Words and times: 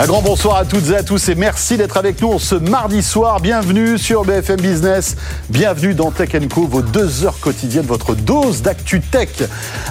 Un 0.00 0.06
grand 0.06 0.22
bonsoir 0.22 0.58
à 0.58 0.64
toutes 0.64 0.90
et 0.90 0.96
à 0.96 1.02
tous 1.02 1.28
et 1.28 1.34
merci 1.34 1.76
d'être 1.76 1.96
avec 1.96 2.22
nous 2.22 2.38
ce 2.38 2.54
mardi 2.54 3.02
soir. 3.02 3.40
Bienvenue 3.40 3.98
sur 3.98 4.24
BFM 4.24 4.60
Business. 4.60 5.16
Bienvenue 5.50 5.92
dans 5.92 6.12
Tech 6.12 6.30
Co, 6.54 6.68
vos 6.68 6.82
deux 6.82 7.24
heures 7.24 7.40
quotidiennes, 7.40 7.84
votre 7.84 8.14
dose 8.14 8.62
d'actu 8.62 9.00
tech. 9.00 9.30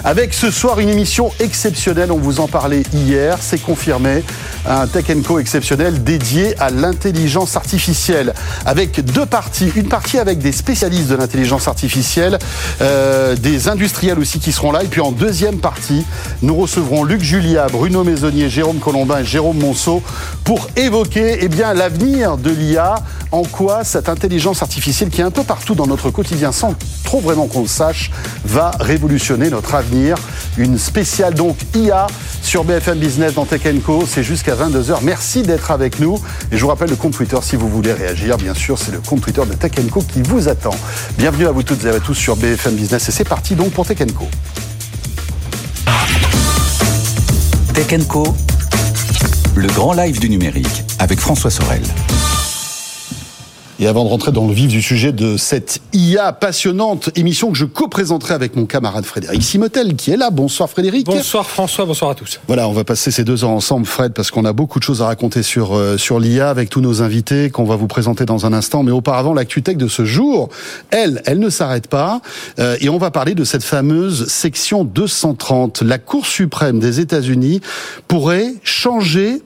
Avec 0.04 0.32
ce 0.32 0.50
soir 0.50 0.80
une 0.80 0.88
émission 0.88 1.30
exceptionnelle. 1.40 2.10
On 2.10 2.16
vous 2.16 2.40
en 2.40 2.48
parlait 2.48 2.84
hier, 2.94 3.36
c'est 3.38 3.60
confirmé. 3.60 4.24
Un 4.64 4.86
Tech 4.86 5.04
Co 5.26 5.40
exceptionnel 5.40 6.02
dédié 6.02 6.58
à 6.58 6.70
l'intelligence 6.70 7.54
artificielle. 7.54 8.32
Avec 8.64 9.04
deux 9.04 9.26
parties. 9.26 9.70
Une 9.76 9.88
partie 9.88 10.18
avec 10.18 10.38
des 10.38 10.52
spécialistes 10.52 11.08
de 11.08 11.16
l'intelligence 11.16 11.68
artificielle, 11.68 12.38
euh, 12.80 13.36
des 13.36 13.68
industriels 13.68 14.18
aussi 14.18 14.38
qui 14.38 14.52
seront 14.52 14.72
là. 14.72 14.84
Et 14.84 14.88
puis 14.88 15.02
en 15.02 15.12
deuxième 15.12 15.58
partie, 15.58 16.06
nous 16.40 16.56
recevrons 16.56 17.04
Luc 17.04 17.20
Julia, 17.20 17.66
Bruno 17.70 18.04
Maisonnier, 18.04 18.48
Jérôme 18.48 18.78
Colombin 18.78 19.18
et 19.18 19.24
Jérôme 19.26 19.58
Monceau 19.58 19.97
pour 20.44 20.68
évoquer 20.76 21.38
eh 21.40 21.48
bien, 21.48 21.74
l'avenir 21.74 22.36
de 22.36 22.50
l'IA, 22.50 22.96
en 23.32 23.42
quoi 23.42 23.84
cette 23.84 24.08
intelligence 24.08 24.62
artificielle 24.62 25.10
qui 25.10 25.20
est 25.20 25.24
un 25.24 25.30
peu 25.30 25.44
partout 25.44 25.74
dans 25.74 25.86
notre 25.86 26.10
quotidien 26.10 26.52
sans 26.52 26.74
trop 27.04 27.20
vraiment 27.20 27.46
qu'on 27.46 27.62
le 27.62 27.68
sache, 27.68 28.10
va 28.44 28.70
révolutionner 28.80 29.50
notre 29.50 29.74
avenir. 29.74 30.16
Une 30.56 30.78
spéciale 30.78 31.34
donc 31.34 31.56
IA 31.74 32.06
sur 32.42 32.64
BFM 32.64 32.98
Business 32.98 33.34
dans 33.34 33.44
Tech 33.44 33.62
Co. 33.84 34.04
C'est 34.06 34.22
jusqu'à 34.22 34.54
22h. 34.54 34.98
Merci 35.02 35.42
d'être 35.42 35.70
avec 35.70 36.00
nous. 36.00 36.20
Et 36.52 36.56
je 36.56 36.62
vous 36.62 36.68
rappelle 36.68 36.90
le 36.90 36.96
compte 36.96 37.12
Twitter 37.12 37.38
si 37.42 37.56
vous 37.56 37.68
voulez 37.68 37.92
réagir. 37.92 38.36
Bien 38.36 38.54
sûr, 38.54 38.78
c'est 38.78 38.92
le 38.92 39.00
compte 39.00 39.22
Twitter 39.22 39.42
de 39.48 39.54
Tech 39.54 39.72
Co 39.90 40.02
qui 40.02 40.22
vous 40.22 40.48
attend. 40.48 40.74
Bienvenue 41.16 41.46
à 41.46 41.52
vous 41.52 41.62
toutes 41.62 41.84
et 41.84 41.88
à 41.88 42.00
tous 42.00 42.14
sur 42.14 42.36
BFM 42.36 42.74
Business. 42.74 43.08
Et 43.08 43.12
c'est 43.12 43.24
parti 43.24 43.54
donc 43.54 43.70
pour 43.70 43.86
Tech 43.86 43.98
Co. 44.14 44.26
Tech 47.74 48.06
Co 48.08 48.34
le 49.58 49.68
grand 49.68 49.92
live 49.92 50.20
du 50.20 50.30
numérique 50.30 50.84
avec 51.00 51.18
François 51.18 51.50
Sorel. 51.50 51.82
Et 53.80 53.86
avant 53.86 54.02
de 54.02 54.08
rentrer 54.08 54.32
dans 54.32 54.46
le 54.46 54.52
vif 54.52 54.68
du 54.68 54.82
sujet 54.82 55.12
de 55.12 55.36
cette 55.36 55.80
IA 55.92 56.32
passionnante 56.32 57.10
émission 57.16 57.52
que 57.52 57.58
je 57.58 57.64
co-présenterai 57.64 58.34
avec 58.34 58.56
mon 58.56 58.66
camarade 58.66 59.04
Frédéric 59.04 59.42
Simotel 59.42 59.94
qui 59.94 60.10
est 60.10 60.16
là. 60.16 60.30
Bonsoir 60.30 60.68
Frédéric. 60.68 61.06
Bonsoir 61.06 61.48
François, 61.48 61.86
bonsoir 61.86 62.10
à 62.10 62.14
tous. 62.16 62.40
Voilà, 62.48 62.68
on 62.68 62.72
va 62.72 62.82
passer 62.82 63.12
ces 63.12 63.22
deux 63.22 63.44
heures 63.44 63.50
ensemble 63.50 63.86
Fred 63.86 64.14
parce 64.14 64.32
qu'on 64.32 64.44
a 64.44 64.52
beaucoup 64.52 64.80
de 64.80 64.84
choses 64.84 65.00
à 65.00 65.06
raconter 65.06 65.44
sur 65.44 65.76
euh, 65.76 65.96
sur 65.96 66.18
l'IA 66.18 66.50
avec 66.50 66.70
tous 66.70 66.80
nos 66.80 67.02
invités 67.02 67.50
qu'on 67.50 67.64
va 67.64 67.76
vous 67.76 67.86
présenter 67.86 68.24
dans 68.24 68.46
un 68.46 68.52
instant. 68.52 68.82
Mais 68.82 68.92
auparavant, 68.92 69.32
l'actu-tech 69.32 69.76
de 69.76 69.88
ce 69.88 70.04
jour, 70.04 70.48
elle, 70.90 71.22
elle 71.24 71.38
ne 71.38 71.50
s'arrête 71.50 71.86
pas 71.86 72.20
euh, 72.58 72.76
et 72.80 72.88
on 72.88 72.98
va 72.98 73.12
parler 73.12 73.36
de 73.36 73.44
cette 73.44 73.64
fameuse 73.64 74.26
section 74.26 74.82
230. 74.82 75.82
La 75.82 75.98
Cour 75.98 76.26
suprême 76.26 76.80
des 76.80 76.98
États-Unis 76.98 77.60
pourrait 78.08 78.54
changer 78.64 79.40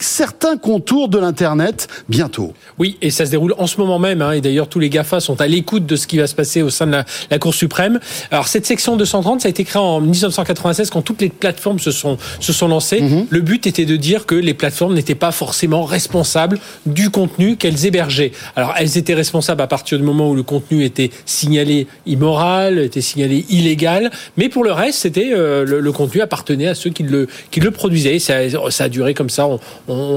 certains 0.00 0.56
contours 0.56 1.08
de 1.08 1.18
l'Internet 1.18 1.88
bientôt. 2.08 2.54
Oui, 2.78 2.96
et 3.02 3.10
ça 3.10 3.26
se 3.26 3.30
déroule 3.30 3.54
en 3.58 3.66
ce 3.66 3.78
moment 3.78 3.98
même. 3.98 4.22
Hein, 4.22 4.32
et 4.32 4.40
d'ailleurs, 4.40 4.68
tous 4.68 4.80
les 4.80 4.88
GAFA 4.88 5.20
sont 5.20 5.40
à 5.40 5.46
l'écoute 5.46 5.86
de 5.86 5.96
ce 5.96 6.06
qui 6.06 6.18
va 6.18 6.26
se 6.26 6.34
passer 6.34 6.62
au 6.62 6.70
sein 6.70 6.86
de 6.86 6.92
la, 7.30 7.38
Cour 7.38 7.54
suprême. 7.54 8.00
Alors, 8.30 8.48
cette 8.48 8.66
section 8.66 8.96
230, 8.96 9.40
ça 9.40 9.48
a 9.48 9.50
été 9.50 9.64
créé 9.64 9.80
en 9.80 10.00
1996 10.00 10.90
quand 10.90 11.00
toutes 11.02 11.22
les 11.22 11.30
plateformes 11.30 11.78
se 11.78 11.90
sont, 11.90 12.18
se 12.38 12.52
sont 12.52 12.68
lancées. 12.68 13.00
Mhm. 13.00 13.26
Le 13.30 13.40
but 13.40 13.66
était 13.66 13.86
de 13.86 13.96
dire 13.96 14.26
que 14.26 14.34
les 14.34 14.52
plateformes 14.52 14.94
n'étaient 14.94 15.14
pas 15.14 15.32
forcément 15.32 15.84
responsables 15.84 16.58
du 16.86 17.10
contenu 17.10 17.56
qu'elles 17.56 17.86
hébergeaient. 17.86 18.32
Alors, 18.56 18.74
elles 18.78 18.98
étaient 18.98 19.14
responsables 19.14 19.62
à 19.62 19.66
partir 19.66 19.98
du 19.98 20.04
moment 20.04 20.30
où 20.30 20.34
le 20.34 20.42
contenu 20.42 20.84
était 20.84 21.10
signalé 21.24 21.86
immoral, 22.06 22.78
était 22.78 23.00
signalé 23.00 23.44
illégal. 23.48 24.10
Mais 24.36 24.48
pour 24.48 24.64
le 24.64 24.72
reste, 24.72 25.00
c'était 25.00 25.30
euh, 25.32 25.64
le, 25.64 25.92
contenu 25.92 26.20
appartenait 26.20 26.68
à 26.68 26.74
ceux 26.74 26.90
qui 26.90 27.02
le, 27.02 27.26
qui 27.50 27.60
le 27.60 27.70
produisaient. 27.70 28.18
Ça, 28.18 28.34
ça 28.70 28.84
a 28.84 28.88
duré 28.88 29.14
comme 29.14 29.30
ça. 29.30 29.46
On, 29.46 29.58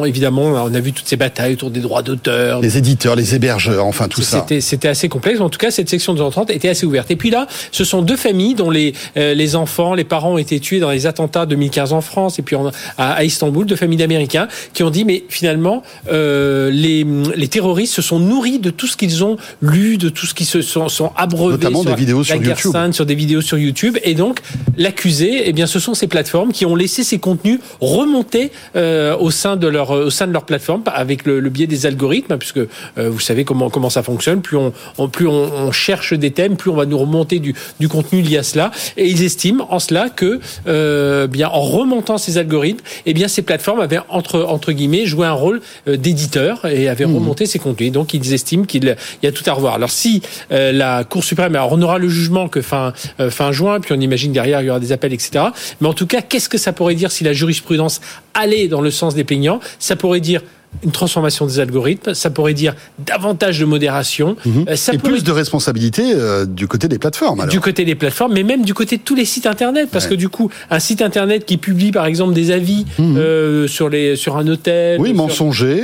évidemment, 0.06 0.44
on 0.44 0.74
a 0.74 0.80
vu 0.80 0.94
toutes 0.94 1.08
ces 1.08 1.16
batailles 1.16 1.54
autour 1.54 1.72
des 1.72 1.80
droits 1.80 2.02
d'auteur. 2.02 2.62
Les 2.62 2.78
éditeurs, 2.78 3.16
les 3.16 3.36
hébergeurs, 3.36 3.86
enfin 3.86 4.08
tout 4.08 4.22
ça. 4.22 4.46
C'était 4.60 4.88
assez 4.88 5.10
complexe. 5.10 5.40
En 5.40 5.50
tout 5.50 5.60
cas, 5.60 5.72
cette 5.72 5.90
section 5.90 6.14
230 6.14 6.50
était 6.50 6.70
assez 6.70 6.86
ouverte. 6.86 7.12
Et 7.12 7.16
puis 7.16 7.30
là, 7.30 7.48
ce 7.72 7.84
sont 7.84 8.02
deux 8.02 8.18
familles 8.18 8.56
dont 8.56 8.70
les, 8.70 8.94
euh, 9.18 9.34
les 9.34 9.56
enfants, 9.56 9.94
les 9.94 10.04
parents 10.04 10.34
ont 10.34 10.38
été 10.38 10.60
tués 10.60 10.80
dans 10.80 10.92
les 10.92 11.06
attentats 11.08 11.46
2015 11.46 11.94
en 11.94 12.02
France 12.02 12.40
et 12.40 12.42
puis 12.42 12.56
à, 12.98 13.24
Istanbul, 13.24 13.66
deux 13.66 13.76
familles 13.76 13.98
d'Américains 13.98 14.48
qui 14.74 14.84
ont 14.84 14.90
dit, 14.90 15.06
mais 15.06 15.24
finalement, 15.30 15.84
euh, 16.12 16.70
les, 16.72 17.06
les 17.36 17.48
terroristes 17.48 17.94
se 17.94 18.02
sont 18.02 18.20
nourris 18.20 18.60
de 18.60 18.70
tout 18.70 18.88
ce 18.88 18.98
qu'ils 18.98 19.24
ont 19.24 19.38
lu, 19.62 19.98
de 19.98 20.10
tout 20.10 20.26
ce 20.26 20.34
qui 20.34 20.46
se 20.46 20.62
sont, 20.62 20.90
sont 20.90 21.12
abreuvés 21.16 21.54
Notamment 21.54 21.82
sur 21.82 21.92
des 21.92 22.00
vidéos 22.00 22.24
sur 22.24 22.36
YouTube. 22.36 22.72
Sainte, 22.72 22.94
sur 22.94 23.06
des 23.06 23.16
vidéos 23.16 23.42
sur 23.42 23.58
YouTube. 23.58 23.98
Et 24.04 24.14
donc, 24.16 24.40
l'accusé, 24.78 25.44
eh 25.46 25.54
bien, 25.54 25.68
ce 25.68 25.80
sont 25.80 25.94
ces 25.94 26.08
plateformes 26.08 26.52
qui 26.52 26.66
ont 26.66 26.76
laissé 26.76 27.04
ces 27.04 27.20
contenus 27.20 27.60
remonter 27.80 28.52
euh, 28.76 29.16
au 29.18 29.32
sein 29.32 29.56
de 29.56 29.63
de 29.64 29.70
leur, 29.70 29.92
au 29.92 30.10
sein 30.10 30.28
de 30.28 30.34
leur 30.34 30.44
plateforme 30.46 30.84
avec 30.94 31.26
le, 31.26 31.42
biais 31.50 31.68
des 31.68 31.86
algorithmes, 31.86 32.38
puisque 32.38 32.58
euh, 32.58 32.68
vous 32.98 33.20
savez 33.20 33.46
comment, 33.46 33.70
comment 33.70 33.90
ça 33.90 34.04
fonctionne. 34.04 34.42
Plus 34.42 34.58
on, 34.58 35.08
plus 35.08 35.28
on, 35.28 35.72
cherche 35.72 36.14
des 36.14 36.32
thèmes, 36.32 36.56
plus 36.58 36.70
on 36.70 36.76
va 36.76 36.86
nous 36.86 36.98
remonter 36.98 37.40
du, 37.40 37.56
du 37.80 37.88
contenu 37.88 38.22
lié 38.22 38.38
à 38.38 38.44
cela. 38.44 38.72
Et 38.98 39.08
ils 39.10 39.24
estiment 39.24 39.74
en 39.74 39.80
cela 39.80 40.10
que, 40.10 40.40
euh, 40.68 41.28
bien, 41.28 41.48
en 41.48 41.62
remontant 41.62 42.18
ces 42.18 42.38
algorithmes, 42.38 42.84
eh 43.06 43.14
bien, 43.14 43.28
ces 43.28 43.42
plateformes 43.42 43.80
avaient 43.80 44.00
entre, 44.10 44.44
entre 44.44 44.72
guillemets 44.72 45.06
joué 45.06 45.26
un 45.26 45.34
rôle 45.34 45.62
euh, 45.88 45.98
d'éditeur 45.98 46.66
et 46.66 46.90
avaient 46.90 47.06
mmh. 47.06 47.16
remonté 47.16 47.46
ces 47.46 47.60
contenus. 47.60 47.92
Donc, 47.92 48.14
ils 48.14 48.34
estiment 48.34 48.66
qu'il 48.66 48.96
y 49.24 49.28
a 49.28 49.32
tout 49.32 49.44
à 49.48 49.54
revoir. 49.54 49.76
Alors, 49.76 49.92
si 49.92 50.22
la 50.50 51.04
Cour 51.04 51.24
suprême, 51.24 51.56
alors 51.56 51.72
on 51.72 51.82
aura 51.82 51.98
le 51.98 52.10
jugement 52.10 52.48
que 52.48 52.62
fin, 52.62 52.94
fin 53.30 53.52
juin, 53.52 53.80
puis 53.80 53.94
on 53.94 54.00
imagine 54.00 54.32
derrière 54.32 54.62
il 54.62 54.68
y 54.68 54.70
aura 54.70 54.80
des 54.80 54.92
appels, 54.92 55.14
etc. 55.14 55.46
Mais 55.82 55.88
en 55.88 55.94
tout 55.94 56.08
cas, 56.08 56.22
qu'est-ce 56.22 56.50
que 56.50 56.58
ça 56.58 56.74
pourrait 56.74 56.96
dire 56.96 57.12
si 57.12 57.24
la 57.24 57.34
jurisprudence 57.34 58.02
allait 58.34 58.68
dans 58.68 58.82
le 58.82 58.92
sens 58.92 59.16
des 59.16 59.24
plaignants 59.24 59.60
ça 59.80 59.96
pourrait 59.96 60.20
dire 60.20 60.42
une 60.84 60.92
transformation 60.92 61.46
des 61.46 61.60
algorithmes, 61.60 62.14
ça 62.14 62.30
pourrait 62.30 62.54
dire 62.54 62.76
davantage 63.00 63.60
de 63.60 63.66
modération, 63.66 64.36
mhm. 64.46 64.66
euh, 64.68 64.76
ça 64.76 64.94
et 64.94 64.98
plus 64.98 65.24
de 65.24 65.32
responsabilité 65.32 66.14
euh, 66.14 66.46
du 66.46 66.68
côté 66.68 66.88
des 66.88 67.00
plateformes. 67.00 67.42
Alors. 67.42 67.52
Du 67.52 67.60
côté 67.60 67.86
des 67.86 67.96
plateformes, 67.96 68.34
mais 68.34 68.44
même 68.44 68.64
du 68.64 68.74
côté 68.74 68.98
de 68.98 69.02
tous 69.02 69.16
les 69.16 69.26
sites 69.26 69.46
internet, 69.46 69.90
parce 69.92 70.08
que 70.08 70.16
du 70.16 70.30
coup, 70.30 70.50
un 70.70 70.80
site 70.80 71.02
internet 71.02 71.46
qui 71.46 71.58
publie 71.58 71.92
par 71.92 72.06
exemple 72.06 72.34
des 72.34 72.52
avis 72.52 72.86
mhm. 72.98 73.18
euh, 73.18 73.68
sur 73.68 73.90
les 73.90 74.16
sur 74.16 74.38
un 74.38 74.48
hôtel, 74.48 75.00
oui, 75.00 75.14
mensonger, 75.14 75.82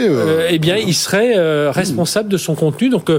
eh 0.50 0.60
bien, 0.60 0.76
il 0.76 0.94
serait 0.94 1.70
responsable 1.70 2.30
de 2.30 2.38
son 2.38 2.56
contenu. 2.56 2.90
Donc 2.90 3.12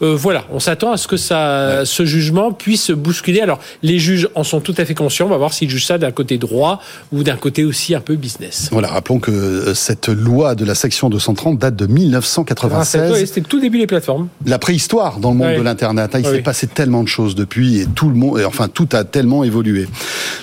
voilà, 0.00 0.44
on 0.52 0.60
s'attend 0.60 0.92
à 0.92 0.96
ce 0.96 1.06
que 1.06 1.16
ça, 1.16 1.82
ce 1.84 2.04
jugement 2.04 2.52
puisse 2.52 2.90
bousculer. 2.90 3.40
Alors 3.40 3.60
les 3.82 3.98
juges 3.98 4.28
en 4.34 4.44
sont 4.44 4.60
tout 4.60 4.74
à 4.78 4.84
fait 4.84 4.94
conscients. 4.94 5.26
On 5.26 5.30
va 5.30 5.36
voir 5.36 5.52
s'ils 5.52 5.70
jugent 5.70 5.86
ça 5.86 5.98
d'un 5.98 6.12
côté 6.12 6.38
droit 6.38 6.80
ou 7.12 7.22
d'un 7.22 7.36
côté 7.36 7.64
aussi 7.64 7.94
un 7.94 8.00
peu 8.00 8.16
business. 8.16 8.68
Voilà, 8.72 8.88
rappelons 8.88 9.20
que 9.20 9.72
cette 9.74 10.08
loi 10.08 10.54
de 10.54 10.64
la 10.64 10.74
section 10.74 11.08
de 11.08 11.17
230 11.18 11.58
date 11.58 11.74
de 11.74 11.86
1996. 11.86 13.24
C'était 13.24 13.40
tout 13.40 13.60
début 13.60 13.78
des 13.78 13.86
plateformes. 13.86 14.28
La 14.46 14.58
préhistoire 14.58 15.18
dans 15.18 15.30
le 15.30 15.36
monde 15.36 15.56
de 15.56 15.62
l'internet. 15.62 16.14
Hein, 16.14 16.20
il 16.20 16.24
s'est 16.24 16.42
passé 16.42 16.66
tellement 16.68 17.02
de 17.02 17.08
choses 17.08 17.34
depuis 17.34 17.80
et 17.80 17.86
tout 17.86 18.08
le 18.08 18.14
monde, 18.14 18.40
enfin 18.46 18.68
tout 18.68 18.88
a 18.92 19.04
tellement 19.04 19.42
évolué. 19.44 19.88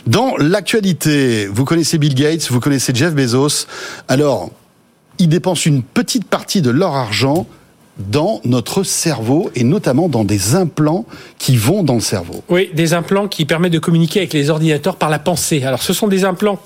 Dans 0.06 0.36
l'actualité, 0.38 1.48
vous 1.48 1.64
connaissez 1.66 1.98
Bill 1.98 2.14
Gates, 2.14 2.50
vous 2.52 2.60
connaissez 2.60 2.94
Jeff 2.94 3.14
Bezos. 3.14 3.68
Alors, 4.08 4.52
ils 5.18 5.30
dépensent 5.30 5.66
une 5.66 5.82
petite 5.82 6.26
partie 6.26 6.62
de 6.62 6.70
leur 6.70 6.94
argent 6.94 7.48
dans 7.98 8.42
notre 8.44 8.84
cerveau 8.84 9.50
et 9.56 9.64
notamment 9.64 10.10
dans 10.10 10.26
des 10.26 10.56
implants 10.56 11.06
qui 11.38 11.56
vont 11.56 11.84
dans 11.84 11.94
le 11.94 12.02
cerveau. 12.02 12.44
Oui, 12.50 12.70
des 12.74 12.94
implants 12.94 13.30
qui 13.30 13.46
permettent 13.46 13.72
de 13.72 13.80
communiquer 13.80 14.20
avec 14.20 14.34
les 14.34 14.50
ordinateurs 14.50 14.98
par 14.98 15.10
la 15.10 15.20
pensée. 15.20 15.64
Alors 15.64 15.82
ce 15.82 15.94
sont 15.94 16.10
des 16.10 16.26
implants 16.26 16.60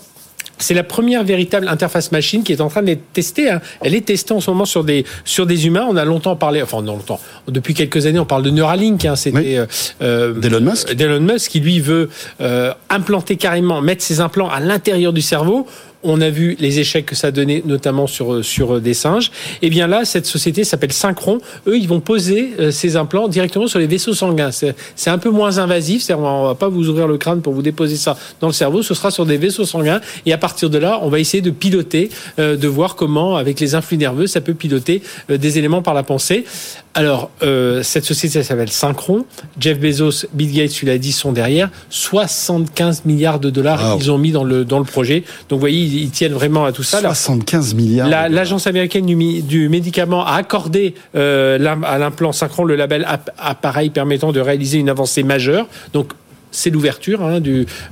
c'est 0.60 0.74
la 0.74 0.84
première 0.84 1.24
véritable 1.24 1.68
interface 1.68 2.12
machine 2.12 2.44
qui 2.44 2.52
est 2.52 2.62
en 2.62 2.70
train 2.70 2.84
d'être 2.84 3.12
testée. 3.14 3.50
Hein. 3.50 3.62
Elle 3.82 3.96
est 3.96 4.06
testée 4.06 4.34
en 4.34 4.42
ce 4.42 4.50
moment 4.52 4.66
sur 4.66 4.84
des 4.84 5.06
sur 5.26 5.46
des 5.46 5.66
humains. 5.66 5.86
On 5.90 5.96
a 5.96 6.06
longtemps 6.06 6.36
parlé, 6.36 6.62
enfin 6.62 6.82
non 6.82 6.98
longtemps, 6.98 7.20
depuis 7.48 7.74
quelques 7.74 8.06
années, 8.06 8.20
on 8.20 8.26
parle 8.26 8.44
de 8.44 8.50
Neuralink. 8.50 9.06
Hein. 9.06 9.16
C'était 9.16 9.58
euh, 9.58 9.66
euh 10.02 10.34
d'Elon 10.34 10.62
Musk. 10.62 10.94
D'Elon 10.94 11.22
Musk 11.22 11.52
qui 11.52 11.60
lui 11.60 11.80
veut 11.80 12.10
euh, 12.42 12.74
implanter 12.90 13.38
carrément, 13.38 13.82
mettre 13.82 14.04
ses 14.04 14.20
implants 14.20 14.50
à 14.50 14.60
l'intérieur 14.60 15.14
du 15.14 15.22
cerveau 15.22 15.68
on 16.04 16.22
a 16.22 16.30
vu 16.30 16.56
les 16.60 16.80
échecs 16.80 17.06
que 17.06 17.16
ça 17.16 17.32
donnait, 17.32 17.62
notamment 17.66 18.08
sur, 18.08 18.44
sur 18.44 18.80
des 18.80 18.94
singes. 18.94 19.32
Et 19.62 19.68
eh 19.68 19.70
bien 19.70 19.88
là, 19.88 20.06
cette 20.06 20.26
société 20.26 20.64
s'appelle 20.64 20.94
Synchron. 20.94 21.40
Eux, 21.68 21.78
ils 21.78 21.88
vont 21.88 22.00
poser 22.00 22.52
euh, 22.60 22.72
ces 22.72 22.96
implants 22.96 23.28
directement 23.28 23.68
sur 23.68 23.80
les 23.80 23.88
vaisseaux 23.88 24.14
sanguins. 24.14 24.52
C'est 24.52 25.10
un 25.10 25.18
peu 25.18 25.30
moins 25.30 25.58
invasif. 25.58 26.04
cest 26.04 26.18
on 26.18 26.46
va 26.46 26.56
pas 26.56 26.70
vous 26.70 26.88
ouvrir 26.88 27.08
le 27.08 27.18
crâne 27.18 27.42
pour 27.42 27.54
vous 27.54 27.62
déposer 27.62 27.98
ça 27.98 28.18
dans 28.40 28.48
le 28.48 28.54
cerveau. 28.54 28.82
Ce 28.82 28.94
sera 28.94 29.12
sur 29.12 29.26
des 29.26 29.38
vaisseaux 29.38 29.66
sanguins. 29.66 30.00
Et 30.26 30.34
à 30.34 30.38
partir 30.38 30.70
de 30.70 30.78
là, 30.78 31.00
on 31.02 31.10
va 31.10 31.20
essayer 31.20 31.42
de 31.42 31.52
piloter, 31.52 32.10
euh, 32.40 32.56
de 32.56 32.68
voir 32.68 32.96
comment, 32.96 33.36
avec 33.36 33.60
les 33.60 33.76
influx 33.76 33.98
nerveux, 33.98 34.28
ça 34.28 34.42
peut 34.42 34.54
piloter 34.54 35.02
euh, 35.30 35.38
des 35.38 35.58
éléments 35.58 35.82
par 35.82 35.94
la 35.94 36.04
pensée. 36.04 36.46
Alors, 36.96 37.30
cette 37.84 38.04
société 38.04 38.44
s'appelle 38.44 38.72
Synchron. 38.72 39.24
Jeff 39.60 39.80
Bezos, 39.80 40.26
Bill 40.34 40.52
Gates, 40.52 40.72
tu 40.72 40.86
l'as 40.86 40.98
dit, 40.98 41.12
sont 41.12 41.32
derrière. 41.32 41.70
75 41.92 43.06
milliards 43.06 43.40
de 43.40 43.50
dollars 43.50 43.96
ils 43.98 44.12
ont 44.12 44.18
mis 44.18 44.32
dans 44.32 44.44
le, 44.44 44.66
dans 44.66 44.80
le 44.80 44.86
projet. 44.86 45.24
Donc, 45.48 45.58
vous 45.58 45.60
voyez, 45.60 45.89
ils, 45.90 46.10
tiennent 46.12 46.34
vraiment 46.34 46.66
à 46.66 46.72
tout 46.72 46.84
ça. 46.84 47.00
75 47.00 47.74
milliards. 47.74 48.08
L'agence 48.08 48.68
américaine 48.68 49.06
du, 49.06 49.70
médicament 49.70 50.26
a 50.26 50.34
accordé 50.34 50.94
euh, 51.16 51.58
à 51.84 51.98
l'implant 51.98 52.32
Synchron 52.32 52.64
le 52.66 52.76
label 52.76 53.08
appareil 53.38 53.90
permettant 53.90 54.32
de 54.32 54.40
réaliser 54.40 54.78
une 54.78 54.90
avancée 54.90 55.24
majeure. 55.24 55.68
Donc 55.94 56.14
c'est 56.52 56.70
l'ouverture. 56.70 57.24
Hein, 57.24 57.42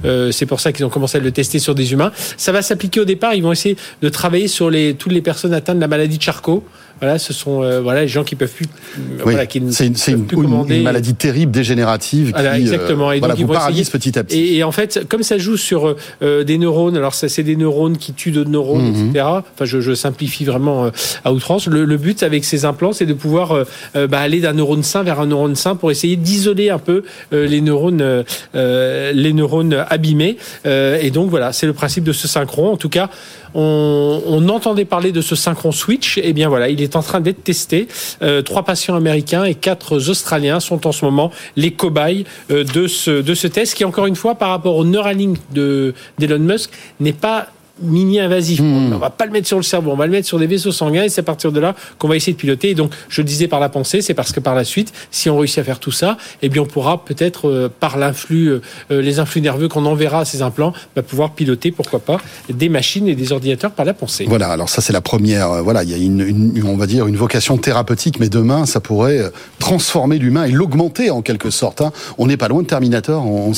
euh, 0.05 0.31
c'est 0.31 0.45
pour 0.45 0.59
ça 0.59 0.71
qu'ils 0.71 0.85
ont 0.85 0.89
commencé 0.89 1.17
à 1.17 1.21
le 1.21 1.31
tester 1.31 1.59
sur 1.59 1.75
des 1.75 1.93
humains. 1.93 2.11
Ça 2.37 2.51
va 2.51 2.61
s'appliquer 2.61 2.99
au 2.99 3.05
départ. 3.05 3.33
Ils 3.33 3.43
vont 3.43 3.51
essayer 3.51 3.77
de 4.01 4.09
travailler 4.09 4.47
sur 4.47 4.69
les, 4.69 4.95
toutes 4.95 5.11
les 5.11 5.21
personnes 5.21 5.53
atteintes 5.53 5.77
de 5.77 5.81
la 5.81 5.87
maladie 5.87 6.17
de 6.17 6.23
Charcot. 6.23 6.63
Voilà, 6.99 7.19
ce 7.19 7.31
sont 7.31 7.61
euh, 7.61 7.79
voilà 7.79 8.01
les 8.01 8.07
gens 8.07 8.23
qui 8.23 8.35
peuvent 8.35 8.51
plus. 8.51 8.65
Euh, 8.65 9.21
voilà, 9.21 9.45
qui 9.45 9.61
c'est 9.71 9.87
une, 9.87 9.95
c'est 9.95 10.13
une, 10.13 10.25
une, 10.31 10.83
maladie 10.83 11.13
terrible 11.13 11.51
dégénérative. 11.51 12.31
Voilà, 12.33 12.55
qui, 12.55 12.61
exactement. 12.61 13.11
Et 13.11 13.19
voilà, 13.19 13.35
donc, 13.35 13.45
vous 13.45 13.53
paralyse 13.53 13.89
petit 13.89 14.17
à 14.17 14.23
petit. 14.23 14.39
Et, 14.39 14.57
et, 14.57 14.63
en 14.63 14.71
fait, 14.71 15.07
comme 15.07 15.21
ça 15.21 15.37
joue 15.37 15.57
sur 15.57 15.95
euh, 16.21 16.43
des 16.43 16.57
neurones, 16.57 16.97
alors 16.97 17.13
ça 17.13 17.29
c'est 17.29 17.43
des 17.43 17.55
neurones 17.55 17.97
qui 17.97 18.13
tuent 18.13 18.31
d'autres 18.31 18.49
neurones, 18.49 18.93
-hmm. 18.93 19.09
etc. 19.09 19.25
Enfin, 19.25 19.65
je, 19.65 19.79
je, 19.79 19.93
simplifie 19.93 20.45
vraiment 20.45 20.89
à 21.23 21.33
outrance. 21.33 21.67
Le, 21.67 21.85
le, 21.85 21.97
but 21.97 22.23
avec 22.23 22.45
ces 22.45 22.65
implants, 22.65 22.93
c'est 22.93 23.05
de 23.05 23.13
pouvoir 23.13 23.65
bah, 23.93 24.19
aller 24.19 24.39
d'un 24.39 24.53
neurone 24.53 24.83
sain 24.83 25.03
vers 25.03 25.19
un 25.19 25.27
neurone 25.27 25.55
sain 25.55 25.75
pour 25.75 25.91
essayer 25.91 26.15
d'isoler 26.15 26.69
un 26.69 26.79
peu 26.79 27.03
les 27.31 27.61
neurones, 27.61 28.23
les 28.53 29.33
neurones 29.33 29.85
abîmés. 29.89 30.37
et 30.65 31.11
donc 31.11 31.29
voilà, 31.29 31.53
c'est 31.53 31.65
le 31.65 31.73
principe 31.73 32.03
de 32.03 32.13
ce 32.13 32.27
synchron. 32.27 32.71
En 32.73 32.77
tout 32.77 32.89
cas, 32.89 33.09
on, 33.53 34.21
on 34.25 34.49
entendait 34.49 34.85
parler 34.85 35.11
de 35.11 35.21
ce 35.21 35.35
synchron 35.35 35.71
switch. 35.71 36.17
Et 36.17 36.29
eh 36.29 36.33
bien 36.33 36.49
voilà, 36.49 36.69
il 36.69 36.81
est 36.81 36.95
en 36.95 37.01
train 37.01 37.21
d'être 37.21 37.43
testé. 37.43 37.87
Euh, 38.21 38.41
trois 38.41 38.63
patients 38.63 38.95
américains 38.95 39.43
et 39.43 39.55
quatre 39.55 40.09
Australiens 40.09 40.59
sont 40.59 40.87
en 40.87 40.91
ce 40.91 41.05
moment 41.05 41.31
les 41.55 41.71
cobayes 41.71 42.25
euh, 42.51 42.63
de, 42.63 42.87
ce, 42.87 43.21
de 43.21 43.33
ce 43.33 43.47
test 43.47 43.75
qui, 43.75 43.85
encore 43.85 44.07
une 44.07 44.15
fois, 44.15 44.35
par 44.35 44.49
rapport 44.49 44.75
au 44.75 44.85
Neuralink 44.85 45.37
d'Elon 45.51 46.39
Musk, 46.39 46.71
n'est 46.99 47.13
pas 47.13 47.47
mini-invasif. 47.81 48.59
Hmm. 48.59 48.93
On 48.93 48.97
va 48.97 49.09
pas 49.09 49.25
le 49.25 49.31
mettre 49.31 49.47
sur 49.47 49.57
le 49.57 49.63
cerveau, 49.63 49.91
on 49.91 49.95
va 49.95 50.05
le 50.05 50.11
mettre 50.11 50.27
sur 50.27 50.39
des 50.39 50.47
vaisseaux 50.47 50.71
sanguins 50.71 51.03
et 51.03 51.09
c'est 51.09 51.21
à 51.21 51.23
partir 51.23 51.51
de 51.51 51.59
là 51.59 51.75
qu'on 51.97 52.07
va 52.07 52.15
essayer 52.15 52.33
de 52.33 52.37
piloter. 52.37 52.71
Et 52.71 52.75
donc, 52.75 52.91
je 53.09 53.21
le 53.21 53.25
disais 53.25 53.47
par 53.47 53.59
la 53.59 53.69
pensée, 53.69 54.01
c'est 54.01 54.13
parce 54.13 54.31
que 54.31 54.39
par 54.39 54.55
la 54.55 54.63
suite, 54.63 54.93
si 55.11 55.29
on 55.29 55.37
réussit 55.37 55.59
à 55.59 55.63
faire 55.63 55.79
tout 55.79 55.91
ça, 55.91 56.17
eh 56.41 56.49
bien, 56.49 56.61
on 56.61 56.65
pourra 56.65 57.03
peut-être, 57.03 57.49
euh, 57.49 57.69
par 57.79 57.97
l'influx, 57.97 58.49
euh, 58.49 58.61
les 58.89 59.19
influx 59.19 59.41
nerveux 59.41 59.67
qu'on 59.67 59.85
enverra 59.85 60.21
à 60.21 60.25
ces 60.25 60.41
implants, 60.41 60.73
bah, 60.95 61.01
pouvoir 61.01 61.31
piloter, 61.31 61.71
pourquoi 61.71 61.99
pas, 61.99 62.17
des 62.49 62.69
machines 62.69 63.07
et 63.07 63.15
des 63.15 63.31
ordinateurs 63.31 63.71
par 63.71 63.85
la 63.85 63.93
pensée. 63.93 64.25
Voilà, 64.27 64.49
alors 64.49 64.69
ça, 64.69 64.81
c'est 64.81 64.93
la 64.93 65.01
première. 65.01 65.51
Euh, 65.51 65.61
voilà, 65.61 65.83
il 65.83 65.89
y 65.89 65.93
a 65.93 65.97
une, 65.97 66.21
une, 66.21 66.63
on 66.65 66.77
va 66.77 66.87
dire, 66.87 67.07
une 67.07 67.17
vocation 67.17 67.57
thérapeutique, 67.57 68.19
mais 68.19 68.29
demain, 68.29 68.65
ça 68.65 68.79
pourrait 68.79 69.19
euh, 69.19 69.29
transformer 69.59 70.17
l'humain 70.17 70.45
et 70.45 70.51
l'augmenter 70.51 71.09
en 71.09 71.21
quelque 71.21 71.49
sorte. 71.49 71.81
Hein. 71.81 71.91
On 72.17 72.27
n'est 72.27 72.37
pas 72.37 72.47
loin 72.47 72.61
de 72.61 72.67
Terminator, 72.67 73.25
on, 73.25 73.49
on 73.49 73.53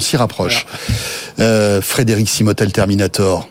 s'y 0.00 0.16
rapproche. 0.16 0.66
Voilà. 1.36 1.50
Euh, 1.50 1.80
Frédéric 1.80 2.28
Simotel 2.28 2.72
Terminator. 2.72 3.48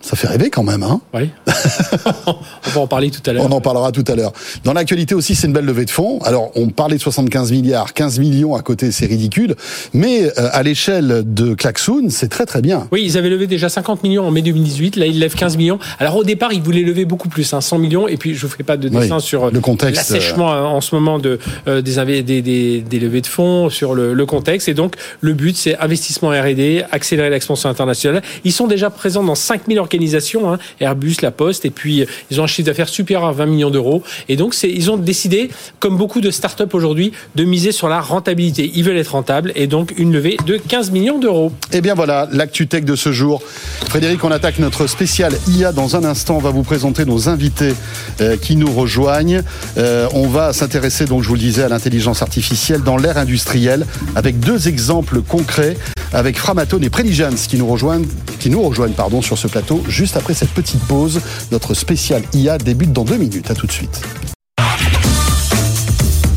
Ça 0.00 0.16
fait 0.16 0.26
rêver 0.28 0.50
quand 0.50 0.62
même, 0.62 0.82
hein 0.82 1.00
Oui. 1.14 1.30
on 2.26 2.70
va 2.70 2.80
en 2.80 2.86
parler 2.86 3.10
tout 3.10 3.22
à 3.28 3.32
l'heure. 3.32 3.44
On 3.44 3.52
en 3.52 3.60
parlera 3.60 3.92
tout 3.92 4.04
à 4.06 4.14
l'heure. 4.14 4.32
Dans 4.64 4.72
l'actualité 4.72 5.14
aussi, 5.14 5.34
c'est 5.34 5.46
une 5.46 5.52
belle 5.52 5.64
levée 5.64 5.84
de 5.84 5.90
fonds. 5.90 6.20
Alors, 6.22 6.50
on 6.54 6.68
parlait 6.68 6.96
de 6.96 7.00
75 7.00 7.52
milliards, 7.52 7.94
15 7.94 8.18
millions 8.18 8.54
à 8.54 8.62
côté, 8.62 8.90
c'est 8.92 9.06
ridicule. 9.06 9.54
Mais 9.92 10.24
euh, 10.24 10.48
à 10.52 10.62
l'échelle 10.62 11.22
de 11.24 11.54
Klaxoon, 11.54 12.08
c'est 12.10 12.28
très 12.28 12.46
très 12.46 12.62
bien. 12.62 12.88
Oui, 12.92 13.02
ils 13.04 13.18
avaient 13.18 13.30
levé 13.30 13.46
déjà 13.46 13.68
50 13.68 14.02
millions 14.02 14.26
en 14.26 14.30
mai 14.30 14.42
2018. 14.42 14.96
Là, 14.96 15.06
ils 15.06 15.18
lèvent 15.18 15.34
15 15.34 15.56
millions. 15.56 15.78
Alors, 15.98 16.16
au 16.16 16.24
départ, 16.24 16.52
ils 16.52 16.62
voulaient 16.62 16.82
lever 16.82 17.04
beaucoup 17.04 17.28
plus, 17.28 17.52
hein, 17.52 17.60
100 17.60 17.78
millions. 17.78 18.08
Et 18.08 18.16
puis, 18.16 18.34
je 18.34 18.42
vous 18.42 18.48
ferai 18.48 18.64
pas 18.64 18.76
de 18.76 18.88
dessin 18.88 19.16
oui, 19.16 19.22
sur 19.22 19.50
le 19.50 19.60
contexte 19.60 20.10
l'assèchement 20.10 20.52
euh... 20.52 20.62
en 20.62 20.80
ce 20.80 20.94
moment 20.94 21.18
de 21.18 21.38
euh, 21.68 21.82
des, 21.82 22.22
des, 22.22 22.42
des, 22.42 22.80
des, 22.80 22.98
levées 22.98 23.20
de 23.20 23.26
fonds, 23.26 23.70
sur 23.70 23.94
le, 23.94 24.14
le 24.14 24.26
contexte. 24.26 24.68
Et 24.68 24.74
donc, 24.74 24.94
le 25.20 25.32
but, 25.32 25.56
c'est 25.56 25.78
investissement 25.78 26.30
R&D, 26.30 26.84
accélérer 26.90 27.30
l'expansion 27.30 27.68
internationale. 27.68 28.22
Ils 28.44 28.52
sont 28.52 28.66
déjà 28.66 28.90
présents 28.90 29.24
dans 29.24 29.34
5000 29.34 29.78
organisations. 29.78 30.52
Hein, 30.52 30.58
Airbus, 30.80 31.16
La 31.22 31.30
Poste, 31.30 31.49
et 31.64 31.70
puis 31.70 32.06
ils 32.30 32.40
ont 32.40 32.44
un 32.44 32.46
chiffre 32.46 32.66
d'affaires 32.66 32.88
supérieur 32.88 33.28
à 33.28 33.32
20 33.32 33.46
millions 33.46 33.70
d'euros. 33.70 34.02
Et 34.28 34.36
donc, 34.36 34.54
ils 34.62 34.90
ont 34.90 34.96
décidé, 34.96 35.50
comme 35.78 35.96
beaucoup 35.96 36.20
de 36.20 36.30
startups 36.30 36.64
aujourd'hui, 36.72 37.12
de 37.34 37.44
miser 37.44 37.72
sur 37.72 37.88
la 37.88 38.00
rentabilité. 38.00 38.70
Ils 38.74 38.84
veulent 38.84 38.96
être 38.96 39.12
rentables 39.12 39.52
et 39.54 39.66
donc 39.66 39.94
une 39.98 40.12
levée 40.12 40.36
de 40.46 40.56
15 40.56 40.90
millions 40.90 41.18
d'euros. 41.18 41.52
Et 41.72 41.78
eh 41.78 41.80
bien 41.80 41.94
voilà, 41.94 42.28
l'actu 42.32 42.66
tech 42.66 42.84
de 42.84 42.96
ce 42.96 43.12
jour. 43.12 43.42
Frédéric, 43.88 44.22
on 44.24 44.30
attaque 44.30 44.58
notre 44.58 44.86
spécial 44.86 45.32
IA 45.48 45.72
dans 45.72 45.96
un 45.96 46.04
instant. 46.04 46.36
On 46.36 46.40
va 46.40 46.50
vous 46.50 46.62
présenter 46.62 47.04
nos 47.04 47.28
invités 47.28 47.74
euh, 48.20 48.36
qui 48.36 48.56
nous 48.56 48.70
rejoignent. 48.70 49.42
Euh, 49.78 50.08
on 50.14 50.28
va 50.28 50.52
s'intéresser, 50.52 51.04
donc 51.04 51.22
je 51.22 51.28
vous 51.28 51.34
le 51.34 51.40
disais, 51.40 51.62
à 51.62 51.68
l'intelligence 51.68 52.22
artificielle 52.22 52.82
dans 52.82 52.96
l'ère 52.96 53.18
industrielle 53.18 53.86
avec 54.14 54.40
deux 54.40 54.68
exemples 54.68 55.22
concrets 55.22 55.76
avec 56.12 56.38
Framatome 56.38 56.82
et 56.82 56.90
Preligence 56.90 57.46
qui 57.46 57.56
nous 57.56 57.66
rejoignent, 57.66 58.06
qui 58.38 58.50
nous 58.50 58.62
rejoignent 58.62 58.94
pardon, 58.94 59.22
sur 59.22 59.38
ce 59.38 59.46
plateau 59.46 59.82
juste 59.88 60.16
après 60.16 60.34
cette 60.34 60.50
petite 60.50 60.82
pause. 60.84 61.20
Notre 61.52 61.74
spécial 61.74 62.22
IA 62.32 62.58
débute 62.58 62.92
dans 62.92 63.04
deux 63.04 63.16
minutes. 63.16 63.50
À 63.50 63.54
tout 63.54 63.66
de 63.66 63.72
suite. 63.72 64.02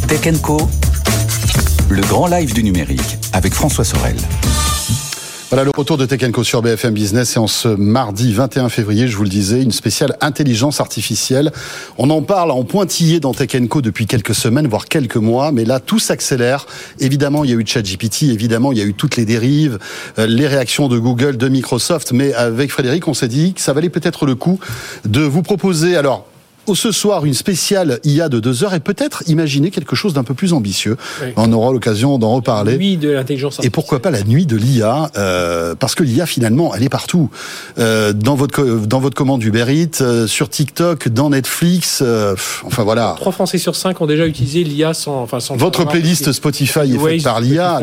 Tech 0.07 0.41
Co, 0.41 0.69
le 1.89 2.01
grand 2.03 2.27
live 2.27 2.53
du 2.53 2.63
numérique 2.63 3.17
avec 3.33 3.53
François 3.53 3.83
Sorel. 3.83 4.15
Voilà 5.53 5.65
le 5.65 5.71
retour 5.77 5.99
de 5.99 6.07
Tech 6.07 6.31
Co 6.31 6.43
sur 6.43 6.63
BFM 6.63 6.95
Business 6.95 7.35
et 7.35 7.39
en 7.39 7.45
ce 7.45 7.67
mardi 7.67 8.33
21 8.33 8.69
février, 8.69 9.07
je 9.07 9.15
vous 9.15 9.21
le 9.21 9.29
disais, 9.29 9.61
une 9.61 9.71
spéciale 9.71 10.17
intelligence 10.19 10.81
artificielle. 10.81 11.51
On 11.99 12.09
en 12.09 12.23
parle 12.23 12.49
en 12.49 12.63
pointillé 12.63 13.19
dans 13.19 13.35
Tech 13.35 13.51
Co 13.69 13.83
depuis 13.83 14.07
quelques 14.07 14.33
semaines, 14.33 14.65
voire 14.65 14.85
quelques 14.85 15.17
mois, 15.17 15.51
mais 15.51 15.63
là 15.63 15.79
tout 15.79 15.99
s'accélère. 15.99 16.65
Évidemment, 16.99 17.43
il 17.43 17.51
y 17.51 17.53
a 17.53 17.55
eu 17.55 17.63
ChatGPT, 17.67 18.23
évidemment, 18.31 18.71
il 18.71 18.79
y 18.79 18.81
a 18.81 18.83
eu 18.83 18.95
toutes 18.95 19.15
les 19.15 19.25
dérives, 19.25 19.77
euh, 20.17 20.25
les 20.25 20.47
réactions 20.47 20.87
de 20.87 20.97
Google, 20.97 21.37
de 21.37 21.47
Microsoft, 21.47 22.13
mais 22.13 22.33
avec 22.33 22.71
Frédéric, 22.71 23.07
on 23.07 23.13
s'est 23.13 23.27
dit 23.27 23.53
que 23.53 23.61
ça 23.61 23.73
valait 23.73 23.91
peut-être 23.91 24.25
le 24.25 24.33
coup 24.33 24.59
de 25.05 25.21
vous 25.21 25.43
proposer 25.43 25.95
alors 25.95 26.25
ce 26.73 26.91
soir 26.91 27.25
une 27.25 27.33
spéciale 27.33 27.99
IA 28.03 28.29
de 28.29 28.39
deux 28.39 28.63
heures 28.63 28.73
et 28.73 28.79
peut-être 28.79 29.23
imaginer 29.27 29.69
quelque 29.69 29.95
chose 29.95 30.13
d'un 30.13 30.23
peu 30.23 30.33
plus 30.33 30.53
ambitieux. 30.53 30.97
Oui. 31.21 31.29
On 31.35 31.51
aura 31.51 31.71
l'occasion 31.71 32.17
d'en 32.17 32.35
reparler. 32.35 32.77
Nuit 32.77 32.97
de 32.97 33.09
l'intelligence 33.09 33.59
Et 33.63 33.69
pourquoi 33.69 34.01
pas 34.01 34.11
la 34.11 34.23
nuit 34.23 34.45
de 34.45 34.55
l'IA 34.55 35.11
euh, 35.17 35.75
Parce 35.75 35.95
que 35.95 36.03
l'IA 36.03 36.25
finalement, 36.25 36.73
elle 36.73 36.83
est 36.83 36.89
partout. 36.89 37.29
Euh, 37.79 38.13
dans 38.13 38.35
votre 38.35 38.63
dans 38.63 38.99
votre 38.99 39.15
commande 39.15 39.43
Uber 39.43 39.65
Eats, 39.69 40.01
euh, 40.01 40.27
sur 40.27 40.49
TikTok, 40.49 41.09
dans 41.09 41.29
Netflix. 41.29 41.99
euh, 42.01 42.35
enfin 42.65 42.83
voilà. 42.83 43.15
Trois 43.17 43.31
Français 43.31 43.57
sur 43.57 43.75
cinq 43.75 44.01
ont 44.01 44.05
déjà 44.05 44.25
utilisé 44.25 44.63
l'IA 44.63 44.93
sans 44.93 45.21
enfin 45.21 45.39
sans. 45.39 45.55
Votre 45.55 45.85
playlist 45.85 46.31
Spotify 46.31 46.79
est 46.79 46.97
faite 46.97 47.23
par 47.23 47.41
l'IA. 47.41 47.79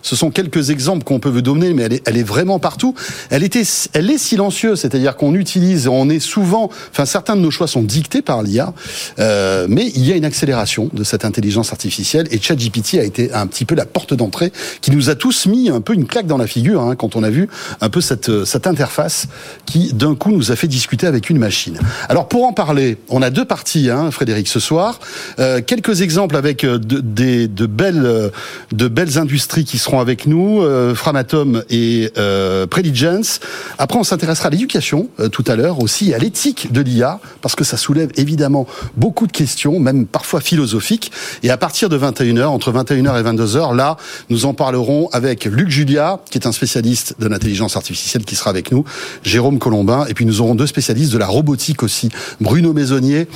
Ce 0.00 0.16
sont 0.16 0.30
quelques 0.30 0.70
exemples 0.70 1.04
qu'on 1.04 1.20
peut 1.20 1.28
vous 1.28 1.42
donner, 1.42 1.74
mais 1.74 1.82
elle 1.82 1.92
est 1.94 2.02
elle 2.06 2.16
est 2.16 2.22
vraiment 2.22 2.58
partout. 2.58 2.94
Elle 3.30 3.42
était 3.42 3.64
elle 3.92 4.10
est 4.10 4.18
silencieuse, 4.18 4.80
c'est-à-dire 4.80 5.16
qu'on 5.16 5.34
utilise, 5.34 5.88
on 5.88 6.08
est 6.08 6.20
souvent, 6.20 6.70
enfin 6.90 7.04
certains 7.04 7.36
de 7.36 7.40
nos 7.40 7.50
choix 7.50 7.66
sont 7.66 7.82
dictés 7.82 8.21
par 8.22 8.42
l'IA, 8.42 8.72
euh, 9.18 9.66
mais 9.68 9.90
il 9.94 10.06
y 10.06 10.12
a 10.12 10.16
une 10.16 10.24
accélération 10.24 10.90
de 10.92 11.04
cette 11.04 11.24
intelligence 11.24 11.72
artificielle 11.72 12.26
et 12.30 12.40
ChatGPT 12.40 12.98
a 12.98 13.04
été 13.04 13.32
un 13.32 13.46
petit 13.46 13.64
peu 13.64 13.74
la 13.74 13.86
porte 13.86 14.14
d'entrée 14.14 14.52
qui 14.80 14.90
nous 14.90 15.10
a 15.10 15.14
tous 15.14 15.46
mis 15.46 15.68
un 15.68 15.80
peu 15.80 15.94
une 15.94 16.06
claque 16.06 16.26
dans 16.26 16.38
la 16.38 16.46
figure 16.46 16.82
hein, 16.82 16.96
quand 16.96 17.16
on 17.16 17.22
a 17.22 17.30
vu 17.30 17.48
un 17.80 17.88
peu 17.88 18.00
cette, 18.00 18.44
cette 18.44 18.66
interface 18.66 19.26
qui 19.66 19.92
d'un 19.92 20.14
coup 20.14 20.30
nous 20.30 20.52
a 20.52 20.56
fait 20.56 20.68
discuter 20.68 21.06
avec 21.06 21.30
une 21.30 21.38
machine. 21.38 21.78
Alors 22.08 22.28
pour 22.28 22.44
en 22.44 22.52
parler, 22.52 22.98
on 23.08 23.22
a 23.22 23.30
deux 23.30 23.44
parties, 23.44 23.90
hein, 23.90 24.10
Frédéric, 24.10 24.48
ce 24.48 24.60
soir. 24.60 25.00
Euh, 25.38 25.60
quelques 25.64 26.02
exemples 26.02 26.36
avec 26.36 26.64
de, 26.64 26.78
de, 26.78 27.46
de, 27.46 27.66
belles, 27.66 28.30
de 28.72 28.88
belles 28.88 29.18
industries 29.18 29.64
qui 29.64 29.78
seront 29.78 30.00
avec 30.00 30.26
nous, 30.26 30.62
euh, 30.62 30.94
Framatome 30.94 31.64
et 31.70 32.10
euh, 32.16 32.66
Preligence. 32.66 33.40
Après, 33.78 33.98
on 33.98 34.04
s'intéressera 34.04 34.48
à 34.48 34.50
l'éducation 34.50 35.08
euh, 35.20 35.28
tout 35.28 35.44
à 35.46 35.56
l'heure 35.56 35.80
aussi, 35.80 36.14
à 36.14 36.18
l'éthique 36.18 36.72
de 36.72 36.80
l'IA, 36.80 37.20
parce 37.40 37.54
que 37.54 37.64
ça 37.64 37.76
soulève 37.76 38.10
évidemment 38.18 38.66
beaucoup 38.96 39.26
de 39.26 39.32
questions, 39.32 39.78
même 39.78 40.06
parfois 40.06 40.40
philosophiques. 40.40 41.12
Et 41.42 41.50
à 41.50 41.56
partir 41.56 41.88
de 41.88 41.98
21h, 41.98 42.46
entre 42.46 42.72
21h 42.72 43.20
et 43.20 43.22
22h, 43.22 43.74
là, 43.74 43.96
nous 44.30 44.46
en 44.46 44.54
parlerons 44.54 45.08
avec 45.12 45.44
Luc 45.44 45.68
Julia, 45.68 46.20
qui 46.30 46.38
est 46.38 46.46
un 46.46 46.52
spécialiste 46.52 47.16
de 47.18 47.28
l'intelligence 47.28 47.76
artificielle 47.76 48.24
qui 48.24 48.36
sera 48.36 48.50
avec 48.50 48.72
nous, 48.72 48.84
Jérôme 49.22 49.58
Colombin, 49.58 50.06
et 50.06 50.14
puis 50.14 50.26
nous 50.26 50.40
aurons 50.40 50.54
deux 50.54 50.66
spécialistes 50.66 51.12
de 51.12 51.18
la 51.18 51.26
robotique 51.26 51.82
aussi, 51.82 52.10
Bruno 52.40 52.72
Maisonnier 52.72 53.28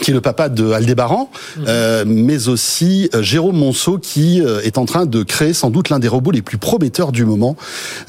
qui 0.00 0.10
est 0.10 0.14
le 0.14 0.20
papa 0.20 0.48
de 0.48 0.72
Aldébaran, 0.72 1.30
mmh. 1.30 1.60
euh, 1.68 2.04
mais 2.06 2.48
aussi 2.48 3.08
euh, 3.14 3.22
Jérôme 3.22 3.56
Monceau 3.56 3.98
qui 3.98 4.40
euh, 4.40 4.60
est 4.62 4.78
en 4.78 4.84
train 4.84 5.06
de 5.06 5.22
créer 5.22 5.52
sans 5.52 5.70
doute 5.70 5.88
l'un 5.88 5.98
des 5.98 6.08
robots 6.08 6.30
les 6.30 6.42
plus 6.42 6.58
prometteurs 6.58 7.12
du 7.12 7.24
moment 7.24 7.56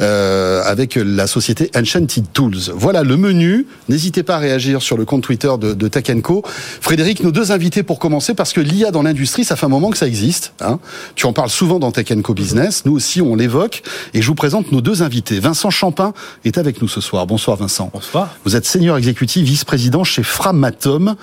euh, 0.01 0.63
avec 0.63 0.95
la 0.95 1.27
société 1.27 1.69
Enchanted 1.75 2.25
Tools. 2.33 2.71
Voilà 2.73 3.03
le 3.03 3.17
menu. 3.17 3.67
N'hésitez 3.89 4.23
pas 4.23 4.35
à 4.35 4.39
réagir 4.39 4.81
sur 4.81 4.97
le 4.97 5.05
compte 5.05 5.23
Twitter 5.23 5.51
de, 5.59 5.73
de 5.73 5.87
Tech 5.87 6.05
Co. 6.21 6.43
Frédéric, 6.81 7.23
nos 7.23 7.31
deux 7.31 7.51
invités 7.51 7.83
pour 7.83 7.99
commencer 7.99 8.33
parce 8.33 8.53
que 8.53 8.61
l'IA 8.61 8.91
dans 8.91 9.03
l'industrie, 9.03 9.43
ça 9.43 9.55
fait 9.55 9.65
un 9.65 9.69
moment 9.69 9.91
que 9.91 9.97
ça 9.97 10.07
existe. 10.07 10.53
Hein. 10.61 10.79
Tu 11.15 11.25
en 11.25 11.33
parles 11.33 11.49
souvent 11.49 11.79
dans 11.79 11.91
Tech 11.91 12.07
Co 12.23 12.33
Business. 12.33 12.83
Nous 12.85 12.93
aussi, 12.93 13.21
on 13.21 13.35
l'évoque. 13.35 13.83
Et 14.13 14.21
je 14.21 14.27
vous 14.27 14.35
présente 14.35 14.71
nos 14.71 14.81
deux 14.81 15.03
invités. 15.03 15.39
Vincent 15.39 15.69
Champin 15.69 16.13
est 16.43 16.57
avec 16.57 16.81
nous 16.81 16.87
ce 16.87 17.01
soir. 17.01 17.27
Bonsoir 17.27 17.57
Vincent. 17.57 17.89
Bonsoir. 17.93 18.35
Vous 18.45 18.55
êtes 18.55 18.65
senior 18.65 18.97
exécutif, 18.97 19.43
vice-président 19.45 20.03
chez 20.03 20.23
Framatome. 20.23 21.15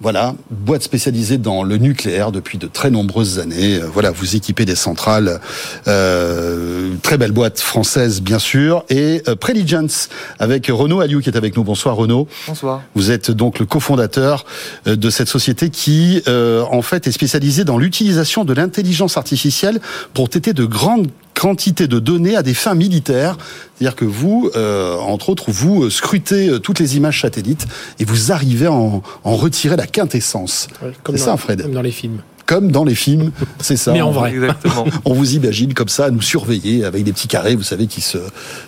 Voilà, 0.00 0.34
boîte 0.50 0.82
spécialisée 0.82 1.38
dans 1.38 1.62
le 1.62 1.78
nucléaire 1.78 2.30
depuis 2.30 2.58
de 2.58 2.66
très 2.66 2.90
nombreuses 2.90 3.38
années. 3.38 3.80
Voilà, 3.80 4.10
vous 4.10 4.36
équipez 4.36 4.66
des 4.66 4.74
centrales, 4.74 5.40
euh, 5.88 6.94
très 7.02 7.16
belle 7.16 7.32
boîte 7.32 7.60
française 7.60 8.20
bien 8.20 8.38
sûr, 8.38 8.84
et 8.90 9.22
euh, 9.26 9.36
Preligence 9.36 10.10
avec 10.38 10.66
Renaud 10.66 11.00
Aliou 11.00 11.20
qui 11.20 11.30
est 11.30 11.36
avec 11.36 11.56
nous. 11.56 11.64
Bonsoir 11.64 11.96
Renaud. 11.96 12.28
Bonsoir. 12.46 12.82
Vous 12.94 13.10
êtes 13.10 13.30
donc 13.30 13.58
le 13.58 13.64
cofondateur 13.64 14.44
euh, 14.86 14.96
de 14.96 15.08
cette 15.08 15.28
société 15.28 15.70
qui, 15.70 16.22
euh, 16.28 16.62
en 16.70 16.82
fait, 16.82 17.06
est 17.06 17.12
spécialisée 17.12 17.64
dans 17.64 17.78
l'utilisation 17.78 18.44
de 18.44 18.52
l'intelligence 18.52 19.16
artificielle 19.16 19.80
pour 20.12 20.28
traiter 20.28 20.52
de 20.52 20.66
grandes 20.66 21.08
quantité 21.38 21.86
de 21.86 21.98
données 21.98 22.36
à 22.36 22.42
des 22.42 22.54
fins 22.54 22.74
militaires. 22.74 23.36
C'est-à-dire 23.78 23.94
que 23.94 24.04
vous, 24.06 24.50
euh, 24.56 24.96
entre 24.96 25.28
autres, 25.28 25.50
vous 25.50 25.84
euh, 25.84 25.90
scrutez 25.90 26.48
euh, 26.48 26.58
toutes 26.58 26.80
les 26.80 26.96
images 26.96 27.20
satellites 27.20 27.66
et 28.00 28.04
vous 28.04 28.32
arrivez 28.32 28.66
à 28.66 28.72
en, 28.72 29.02
en 29.22 29.36
retirer 29.36 29.76
la 29.76 29.86
quintessence. 29.86 30.68
Comme 31.02 31.16
c'est 31.16 31.24
ça, 31.24 31.36
Fred. 31.36 31.62
Comme 31.62 31.72
dans 31.72 31.82
les 31.82 31.90
films. 31.92 32.20
Comme 32.46 32.70
dans 32.70 32.84
les 32.84 32.94
films, 32.94 33.32
c'est 33.60 33.76
ça. 33.76 33.92
Mais 33.92 34.02
en 34.02 34.12
vrai. 34.12 34.32
Exactement. 34.32 34.86
On 35.04 35.12
vous 35.12 35.34
imagine 35.34 35.74
comme 35.74 35.88
ça, 35.88 36.06
à 36.06 36.10
nous 36.10 36.22
surveiller 36.22 36.84
avec 36.84 37.02
des 37.04 37.12
petits 37.12 37.28
carrés, 37.28 37.56
vous 37.56 37.64
savez, 37.64 37.86
qui 37.86 38.00
se, 38.00 38.18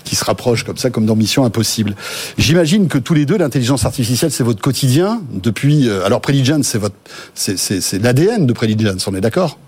qui 0.05 0.17
se 0.17 0.25
rapprochent 0.25 0.65
comme 0.65 0.77
ça, 0.77 0.91
comme 0.91 1.07
dans 1.07 1.17
Mission 1.17 1.45
Impossible. 1.45 1.95
J'imagine 2.37 2.89
que 2.89 2.99
tous 2.99 3.15
les 3.15 3.25
deux, 3.25 3.39
l'intelligence 3.39 3.85
artificielle, 3.87 4.33
c'est 4.33 4.45
votre 4.45 4.61
quotidien 4.61 5.23
depuis. 5.33 5.89
euh, 5.89 6.05
alors, 6.05 6.21
Preligence, 6.21 6.67
c'est 6.67 6.79
votre, 6.79 6.97
c'est, 7.35 7.57
c'est, 7.57 7.81
c'est 7.81 8.01
l'ADN 8.01 8.47
de 8.47 8.53
Preligence, 8.53 9.07
on 9.07 9.15
est 9.15 9.21
d'accord? 9.21 9.59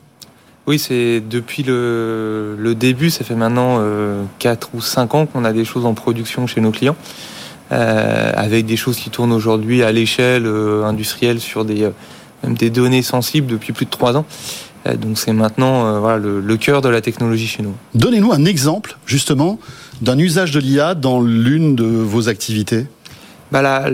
Oui, 0.66 0.78
c'est 0.78 1.20
depuis 1.20 1.62
le, 1.62 2.54
le 2.58 2.74
début, 2.74 3.10
ça 3.10 3.24
fait 3.24 3.34
maintenant 3.34 3.78
euh, 3.80 4.22
4 4.38 4.70
ou 4.74 4.80
5 4.80 5.14
ans 5.14 5.26
qu'on 5.26 5.44
a 5.44 5.52
des 5.52 5.64
choses 5.64 5.86
en 5.86 5.94
production 5.94 6.46
chez 6.46 6.60
nos 6.60 6.70
clients, 6.70 6.96
euh, 7.72 8.32
avec 8.34 8.66
des 8.66 8.76
choses 8.76 8.96
qui 8.96 9.10
tournent 9.10 9.32
aujourd'hui 9.32 9.82
à 9.82 9.90
l'échelle 9.90 10.46
euh, 10.46 10.84
industrielle 10.84 11.40
sur 11.40 11.64
des, 11.64 11.84
euh, 11.84 11.90
même 12.44 12.54
des 12.54 12.70
données 12.70 13.02
sensibles 13.02 13.46
depuis 13.46 13.72
plus 13.72 13.86
de 13.86 13.90
3 13.90 14.16
ans. 14.16 14.26
Euh, 14.86 14.96
donc 14.96 15.18
c'est 15.18 15.32
maintenant 15.32 15.86
euh, 15.86 15.98
voilà, 15.98 16.18
le, 16.18 16.40
le 16.40 16.56
cœur 16.56 16.82
de 16.82 16.88
la 16.88 17.00
technologie 17.00 17.46
chez 17.46 17.62
nous. 17.62 17.74
Donnez-nous 17.94 18.32
un 18.32 18.44
exemple, 18.44 18.96
justement, 19.06 19.58
d'un 20.02 20.18
usage 20.18 20.52
de 20.52 20.60
l'IA 20.60 20.94
dans 20.94 21.20
l'une 21.20 21.74
de 21.74 21.84
vos 21.84 22.28
activités. 22.28 22.86
Bah 23.52 23.62
là, 23.62 23.90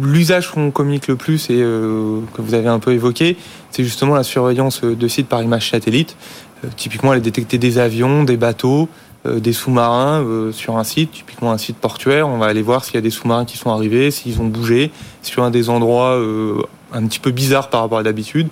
l'usage 0.00 0.50
qu'on 0.50 0.70
communique 0.70 1.08
le 1.08 1.16
plus 1.16 1.50
et 1.50 1.60
euh, 1.60 2.20
que 2.34 2.42
vous 2.42 2.54
avez 2.54 2.68
un 2.68 2.78
peu 2.78 2.92
évoqué, 2.92 3.36
c'est 3.70 3.84
justement 3.84 4.14
la 4.14 4.22
surveillance 4.22 4.82
de 4.82 5.08
sites 5.08 5.28
par 5.28 5.42
image 5.42 5.70
satellite. 5.70 6.16
Euh, 6.64 6.68
typiquement, 6.76 7.12
aller 7.12 7.20
détecter 7.20 7.58
des 7.58 7.78
avions, 7.78 8.24
des 8.24 8.36
bateaux, 8.36 8.88
euh, 9.26 9.38
des 9.38 9.52
sous-marins 9.52 10.22
euh, 10.22 10.52
sur 10.52 10.78
un 10.78 10.84
site, 10.84 11.12
typiquement 11.12 11.52
un 11.52 11.58
site 11.58 11.76
portuaire. 11.76 12.28
On 12.28 12.38
va 12.38 12.46
aller 12.46 12.62
voir 12.62 12.84
s'il 12.84 12.94
y 12.94 12.98
a 12.98 13.02
des 13.02 13.10
sous-marins 13.10 13.44
qui 13.44 13.56
sont 13.56 13.70
arrivés, 13.70 14.10
s'ils 14.10 14.40
ont 14.40 14.46
bougé, 14.46 14.90
sur 15.22 15.42
un 15.42 15.50
des 15.50 15.68
endroits 15.68 16.16
euh, 16.16 16.62
un 16.92 17.06
petit 17.06 17.18
peu 17.18 17.30
bizarres 17.30 17.70
par 17.70 17.82
rapport 17.82 17.98
à 17.98 18.02
d'habitude, 18.02 18.48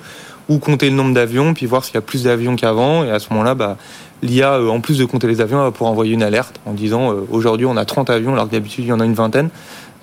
ou 0.49 0.59
compter 0.59 0.91
le 0.91 0.97
nombre 0.97 1.15
d'avions, 1.15 1.55
puis 1.55 1.67
voir 1.67 1.85
s'il 1.85 1.95
y 1.95 1.99
a 1.99 2.03
plus 2.03 2.25
d'avions 2.25 2.57
qu'avant. 2.57 3.05
Et 3.05 3.11
à 3.11 3.19
ce 3.19 3.31
moment-là, 3.31 3.55
bah, 3.55 3.77
l'IA, 4.23 4.55
euh, 4.55 4.69
en 4.69 4.81
plus 4.81 4.99
de 4.99 5.05
compter 5.05 5.27
les 5.27 5.41
avions, 5.41 5.59
va 5.59 5.71
pouvoir 5.71 5.91
envoyer 5.91 6.13
une 6.13 6.23
alerte 6.23 6.61
en 6.67 6.73
disant 6.73 7.13
euh, 7.13 7.27
aujourd'hui 7.31 7.67
on 7.67 7.77
a 7.77 7.85
30 7.85 8.11
avions 8.11 8.33
alors 8.33 8.47
que 8.47 8.53
d'habitude 8.53 8.85
il 8.85 8.89
y 8.89 8.93
en 8.93 9.01
a 9.01 9.05
une 9.05 9.15
vingtaine. 9.15 9.51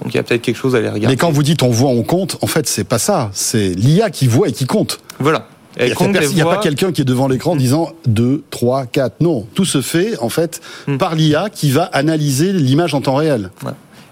Donc 0.01 0.13
il 0.13 0.17
y 0.17 0.19
a 0.19 0.23
peut-être 0.23 0.41
quelque 0.41 0.57
chose 0.57 0.75
à 0.75 0.79
aller 0.79 0.89
regarder. 0.89 1.07
Mais 1.07 1.17
quand 1.17 1.31
vous 1.31 1.43
dites 1.43 1.63
on 1.63 1.69
voit, 1.69 1.89
on 1.89 2.03
compte, 2.03 2.37
en 2.41 2.47
fait, 2.47 2.67
c'est 2.67 2.83
pas 2.83 2.99
ça. 2.99 3.29
C'est 3.33 3.69
l'IA 3.69 4.09
qui 4.09 4.27
voit 4.27 4.49
et 4.49 4.51
qui 4.51 4.65
compte. 4.65 4.99
Voilà. 5.19 5.47
Il 5.77 5.83
Elle 5.83 6.33
n'y 6.33 6.41
a, 6.41 6.45
pas 6.45 6.57
quelqu'un 6.57 6.93
qui 6.93 7.01
est 7.01 7.05
devant 7.05 7.27
l'écran 7.27 7.55
disant 7.55 7.91
2, 8.05 8.43
3, 8.49 8.85
4. 8.85 9.15
Non, 9.19 9.45
tout 9.55 9.65
se 9.65 9.81
fait 9.81 10.17
en 10.19 10.29
fait 10.29 10.61
Hmm. 10.87 10.97
par 10.97 11.15
l'IA 11.15 11.49
qui 11.49 11.71
va 11.71 11.83
analyser 11.83 12.53
l'image 12.53 12.93
en 12.93 13.01
temps 13.01 13.15
réel. 13.15 13.51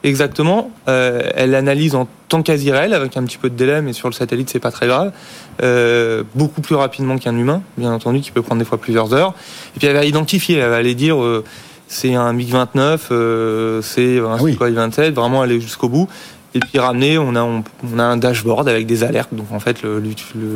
Exactement. 0.04 0.72
Euh, 0.90 1.22
elle 1.36 1.56
analyse 1.56 1.96
en 1.96 2.08
temps 2.28 2.42
quasi 2.42 2.72
réel, 2.72 2.94
avec 2.94 3.16
un 3.16 3.24
petit 3.24 3.38
peu 3.38 3.50
de 3.50 3.56
délai, 3.56 3.82
mais 3.82 3.94
sur 3.94 4.10
le 4.10 4.14
satellite, 4.14 4.50
c'est 4.50 4.60
pas 4.60 4.72
très 4.72 4.88
grave. 4.88 5.14
Euh, 5.62 6.24
beaucoup 6.36 6.60
plus 6.60 6.76
rapidement 6.76 7.18
qu'un 7.18 7.38
humain, 7.38 7.62
bien 7.78 7.94
entendu, 7.94 8.20
qui 8.20 8.32
peut 8.32 8.42
prendre 8.42 8.60
des 8.60 8.66
fois 8.66 8.78
plusieurs 8.78 9.14
heures. 9.14 9.34
Et 9.76 9.80
puis 9.80 9.88
elle 9.88 9.96
va 9.96 10.04
identifier, 10.04 10.58
elle 10.58 10.70
va 10.70 10.76
aller 10.76 10.96
dire 10.96 11.22
euh, 11.22 11.46
c'est 11.94 12.16
un 12.16 12.34
MiG-29, 12.34 13.00
euh, 13.12 13.82
c'est 13.82 14.20
un 14.20 14.36
Ah 14.38 14.42
oui. 14.42 14.52
Sukhoi 14.54 14.72
27, 14.72 15.14
vraiment 15.14 15.42
aller 15.42 15.60
jusqu'au 15.62 15.90
bout. 15.90 16.08
Et 16.56 16.60
puis 16.60 16.78
ramener, 16.78 17.18
on 17.18 17.36
a, 17.36 17.42
on, 17.42 17.64
on 17.92 17.98
a 18.00 18.04
un 18.04 18.18
dashboard 18.18 18.68
avec 18.70 18.86
des 18.86 19.04
alertes. 19.04 19.34
Donc 19.34 19.52
en 19.52 19.60
fait, 19.60 19.78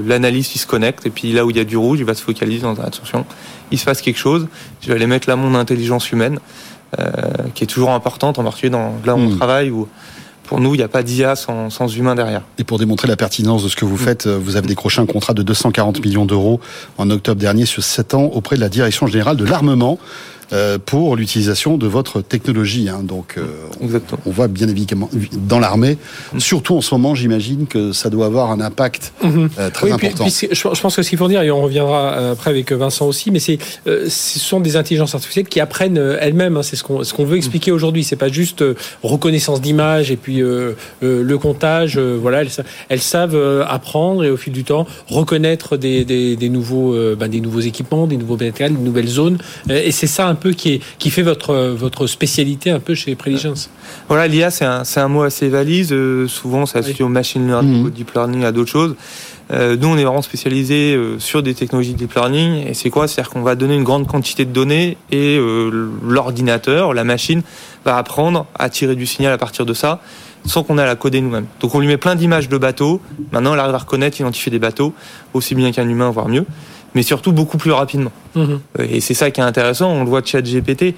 l'analyste 0.05 0.55
il 0.55 0.59
se 0.59 0.67
connecte 0.67 1.05
et 1.07 1.09
puis 1.09 1.31
là 1.33 1.43
où 1.45 1.49
il 1.49 1.57
y 1.57 1.59
a 1.59 1.63
du 1.63 1.75
rouge, 1.77 1.99
il 1.99 2.05
va 2.05 2.13
se 2.13 2.21
focaliser 2.21 2.61
dans 2.61 2.75
attention, 2.79 3.25
il 3.71 3.79
se 3.79 3.85
passe 3.85 4.01
quelque 4.01 4.19
chose. 4.19 4.47
Je 4.81 4.89
vais 4.89 4.93
aller 4.95 5.07
mettre 5.07 5.27
là 5.27 5.35
mon 5.35 5.55
intelligence 5.55 6.11
humaine, 6.11 6.39
euh, 6.99 7.05
qui 7.55 7.63
est 7.63 7.67
toujours 7.67 7.91
importante 7.91 8.37
en 8.37 8.43
particulier 8.43 8.69
dans 8.69 8.93
là 9.05 9.15
où 9.15 9.19
on 9.19 9.29
Hmm. 9.29 9.37
travaille 9.37 9.71
où 9.71 9.87
pour 10.43 10.59
nous 10.61 10.75
il 10.75 10.77
n'y 10.77 10.83
a 10.83 10.87
pas 10.87 11.01
d'IA 11.03 11.35
sans, 11.35 11.69
sans 11.71 11.87
humain 11.93 12.13
derrière. 12.13 12.43
Et 12.59 12.63
pour 12.63 12.77
démontrer 12.77 13.07
la 13.07 13.15
pertinence 13.17 13.63
de 13.63 13.67
ce 13.67 13.75
que 13.75 13.83
vous 13.83 13.97
faites, 13.97 14.27
euh, 14.27 14.37
vous 14.41 14.55
avez 14.55 14.67
décroché 14.67 15.01
un 15.01 15.07
contrat 15.07 15.33
de 15.33 15.41
240 15.41 16.05
millions 16.05 16.25
d'euros 16.25 16.59
en 16.99 17.09
octobre 17.09 17.41
dernier 17.41 17.65
sur 17.65 17.83
7 17.83 18.13
ans 18.13 18.25
auprès 18.33 18.55
de 18.55 18.61
la 18.61 18.69
Direction 18.69 19.07
générale 19.07 19.35
de 19.35 19.45
l'armement 19.45 19.97
pour 20.85 21.15
l'utilisation 21.15 21.77
de 21.77 21.87
votre 21.87 22.21
technologie. 22.21 22.89
hein. 22.89 23.01
Donc, 23.03 23.35
euh, 23.37 23.45
Exactement. 23.81 24.21
on 24.25 24.31
voit 24.31 24.47
bien 24.47 24.67
évidemment 24.67 25.09
dans 25.47 25.59
l'armée, 25.59 25.97
surtout 26.37 26.75
en 26.77 26.81
ce 26.81 26.93
moment, 26.95 27.15
j'imagine 27.15 27.67
que 27.67 27.91
ça 27.91 28.09
doit 28.09 28.25
avoir 28.27 28.51
un 28.51 28.61
impact 28.61 29.13
Mhm. 29.23 29.49
euh, 29.59 29.69
très 29.69 29.87
Oui, 29.87 29.91
important. 29.93 30.25
puis 30.25 30.47
je, 30.51 30.81
pense 30.81 30.95
que 30.95 31.03
ce 31.03 31.09
qu'il 31.09 31.17
faut 31.17 31.27
dire, 31.27 31.41
et 31.41 31.51
on 31.51 31.61
reviendra 31.61 32.13
euh, 32.13 32.31
après 32.33 32.49
avec 32.51 32.71
Vincent 32.71 33.07
aussi, 33.07 33.31
mais 33.31 33.39
c'est, 33.39 33.57
euh, 33.87 34.05
ce 34.09 34.39
sont 34.39 34.59
des 34.59 34.75
intelligences 34.77 35.15
artificielles 35.15 35.47
qui 35.47 35.59
apprennent 35.59 35.97
euh, 35.97 36.17
elles-mêmes. 36.21 36.57
hein, 36.57 36.63
c'est 36.63 36.75
ce 36.75 36.83
qu'on 36.83 37.03
ce 37.03 37.13
qu'on 37.13 37.25
veut 37.25 37.37
expliquer 37.37 37.71
aujourd'hui. 37.71 38.03
C'est 38.03 38.15
pas 38.15 38.29
juste 38.29 38.61
euh, 38.61 38.75
reconnaissance 39.03 39.61
d'image 39.61 40.11
et 40.11 40.17
puis 40.17 40.41
euh, 40.41 40.73
euh, 41.03 41.23
le 41.23 41.37
comptage. 41.37 41.97
euh, 41.97 42.17
voilà, 42.21 42.41
elles, 42.41 42.49
sa- 42.49 42.63
elles 42.89 43.01
savent 43.01 43.35
euh, 43.35 43.63
apprendre 43.67 44.23
et 44.23 44.29
au 44.29 44.37
fil 44.37 44.53
du 44.53 44.63
temps 44.63 44.85
reconnaître 45.07 45.77
des, 45.77 46.05
des, 46.05 46.35
des 46.35 46.49
nouveaux 46.49 46.93
euh, 46.93 47.15
ben, 47.19 47.27
des 47.29 47.41
nouveaux 47.41 47.59
équipements, 47.59 48.07
des 48.07 48.17
nouveaux 48.17 48.37
matériels, 48.37 48.75
des 48.77 48.83
nouvelles 48.83 49.07
zones. 49.07 49.37
Euh, 49.69 49.81
et 49.83 49.91
c'est 49.91 50.07
ça 50.07 50.27
un 50.27 50.35
peu 50.37 50.51
qui 50.51 50.73
est 50.75 50.81
qui 50.97 51.09
fait 51.09 51.21
votre 51.23 51.55
votre 51.77 52.07
spécialité 52.07 52.71
un 52.71 52.79
peu 52.79 52.95
chez 52.95 53.15
Preligence. 53.15 53.69
Voilà, 54.07 54.27
l'IA 54.27 54.49
c'est 54.51 54.63
un, 54.65 54.83
c'est 54.85 55.01
un 55.01 55.09
mot 55.09 55.23
assez 55.23 55.49
valise. 55.49 55.91
euh, 55.91 56.27
souvent, 56.29 56.65
c'est 56.65 56.77
associé 56.79 57.03
au 57.03 57.09
machine 57.09 57.45
learning, 57.45 57.79
Mhm. 57.81 57.85
au 57.85 57.89
deep 57.89 58.11
learning, 58.13 58.43
à 58.45 58.51
d'autres 58.53 58.71
choses. 58.71 58.95
Euh, 59.51 59.77
nous, 59.79 59.87
on 59.87 59.97
est 59.97 60.03
vraiment 60.03 60.21
spécialisé 60.21 60.93
euh, 60.95 61.19
sur 61.19 61.41
des 61.43 61.53
technologies 61.53 61.93
de 61.93 61.97
deep 61.99 62.13
learning. 62.15 62.67
Et 62.67 62.73
c'est 62.73 62.89
quoi? 62.89 63.07
C'est-à-dire 63.07 63.31
qu'on 63.31 63.41
va 63.43 63.55
donner 63.55 63.75
une 63.75 63.83
grande 63.85 64.05
quantité 64.07 64.43
de 64.45 64.51
données 64.51 64.97
et 65.11 65.37
euh, 65.37 65.89
l'ordinateur, 66.05 66.93
la 66.93 67.03
machine, 67.03 67.41
va 67.85 67.97
apprendre 67.97 68.45
à 68.59 68.69
tirer 68.69 68.95
du 68.95 69.05
signal 69.05 69.31
à 69.31 69.37
partir 69.37 69.65
de 69.65 69.73
ça 69.73 70.01
sans 70.45 70.63
qu'on 70.63 70.77
ait 70.77 70.81
à 70.81 70.85
la 70.85 70.95
coder 70.95 71.19
nous-mêmes. 71.21 71.45
Donc 71.59 71.75
on 71.75 71.79
lui 71.79 71.87
met 71.87 71.97
plein 71.97 72.15
d'images 72.15 72.47
de 72.47 72.57
bateaux. 72.57 73.01
Maintenant, 73.33 73.53
elle 73.53 73.59
arrive 73.59 73.75
à 73.75 73.79
reconnaître, 73.79 74.19
identifier 74.19 74.49
des 74.49 74.59
bateaux, 74.59 74.93
aussi 75.33 75.55
bien 75.55 75.71
qu'un 75.73 75.87
humain, 75.89 76.09
voire 76.09 76.29
mieux, 76.29 76.45
mais 76.97 77.03
surtout 77.03 77.31
beaucoup 77.31 77.59
plus 77.59 77.71
rapidement. 77.71 78.11
Mhm. 78.33 78.59
Et 78.89 79.01
c'est 79.01 79.13
ça 79.13 79.29
qui 79.29 79.39
est 79.39 79.43
intéressant, 79.43 79.91
on 79.91 80.03
le 80.03 80.09
voit 80.09 80.21
de 80.21 80.25
chat 80.25 80.41
GPT. 80.41 80.95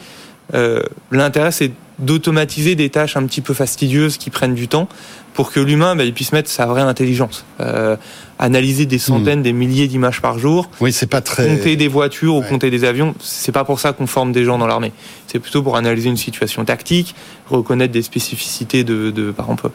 Euh, 0.53 0.81
L'intérêt, 1.11 1.51
c'est 1.51 1.73
d'automatiser 1.99 2.75
des 2.75 2.89
tâches 2.89 3.17
un 3.17 3.25
petit 3.25 3.41
peu 3.41 3.53
fastidieuses 3.53 4.15
qui 4.15 4.29
prennent 4.29 4.55
du 4.55 4.69
temps 4.69 4.87
pour 5.33 5.51
que 5.51 5.59
l'humain 5.59 5.97
bah, 5.97 6.05
il 6.05 6.13
puisse 6.13 6.31
mettre 6.31 6.49
sa 6.49 6.67
vraie 6.67 6.83
intelligence. 6.83 7.43
Euh, 7.59 7.97
analyser 8.39 8.85
des 8.85 8.99
centaines, 8.99 9.43
des 9.43 9.51
milliers 9.51 9.87
d'images 9.87 10.21
par 10.21 10.39
jour, 10.39 10.69
Oui, 10.79 10.93
c'est 10.93 11.07
pas 11.07 11.19
très. 11.19 11.45
compter 11.45 11.75
des 11.75 11.89
voitures 11.89 12.35
ou 12.35 12.41
compter 12.41 12.71
des 12.71 12.85
avions, 12.85 13.13
c'est 13.19 13.51
pas 13.51 13.65
pour 13.65 13.81
ça 13.81 13.91
qu'on 13.91 14.07
forme 14.07 14.31
des 14.31 14.45
gens 14.45 14.57
dans 14.57 14.65
l'armée. 14.65 14.93
C'est 15.27 15.39
plutôt 15.39 15.61
pour 15.61 15.75
analyser 15.75 16.09
une 16.09 16.17
situation 16.17 16.63
tactique, 16.63 17.15
reconnaître 17.49 17.91
des 17.91 18.01
spécificités 18.01 18.85
de, 18.85 19.11
de 19.11 19.31
par 19.31 19.45
exemple, 19.47 19.69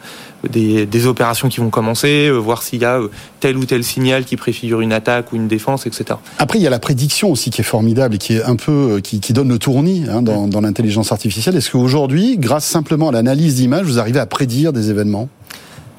des, 0.49 0.87
des 0.87 1.05
opérations 1.05 1.47
qui 1.47 1.59
vont 1.59 1.69
commencer, 1.69 2.27
euh, 2.27 2.37
voir 2.37 2.63
s'il 2.63 2.81
y 2.81 2.85
a 2.85 2.99
euh, 2.99 3.09
tel 3.39 3.55
ou 3.55 3.65
tel 3.65 3.83
signal 3.83 4.25
qui 4.25 4.35
préfigure 4.35 4.81
une 4.81 4.93
attaque 4.93 5.31
ou 5.31 5.35
une 5.35 5.47
défense, 5.47 5.85
etc. 5.85 6.19
Après, 6.39 6.57
il 6.57 6.63
y 6.63 6.67
a 6.67 6.71
la 6.71 6.79
prédiction 6.79 7.29
aussi 7.31 7.51
qui 7.51 7.61
est 7.61 7.65
formidable 7.65 8.15
et 8.15 8.17
qui 8.17 8.33
est 8.33 8.43
un 8.43 8.55
peu 8.55 8.95
euh, 8.95 8.99
qui, 8.99 9.19
qui 9.19 9.31
donne 9.33 9.49
le 9.49 9.59
tournis 9.59 10.05
hein, 10.09 10.23
dans, 10.23 10.47
dans 10.47 10.61
l'intelligence 10.61 11.11
artificielle. 11.11 11.55
Est-ce 11.55 11.69
qu'aujourd'hui, 11.69 12.37
grâce 12.39 12.65
simplement 12.65 13.09
à 13.09 13.11
l'analyse 13.11 13.55
d'images, 13.55 13.85
vous 13.85 13.99
arrivez 13.99 14.19
à 14.19 14.25
prédire 14.25 14.73
des 14.73 14.89
événements? 14.89 15.29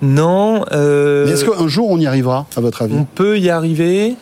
Non. 0.02 0.64
Euh, 0.72 1.24
Mais 1.26 1.32
Est-ce 1.32 1.44
qu'un 1.44 1.68
jour 1.68 1.90
on 1.90 1.98
y 1.98 2.06
arrivera, 2.06 2.46
à 2.56 2.60
votre 2.60 2.82
avis? 2.82 2.94
On 2.94 3.04
peut 3.04 3.38
y 3.38 3.50
arriver. 3.50 4.14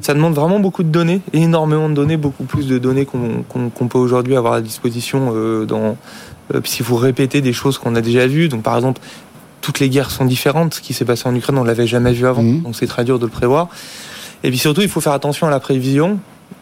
Ça 0.00 0.14
demande 0.14 0.34
vraiment 0.34 0.60
beaucoup 0.60 0.84
de 0.84 0.88
données, 0.90 1.20
énormément 1.32 1.88
de 1.88 1.94
données, 1.94 2.16
beaucoup 2.16 2.44
plus 2.44 2.68
de 2.68 2.78
données 2.78 3.04
qu'on 3.04 3.88
peut 3.88 3.98
aujourd'hui 3.98 4.36
avoir 4.36 4.52
à 4.54 4.60
disposition 4.60 5.32
euh, 5.34 5.64
dans. 5.64 5.96
Euh, 6.54 6.60
si 6.64 6.82
vous 6.82 6.96
répétez 6.96 7.40
des 7.40 7.52
choses 7.52 7.78
qu'on 7.78 7.94
a 7.96 8.00
déjà 8.00 8.26
vues, 8.26 8.48
donc 8.48 8.62
par 8.62 8.76
exemple, 8.76 9.00
toutes 9.60 9.80
les 9.80 9.88
guerres 9.90 10.10
sont 10.12 10.24
différentes. 10.24 10.74
Ce 10.74 10.80
qui 10.80 10.94
s'est 10.94 11.04
passé 11.04 11.28
en 11.28 11.34
Ukraine, 11.34 11.58
on 11.58 11.64
l'avait 11.64 11.86
jamais 11.88 12.12
vu 12.12 12.26
avant, 12.26 12.42
Mhm. 12.42 12.62
donc 12.62 12.76
c'est 12.76 12.86
très 12.86 13.04
dur 13.04 13.18
de 13.18 13.24
le 13.26 13.30
prévoir. 13.30 13.68
Et 14.44 14.50
puis 14.50 14.58
surtout, 14.58 14.82
il 14.82 14.88
faut 14.88 15.00
faire 15.00 15.12
attention 15.12 15.48
à 15.48 15.50
la 15.50 15.58
prévision, 15.60 16.20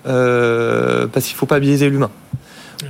euh, 0.08 1.06
parce 1.12 1.26
qu'il 1.26 1.36
faut 1.36 1.46
pas 1.46 1.60
biaiser 1.60 1.90
l'humain. 1.90 2.10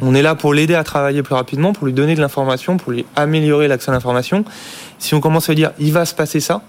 On 0.00 0.14
est 0.14 0.23
là 0.23 0.35
pour 0.35 0.54
l'aider 0.54 0.75
à 0.75 0.85
travailler 0.85 1.23
plus 1.23 1.35
rapidement, 1.35 1.73
pour 1.73 1.87
lui 1.87 1.92
donner 1.92 2.14
de 2.14 2.21
l'information, 2.21 2.76
pour 2.76 2.92
lui 2.92 3.04
améliorer 3.14 3.68
l'accès 3.68 3.90
à 3.90 3.95
l'information. 3.95 4.45
Si 4.98 5.14
on 5.14 5.20
commence 5.20 5.48
à 5.50 5.54
dire 5.54 5.72
il 5.78 5.92
va 5.92 6.04
se 6.04 6.14
passer 6.14 6.40
ça, 6.40 6.62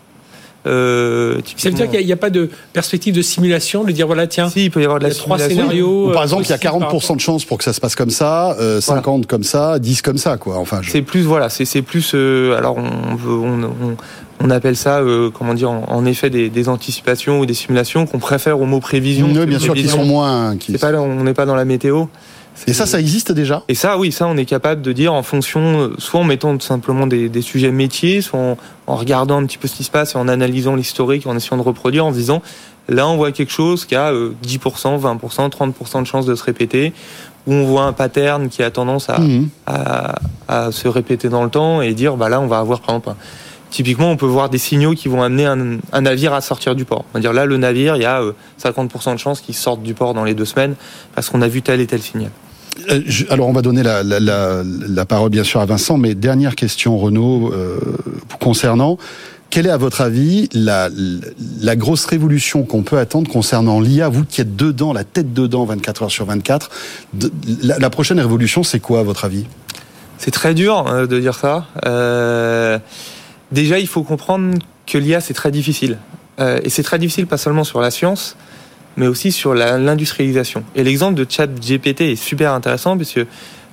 euh, 0.65 1.39
Ça 1.55 1.69
veut 1.69 1.75
dire 1.75 1.89
qu'il 1.89 2.05
n'y 2.05 2.11
a, 2.11 2.17
pas 2.17 2.29
de 2.29 2.49
perspective 2.73 3.13
de 3.15 3.21
simulation, 3.21 3.83
de 3.85 3.91
dire 3.91 4.05
voilà 4.07 4.27
tiens. 4.27 4.49
si, 4.49 4.65
il 4.65 4.71
peut 4.71 4.81
y 4.81 4.83
avoir 4.83 4.99
de 4.99 5.05
la 5.07 5.13
trois 5.13 5.37
simulation. 5.37 5.61
scénarios. 5.69 6.09
Ou 6.09 6.11
par 6.11 6.21
euh, 6.21 6.23
exemple, 6.25 6.43
il 6.43 6.49
y 6.49 6.53
a 6.53 6.57
possibles 6.57 6.79
par 6.85 6.93
40% 6.93 7.15
de 7.15 7.21
chances 7.21 7.45
pour 7.45 7.57
que 7.57 7.63
ça 7.63 7.73
se 7.73 7.79
passe 7.79 7.95
comme 7.95 8.09
ça, 8.09 8.53
euh, 8.59 8.81
50 8.81 9.27
comme 9.27 9.43
ça, 9.43 9.79
10 9.79 10.01
comme 10.01 10.17
ça, 10.17 10.37
quoi. 10.37 10.57
Enfin, 10.57 10.79
je... 10.81 10.91
C'est 10.91 11.01
plus 11.03 11.21
voilà, 11.21 11.49
c'est 11.49 11.63
c'est 11.65 11.81
plus 11.81 12.11
euh, 12.15 12.57
alors 12.57 12.77
on, 12.77 13.15
veut- 13.15 13.31
on, 13.39 13.63
on, 13.63 13.97
on 14.41 14.49
appelle 14.49 14.75
ça 14.75 14.99
euh, 14.99 15.29
comment 15.31 15.53
dire 15.53 15.69
en, 15.71 15.85
en 15.87 16.05
effet 16.05 16.29
des, 16.29 16.49
des 16.49 16.67
anticipations 16.69 17.39
ou 17.39 17.45
des 17.45 17.53
simulations 17.53 18.05
qu'on 18.05 18.19
préfère 18.19 18.59
au 18.59 18.65
mot 18.65 18.79
prévision. 18.79 19.29
Oui, 19.33 19.45
bien 19.45 19.59
sûr, 19.59 19.73
qui 19.73 19.87
sont 19.87 20.03
moins. 20.05 20.57
qui- 20.57 20.77
pas 20.77 20.91
on 20.93 21.23
n'est 21.23 21.33
pas 21.33 21.45
dans 21.45 21.55
la 21.55 21.65
météo. 21.65 22.05
Et 22.65 22.73
ça, 22.73 22.85
ça 22.85 22.99
existe 22.99 23.31
déjà? 23.31 23.63
Et 23.67 23.75
ça, 23.75 23.97
oui, 23.97 24.11
ça, 24.11 24.27
on 24.27 24.35
est 24.37 24.45
capable 24.45 24.81
de 24.81 24.91
dire 24.91 25.13
en 25.13 25.21
fonction, 25.23 25.79
euh, 25.81 25.93
soit 25.99 26.19
en 26.19 26.23
mettant 26.23 26.57
tout 26.57 26.65
simplement 26.65 27.05
des, 27.05 27.29
des 27.29 27.41
sujets 27.41 27.71
métiers, 27.71 28.21
soit 28.21 28.39
en, 28.39 28.57
en 28.87 28.95
regardant 28.95 29.37
un 29.41 29.45
petit 29.45 29.57
peu 29.59 29.67
ce 29.67 29.75
qui 29.75 29.83
se 29.83 29.91
passe 29.91 30.15
et 30.15 30.17
en 30.17 30.27
analysant 30.27 30.75
l'historique, 30.75 31.27
en 31.27 31.35
essayant 31.35 31.57
de 31.57 31.61
reproduire, 31.61 32.05
en 32.05 32.11
se 32.11 32.17
disant, 32.17 32.41
Là, 32.89 33.05
on 33.05 33.17
voit 33.17 33.33
quelque 33.33 33.51
chose 33.51 33.83
qui 33.85 33.95
a 33.95 34.13
10%, 34.13 34.97
20%, 34.97 35.49
30% 35.49 36.01
de 36.01 36.07
chances 36.07 36.25
de 36.25 36.35
se 36.35 36.43
répéter, 36.43 36.93
où 37.45 37.53
on 37.53 37.65
voit 37.65 37.83
un 37.83 37.91
pattern 37.91 38.47
qui 38.47 38.63
a 38.63 38.71
tendance 38.71 39.09
à, 39.09 39.19
Mhm. 39.19 39.49
à, 39.65 40.15
à 40.47 40.71
se 40.71 40.87
répéter 40.87 41.27
dans 41.27 41.43
le 41.43 41.49
temps 41.49 41.81
et 41.81 41.93
dire, 41.93 42.15
bah 42.15 42.29
là, 42.29 42.39
on 42.39 42.47
va 42.47 42.59
avoir, 42.59 42.79
par 42.79 42.95
exemple, 42.95 43.13
typiquement, 43.71 44.09
on 44.09 44.15
peut 44.15 44.25
voir 44.25 44.49
des 44.49 44.57
signaux 44.57 44.93
qui 44.93 45.09
vont 45.09 45.21
amener 45.21 45.45
un, 45.45 45.79
un 45.91 46.01
navire 46.01 46.33
à 46.33 46.39
sortir 46.39 46.75
du 46.75 46.85
port. 46.85 47.03
On 47.13 47.17
va 47.17 47.19
dire, 47.19 47.33
là, 47.33 47.45
le 47.45 47.57
navire, 47.57 47.97
il 47.97 48.03
y 48.03 48.05
a 48.05 48.21
euh, 48.21 48.31
50% 48.63 49.11
de 49.13 49.19
chances 49.19 49.41
qu'il 49.41 49.53
sorte 49.55 49.83
du 49.83 49.93
port 49.93 50.13
dans 50.13 50.23
les 50.23 50.33
deux 50.33 50.45
semaines 50.45 50.75
parce 51.13 51.29
qu'on 51.29 51.41
a 51.41 51.47
vu 51.49 51.61
tel 51.61 51.81
et 51.81 51.87
tel 51.87 52.01
signal. 52.01 52.31
Euh, 52.89 53.01
alors 53.29 53.47
on 53.47 53.53
va 53.53 53.61
donner 53.61 53.83
la, 53.83 55.05
parole 55.05 55.29
bien 55.29 55.43
sûr 55.43 55.59
à 55.59 55.65
Vincent, 55.65 55.97
mais 55.97 56.15
dernière 56.15 56.55
question 56.55 56.97
Renaud 56.97 57.51
euh, 57.53 57.79
concernant. 58.39 58.97
Quelle 59.49 59.65
est 59.65 59.71
à 59.71 59.77
votre 59.77 60.01
avis 60.01 60.49
la, 60.53 60.89
grosse 61.75 62.05
révolution 62.05 62.63
qu'on 62.63 62.83
peut 62.83 62.97
attendre 62.97 63.31
concernant 63.31 63.79
l'IA 63.79 64.09
Vous 64.09 64.25
qui 64.25 64.41
êtes 64.41 64.55
dedans, 64.55 64.91
la 64.91 65.05
tête 65.05 65.33
dedans 65.33 65.63
24 65.65 66.03
heures 66.03 66.11
sur 66.11 66.25
24, 66.25 66.69
de- 67.13 67.31
la, 67.63 67.89
prochaine 67.89 68.19
révolution 68.19 68.63
c'est 68.63 68.79
quoi 68.79 68.99
à 68.99 69.03
votre 69.03 69.23
avis? 69.25 69.45
C'est 70.17 70.31
très 70.31 70.53
dur 70.53 70.87
euh, 70.87 71.07
de 71.07 71.19
dire 71.19 71.35
ça. 71.35 71.67
Déjà, 73.51 73.79
il 73.79 73.87
faut 73.87 74.03
comprendre 74.03 74.57
que 74.85 74.97
l'IA, 74.97 75.21
c'est 75.21 75.33
très 75.33 75.51
difficile. 75.51 75.97
Et 76.63 76.69
c'est 76.69 76.83
très 76.83 76.99
difficile 76.99 77.25
pas 77.25 77.37
seulement 77.37 77.63
sur 77.63 77.79
la 77.79 77.89
science, 77.89 78.35
mais 78.97 79.07
aussi 79.07 79.31
sur 79.31 79.53
l'industrialisation. 79.53 80.63
Et 80.75 80.83
l'exemple 80.83 81.15
de 81.15 81.25
ChatGPT 81.29 82.01
est 82.01 82.15
super 82.15 82.51
intéressant 82.53 82.97
parce 82.97 83.11
que 83.13 83.25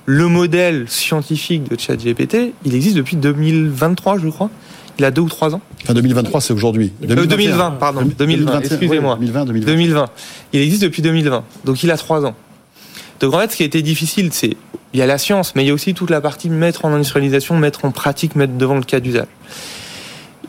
le 0.05 0.27
modèle 0.27 0.85
scientifique 0.87 1.63
de 1.69 1.79
ChatGPT, 1.79 2.53
il 2.63 2.75
existe 2.75 2.95
depuis 2.95 3.15
2023, 3.17 4.19
je 4.19 4.29
crois. 4.29 4.49
Il 4.97 5.03
a 5.03 5.11
deux 5.11 5.21
ou 5.23 5.27
trois 5.29 5.53
ans. 5.53 5.61
Enfin 5.83 5.93
2023 5.93 6.39
c'est 6.39 6.53
aujourd'hui. 6.53 6.93
Euh, 7.03 7.25
2020, 7.25 7.71
pardon. 7.71 8.01
2020, 8.03 8.15
2021, 8.17 8.59
excusez-moi. 8.61 9.13
ouais, 9.15 9.19
2020, 9.19 9.45
2020. 9.45 9.65
2020. 9.65 10.09
Il 10.53 10.61
existe 10.61 10.83
depuis 10.83 11.01
2020. 11.01 11.43
Donc 11.65 11.83
il 11.83 11.91
a 11.91 11.97
trois 11.97 12.23
ans. 12.25 12.35
Donc 13.19 13.33
en 13.33 13.39
fait, 13.39 13.51
ce 13.51 13.57
qui 13.57 13.63
a 13.63 13.65
été 13.65 13.81
difficile, 13.81 14.29
c'est 14.31 14.55
il 14.93 14.99
y 14.99 15.01
a 15.01 15.05
la 15.05 15.17
science, 15.17 15.53
mais 15.55 15.63
il 15.63 15.67
y 15.67 15.71
a 15.71 15.73
aussi 15.73 15.93
toute 15.93 16.09
la 16.09 16.21
partie 16.21 16.49
mettre 16.49 16.85
en 16.85 16.93
industrialisation, 16.93 17.57
mettre 17.57 17.83
en 17.83 17.91
pratique, 17.91 18.35
mettre 18.35 18.53
devant 18.53 18.75
le 18.75 18.83
cas 18.83 19.01
d'usage. 19.01 19.27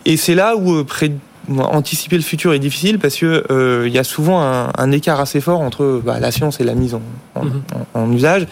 Et 0.04 0.16
c'est 0.16 0.36
là 0.36 0.54
où 0.56 0.72
euh, 0.76 0.84
pré- 0.84 1.10
anticiper 1.58 2.16
le 2.16 2.22
futur 2.22 2.52
est 2.54 2.58
difficile 2.58 2.98
parce 2.98 3.16
que 3.16 3.44
euh, 3.50 3.84
il 3.86 3.92
y 3.92 3.98
a 3.98 4.04
souvent 4.04 4.42
un, 4.42 4.70
un 4.76 4.92
écart 4.92 5.20
assez 5.20 5.40
fort 5.40 5.60
entre 5.60 6.00
bah, 6.04 6.18
la 6.20 6.30
science 6.32 6.60
et 6.60 6.64
la 6.64 6.74
mise 6.74 6.94
en, 6.94 7.02
en- 7.34 7.44
Mhm. 7.44 7.62
en- 7.94 8.00
en 8.00 8.12
usage. 8.12 8.46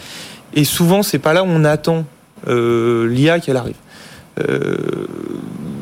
Et 0.53 0.63
souvent, 0.63 1.03
c'est 1.03 1.19
pas 1.19 1.33
là 1.33 1.43
où 1.43 1.47
on 1.47 1.65
attend 1.65 2.05
euh, 2.47 3.07
l'IA 3.09 3.39
qu'elle 3.39 3.57
arrive. 3.57 3.75
Euh, 4.39 4.75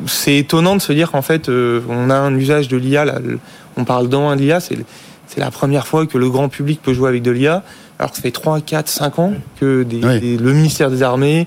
c'est 0.06 0.36
étonnant 0.36 0.76
de 0.76 0.80
se 0.82 0.92
dire 0.92 1.10
qu'en 1.10 1.22
fait, 1.22 1.48
euh, 1.48 1.80
on 1.88 2.10
a 2.10 2.14
un 2.16 2.34
usage 2.36 2.68
de 2.68 2.76
l'IA. 2.76 3.04
On 3.76 3.84
parle 3.84 4.08
dans 4.08 4.28
un 4.28 4.36
l'IA, 4.36 4.60
c'est 4.60 4.78
c'est 5.26 5.40
la 5.40 5.50
première 5.50 5.86
fois 5.86 6.06
que 6.06 6.18
le 6.18 6.28
grand 6.30 6.48
public 6.48 6.80
peut 6.82 6.92
jouer 6.92 7.08
avec 7.08 7.22
de 7.22 7.30
l'IA. 7.30 7.62
Alors 7.98 8.10
que 8.10 8.16
ça 8.16 8.22
fait 8.22 8.30
3, 8.30 8.60
4, 8.60 8.88
5 8.88 9.18
ans 9.18 9.32
que 9.58 9.82
des- 9.82 10.04
Oui. 10.04 10.20
des- 10.20 10.36
le 10.36 10.52
ministère 10.52 10.90
des 10.90 11.02
Armées, 11.02 11.46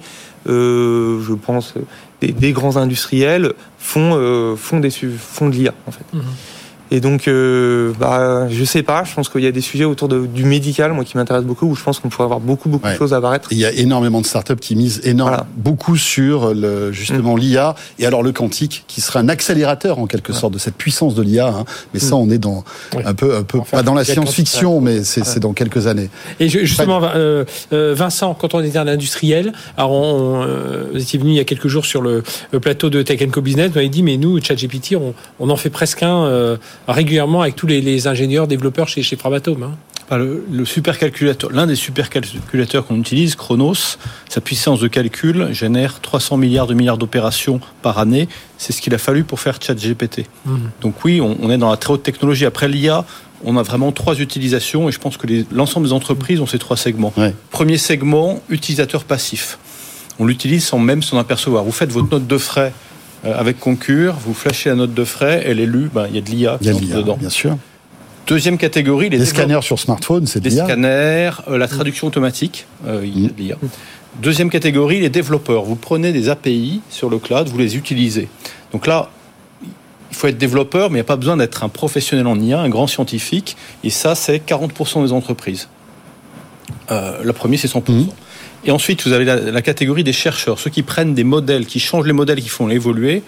euh, 0.49 1.21
je 1.25 1.33
pense, 1.33 1.73
des, 2.21 2.51
grands 2.51 2.77
industriels 2.77 3.53
font, 3.77 4.11
euh, 4.15 4.55
de 5.49 5.55
l'IA. 5.55 5.73
Mhm. 6.13 6.21
Et 6.91 6.99
donc, 7.01 7.27
euh, 7.27 7.91
bah, 7.99 8.47
je 8.49 8.63
sais 8.63 8.83
pas, 8.83 9.03
je 9.03 9.13
pense 9.13 9.27
qu'il 9.29 9.41
y 9.41 9.47
a 9.47 9.51
des 9.51 9.61
sujets 9.61 9.83
autour 9.85 10.07
de- 10.07 10.25
du 10.25 10.45
médical, 10.45 10.93
moi, 10.93 11.03
qui 11.03 11.17
m'intéressent 11.17 11.47
beaucoup, 11.47 11.65
où 11.67 11.75
je 11.75 11.83
pense 11.83 11.99
qu'on 11.99 12.09
pourrait 12.09 12.23
avoir 12.25 12.39
beaucoup, 12.39 12.69
beaucoup 12.69 12.85
Ouais. 12.87 12.93
de 12.93 12.97
choses 12.97 13.13
à 13.13 13.17
apparaître. 13.17 13.49
Il 13.51 13.57
y 13.57 13.65
a 13.65 13.71
énormément 13.73 14.21
de 14.21 14.25
startups 14.25 14.55
qui 14.55 14.75
misent 14.75 15.01
énorme, 15.03 15.29
Voilà. 15.31 15.47
beaucoup 15.57 15.97
sur 15.97 16.53
le, 16.53 16.91
justement 16.91 17.35
l'IA 17.35 17.75
et 17.99 18.05
alors 18.05 18.23
le 18.23 18.31
quantique 18.31 18.85
qui 18.87 19.01
sera 19.01 19.19
un 19.19 19.27
accélérateur 19.29 19.99
en 19.99 20.07
quelque 20.07 20.31
sorte 20.33 20.53
de 20.53 20.59
cette 20.59 20.75
puissance 20.75 21.13
de 21.15 21.21
l'IA. 21.23 21.47
hein. 21.47 21.65
Mais 21.93 21.99
ça, 21.99 22.15
on 22.15 22.29
est 22.29 22.37
dans 22.37 22.63
Ouais. 22.95 23.03
un 23.05 23.13
peu, 23.13 23.35
un 23.35 23.43
peu 23.43 23.59
Enfin, 23.59 23.77
pas 23.77 23.83
dans 23.83 23.93
la 23.93 24.03
science-fiction, 24.05 24.79
mais 24.81 25.03
c'est 25.03 25.25
c'est 25.25 25.39
dans 25.39 25.53
quelques 25.53 25.87
années. 25.87 26.09
Et 26.39 26.47
je- 26.49 26.59
justement, 26.59 27.01
euh, 27.03 27.43
euh, 27.73 27.93
Vincent, 27.97 28.33
quand 28.33 28.53
on 28.53 28.61
était 28.61 28.77
un 28.77 28.87
industriel, 28.87 29.51
alors 29.77 29.91
on, 29.91 30.43
euh, 30.43 30.85
vous 30.93 31.01
étiez 31.01 31.19
venu 31.19 31.31
il 31.31 31.35
y 31.37 31.39
a 31.39 31.43
quelques 31.43 31.67
jours 31.67 31.85
sur 31.85 32.01
le, 32.01 32.23
le 32.51 32.59
plateau 32.59 32.89
de 32.89 33.01
Tech 33.01 33.19
Co 33.31 33.41
Business, 33.41 33.69
vous 33.69 33.75
m'avez 33.75 33.89
dit, 33.89 34.03
mais 34.03 34.15
nous, 34.17 34.39
ChatGPT, 34.41 34.95
on, 34.95 35.13
on 35.39 35.49
en 35.49 35.57
fait 35.57 35.69
presque 35.69 36.03
un 36.03 36.23
euh, 36.25 36.57
régulièrement 36.93 37.41
avec 37.41 37.55
tous 37.55 37.67
les, 37.67 37.81
les 37.81 38.07
ingénieurs, 38.07 38.47
développeurs 38.47 38.87
chez, 38.87 39.03
chez 39.03 39.15
Framatome. 39.15 39.63
hein. 39.63 39.71
Enfin, 40.05 40.19
le, 40.19 40.45
le 40.49 40.63
supercalculateur, 40.63 41.51
l'un 41.51 41.67
des 41.67 41.75
supercalculateurs 41.75 42.85
qu'on 42.87 42.95
utilise, 42.97 43.35
Chronos, 43.35 43.97
sa 44.29 44.39
puissance 44.39 44.79
de 44.79 44.87
calcul 44.87 45.49
génère 45.51 45.99
300 45.99 46.37
milliards 46.37 46.65
de 46.67 46.73
milliards 46.73 46.97
d'opérations 46.97 47.59
par 47.81 47.97
année. 47.99 48.29
C'est 48.57 48.71
ce 48.71 48.81
qu'il 48.81 48.93
a 48.93 48.97
fallu 48.97 49.25
pour 49.25 49.41
faire 49.41 49.59
ChatGPT. 49.61 50.25
Mhm. 50.45 50.71
Donc 50.81 51.03
oui, 51.03 51.19
on, 51.19 51.37
on 51.41 51.49
est 51.51 51.57
dans 51.57 51.69
la 51.69 51.75
très 51.75 51.91
haute 51.91 52.03
technologie. 52.03 52.45
Après 52.45 52.69
l'IA, 52.69 53.05
on 53.43 53.57
a 53.57 53.63
vraiment 53.63 53.91
trois 53.91 54.15
utilisations 54.19 54.87
et 54.87 54.93
je 54.93 54.99
pense 54.99 55.17
que 55.17 55.27
l'ensemble 55.51 55.87
des 55.87 55.93
entreprises 55.93 56.39
ont 56.39 56.47
ces 56.47 56.57
trois 56.57 56.77
segments. 56.77 57.11
Ouais. 57.17 57.35
Premier 57.51 57.77
segment, 57.77 58.41
utilisateur 58.47 59.03
passif. 59.03 59.57
On 60.19 60.25
l'utilise 60.25 60.65
sans 60.65 60.79
même 60.79 61.03
s'en 61.03 61.17
apercevoir. 61.19 61.65
Vous 61.65 61.71
faites 61.73 61.91
votre 61.91 62.09
note 62.09 62.25
de 62.27 62.37
frais 62.37 62.71
avec 63.23 63.59
Concur, 63.59 64.15
vous 64.15 64.33
flashez 64.33 64.69
la 64.69 64.75
note 64.75 64.93
de 64.93 65.03
frais, 65.03 65.43
elle 65.45 65.59
est 65.59 65.65
lue, 65.65 65.89
ben, 65.93 66.07
il 66.09 66.15
y 66.15 66.17
a 66.17 66.21
de 66.21 66.29
l'IA 66.29 66.57
qui 66.61 66.71
entre 66.71 66.81
dedans. 66.81 67.17
bien 67.19 67.29
sûr. 67.29 67.57
Deuxième 68.27 68.57
catégorie, 68.57 69.09
les 69.09 69.17
Les 69.17 69.25
scanners 69.25 69.61
sur 69.61 69.79
smartphone, 69.79 70.27
c'est 70.27 70.39
de 70.39 70.49
les 70.49 70.55
l'IA. 70.55 70.65
scanners, 70.65 71.31
euh, 71.47 71.57
la 71.57 71.67
traduction 71.67 72.07
automatique, 72.07 72.65
euh, 72.85 73.01
il 73.05 73.23
y 73.23 73.25
a 73.25 73.29
de 73.29 73.33
l'IA. 73.37 73.55
Deuxième 74.21 74.49
catégorie, 74.49 74.99
les 74.99 75.09
développeurs. 75.09 75.63
Vous 75.63 75.75
prenez 75.75 76.11
des 76.11 76.27
API 76.29 76.81
sur 76.89 77.09
le 77.09 77.19
cloud, 77.19 77.47
vous 77.49 77.57
les 77.57 77.77
utilisez. 77.77 78.27
Donc 78.73 78.85
là, 78.87 79.09
il 80.09 80.15
faut 80.15 80.27
être 80.27 80.37
développeur, 80.37 80.89
mais 80.89 80.95
il 80.95 81.01
n'y 81.01 81.01
a 81.01 81.05
pas 81.05 81.15
besoin 81.17 81.37
d'être 81.37 81.63
un 81.63 81.69
professionnel 81.69 82.27
en 82.27 82.39
IA, 82.39 82.59
un 82.59 82.69
grand 82.69 82.87
scientifique. 82.87 83.55
Et 83.83 83.89
ça, 83.89 84.15
c'est 84.15 84.39
40% 84.45 85.03
des 85.05 85.11
entreprises. 85.13 85.67
Euh, 86.91 87.19
le 87.23 87.33
premier, 87.33 87.57
c'est 87.57 87.67
100%. 87.67 87.91
Mhm. 87.91 88.07
Et 88.65 88.71
ensuite, 88.71 89.05
vous 89.05 89.13
avez 89.13 89.25
la, 89.25 89.35
la 89.37 89.61
catégorie 89.61 90.03
des 90.03 90.13
chercheurs, 90.13 90.59
ceux 90.59 90.69
qui 90.69 90.83
prennent 90.83 91.13
des 91.13 91.23
modèles, 91.23 91.65
qui 91.65 91.79
changent 91.79 92.07
les 92.07 92.13
modèles, 92.13 92.41
qui 92.41 92.49
font 92.49 92.69
évoluer. 92.69 93.21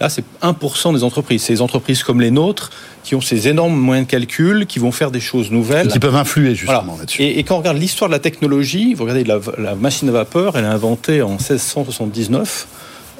Là, 0.00 0.08
c'est 0.08 0.24
1% 0.42 0.92
des 0.94 1.04
entreprises. 1.04 1.42
C'est 1.42 1.52
des 1.54 1.62
entreprises 1.62 2.02
comme 2.02 2.20
les 2.20 2.32
nôtres 2.32 2.70
qui 3.04 3.14
ont 3.14 3.20
ces 3.20 3.46
énormes 3.48 3.76
moyens 3.76 4.06
de 4.06 4.10
calcul, 4.10 4.66
qui 4.66 4.78
vont 4.80 4.90
faire 4.92 5.10
des 5.12 5.20
choses 5.20 5.50
nouvelles. 5.52 5.86
Qui 5.88 6.00
peuvent 6.00 6.16
influer 6.16 6.54
justement 6.56 6.82
Voilà. 6.82 6.98
là-dessus. 7.00 7.22
Et, 7.22 7.38
et 7.38 7.44
quand 7.44 7.54
on 7.54 7.58
regarde 7.58 7.78
l'histoire 7.78 8.08
de 8.08 8.14
la 8.14 8.18
technologie, 8.18 8.94
vous 8.94 9.04
regardez 9.04 9.24
la, 9.24 9.38
la 9.56 9.74
machine 9.76 10.08
à 10.08 10.12
vapeur, 10.12 10.56
elle 10.58 10.64
est 10.64 10.68
inventée 10.68 11.22
en 11.22 11.30
1679. 11.30 12.66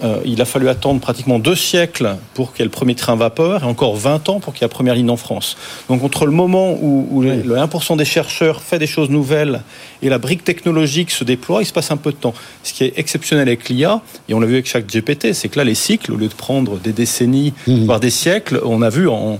Euh, 0.03 0.19
il 0.25 0.41
a 0.43 0.45
fallu 0.45 0.69
attendre 0.69 1.01
pratiquement 1.01 1.39
deux 1.39 1.55
siècles 1.55 2.17
pour 2.35 2.53
qu'il 2.53 2.61
y 2.61 2.63
ait 2.63 2.65
le 2.65 2.71
premier 2.71 2.97
train 2.97 3.15
vapeur 3.15 3.63
et 3.63 3.67
encore 3.67 3.95
20 3.95 4.29
ans 4.29 4.41
pour 4.41 4.53
qu'il 4.53 4.63
y 4.63 4.65
ait 4.65 4.69
la 4.69 4.75
première 4.75 4.95
ligne 4.97 5.09
en 5.09 5.17
France. 5.17 5.57
Donc 5.89 6.03
entre 6.03 6.27
le 6.27 6.33
moment 6.33 6.73
où, 6.81 7.23
le 7.23 7.43
1% 7.57 7.97
des 7.97 8.05
chercheurs 8.05 8.61
fait 8.61 8.79
des 8.81 8.89
choses 8.89 9.09
nouvelles 9.09 9.63
et 10.03 10.09
la 10.09 10.19
brique 10.19 10.43
technologique 10.43 11.13
se 11.13 11.23
déploie, 11.23 11.63
il 11.63 11.67
se 11.67 11.73
passe 11.73 11.93
un 11.93 11.97
peu 11.97 12.11
de 12.11 12.17
temps. 12.17 12.35
Ce 12.65 12.73
qui 12.73 12.83
est 12.85 12.95
exceptionnel 12.97 13.47
avec 13.47 13.69
l'IA, 13.69 14.01
et 14.29 14.35
on 14.35 14.41
l'a 14.41 14.47
vu 14.47 14.55
avec 14.55 14.67
chaque 14.67 14.87
GPT, 14.87 15.33
c'est 15.33 15.49
que 15.49 15.59
là 15.59 15.65
les 15.65 15.77
cycles, 15.77 16.11
au 16.13 16.17
lieu 16.17 16.29
de 16.29 16.35
prendre 16.35 16.77
des 16.79 16.93
décennies, 16.93 17.53
Mhm. 17.67 17.85
voire 17.87 18.01
des 18.01 18.11
siècles, 18.11 18.61
on 18.65 18.83
a 18.83 18.91
vu 18.91 19.09
en, 19.09 19.39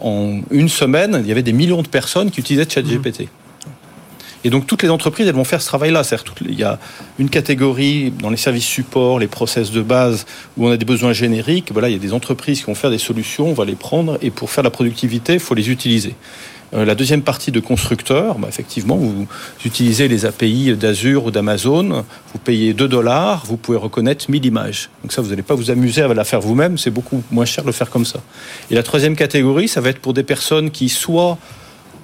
en 0.00 0.40
une 0.50 0.68
semaine, 0.68 1.20
il 1.22 1.28
y 1.28 1.32
avait 1.32 1.42
des 1.42 1.52
millions 1.52 1.82
de 1.82 1.88
personnes 1.88 2.30
qui 2.30 2.40
utilisaient 2.40 2.68
ChatGPT. 2.68 3.28
Et 4.46 4.50
donc 4.50 4.68
toutes 4.68 4.84
les 4.84 4.90
entreprises, 4.90 5.26
elles 5.26 5.34
vont 5.34 5.42
faire 5.42 5.60
ce 5.60 5.66
travail-là. 5.66 6.02
Il 6.42 6.54
y 6.54 6.62
a 6.62 6.78
une 7.18 7.28
catégorie 7.28 8.12
dans 8.12 8.30
les 8.30 8.36
services 8.36 8.64
support, 8.64 9.18
les 9.18 9.26
process 9.26 9.72
de 9.72 9.82
base, 9.82 10.24
où 10.56 10.68
on 10.68 10.70
a 10.70 10.76
des 10.76 10.84
besoins 10.84 11.12
génériques. 11.12 11.72
Voilà, 11.72 11.88
il 11.88 11.94
y 11.94 11.96
a 11.96 11.98
des 11.98 12.12
entreprises 12.12 12.60
qui 12.60 12.66
vont 12.66 12.76
faire 12.76 12.90
des 12.90 12.98
solutions, 12.98 13.48
on 13.48 13.54
va 13.54 13.64
les 13.64 13.74
prendre, 13.74 14.18
et 14.22 14.30
pour 14.30 14.48
faire 14.50 14.62
la 14.62 14.70
productivité, 14.70 15.32
il 15.34 15.40
faut 15.40 15.56
les 15.56 15.68
utiliser. 15.68 16.14
Euh, 16.74 16.84
la 16.84 16.94
deuxième 16.94 17.22
partie 17.22 17.50
de 17.50 17.58
constructeurs, 17.58 18.38
bah, 18.38 18.46
effectivement, 18.48 18.94
vous 18.94 19.26
utilisez 19.64 20.06
les 20.06 20.26
API 20.26 20.76
d'Azure 20.76 21.24
ou 21.24 21.32
d'Amazon, 21.32 22.04
vous 22.32 22.38
payez 22.38 22.72
2 22.72 22.86
dollars, 22.86 23.46
vous 23.46 23.56
pouvez 23.56 23.78
reconnaître 23.78 24.30
1000 24.30 24.46
images. 24.46 24.90
Donc 25.02 25.12
ça, 25.12 25.22
vous 25.22 25.30
n'allez 25.30 25.42
pas 25.42 25.56
vous 25.56 25.72
amuser 25.72 26.02
à 26.02 26.14
la 26.14 26.24
faire 26.24 26.40
vous-même, 26.40 26.78
c'est 26.78 26.92
beaucoup 26.92 27.20
moins 27.32 27.46
cher 27.46 27.64
de 27.64 27.68
le 27.68 27.72
faire 27.72 27.90
comme 27.90 28.06
ça. 28.06 28.20
Et 28.70 28.76
la 28.76 28.84
troisième 28.84 29.16
catégorie, 29.16 29.66
ça 29.66 29.80
va 29.80 29.88
être 29.88 29.98
pour 29.98 30.14
des 30.14 30.22
personnes 30.22 30.70
qui 30.70 30.88
soit 30.88 31.36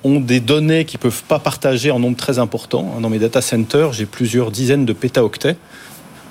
ont 0.05 0.21
des 0.21 0.41
données 0.41 0.85
qu'ils 0.85 0.99
ne 0.99 1.03
peuvent 1.03 1.23
pas 1.25 1.39
partager 1.39 1.91
en 1.91 1.99
nombre 1.99 2.17
très 2.17 2.39
important. 2.39 2.97
Dans 3.01 3.11
mes 3.11 3.19
data 3.19 3.41
centers, 3.41 3.93
j'ai 3.93 4.07
plusieurs 4.07 4.51
dizaines 4.51 4.85
de 4.85 4.93
pétaoctets. 4.93 5.57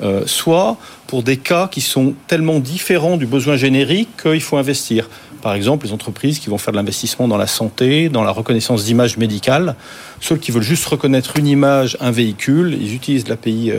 Euh, 0.02 0.24
soit 0.26 0.78
pour 1.06 1.22
des 1.22 1.38
cas 1.38 1.68
qui 1.68 1.80
sont 1.80 2.16
tellement 2.26 2.60
différents 2.60 3.18
du 3.18 3.28
besoin 3.28 3.56
générique 3.56 4.10
qu'il 4.24 4.42
faut 4.42 4.58
investir. 4.58 5.08
Par 5.44 5.54
exemple, 5.54 5.86
les 5.86 5.94
entreprises 5.94 6.40
qui 6.40 6.50
vont 6.50 6.58
faire 6.58 6.72
de 6.72 6.78
l'investissement 6.78 7.28
dans 7.28 7.38
la 7.38 7.46
santé, 7.46 8.10
dans 8.10 8.24
la 8.24 8.32
reconnaissance 8.32 8.84
d'images 8.84 9.18
médicales, 9.18 9.76
ceux 10.20 10.38
qui 10.38 10.52
veulent 10.52 10.64
juste 10.64 10.86
reconnaître 10.86 11.38
une 11.38 11.48
image, 11.48 11.98
un 12.00 12.10
véhicule, 12.10 12.76
ils 12.82 12.96
utilisent 12.96 13.28
l'API 13.28 13.72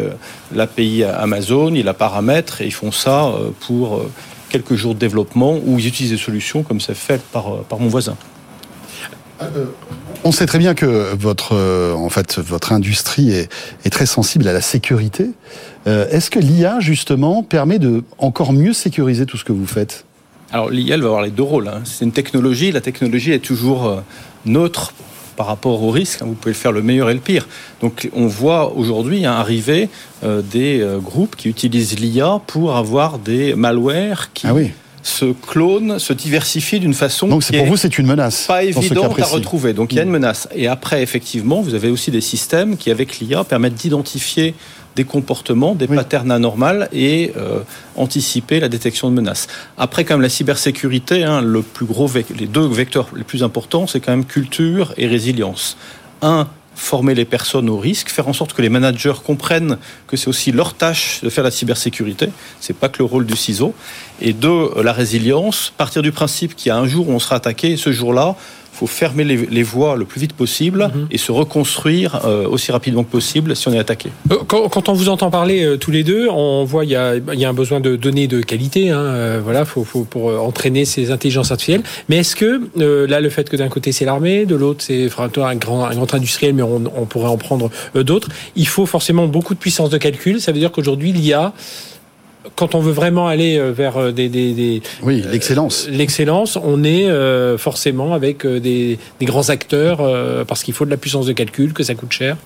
euh, 1.03 1.21
Amazon, 1.21 1.75
ils 1.75 1.85
la 1.85 1.95
paramètrent 1.95 2.61
et 2.61 2.67
ils 2.67 2.75
font 2.75 2.93
ça 2.93 3.27
euh, 3.27 3.51
pour 3.61 4.05
quelques 4.49 4.75
jours 4.75 4.95
de 4.95 5.01
développement 5.01 5.59
ou 5.65 5.79
ils 5.79 5.89
utilisent 5.89 6.13
des 6.13 6.19
solutions 6.19 6.63
comme 6.63 6.81
c'est 6.81 6.95
fait 6.95 7.23
par 7.33 7.81
mon 7.81 7.89
voisin. 7.89 8.17
On 10.25 10.31
sait 10.33 10.47
très 10.47 10.59
bien 10.59 10.75
que 10.75 11.15
votre, 11.19 11.55
euh, 11.55 11.95
en 11.95 12.09
fait, 12.09 12.39
votre 12.39 12.73
industrie 12.73 13.31
est, 13.33 13.49
est 13.85 13.91
très 13.91 14.07
sensible 14.07 14.47
à 14.47 14.53
la 14.53 14.61
sécurité. 14.61 15.31
Euh, 15.87 16.09
Est-ce 16.11 16.31
que 16.31 16.39
l'IA, 16.39 16.79
justement, 16.81 17.43
permet 17.43 17.79
de 17.81 18.05
encore 18.19 18.53
mieux 18.53 18.73
sécuriser 18.73 19.27
tout 19.27 19.37
ce 19.37 19.45
que 19.45 19.53
vous 19.53 19.67
faites? 19.67 20.05
Alors 20.53 20.71
l'IA, 20.71 20.95
elle 20.95 21.01
va 21.01 21.09
avoir 21.09 21.23
les 21.23 21.31
deux 21.31 21.43
rôles. 21.43 21.67
hein. 21.69 21.81
C'est 21.85 22.05
une 22.05 22.13
technologie. 22.13 22.71
La 22.73 22.81
technologie 22.81 23.33
est 23.33 23.39
toujours 23.41 23.87
euh, 23.89 24.01
neutre 24.47 24.93
par 25.35 25.47
rapport 25.47 25.83
au 25.83 25.91
risque. 25.91 26.21
hein. 26.23 26.27
Vous 26.29 26.35
pouvez 26.35 26.55
faire 26.55 26.73
le 26.73 26.83
meilleur 26.83 27.09
et 27.11 27.15
le 27.15 27.21
pire. 27.21 27.49
Donc 27.81 28.09
on 28.15 28.27
voit 28.27 28.75
aujourd'hui 28.77 29.25
hein, 29.25 29.33
arriver 29.33 29.89
euh, 30.25 30.43
des 30.43 30.81
euh, 30.83 30.99
groupes 30.99 31.37
qui 31.37 31.49
utilisent 31.49 31.99
l'IA 31.99 32.39
pour 32.47 32.77
avoir 32.77 33.19
des 33.19 33.55
malwares 33.55 34.33
qui 34.35 34.47
Ah 34.47 34.53
oui. 34.55 34.71
Se 35.03 35.27
clonent, 35.27 35.99
se 35.99 36.12
diversifient 36.12 36.81
d'une 36.81 36.95
façon 36.95 37.27
Donc 37.29 37.43
qui 37.43 37.53
pour 37.53 37.67
est 37.67 37.69
vous, 37.69 37.77
c'est 37.77 37.99
une 37.99 38.07
menace. 38.07 38.47
pas 38.47 38.62
évidente 38.65 39.19
à 39.21 39.25
retrouver. 39.27 39.73
Donc 39.73 39.93
il 39.93 39.97
y 39.97 40.01
a 40.01 40.05
une 40.05 40.11
menace. 40.11 40.49
Et 40.55 40.69
après, 40.69 41.03
effectivement, 41.03 41.61
vous 41.61 41.75
avez 41.75 41.91
aussi 41.91 42.11
des 42.11 42.21
systèmes 42.21 42.77
qui, 42.77 42.91
avec 42.91 43.19
l'IA, 43.19 43.45
permettent 43.45 43.75
d'identifier 43.75 44.55
des 44.95 45.05
comportements, 45.05 45.75
des 45.75 45.87
Oui. 45.88 45.97
patterns 45.97 46.31
anormaux 46.31 46.85
et 46.93 47.33
euh, 47.38 47.61
anticiper 47.97 48.61
la 48.61 48.69
détection 48.69 49.09
de 49.11 49.15
menaces. 49.15 49.47
Après, 49.79 50.05
quand 50.05 50.15
même, 50.15 50.21
la 50.23 50.29
cybersécurité, 50.29 51.25
hein, 51.25 51.41
le 51.41 51.62
plus 51.62 51.87
gros 51.87 52.11
les 52.38 52.47
deux 52.47 52.67
vecteurs 52.67 53.09
les 53.17 53.25
plus 53.25 53.43
importants, 53.43 53.87
c'est 53.87 54.01
quand 54.01 54.12
même 54.12 54.27
culture 54.27 54.93
et 54.99 55.07
résilience. 55.07 55.77
Un, 56.21 56.47
former 56.75 57.15
les 57.15 57.25
personnes 57.25 57.69
au 57.69 57.79
risque, 57.79 58.09
faire 58.09 58.29
en 58.29 58.33
sorte 58.33 58.55
que 58.55 58.63
les 58.63 58.69
managers 58.69 59.13
comprennent 59.25 59.79
que 60.07 60.17
c'est 60.17 60.29
aussi 60.29 60.53
leur 60.53 60.75
tâche 60.75 61.21
de 61.23 61.29
faire 61.29 61.45
la 61.45 61.51
cybersécurité, 61.51 62.29
c'est 62.61 62.77
pas 62.77 62.89
que 62.89 62.99
le 62.99 63.05
rôle 63.05 63.27
du 63.27 63.37
ciseau. 63.37 63.75
Et 64.21 64.33
deux, 64.33 64.71
la 64.83 64.93
résilience, 64.93 65.73
partir 65.77 66.03
du 66.03 66.13
principe 66.13 66.57
qu'il 66.57 66.69
y 66.69 66.73
a 66.73 66.77
un 66.77 66.87
jour 66.87 67.09
où 67.09 67.13
on 67.13 67.19
sera 67.19 67.37
attaqué, 67.37 67.73
et 67.73 67.77
ce 67.77 67.93
jour-là, 67.93 68.37
faut 68.73 68.87
fermer 68.87 69.25
les, 69.25 69.37
les 69.37 69.63
voies 69.63 69.97
le 69.97 70.05
plus 70.07 70.21
vite 70.21 70.33
possible 70.33 70.91
Mhm. 70.95 71.07
et 71.11 71.19
se 71.19 71.31
reconstruire 71.31 72.21
euh, 72.25 72.49
aussi 72.49 72.73
rapidement 72.73 73.05
que 73.05 73.11
possible 73.11 73.55
si 73.55 73.69
on 73.69 73.73
est 73.73 73.79
attaqué. 73.79 74.11
Euh, 74.31 74.37
Quand, 74.47 74.69
quand 74.69 74.89
on 74.89 74.95
vous 74.95 75.09
entend 75.09 75.31
parler 75.31 75.65
euh, 75.65 75.77
tous 75.77 75.91
les 75.91 76.03
deux, 76.05 76.29
on 76.31 76.65
voit 76.65 76.85
il 76.85 76.91
y 76.91 76.97
a, 76.97 77.17
il 77.17 77.39
y 77.39 77.45
a 77.45 77.49
un 77.49 77.53
besoin 77.55 77.81
de 77.81 77.97
données 77.97 78.27
de 78.29 78.41
qualité. 78.41 78.91
Hein, 78.91 78.99
euh, 78.99 79.41
voilà, 79.45 79.65
faut, 79.65 79.85
faut 79.85 80.05
pour 80.05 80.25
entraîner 80.43 80.85
ces 80.85 81.11
intelligences 81.11 81.51
artificielles. 81.51 81.83
Mais 82.09 82.17
est-ce 82.19 82.35
que 82.35 82.63
là, 83.07 83.21
le 83.21 83.29
fait 83.31 83.49
que 83.49 83.57
d'un 83.57 83.69
côté 83.69 83.93
c'est 83.93 84.05
l'armée, 84.05 84.47
de 84.47 84.55
l'autre 84.57 84.83
c'est 84.83 85.07
enfin, 85.07 85.29
un 85.45 85.57
grand, 85.57 85.85
un 85.85 85.95
grand 85.95 86.15
industriel, 86.15 86.55
mais 86.55 86.63
on, 86.63 86.83
on 86.97 87.05
pourrait 87.05 87.29
en 87.29 87.37
prendre 87.37 87.71
d'autres, 87.95 88.29
il 88.57 88.67
faut 88.67 88.87
forcément 88.87 89.27
beaucoup 89.27 89.55
de 89.55 89.59
puissance 89.59 89.91
de 89.91 89.99
calcul. 89.99 90.41
Ça 90.41 90.53
veut 90.53 90.59
dire 90.59 90.73
qu'aujourd'hui 90.73 91.13
l'IA, 91.13 91.53
quand 92.57 92.75
on 92.75 92.81
veut 92.81 92.93
vraiment 92.93 93.29
aller 93.29 93.57
euh, 93.59 93.71
vers 93.73 93.97
euh, 93.97 94.13
des, 94.13 94.29
des, 94.29 94.53
des, 94.53 94.83
Oui, 95.03 95.23
l'excellence. 95.31 95.87
l'excellence, 95.89 96.57
on 96.63 96.83
est 96.85 97.09
euh, 97.09 97.57
forcément 97.59 98.15
avec 98.15 98.45
euh, 98.45 98.59
des, 98.61 98.99
des 99.21 99.27
grands 99.27 99.49
acteurs 99.49 100.01
euh, 100.01 100.45
parce 100.45 100.63
qu'il 100.63 100.75
faut 100.75 100.85
de 100.85 100.91
la 100.91 100.97
puissance 100.97 101.27
de 101.27 101.33
calcul, 101.33 101.73
que 101.73 101.83
ça 101.83 101.95
coûte 101.95 102.13
cher. 102.13 102.37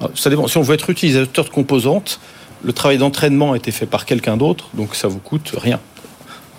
Alors, 0.00 0.10
Ça 0.16 0.30
dépend. 0.30 0.46
Si 0.48 0.58
on 0.58 0.62
veut 0.62 0.74
être 0.74 0.90
utilisateur 0.90 1.44
de 1.44 1.50
composantes, 1.50 2.20
le 2.64 2.72
travail 2.72 2.98
d'entraînement 2.98 3.52
a 3.52 3.56
été 3.56 3.70
fait 3.70 3.86
par 3.86 4.06
quelqu'un 4.06 4.36
d'autre, 4.36 4.68
donc 4.74 4.94
ça 4.94 5.08
vous 5.08 5.18
coûte 5.18 5.52
rien. 5.56 5.80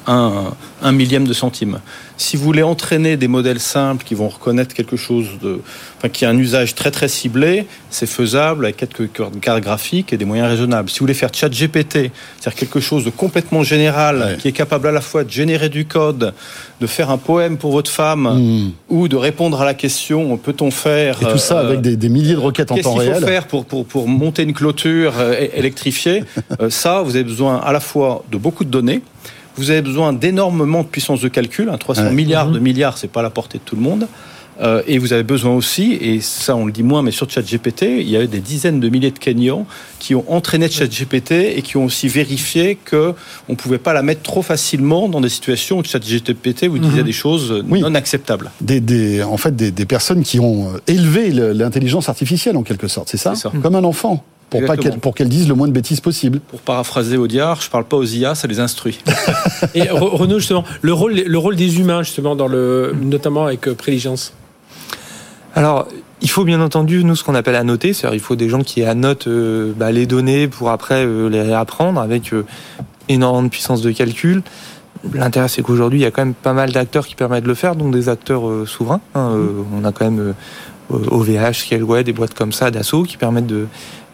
Un, 0.05 0.53
un 0.81 0.91
millième 0.91 1.25
de 1.25 1.33
centime. 1.33 1.79
Si 2.17 2.35
vous 2.35 2.43
voulez 2.43 2.61
entraîner 2.61 3.15
des 3.15 3.29
modèles 3.29 3.59
simples 3.61 4.03
qui 4.03 4.15
vont 4.15 4.27
reconnaître 4.27 4.75
quelque 4.75 4.97
chose 4.97 5.27
de, 5.41 5.61
enfin, 5.97 6.09
qui 6.09 6.25
a 6.25 6.29
un 6.29 6.37
usage 6.37 6.75
très 6.75 6.91
très 6.91 7.07
ciblé, 7.07 7.65
c'est 7.89 8.05
faisable 8.05 8.65
avec 8.65 8.77
quelques 8.77 9.09
cartes 9.13 9.61
graphiques 9.61 10.11
et 10.11 10.17
des 10.17 10.25
moyens 10.25 10.49
raisonnables. 10.49 10.89
Si 10.89 10.99
vous 10.99 11.03
voulez 11.05 11.13
faire 11.13 11.29
chat 11.33 11.47
GPT, 11.49 12.11
c'est-à-dire 12.39 12.55
quelque 12.55 12.81
chose 12.81 13.05
de 13.05 13.09
complètement 13.11 13.63
général, 13.63 14.17
Ouais. 14.17 14.37
qui 14.37 14.47
est 14.49 14.51
capable 14.51 14.87
à 14.87 14.91
la 14.91 14.99
fois 15.01 15.23
de 15.23 15.29
générer 15.31 15.69
du 15.69 15.85
code, 15.85 16.33
de 16.81 16.87
faire 16.87 17.09
un 17.09 17.17
poème 17.17 17.57
pour 17.57 17.71
votre 17.71 17.89
femme, 17.89 18.23
Mmh. 18.23 18.71
ou 18.89 19.07
de 19.07 19.15
répondre 19.15 19.61
à 19.61 19.65
la 19.65 19.73
question 19.73 20.35
peut-on 20.37 20.69
faire 20.69 21.17
Et 21.23 21.31
tout 21.31 21.37
ça 21.37 21.59
euh, 21.59 21.67
avec 21.67 21.81
des, 21.81 21.95
des 21.95 22.09
milliers 22.09 22.33
de 22.33 22.39
requêtes 22.39 22.71
en 22.71 22.75
Qu'est-ce 22.75 22.87
temps 22.89 22.95
qu'il 22.95 23.03
faut 23.07 23.11
réel. 23.19 23.23
faire 23.25 23.47
pour, 23.47 23.65
pour, 23.65 23.85
pour 23.85 24.07
monter 24.09 24.43
une 24.43 24.53
clôture 24.53 25.13
euh, 25.17 25.47
électrifiée? 25.55 26.23
Euh, 26.59 26.69
Ça, 26.69 27.01
vous 27.01 27.15
avez 27.15 27.23
besoin 27.23 27.57
à 27.61 27.71
la 27.71 27.79
fois 27.79 28.23
de 28.31 28.37
beaucoup 28.37 28.65
de 28.65 28.69
données, 28.69 29.01
vous 29.57 29.69
avez 29.71 29.81
besoin 29.81 30.13
d'énormément 30.13 30.81
de 30.83 30.87
puissance 30.87 31.21
de 31.21 31.27
calcul, 31.27 31.69
hein, 31.69 31.77
300 31.77 32.03
Ouais. 32.05 32.13
milliards 32.13 32.47
Mhm. 32.47 32.53
de 32.53 32.59
milliards, 32.59 32.97
c'est 32.97 33.07
pas 33.11 33.19
à 33.19 33.23
la 33.23 33.29
portée 33.29 33.57
de 33.59 33.63
tout 33.63 33.75
le 33.75 33.81
monde. 33.81 34.07
Euh, 34.61 34.83
et 34.85 34.99
vous 34.99 35.13
avez 35.13 35.23
besoin 35.23 35.51
aussi, 35.55 35.93
et 35.99 36.21
ça 36.21 36.55
on 36.55 36.67
le 36.67 36.71
dit 36.71 36.83
moins, 36.83 37.01
mais 37.01 37.09
sur 37.09 37.27
ChatGPT, 37.27 37.85
il 38.01 38.07
y 38.07 38.15
a 38.15 38.21
eu 38.23 38.27
des 38.27 38.39
dizaines 38.39 38.79
de 38.79 38.87
milliers 38.87 39.09
de 39.09 39.17
Kenyans 39.17 39.65
qui 39.97 40.13
ont 40.13 40.23
entraîné 40.31 40.69
ChatGPT 40.69 41.31
et 41.57 41.63
qui 41.63 41.75
ont 41.75 41.85
aussi 41.85 42.07
vérifié 42.07 42.77
que 42.85 43.15
on 43.49 43.55
pouvait 43.55 43.79
pas 43.79 43.93
la 43.93 44.03
mettre 44.03 44.21
trop 44.21 44.43
facilement 44.43 45.09
dans 45.09 45.21
des 45.21 45.29
situations 45.29 45.79
où 45.79 45.83
ChatGPT 45.83 46.67
vous 46.67 46.77
disait 46.77 46.99
Mhm. 46.99 47.03
des 47.03 47.11
choses 47.13 47.63
Oui. 47.67 47.81
non 47.81 47.95
acceptables. 47.95 48.51
Des, 48.61 48.79
des- 48.79 49.23
en 49.23 49.37
fait, 49.37 49.55
des, 49.55 49.71
des 49.71 49.85
personnes 49.87 50.21
qui 50.21 50.39
ont 50.39 50.67
euh, 50.75 50.77
élevé 50.85 51.31
le- 51.31 51.51
l'intelligence 51.51 52.07
artificielle 52.07 52.55
en 52.55 52.61
quelque 52.61 52.87
sorte, 52.87 53.09
c'est 53.09 53.17
ça, 53.17 53.33
C'est 53.33 53.41
ça. 53.49 53.51
Comme 53.63 53.73
un 53.75 53.83
enfant, 53.83 54.23
pour 54.53 54.61
pas 54.61 54.73
Exactement. 54.75 54.91
qu'elle 54.93 54.99
pour 55.01 55.15
qu'elle 55.15 55.29
dise 55.29 55.47
le 55.47 55.55
moins 55.55 55.67
de 55.67 55.73
bêtises 55.73 55.99
possible. 55.99 56.39
Pour 56.39 56.61
paraphraser 56.61 57.17
Audiard, 57.17 57.61
je 57.61 57.69
parle 57.69 57.85
pas 57.85 57.97
aux 57.97 58.03
IA, 58.05 58.35
ça 58.35 58.47
les 58.47 58.59
instruit. 58.59 58.99
Et 59.75 59.81
Re- 59.81 60.15
Renaud, 60.15 60.39
justement, 60.39 60.63
le 60.81 60.93
rôle, 60.93 61.13
le 61.13 61.37
rôle 61.37 61.55
des 61.55 61.79
humains, 61.79 62.03
justement, 62.03 62.35
dans 62.35 62.47
le, 62.47 62.93
notamment 63.01 63.45
avec 63.45 63.67
euh, 63.67 63.73
Préligence. 63.75 64.33
Alors, 65.55 65.87
il 66.21 66.29
faut 66.29 66.45
bien 66.45 66.61
entendu, 66.61 67.03
nous, 67.03 67.15
ce 67.15 67.23
qu'on 67.23 67.35
appelle 67.35 67.55
annoter, 67.55 67.93
c'est-à-dire 67.93 68.15
il 68.15 68.21
faut 68.21 68.35
des 68.35 68.49
gens 68.49 68.61
qui 68.61 68.83
annotent 68.83 69.27
euh, 69.27 69.73
bah, 69.75 69.91
les 69.91 70.05
données 70.05 70.47
pour 70.47 70.69
après 70.71 71.05
euh, 71.05 71.27
les 71.29 71.41
réapprendre 71.41 71.99
avec 71.99 72.33
euh, 72.33 72.45
énormément 73.09 73.43
de 73.43 73.49
puissance 73.49 73.81
de 73.81 73.91
calcul. 73.91 74.41
L'intérêt, 75.13 75.49
c'est 75.49 75.61
qu'aujourd'hui, 75.61 75.99
il 75.99 76.03
y 76.03 76.05
a 76.05 76.11
quand 76.11 76.23
même 76.23 76.33
pas 76.33 76.53
mal 76.53 76.71
d'acteurs 76.71 77.05
qui 77.05 77.15
permettent 77.15 77.43
de 77.43 77.49
le 77.49 77.55
faire, 77.55 77.75
donc 77.75 77.93
des 77.93 78.07
acteurs 78.07 78.47
euh, 78.47 78.65
souverains. 78.65 79.01
hein, 79.15 79.31
euh, 79.33 79.49
on 79.77 79.83
a 79.83 79.91
quand 79.91 80.05
même 80.09 80.19
euh, 80.19 80.33
OVH, 81.11 81.53
Scaleway, 81.65 82.03
des 82.03 82.13
boîtes 82.13 82.33
comme 82.33 82.51
ça, 82.53 82.71
Dassault, 82.71 83.03
qui 83.03 83.17
permettent 83.17 83.47
de, 83.47 83.67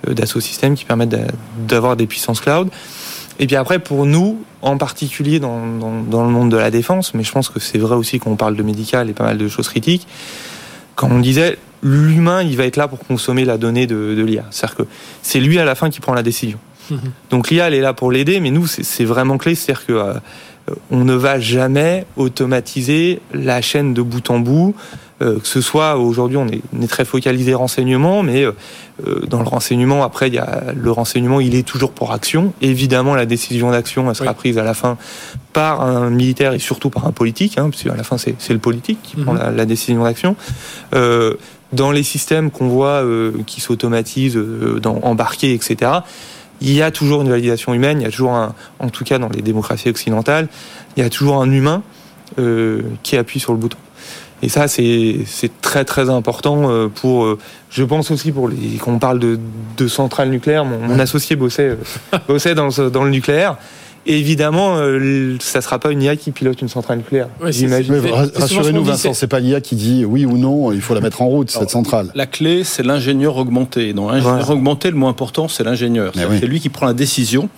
euh, 0.08 0.14
Dassault 0.14 0.40
Systèmes, 0.40 0.76
qui 0.76 0.86
permettent 0.86 1.10
d'a- 1.10 1.28
d'avoir 1.68 1.96
des 1.96 2.08
puissances 2.08 2.42
cloud. 2.42 2.70
Et 3.40 3.48
puis 3.48 3.56
après, 3.56 3.80
pour 3.80 4.06
nous, 4.06 4.38
en 4.62 4.78
particulier 4.78 5.40
dans, 5.40 5.66
dans, 5.66 6.02
dans 6.02 6.24
le 6.24 6.30
monde 6.30 6.52
de 6.52 6.58
la 6.58 6.72
défense, 6.72 7.14
mais 7.14 7.24
je 7.24 7.32
pense 7.32 7.48
que 7.50 7.60
c'est 7.60 7.78
vrai 7.78 7.96
aussi 7.96 8.20
quand 8.20 8.30
on 8.32 8.36
parle 8.36 8.56
de 8.56 8.64
médical 8.64 9.10
et 9.10 9.14
pas 9.14 9.24
mal 9.24 9.38
de 9.38 9.48
choses 9.48 9.70
critiques, 9.70 10.06
quand 10.96 11.10
on 11.10 11.20
disait 11.20 11.58
l'humain, 11.82 12.42
il 12.44 12.58
va 12.58 12.66
être 12.66 12.76
là 12.76 12.90
pour 12.90 13.00
consommer 13.00 13.46
la 13.46 13.58
donnée 13.58 13.88
de, 13.88 14.14
de 14.14 14.24
l'IA. 14.24 14.44
C'est-à-dire 14.52 14.76
que 14.76 14.84
c'est 15.22 15.40
lui 15.40 15.58
à 15.60 15.64
la 15.64 15.76
fin 15.76 15.90
qui 15.90 16.02
prend 16.02 16.14
la 16.14 16.24
décision. 16.24 16.60
Mhm. 16.92 17.00
Donc 17.30 17.50
l'IA, 17.50 17.68
elle 17.68 17.76
est 17.76 17.82
là 17.82 17.94
pour 17.94 18.12
l'aider, 18.12 18.42
mais 18.42 18.52
nous, 18.52 18.68
c'est 18.68 18.84
c'est 18.84 19.06
vraiment 19.06 19.38
clé. 19.38 19.56
C'est-à-dire 19.56 19.86
que 19.86 19.94
euh, 19.94 20.14
on 20.92 21.06
ne 21.06 21.14
va 21.14 21.40
jamais 21.40 22.06
automatiser 22.18 23.22
la 23.34 23.62
chaîne 23.62 23.94
de 23.94 24.02
bout 24.02 24.30
en 24.30 24.40
bout. 24.40 24.76
Euh, 25.21 25.38
que 25.39 25.47
ce 25.47 25.60
soit 25.60 25.97
aujourd'hui, 25.97 26.38
on 26.38 26.47
est, 26.47 26.62
on 26.77 26.82
est 26.82 26.88
très 26.88 27.03
focalisé 27.03 27.53
renseignement, 27.53 28.23
mais 28.23 28.43
euh, 28.45 28.53
euh, 29.05 29.19
dans 29.27 29.39
le 29.41 29.47
renseignement, 29.47 30.03
après, 30.03 30.29
il 30.29 30.36
y 30.36 30.38
a 30.38 30.71
le 30.73 30.91
renseignement, 30.91 31.41
il 31.41 31.55
est 31.55 31.63
toujours 31.67 31.91
pour 31.91 32.13
action. 32.13 32.53
Évidemment, 32.62 33.15
la 33.15 33.25
décision 33.25 33.71
d'action, 33.71 34.10
elle 34.10 34.15
sera 34.15 34.29
Oui. 34.29 34.36
prise 34.36 34.58
à 34.58 34.63
la 34.63 34.73
fin 34.73 34.97
par 35.51 35.82
un 35.82 36.10
militaire 36.10 36.53
et 36.53 36.60
surtout 36.60 36.89
par 36.89 37.05
un 37.05 37.12
politique, 37.12 37.58
hein, 37.58 37.69
parce 37.69 37.84
qu'à 37.84 37.95
la 37.95 38.03
fin, 38.03 38.17
c'est 38.17 38.36
c'est 38.39 38.53
le 38.53 38.60
politique 38.60 38.99
qui 39.03 39.17
prend 39.17 39.34
Mhm. 39.34 39.39
la, 39.39 39.51
la 39.51 39.65
décision 39.65 40.03
d'action. 40.05 40.36
Euh, 40.95 41.34
dans 41.73 41.91
les 41.91 42.03
systèmes 42.03 42.49
qu'on 42.49 42.67
voit 42.69 43.03
euh, 43.03 43.34
qui 43.45 43.60
s'automatisent, 43.62 44.38
euh, 44.38 44.79
dans 44.82 44.99
embarqués, 45.03 45.53
etc. 45.53 45.91
Il 46.62 46.71
y 46.73 46.82
a 46.82 46.91
toujours 46.91 47.21
une 47.23 47.29
validation 47.29 47.73
humaine. 47.73 47.99
Il 47.99 48.03
y 48.05 48.08
a 48.08 48.10
toujours 48.12 48.34
un, 48.34 48.55
en 48.79 48.89
tout 48.89 49.03
cas 49.03 49.17
dans 49.19 49.29
les 49.29 49.41
démocraties 49.41 49.89
occidentales, 49.89 50.47
il 50.97 51.03
y 51.03 51.05
a 51.05 51.10
toujours 51.10 51.41
un 51.41 51.51
humain 51.51 51.84
qui 53.03 53.17
appuie 53.17 53.39
sur 53.39 53.51
le 53.53 53.58
bouton. 53.60 53.77
Et 54.41 54.49
ça, 54.49 54.67
c'est 54.67 55.17
c'est 55.25 55.62
très 55.62 55.84
très 55.86 56.10
important 56.10 56.69
euh, 56.71 56.88
pour. 56.88 57.25
euh, 57.25 57.38
je 57.69 57.84
pense 57.84 58.10
aussi 58.12 58.32
pour 58.32 58.47
les. 58.47 58.78
Quand 58.80 58.91
on 58.93 58.99
parle 58.99 59.19
de, 59.19 59.38
de 59.78 59.88
centrales 59.88 60.30
nucléaires, 60.30 60.63
mon, 60.65 60.80
mon 60.80 60.99
associé 60.99 61.36
bossait 61.36 61.75
euh, 62.13 62.17
bossait 62.28 62.56
dans, 62.56 62.71
ce- 62.71 62.84
dans 62.84 63.04
le 63.04 63.12
nucléaire. 63.12 63.58
Évidemment, 64.06 64.78
euh, 64.78 65.36
ça 65.41 65.60
sera 65.62 65.78
pas 65.78 65.91
une 65.91 66.02
IA 66.02 66.15
qui 66.15 66.32
pilote 66.32 66.62
une 66.62 66.69
centrale 66.69 66.99
nucléaire. 66.99 67.28
Ouais, 67.43 67.52
ce 67.52 67.65
Rassurez-nous, 68.39 68.82
dit, 68.82 68.88
Vincent, 68.89 69.13
c'est- 69.13 69.28
pas 69.28 69.39
l'IA 69.41 69.60
qui 69.62 69.75
dit 69.75 70.06
oui 70.06 70.25
ou 70.25 70.38
non, 70.38 70.71
il 70.71 70.82
faut 70.82 70.93
la 70.95 71.02
mettre 71.02 71.21
en 71.21 71.28
route, 71.28 71.52
cette 71.52 71.69
centrale. 71.69 72.10
La 72.15 72.25
clé, 72.25 72.63
c'est 72.63 72.82
l'ingénieur 72.82 73.36
augmenté. 73.38 73.91
Dans 73.93 74.10
l'ingénieur 74.10 74.47
Ouais. 74.49 74.56
augmenté, 74.56 74.89
le 74.89 74.95
moins 74.95 75.10
important, 75.10 75.47
c'est 75.49 75.63
l'ingénieur. 75.65 76.13
Mais 76.15 76.23
C'est 76.23 76.28
oui. 76.30 76.38
c'est 76.39 76.47
lui 76.47 76.60
qui 76.62 76.69
prend 76.69 76.86
la 76.86 76.93
décision. 76.93 77.49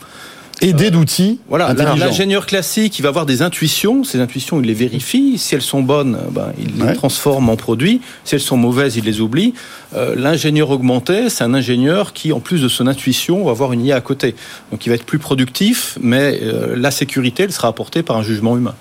Aider 0.61 0.91
d'outils 0.91 1.39
Voilà, 1.49 1.73
l'ingénieur 1.73 2.45
classique, 2.45 2.99
il 2.99 3.01
va 3.01 3.09
avoir 3.09 3.25
des 3.25 3.41
intuitions. 3.41 4.03
Ces 4.03 4.19
intuitions, 4.19 4.59
il 4.61 4.67
les 4.67 4.73
vérifie. 4.75 5.37
Si 5.39 5.55
elles 5.55 5.61
sont 5.63 5.81
bonnes, 5.81 6.17
ben, 6.31 6.53
il 6.59 6.77
les 6.77 6.83
Ouais. 6.83 6.93
transforme 6.93 7.49
en 7.49 7.55
produits. 7.55 7.99
Si 8.25 8.35
elles 8.35 8.41
sont 8.41 8.57
mauvaises, 8.57 8.95
il 8.95 9.05
les 9.05 9.21
oublie. 9.21 9.53
Euh, 9.95 10.13
l'ingénieur 10.15 10.69
augmenté, 10.69 11.29
c'est 11.29 11.43
un 11.43 11.53
ingénieur 11.55 12.13
qui, 12.13 12.31
en 12.31 12.39
plus 12.39 12.61
de 12.61 12.67
son 12.67 12.85
intuition, 12.87 13.43
va 13.43 13.51
avoir 13.51 13.73
une 13.73 13.83
IA 13.83 13.95
à 13.95 14.01
côté. 14.01 14.35
Donc, 14.71 14.85
il 14.85 14.89
va 14.89 14.95
être 14.95 15.03
plus 15.05 15.19
productif, 15.19 15.97
mais 15.99 16.39
euh, 16.43 16.75
la 16.77 16.91
sécurité, 16.91 17.43
elle 17.43 17.51
sera 17.51 17.67
apportée 17.69 18.03
par 18.03 18.17
un 18.17 18.23
jugement 18.23 18.55
humain. 18.55 18.75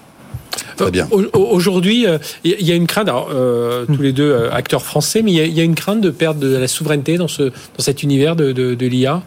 Très 0.76 0.90
bien. 0.90 1.08
Au- 1.10 1.22
au- 1.32 1.46
Aujourd'hui, 1.50 2.06
euh, 2.06 2.18
il 2.44 2.60
y 2.60 2.72
a 2.72 2.74
une 2.74 2.86
crainte, 2.86 3.08
alors, 3.08 3.30
euh, 3.32 3.86
tous 3.86 4.02
les 4.02 4.12
deux 4.12 4.30
euh, 4.30 4.52
acteurs 4.52 4.82
français, 4.82 5.22
mais 5.22 5.32
il 5.32 5.36
y 5.36 5.40
a- 5.40 5.44
il 5.46 5.54
y, 5.56 5.60
a 5.60 5.64
une 5.64 5.74
crainte 5.74 6.00
de 6.00 6.10
perdre 6.10 6.40
de 6.40 6.56
la 6.56 6.68
souveraineté 6.68 7.16
dans, 7.16 7.28
ce, 7.28 7.44
dans 7.44 7.52
cet 7.78 8.02
univers 8.02 8.36
de, 8.36 8.52
de, 8.52 8.74
de 8.74 8.86
l'IA. 8.86 9.22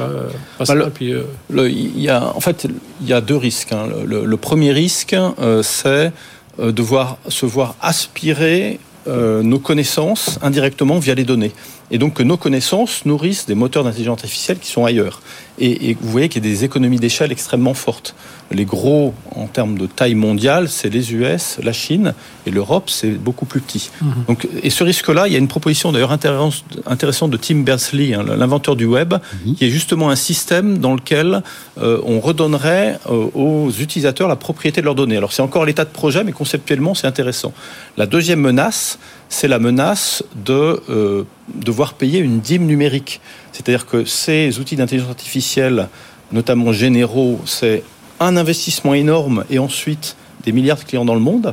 Euh, 0.00 0.28
Vincent, 0.58 0.74
Bah, 0.74 0.80
le- 0.80 0.86
et 0.86 0.90
puis, 0.90 1.12
euh, 1.12 1.22
Le- 1.50 1.70
il 1.70 2.00
y 2.00 2.08
a, 2.08 2.34
en 2.34 2.40
fait, 2.40 2.66
il 3.00 3.06
y 3.08 3.12
a 3.12 3.20
deux 3.20 3.36
risques. 3.36 3.72
hein. 3.72 3.86
Le, 3.88 4.04
le- 4.06 4.24
le 4.24 4.36
premier 4.36 4.72
risque, 4.72 5.14
euh, 5.14 5.62
c'est 5.62 6.12
euh, 6.60 6.70
de 6.72 6.82
voir, 6.82 7.18
se 7.28 7.46
voir 7.46 7.74
aspirer 7.82 8.78
euh, 9.06 9.42
nos 9.42 9.58
connaissances 9.58 10.38
indirectement 10.42 10.98
via 10.98 11.14
les 11.14 11.24
données. 11.24 11.52
Et 11.90 11.98
donc 11.98 12.14
que 12.14 12.22
nos 12.22 12.36
connaissances 12.36 13.04
nourrissent 13.04 13.46
des 13.46 13.54
moteurs 13.54 13.84
d'intelligence 13.84 14.20
artificielle 14.20 14.58
qui 14.58 14.70
sont 14.70 14.84
ailleurs. 14.84 15.20
Et, 15.58 15.96
vous 16.00 16.10
voyez 16.10 16.28
qu'il 16.28 16.44
y 16.44 16.48
a 16.48 16.50
des 16.50 16.64
économies 16.64 16.98
d'échelle 16.98 17.30
extrêmement 17.30 17.74
fortes. 17.74 18.16
Les 18.50 18.64
gros, 18.64 19.14
en 19.36 19.46
termes 19.46 19.78
de 19.78 19.86
taille 19.86 20.16
mondiale, 20.16 20.68
c'est 20.68 20.88
les 20.88 21.12
US, 21.14 21.58
la 21.62 21.72
Chine, 21.72 22.14
et 22.44 22.50
l'Europe, 22.50 22.90
c'est 22.90 23.10
beaucoup 23.10 23.46
plus 23.46 23.60
petit. 23.60 23.90
Mhm. 24.02 24.24
Donc, 24.26 24.48
et 24.62 24.70
ce 24.70 24.82
risque-là, 24.82 25.28
il 25.28 25.32
y 25.32 25.36
a 25.36 25.38
une 25.38 25.48
proposition 25.48 25.92
d'ailleurs 25.92 26.10
intéressante 26.10 27.30
de 27.30 27.36
Tim 27.36 27.60
Berners-Lee, 27.60 28.14
hein, 28.14 28.24
l'inventeur 28.36 28.74
du 28.74 28.84
web, 28.84 29.14
mhm. 29.14 29.54
qui 29.54 29.64
est 29.64 29.70
justement 29.70 30.10
un 30.10 30.16
système 30.16 30.78
dans 30.78 30.94
lequel 30.94 31.42
euh, 31.80 32.00
on 32.04 32.18
redonnerait 32.18 32.98
euh, 33.08 33.28
aux 33.34 33.70
utilisateurs 33.70 34.26
la 34.26 34.36
propriété 34.36 34.80
de 34.80 34.86
leurs 34.86 34.96
données. 34.96 35.16
Alors 35.16 35.32
c'est 35.32 35.42
encore 35.42 35.64
l'état 35.64 35.84
de 35.84 35.90
projet, 35.90 36.24
mais 36.24 36.32
conceptuellement, 36.32 36.94
c'est 36.94 37.06
intéressant. 37.06 37.52
La 37.96 38.06
deuxième 38.06 38.40
menace, 38.40 38.98
c'est 39.34 39.48
la 39.48 39.58
menace 39.58 40.22
de 40.36 40.80
euh, 40.88 41.24
devoir 41.54 41.94
payer 41.94 42.20
une 42.20 42.38
dîme 42.38 42.66
numérique. 42.66 43.20
C'est-à-dire 43.50 43.84
que 43.84 44.04
ces 44.04 44.60
outils 44.60 44.76
d'intelligence 44.76 45.10
artificielle, 45.10 45.88
notamment 46.30 46.72
généraux, 46.72 47.40
c'est 47.44 47.82
un 48.20 48.36
investissement 48.36 48.94
énorme 48.94 49.44
et 49.50 49.58
ensuite 49.58 50.14
des 50.44 50.52
milliards 50.52 50.78
de 50.78 50.84
clients 50.84 51.04
dans 51.04 51.16
le 51.16 51.20
monde. 51.20 51.52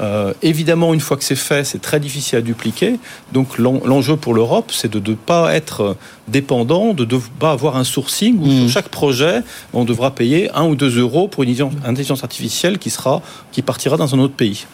Euh, 0.00 0.34
évidemment, 0.42 0.92
une 0.94 1.00
fois 1.00 1.16
que 1.16 1.22
c'est 1.22 1.36
fait, 1.36 1.64
c'est 1.64 1.80
très 1.80 2.00
difficile 2.00 2.38
à 2.38 2.42
dupliquer. 2.42 2.98
Donc 3.32 3.56
l'enjeu 3.56 4.16
pour 4.16 4.34
l'Europe, 4.34 4.72
c'est 4.72 4.90
de 4.90 5.10
ne 5.10 5.14
pas 5.14 5.54
être 5.54 5.96
dépendant, 6.26 6.92
de 6.92 7.04
ne 7.04 7.20
pas 7.38 7.52
avoir 7.52 7.76
un 7.76 7.84
sourcing 7.84 8.36
où 8.40 8.50
sur 8.50 8.64
mmh. 8.64 8.68
chaque 8.68 8.88
projet, 8.88 9.42
on 9.72 9.84
devra 9.84 10.12
payer 10.12 10.50
un 10.54 10.64
ou 10.64 10.74
deux 10.74 10.98
euros 10.98 11.28
pour 11.28 11.44
une 11.44 11.54
intelligence 11.84 12.24
artificielle 12.24 12.78
qui, 12.78 12.90
sera, 12.90 13.22
qui 13.52 13.62
partira 13.62 13.96
dans 13.96 14.12
un 14.12 14.18
autre 14.18 14.34
pays. 14.34 14.66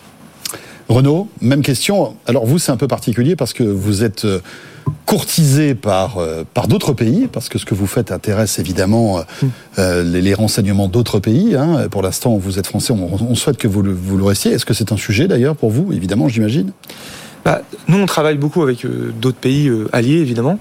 Renaud, 0.89 1.29
même 1.43 1.63
question. 1.63 2.17
Alors 2.27 2.47
vous, 2.47 2.59
c'est 2.59 2.73
un 2.73 2.77
peu 2.77 2.89
particulier 2.89 3.37
parce 3.37 3.53
que 3.53 3.63
vous 3.63 4.05
êtes 4.05 4.25
euh, 4.25 4.41
courtisé 5.05 5.75
par, 5.75 6.17
euh, 6.17 6.45
par 6.55 6.67
d'autres 6.67 6.95
pays, 6.95 7.29
parce 7.31 7.51
que 7.51 7.59
ce 7.59 7.67
que 7.67 7.75
vous 7.75 7.87
faites 7.87 8.11
intéresse 8.11 8.59
évidemment 8.59 9.21
euh, 9.79 10.03
mm. 10.03 10.17
les, 10.17 10.33
renseignements 10.35 10.89
d'autres 10.89 11.19
pays. 11.19 11.57
Hein. 11.57 11.89
Pour 11.91 12.01
l'instant, 12.01 12.39
vous 12.39 12.59
êtes 12.59 12.67
français, 12.67 12.95
on, 12.95 13.35
souhaite 13.35 13.59
que 13.59 13.69
vous 13.69 13.83
le, 13.83 13.93
vous 13.93 14.17
le 14.17 14.25
restiez. 14.25 14.53
Est-ce 14.53 14.65
que 14.65 14.73
c'est 14.73 14.91
un 14.91 14.97
sujet 14.97 15.29
d'ailleurs 15.29 15.57
pour 15.57 15.71
vous, 15.71 15.93
évidemment, 15.93 16.29
j'imagine? 16.29 16.73
Bah, 17.45 17.61
nous, 17.87 17.99
on 17.99 18.07
travaille 18.07 18.37
beaucoup 18.37 18.63
avec 18.63 18.85
d'autres 19.21 19.39
pays 19.39 19.71
alliés, 19.93 20.19
évidemment. 20.19 20.59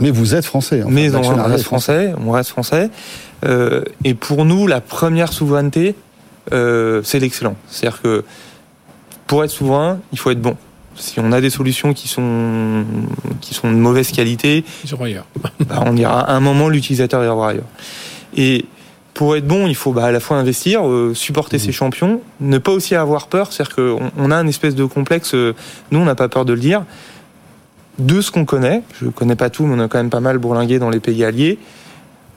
mais 0.00 0.10
vous 0.10 0.36
êtes 0.36 0.44
français. 0.44 0.84
mais 0.88 1.12
on 1.14 1.20
reste 1.20 1.64
français, 1.64 2.14
on 2.24 2.30
reste 2.30 2.50
français. 2.50 2.90
et 4.04 4.14
pour 4.14 4.44
nous, 4.44 4.68
la 4.68 4.80
première 4.80 5.32
souveraineté, 5.32 5.96
c'est 6.50 7.18
l'excellent. 7.18 7.56
C'est-à-dire 7.68 8.00
que 8.00 8.24
pour 9.26 9.44
être 9.44 9.50
souverain, 9.50 9.98
il 10.12 10.18
faut 10.18 10.30
être 10.30 10.40
bon. 10.40 10.56
Si 10.96 11.18
on 11.18 11.32
a 11.32 11.40
des 11.40 11.50
solutions 11.50 11.92
qui 11.92 12.06
sont, 12.06 12.84
qui 13.40 13.54
sont 13.54 13.70
de 13.70 13.76
mauvaise 13.76 14.12
qualité, 14.12 14.64
bah, 15.66 15.82
on 15.86 15.96
ira 15.96 16.20
à 16.20 16.34
un 16.34 16.40
moment, 16.40 16.68
l'utilisateur 16.68 17.24
ira 17.24 17.34
voir 17.34 17.48
ailleurs. 17.48 17.64
Et 18.36 18.64
pour 19.12 19.36
être 19.36 19.46
bon, 19.46 19.66
il 19.66 19.74
faut 19.74 19.92
bah, 19.92 20.06
à 20.06 20.12
la 20.12 20.20
fois 20.20 20.36
investir, 20.36 20.86
euh, 20.86 21.14
supporter 21.14 21.58
ses 21.58 21.70
mmh. 21.70 21.72
champions, 21.72 22.20
ne 22.40 22.58
pas 22.58 22.72
aussi 22.72 22.94
avoir 22.94 23.26
peur. 23.26 23.52
C'est-à-dire 23.52 23.74
qu'on 23.74 24.12
on 24.16 24.30
a 24.30 24.36
un 24.36 24.46
espèce 24.46 24.74
de 24.74 24.84
complexe, 24.84 25.34
euh, 25.34 25.54
nous 25.90 25.98
on 25.98 26.04
n'a 26.04 26.14
pas 26.14 26.28
peur 26.28 26.44
de 26.44 26.52
le 26.52 26.60
dire, 26.60 26.84
de 27.98 28.20
ce 28.20 28.30
qu'on 28.30 28.44
connaît. 28.44 28.82
Je 29.00 29.08
connais 29.08 29.36
pas 29.36 29.50
tout, 29.50 29.66
mais 29.66 29.74
on 29.74 29.84
a 29.84 29.88
quand 29.88 29.98
même 29.98 30.10
pas 30.10 30.20
mal 30.20 30.38
bourlingué 30.38 30.78
dans 30.78 30.90
les 30.90 31.00
pays 31.00 31.24
alliés 31.24 31.58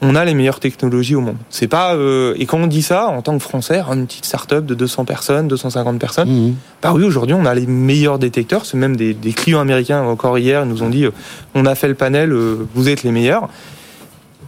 on 0.00 0.14
a 0.14 0.24
les 0.24 0.34
meilleures 0.34 0.60
technologies 0.60 1.14
au 1.14 1.20
monde. 1.20 1.36
C'est 1.50 1.66
pas 1.66 1.94
euh, 1.94 2.34
et 2.38 2.46
quand 2.46 2.58
on 2.58 2.66
dit 2.66 2.82
ça 2.82 3.08
en 3.08 3.22
tant 3.22 3.36
que 3.36 3.42
Français, 3.42 3.80
une 3.80 4.06
petite 4.06 4.24
start-up 4.24 4.64
de 4.64 4.74
200 4.74 5.04
personnes, 5.04 5.48
250 5.48 5.98
personnes, 5.98 6.30
mmh. 6.30 6.54
bah 6.82 6.92
oui 6.94 7.04
aujourd'hui 7.04 7.34
on 7.34 7.44
a 7.44 7.54
les 7.54 7.66
meilleurs 7.66 8.18
détecteurs. 8.18 8.64
C'est 8.64 8.76
même 8.76 8.96
des, 8.96 9.14
clients 9.32 9.60
américains 9.60 10.02
encore 10.02 10.38
hier 10.38 10.64
nous 10.66 10.82
ont 10.82 10.88
dit 10.88 11.04
euh, 11.04 11.10
on 11.54 11.66
a 11.66 11.74
fait 11.74 11.88
le 11.88 11.94
panel, 11.94 12.32
euh, 12.32 12.66
vous 12.74 12.88
êtes 12.88 13.02
les 13.02 13.10
meilleurs. 13.10 13.48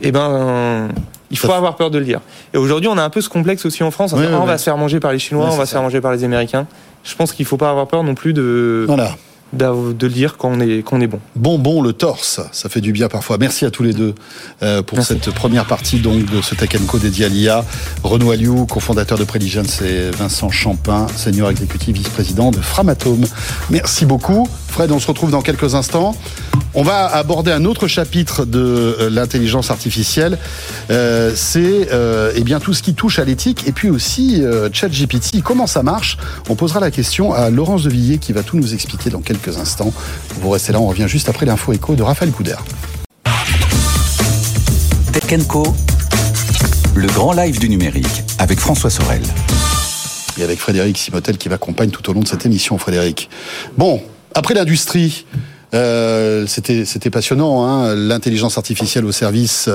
Eh 0.02 0.12
ben 0.12 0.88
il 1.30 1.38
faut 1.38 1.52
avoir 1.52 1.76
peur 1.76 1.90
de 1.90 1.98
le 1.98 2.04
dire. 2.04 2.20
Et 2.54 2.56
aujourd'hui 2.56 2.88
on 2.88 2.96
a 2.96 3.02
un 3.02 3.10
peu 3.10 3.20
ce 3.20 3.28
complexe 3.28 3.66
aussi 3.66 3.82
en 3.82 3.90
France. 3.90 4.14
on 4.14 4.44
va 4.44 4.58
se 4.58 4.64
faire 4.64 4.76
manger 4.76 5.00
par 5.00 5.12
les 5.12 5.18
Chinois, 5.18 5.48
on 5.50 5.56
va 5.56 5.66
se 5.66 5.72
faire 5.72 5.82
manger 5.82 6.00
par 6.00 6.12
les 6.12 6.24
Américains. 6.24 6.66
Je 7.02 7.14
pense 7.14 7.32
qu'il 7.32 7.46
faut 7.46 7.56
pas 7.56 7.70
avoir 7.70 7.86
peur 7.86 8.04
non 8.04 8.14
plus 8.14 8.32
de. 8.32 8.84
Voilà 8.86 9.16
de 9.52 10.06
le 10.06 10.12
dire 10.12 10.36
quand 10.36 10.50
on 10.50 10.60
est, 10.60 10.78
quand 10.78 10.96
on 10.96 11.00
est 11.00 11.06
bon. 11.06 11.20
Bon, 11.36 11.58
bon, 11.58 11.82
le 11.82 11.92
torse, 11.92 12.40
ça 12.52 12.68
fait 12.68 12.80
du 12.80 12.92
bien 12.92 13.08
parfois. 13.08 13.36
Merci 13.38 13.64
à 13.64 13.70
tous 13.70 13.82
les 13.82 13.92
deux 13.92 14.14
euh, 14.62 14.82
pour 14.82 15.02
cette 15.02 15.30
première 15.30 15.66
partie 15.66 15.98
donc 15.98 16.24
de 16.26 16.40
ce 16.40 16.54
Tech 16.54 16.70
Co 16.86 16.98
dédié 16.98 17.26
à 17.26 17.28
l'IA. 17.28 17.64
Renaud 18.02 18.30
Aliou, 18.30 18.66
cofondateur 18.66 19.18
de 19.18 19.24
Preligence 19.24 19.82
et 19.82 20.10
Vincent 20.10 20.50
Champin, 20.50 21.06
senior 21.16 21.50
exécutif 21.50 21.96
vice-président 21.96 22.50
de 22.50 22.58
Framatome. 22.58 23.24
Merci 23.70 24.06
beaucoup. 24.06 24.48
Fred, 24.68 24.92
on 24.92 25.00
se 25.00 25.08
retrouve 25.08 25.30
dans 25.32 25.42
quelques 25.42 25.74
instants. 25.74 26.14
On 26.72 26.84
va 26.84 27.06
aborder 27.06 27.50
un 27.50 27.64
autre 27.64 27.88
chapitre 27.88 28.44
de 28.44 28.60
euh, 28.60 29.10
l'intelligence 29.10 29.72
artificielle. 29.72 30.38
Euh, 30.90 31.32
c'est 31.34 31.88
euh, 31.92 32.32
eh 32.36 32.44
bien 32.44 32.60
tout 32.60 32.72
ce 32.72 32.82
qui 32.82 32.94
touche 32.94 33.18
à 33.18 33.24
l'éthique 33.24 33.66
et 33.66 33.72
puis 33.72 33.90
aussi 33.90 34.42
ChatGPT. 34.72 35.42
Comment 35.42 35.66
ça 35.66 35.82
marche? 35.82 36.16
On 36.48 36.54
posera 36.54 36.78
la 36.78 36.90
question 36.90 37.32
à 37.32 37.50
Laurence 37.50 37.82
Devilliers 37.82 38.18
qui 38.18 38.32
va 38.32 38.42
tout 38.42 38.56
nous 38.56 38.74
expliquer 38.74 39.10
dans 39.10 39.20
quelques 39.20 39.39
instants. 39.48 39.92
Vous 40.40 40.50
restez 40.50 40.72
là, 40.72 40.80
on 40.80 40.86
revient 40.86 41.08
juste 41.08 41.28
après 41.28 41.46
l'info 41.46 41.72
écho 41.72 41.94
de 41.94 42.02
Raphaël 42.02 42.30
Couder. 42.32 42.56
Tech 45.12 45.46
Co, 45.46 45.62
le 46.94 47.06
grand 47.08 47.32
live 47.32 47.58
du 47.58 47.68
numérique 47.68 48.22
avec 48.38 48.58
François 48.58 48.90
Sorel. 48.90 49.22
Et 50.38 50.42
avec 50.42 50.58
Frédéric 50.58 50.98
Simotel 50.98 51.38
qui 51.38 51.48
m'accompagne 51.48 51.90
tout 51.90 52.08
au 52.10 52.12
long 52.12 52.20
de 52.20 52.28
cette 52.28 52.46
émission, 52.46 52.78
Frédéric. 52.78 53.28
Bon, 53.76 54.02
après 54.34 54.54
l'industrie, 54.54 55.26
euh, 55.74 56.46
c'était 56.46 56.84
c'était 56.84 57.10
passionnant, 57.10 57.64
hein, 57.64 57.94
l'intelligence 57.94 58.58
artificielle 58.58 59.04
au 59.04 59.12
service 59.12 59.68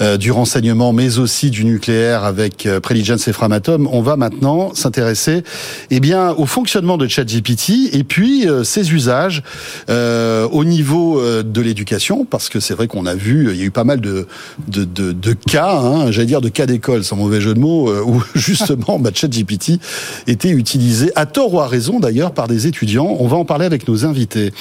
euh, 0.00 0.16
du 0.16 0.32
renseignement, 0.32 0.92
mais 0.92 1.18
aussi 1.18 1.50
du 1.50 1.64
nucléaire 1.64 2.24
avec 2.24 2.66
euh, 2.66 2.80
Preligence 2.80 3.28
et 3.28 3.32
Framatome. 3.32 3.88
On 3.90 4.02
va 4.02 4.16
maintenant 4.16 4.74
s'intéresser, 4.74 5.42
eh 5.90 6.00
bien, 6.00 6.32
au 6.32 6.46
fonctionnement 6.46 6.96
de 6.96 7.06
ChatGPT 7.06 7.94
et 7.94 8.04
puis 8.04 8.48
euh, 8.48 8.64
ses 8.64 8.92
usages 8.92 9.42
euh, 9.88 10.46
au 10.50 10.64
niveau 10.64 11.22
de 11.42 11.60
l'éducation, 11.60 12.24
parce 12.24 12.48
que 12.48 12.60
c'est 12.60 12.74
vrai 12.74 12.86
qu'on 12.86 13.06
a 13.06 13.14
vu, 13.14 13.50
il 13.52 13.56
y 13.56 13.62
a 13.62 13.64
eu 13.64 13.70
pas 13.70 13.84
mal 13.84 14.00
de 14.00 14.26
de, 14.66 14.84
de, 14.84 15.12
de 15.12 15.32
cas, 15.32 15.78
hein, 15.78 16.10
j'allais 16.10 16.26
dire 16.26 16.40
de 16.40 16.48
cas 16.48 16.66
d'école, 16.66 17.04
sans 17.04 17.16
mauvais 17.16 17.40
jeu 17.40 17.54
de 17.54 17.60
mots, 17.60 17.92
où 18.02 18.22
justement 18.34 18.98
bah, 18.98 19.10
ChatGPT 19.14 19.80
était 20.26 20.50
utilisé 20.50 21.10
à 21.16 21.26
tort 21.26 21.54
ou 21.54 21.60
à 21.60 21.66
raison 21.66 22.00
d'ailleurs 22.00 22.32
par 22.32 22.48
des 22.48 22.66
étudiants. 22.66 23.16
On 23.18 23.26
va 23.28 23.36
en 23.36 23.44
parler 23.44 23.66
avec 23.66 23.88
nos 23.88 24.04
invités. 24.04 24.52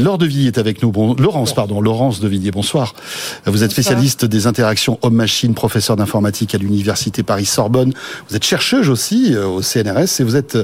Laure 0.00 0.16
Devilliers 0.16 0.46
est 0.46 0.58
avec 0.58 0.82
nous. 0.82 0.90
Bon, 0.90 1.14
Laurence, 1.14 1.54
pardon, 1.54 1.80
Laurence 1.80 2.20
Devilliers, 2.20 2.50
bonsoir. 2.50 2.94
Vous 3.44 3.62
êtes 3.64 3.70
spécialiste 3.70 4.24
des 4.24 4.46
interactions 4.46 4.98
homme-machine, 5.02 5.52
professeur 5.52 5.96
d'informatique 5.96 6.54
à 6.54 6.58
l'université 6.58 7.22
Paris-Sorbonne. 7.22 7.92
Vous 8.28 8.36
êtes 8.36 8.44
chercheuse 8.44 8.88
aussi 8.88 9.34
euh, 9.34 9.46
au 9.46 9.60
CNRS 9.60 10.20
et 10.20 10.24
vous 10.24 10.36
êtes 10.36 10.56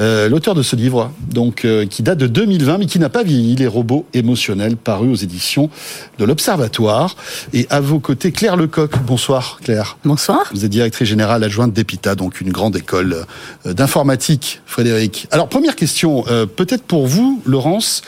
euh, 0.00 0.28
l'auteur 0.28 0.54
de 0.54 0.62
ce 0.62 0.76
livre, 0.76 1.10
donc 1.30 1.64
euh, 1.64 1.86
qui 1.86 2.02
date 2.02 2.18
de 2.18 2.26
2020 2.26 2.78
mais 2.78 2.86
qui 2.86 2.98
n'a 2.98 3.08
pas 3.08 3.22
vieilli, 3.22 3.56
les 3.56 3.66
robots 3.66 4.04
émotionnels, 4.12 4.76
paru 4.76 5.10
aux 5.10 5.16
éditions 5.16 5.70
de 6.18 6.26
l'Observatoire. 6.26 7.16
Et 7.54 7.66
à 7.70 7.80
vos 7.80 7.98
côtés, 7.98 8.30
Claire 8.30 8.56
Lecoq. 8.56 8.90
Bonsoir, 9.06 9.58
Claire. 9.64 9.96
Bonsoir. 10.04 10.50
Vous 10.52 10.66
êtes 10.66 10.70
directrice 10.70 11.08
générale 11.08 11.42
adjointe 11.44 11.72
d'EPITA, 11.72 12.14
donc 12.14 12.42
une 12.42 12.52
grande 12.52 12.76
école 12.76 13.24
d'informatique. 13.64 14.60
Frédéric. 14.66 15.28
Alors 15.30 15.48
première 15.48 15.76
question, 15.76 16.24
peut-être 16.56 16.82
pour 16.82 17.06
vous, 17.06 17.40
Laurence. 17.46 18.02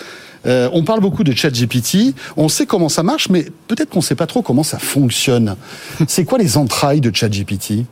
Euh, 0.46 0.68
on 0.72 0.82
parle 0.84 1.00
beaucoup 1.00 1.24
de 1.24 1.32
ChatGPT. 1.32 2.14
On 2.36 2.48
sait 2.48 2.66
comment 2.66 2.88
ça 2.88 3.02
marche, 3.02 3.28
mais 3.28 3.46
peut-être 3.66 3.90
qu'on 3.90 3.98
ne 4.00 4.04
sait 4.04 4.14
pas 4.14 4.26
trop 4.26 4.42
comment 4.42 4.62
ça 4.62 4.78
fonctionne. 4.78 5.56
C'est 6.08 6.24
quoi 6.24 6.38
les 6.38 6.56
entrailles 6.56 7.00
de 7.00 7.14
ChatGPT? 7.14 7.84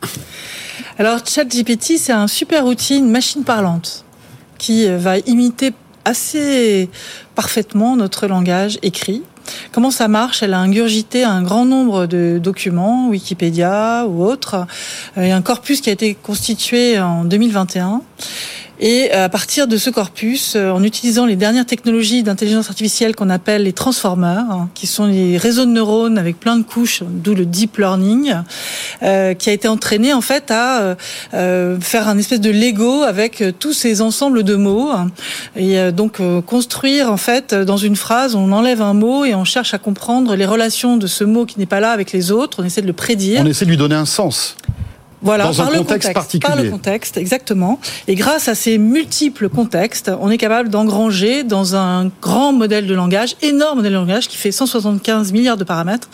Alors, 0.98 1.20
ChatGPT, 1.26 1.98
c'est 1.98 2.12
un 2.12 2.26
super 2.26 2.64
outil, 2.64 2.96
une 2.96 3.10
machine 3.10 3.44
parlante, 3.44 4.04
qui 4.56 4.86
euh, 4.86 4.96
va 4.96 5.18
imiter 5.18 5.72
assez 6.06 6.88
parfaitement 7.34 7.96
notre 7.96 8.26
langage 8.26 8.78
écrit. 8.82 9.22
Comment 9.72 9.90
ça 9.90 10.08
marche? 10.08 10.42
Elle 10.42 10.54
a 10.54 10.58
ingurgité 10.58 11.24
un 11.24 11.42
grand 11.42 11.66
nombre 11.66 12.06
de 12.06 12.40
documents, 12.42 13.08
Wikipédia 13.08 14.06
ou 14.08 14.24
autres, 14.24 14.66
et 15.16 15.32
un 15.32 15.42
corpus 15.42 15.80
qui 15.80 15.90
a 15.90 15.92
été 15.92 16.14
constitué 16.14 16.98
en 16.98 17.24
2021 17.24 18.02
et 18.78 19.10
euh, 19.14 19.24
à 19.24 19.28
partir 19.28 19.66
de 19.66 19.76
ce 19.76 19.90
corpus, 19.90 20.54
euh, 20.54 20.70
en 20.70 20.82
utilisant 20.82 21.26
les 21.26 21.36
dernières 21.36 21.66
technologies 21.66 22.22
d'intelligence 22.22 22.68
artificielle 22.68 23.16
qu'on 23.16 23.30
appelle 23.30 23.62
les 23.62 23.72
transformers, 23.72 24.44
hein, 24.50 24.68
qui 24.74 24.86
sont 24.86 25.06
les 25.06 25.38
réseaux 25.38 25.64
de 25.64 25.70
neurones 25.70 26.18
avec 26.18 26.38
plein 26.38 26.56
de 26.56 26.62
couches, 26.62 27.02
d'où 27.08 27.34
le 27.34 27.46
deep 27.46 27.78
learning, 27.78 28.34
euh, 29.02 29.34
qui 29.34 29.48
a 29.48 29.52
été 29.52 29.68
entraîné 29.68 30.12
en 30.12 30.20
fait 30.20 30.50
à 30.50 30.96
euh, 31.34 31.80
faire 31.80 32.08
un 32.08 32.18
espèce 32.18 32.40
de 32.40 32.50
Lego 32.50 33.02
avec 33.02 33.42
tous 33.58 33.72
ces 33.72 34.02
ensembles 34.02 34.42
de 34.42 34.56
mots 34.56 34.90
et 35.56 35.90
donc 35.92 36.20
construire 36.44 37.10
en 37.10 37.16
fait 37.16 37.54
dans 37.54 37.76
une 37.76 37.96
phrase, 37.96 38.34
on 38.34 38.52
enlève 38.52 38.82
un 38.82 38.94
mot 38.94 39.24
et 39.24 39.34
on 39.34 39.44
cherche 39.44 39.74
à 39.74 39.78
comprendre 39.78 40.34
les 40.34 40.46
relations 40.46 40.96
de 40.96 41.06
ce 41.06 41.24
mot 41.24 41.46
qui 41.46 41.58
n'est 41.58 41.66
pas 41.66 41.80
là 41.80 41.92
avec 41.92 42.12
les 42.12 42.30
autres. 42.30 42.62
On 42.62 42.64
essaie 42.64 42.82
de 42.82 42.86
le 42.86 42.92
prédire. 42.92 43.40
On 43.42 43.46
essaie 43.46 43.64
de 43.64 43.70
lui 43.70 43.76
donner 43.76 43.94
un 43.94 44.06
sens. 44.06 44.56
Voilà, 45.22 45.44
Dans 45.44 45.54
par 45.54 45.68
un 45.68 45.70
le 45.70 45.78
contexte 45.78 46.12
particulier. 46.12 46.54
Par 46.54 46.62
le 46.62 46.70
contexte, 46.70 47.16
exactement. 47.16 47.80
Et 48.06 48.14
grâce 48.14 48.48
à 48.48 48.54
ces 48.54 48.78
multiples 48.78 49.48
contextes, 49.48 50.10
on 50.20 50.30
est 50.30 50.38
capable 50.38 50.68
d'engranger 50.68 51.42
dans 51.42 51.74
un 51.74 52.10
grand 52.20 52.52
modèle 52.52 52.86
de 52.86 52.94
langage, 52.94 53.36
énorme 53.42 53.78
modèle 53.78 53.92
de 53.92 53.98
langage 53.98 54.28
qui 54.28 54.36
fait 54.36 54.52
175 54.52 55.32
milliards 55.32 55.56
de 55.56 55.64
paramètres, 55.64 56.08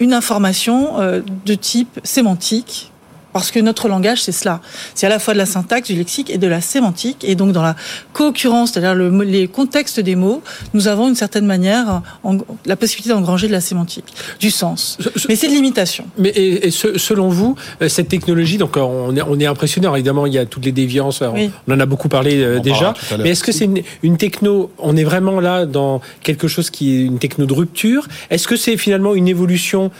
une 0.00 0.14
information 0.14 1.00
euh, 1.00 1.20
de 1.46 1.54
type 1.54 2.00
sémantique, 2.04 2.91
parce 3.32 3.50
que 3.50 3.60
notre 3.60 3.88
langage, 3.88 4.22
c'est 4.22 4.32
cela. 4.32 4.60
C'est 4.94 5.06
à 5.06 5.08
la 5.10 5.18
fois 5.18 5.34
de 5.34 5.38
la 5.38 5.46
syntaxe, 5.46 5.88
du 5.88 5.94
lexique 5.96 6.30
et 6.30 6.38
de 6.38 6.46
la 6.46 6.60
sémantique. 6.60 7.24
Et 7.24 7.34
donc, 7.34 7.52
dans 7.52 7.62
la 7.62 7.76
co-occurrence, 8.12 8.72
c'est-à-dire 8.72 8.94
le, 8.94 9.08
les 9.24 9.48
contextes 9.48 10.00
des 10.00 10.16
mots, 10.16 10.42
nous 10.74 10.88
avons 10.88 11.08
une 11.08 11.14
certaine 11.14 11.46
manière 11.46 12.02
en, 12.24 12.38
la 12.66 12.76
possibilité 12.76 13.10
d'engranger 13.10 13.46
de 13.48 13.52
la 13.52 13.60
sémantique, 13.60 14.12
du 14.40 14.50
sens. 14.50 14.98
Mais 15.28 15.36
c'est 15.36 15.48
de 15.48 15.52
l'imitation. 15.52 16.04
Mais 16.18 16.28
et, 16.30 16.66
et 16.66 16.70
ce, 16.70 16.98
selon 16.98 17.28
vous, 17.28 17.56
euh, 17.80 17.88
cette 17.88 18.08
technologie, 18.08 18.58
donc 18.58 18.76
on 18.76 19.16
est, 19.16 19.22
on 19.22 19.38
est 19.40 19.46
impressionnant. 19.46 19.94
Évidemment, 19.94 20.26
il 20.26 20.34
y 20.34 20.38
a 20.38 20.46
toutes 20.46 20.64
les 20.64 20.72
déviances. 20.72 21.22
On, 21.22 21.32
Oui. 21.34 21.50
on 21.68 21.72
en 21.74 21.80
a 21.80 21.86
beaucoup 21.86 22.08
parlé 22.08 22.42
euh, 22.42 22.58
On 22.58 22.60
déjà. 22.60 22.94
Mais 23.18 23.30
est-ce 23.30 23.42
que 23.42 23.52
c'est 23.52 23.64
une, 23.64 23.82
une 24.02 24.16
techno 24.16 24.70
On 24.78 24.96
est 24.96 25.04
vraiment 25.04 25.40
là 25.40 25.66
dans 25.66 26.00
quelque 26.22 26.48
chose 26.48 26.70
qui 26.70 26.94
est 26.96 27.02
une 27.04 27.18
techno 27.18 27.46
de 27.46 27.52
rupture? 27.52 28.06
Est-ce 28.30 28.46
que 28.46 28.56
c'est 28.56 28.76
finalement 28.76 29.14
une 29.14 29.28
évolution 29.28 29.82
euh, 29.84 29.90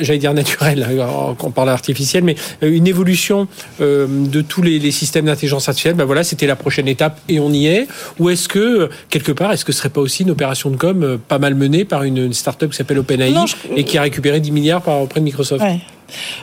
j'allais 0.00 0.18
dire 0.18 0.34
naturelle, 0.34 0.86
hein, 1.00 1.34
on 1.42 1.50
parle 1.50 1.68
artificielle, 1.70 2.24
mais 2.24 2.36
euh, 2.62 2.70
une 2.70 2.86
évolution 2.86 3.48
euh, 3.80 4.06
de 4.08 4.40
tous 4.40 4.62
les, 4.62 4.78
les 4.78 4.90
systèmes 4.90 5.26
d'intelligence 5.26 5.68
artificielle. 5.68 5.94
Ben 5.94 6.04
voilà, 6.04 6.24
c'était 6.24 6.46
la 6.46 6.56
prochaine 6.56 6.88
étape 6.88 7.18
et 7.28 7.40
on 7.40 7.50
y 7.52 7.66
est. 7.66 7.86
Ou 8.18 8.30
est-ce 8.30 8.48
que 8.48 8.58
euh, 8.58 8.88
quelque 9.10 9.32
part, 9.32 9.52
est-ce 9.52 9.64
que 9.64 9.72
ce 9.72 9.78
serait 9.78 9.88
pas 9.90 10.00
aussi 10.00 10.22
une 10.22 10.30
opération 10.30 10.70
de 10.70 10.76
com 10.76 11.02
euh, 11.02 11.16
pas 11.18 11.38
mal 11.38 11.54
menée 11.54 11.84
par 11.84 12.02
une, 12.02 12.18
une 12.18 12.32
start-up 12.32 12.70
qui 12.70 12.76
s'appelle 12.76 12.98
OpenAI 12.98 13.30
Non, 13.30 13.46
je- 13.46 13.56
et 13.76 13.84
qui 13.84 13.98
a 13.98 14.02
récupéré 14.02 14.40
10 14.40 14.50
milliards 14.52 14.82
par 14.82 15.00
auprès 15.00 15.20
de 15.20 15.24
Microsoft? 15.24 15.62
Ouais. 15.62 15.80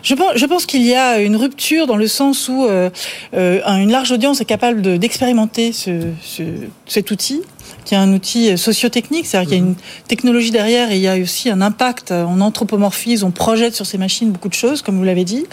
Je 0.04 0.14
pense, 0.14 0.34
je 0.36 0.46
pense 0.46 0.66
qu'il 0.66 0.84
y 0.84 0.94
a 0.94 1.20
une 1.20 1.36
rupture 1.36 1.88
dans 1.88 1.96
le 1.98 2.08
sens 2.08 2.50
où 2.50 2.66
euh, 2.66 2.90
euh, 3.34 3.62
une 3.66 3.92
large 3.92 4.12
audience 4.12 4.40
est 4.42 4.46
capable 4.46 4.82
de- 4.82 4.98
d'expérimenter 4.98 5.72
ce, 5.74 6.10
ce- 6.22 6.44
cet 6.86 7.10
outil, 7.12 7.42
qui 7.84 7.94
est 7.96 7.98
un 7.98 8.14
outil 8.14 8.58
sociotechnique, 8.58 9.26
c'est-à-dire 9.26 9.50
qu'il 9.50 9.58
y 9.58 9.62
a 9.62 9.66
une 9.66 9.76
technologie 10.08 10.52
derrière 10.52 10.92
et 10.92 10.96
il 10.96 11.02
y 11.02 11.08
a 11.08 11.16
aussi 11.18 11.50
un 11.50 11.62
impact. 11.62 12.12
On 12.12 12.42
anthropomorphise, 12.42 13.24
on 13.24 13.32
projette 13.32 13.76
sur 13.76 13.86
ces 13.86 13.98
machines 13.98 14.32
beaucoup 14.32 14.50
de 14.50 14.54
choses, 14.54 14.82
comme 14.82 14.98
vous 14.98 15.04
l'avez 15.04 15.24
dit. 15.26 15.46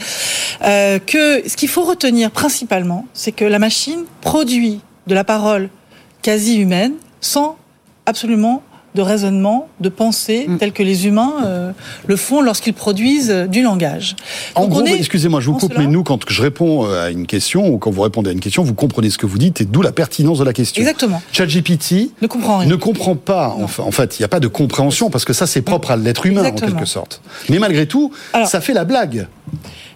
Euh, 0.62 0.98
que 0.98 1.42
ce 1.48 1.57
qu'il 1.57 1.68
faut 1.68 1.83
retenir 1.85 2.31
principalement, 2.31 3.07
c'est 3.14 3.33
que 3.33 3.44
la 3.44 3.59
machine 3.59 4.05
produit 4.20 4.81
de 5.07 5.14
la 5.14 5.25
parole 5.25 5.68
quasi 6.22 6.57
humaine 6.59 6.92
sans 7.20 7.57
absolument 8.07 8.62
de 8.95 9.01
raisonnement, 9.03 9.69
de 9.81 9.89
pensée, 9.89 10.45
Mm. 10.49 10.59
tel 10.59 10.73
que 10.73 10.83
les 10.83 11.07
humains 11.07 11.33
euh, 11.45 11.73
le 12.07 12.17
font 12.17 12.43
lorsqu'ils 12.43 12.75
produisent 12.75 13.31
euh, 13.31 13.47
du 13.47 13.63
langage. 13.63 14.17
En 14.55 14.63
Donc, 14.63 14.71
gros, 14.71 14.85
est 14.87 14.97
excusez-moi, 14.99 15.41
je 15.41 15.47
vous 15.47 15.57
coupe, 15.57 15.73
mais 15.79 15.87
nous, 15.87 16.03
quand 16.03 16.21
je 16.29 16.43
réponds 16.43 16.85
euh, 16.87 17.07
à 17.07 17.11
une 17.11 17.27
question 17.27 17.69
ou 17.69 17.79
quand 17.79 17.91
vous 17.91 18.03
répondez 18.03 18.31
à 18.31 18.33
une 18.33 18.41
question, 18.41 18.63
vous 18.63 18.75
comprenez 18.75 19.09
ce 19.11 19.17
que 19.19 19.25
vous 19.27 19.39
dites 19.39 19.61
et 19.61 19.65
d'où 19.65 19.81
la 19.83 19.93
pertinence 19.93 20.39
de 20.39 20.45
la 20.45 20.53
question. 20.53 20.81
Exactement. 20.83 21.23
ChatGPT 21.33 22.11
Ne 22.21 22.27
comprend 22.27 22.59
rien. 22.59 22.69
ne 22.69 22.77
comprend 22.77 23.15
pas. 23.17 23.57
En 23.79 23.91
fait, 23.93 24.19
il 24.19 24.23
n'y 24.23 24.27
a 24.27 24.29
pas 24.29 24.41
de 24.41 24.49
compréhension 24.49 25.09
parce 25.11 25.25
que 25.25 25.33
ça, 25.33 25.47
c'est 25.47 25.63
propre 25.63 25.91
à 25.93 25.97
l'être 25.97 26.27
humain 26.27 26.45
en 26.45 26.53
quelque 26.53 26.85
sorte. 26.87 27.23
Mais 27.49 27.59
malgré 27.59 27.87
tout, 27.87 28.13
Alors- 28.33 28.47
ça 28.49 28.61
fait 28.61 28.75
la 28.75 28.85
blague. 28.85 29.27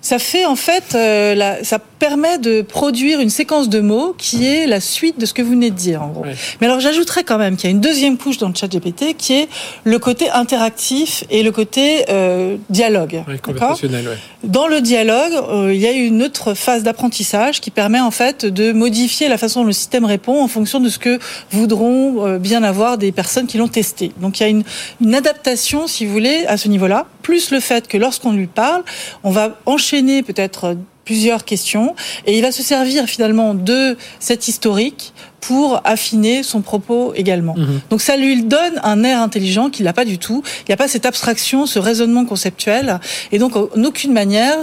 Ça 0.07 0.21
fait 0.21 0.45
en 0.45 0.55
fait, 0.55 0.95
euh, 0.95 1.35
la- 1.35 1.65
ça 1.65 1.81
permet 1.81 2.39
de 2.39 2.63
produire 2.63 3.19
une 3.21 3.31
séquence 3.31 3.69
de 3.69 3.81
mots 3.81 4.15
qui 4.17 4.47
est 4.47 4.67
la 4.69 4.81
suite 4.81 5.19
de 5.19 5.27
ce 5.27 5.35
que 5.35 5.43
vous 5.43 5.51
venez 5.51 5.71
de 5.71 5.75
dire 5.75 6.01
en 6.03 6.09
gros. 6.09 6.25
Mais 6.61 6.67
alors 6.69 6.79
j'ajouterais 6.79 7.25
quand 7.25 7.39
même 7.39 7.57
qu'il 7.57 7.69
y 7.69 7.73
a 7.73 7.75
une 7.75 7.81
deuxième 7.81 8.17
couche 8.17 8.39
dans 8.39 8.47
le 8.49 8.55
chat 8.55 8.69
GPT 8.69 9.15
qui 9.19 9.33
est 9.33 9.49
le 9.83 9.99
côté 9.99 10.31
interactif 10.31 11.25
et 11.29 11.43
le 11.43 11.51
côté 11.51 12.05
euh, 12.09 12.57
dialogue. 12.71 13.25
D'accord 13.27 13.55
conversationnel, 13.57 14.07
ouais. 14.07 14.17
Dans 14.45 14.69
le 14.69 14.81
dialogue, 14.81 15.33
euh, 15.51 15.75
il 15.75 15.81
y 15.81 15.87
a 15.87 15.91
une 15.93 16.23
autre 16.23 16.55
phase 16.55 16.85
d'apprentissage 16.85 17.61
qui 17.61 17.73
permet 17.73 17.99
en 17.99 18.13
fait 18.13 18.47
de 18.47 18.71
modifier 18.71 19.29
la 19.29 19.39
façon 19.39 19.63
dont 19.63 19.67
le 19.67 19.73
système 19.73 20.05
répond 20.05 20.41
en 20.41 20.47
fonction 20.49 20.79
de 20.79 20.89
ce 20.89 21.01
que 21.01 21.19
voudront 21.51 22.27
euh, 22.27 22.39
bien 22.39 22.63
avoir 22.63 22.97
des 22.99 23.11
personnes 23.11 23.49
qui 23.49 23.59
l'ont 23.59 23.67
testé. 23.67 24.13
Donc 24.21 24.39
il 24.39 24.43
y 24.45 24.47
a 24.47 24.51
une, 24.51 24.63
une 25.01 25.15
adaptation, 25.17 25.89
si 25.89 26.07
vous 26.07 26.13
voulez, 26.13 26.45
à 26.47 26.57
ce 26.59 26.69
niveau-là, 26.69 27.07
plus 27.27 27.51
le 27.51 27.59
fait 27.59 27.89
que 27.89 27.99
lorsqu'on 27.99 28.31
lui 28.31 28.47
parle, 28.47 28.85
on 29.25 29.33
va 29.33 29.59
enchaîner 29.67 30.23
peut-être 30.23 30.65
euh, 30.65 30.75
plusieurs 31.05 31.45
questions 31.45 31.97
et 32.25 32.39
il 32.39 32.43
va 32.43 32.53
se 32.53 32.63
servir 32.63 33.07
finalement 33.07 33.53
de 33.53 33.97
cet 34.21 34.47
historique 34.47 35.13
pour 35.41 35.81
affiner 35.83 36.45
son 36.45 36.61
propos 36.61 37.15
également. 37.17 37.57
Mhm. 37.57 37.81
Donc 37.91 38.01
ça 38.01 38.17
lui 38.17 38.45
donne 38.45 38.81
un 38.85 39.03
air 39.03 39.21
intelligent 39.21 39.71
qu'il 39.71 39.87
n'a 39.87 39.93
pas 39.93 40.05
du 40.05 40.19
tout. 40.19 40.45
Il 40.61 40.65
n'y 40.69 40.75
a 40.75 40.77
pas 40.77 40.87
cette 40.87 41.05
abstraction, 41.05 41.67
ce 41.67 41.81
raisonnement 41.81 42.27
conceptuel. 42.27 43.01
Et 43.33 43.41
donc 43.41 43.57
en 43.57 43.83
aucune 43.83 44.13
manière, 44.13 44.59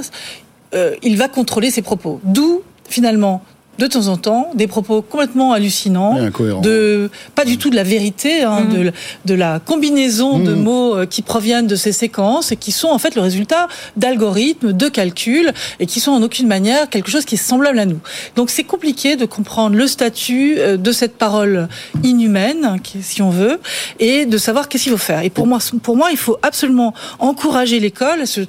euh, 0.73 0.95
il 1.03 1.17
va 1.17 1.27
contrôler 1.27 1.69
ses 1.69 1.81
propos. 1.81 2.21
D'où 2.23 2.61
finalement, 2.87 3.43
de 3.79 3.87
temps 3.87 4.07
en 4.07 4.17
temps, 4.17 4.51
des 4.53 4.67
propos 4.67 5.01
complètement 5.01 5.51
hallucinants. 5.53 6.15
De 6.61 7.09
pas 7.33 7.43
du 7.43 7.57
tout 7.57 7.69
de 7.71 7.75
la 7.75 7.83
vérité, 7.83 8.43
hein, 8.43 8.61
Mm. 8.61 8.73
de, 8.73 8.91
de 9.25 9.33
la 9.33 9.59
combinaison 9.59 10.37
de 10.39 10.53
Mhm. 10.53 10.61
mots 10.63 10.95
euh, 10.95 11.05
qui 11.07 11.21
proviennent 11.23 11.65
de 11.67 11.75
ces 11.75 11.91
séquences 11.91 12.51
et 12.51 12.55
qui 12.55 12.71
sont 12.71 12.89
en 12.89 12.99
fait 12.99 13.15
le 13.15 13.21
résultat 13.21 13.67
d'algorithmes, 13.97 14.73
de 14.73 14.87
calculs 14.89 15.51
et 15.79 15.85
qui 15.87 15.99
sont 15.99 16.11
en 16.11 16.21
aucune 16.21 16.47
manière 16.47 16.87
quelque 16.89 17.09
chose 17.09 17.25
qui 17.25 17.35
est 17.35 17.37
semblable 17.37 17.79
à 17.79 17.85
nous. 17.85 17.99
Donc 18.35 18.51
c'est 18.51 18.63
compliqué 18.63 19.15
de 19.15 19.25
comprendre 19.25 19.75
le 19.75 19.87
statut 19.87 20.55
euh, 20.59 20.77
de 20.77 20.91
cette 20.91 21.17
parole 21.17 21.67
inhumaine, 22.03 22.79
qui- 22.83 23.01
si 23.01 23.21
on 23.21 23.29
veut, 23.31 23.59
et 23.99 24.25
de 24.25 24.37
savoir 24.37 24.69
qu'est-ce 24.69 24.83
qu'il 24.83 24.91
faut 24.91 24.97
faire. 24.97 25.21
Et 25.23 25.29
pour 25.31 25.47
moi, 25.47 25.57
pour 25.81 25.97
moi, 25.97 26.09
il 26.11 26.17
faut 26.17 26.37
absolument 26.43 26.93
encourager 27.19 27.79
l'école 27.79 28.21
à 28.21 28.25
se 28.25 28.41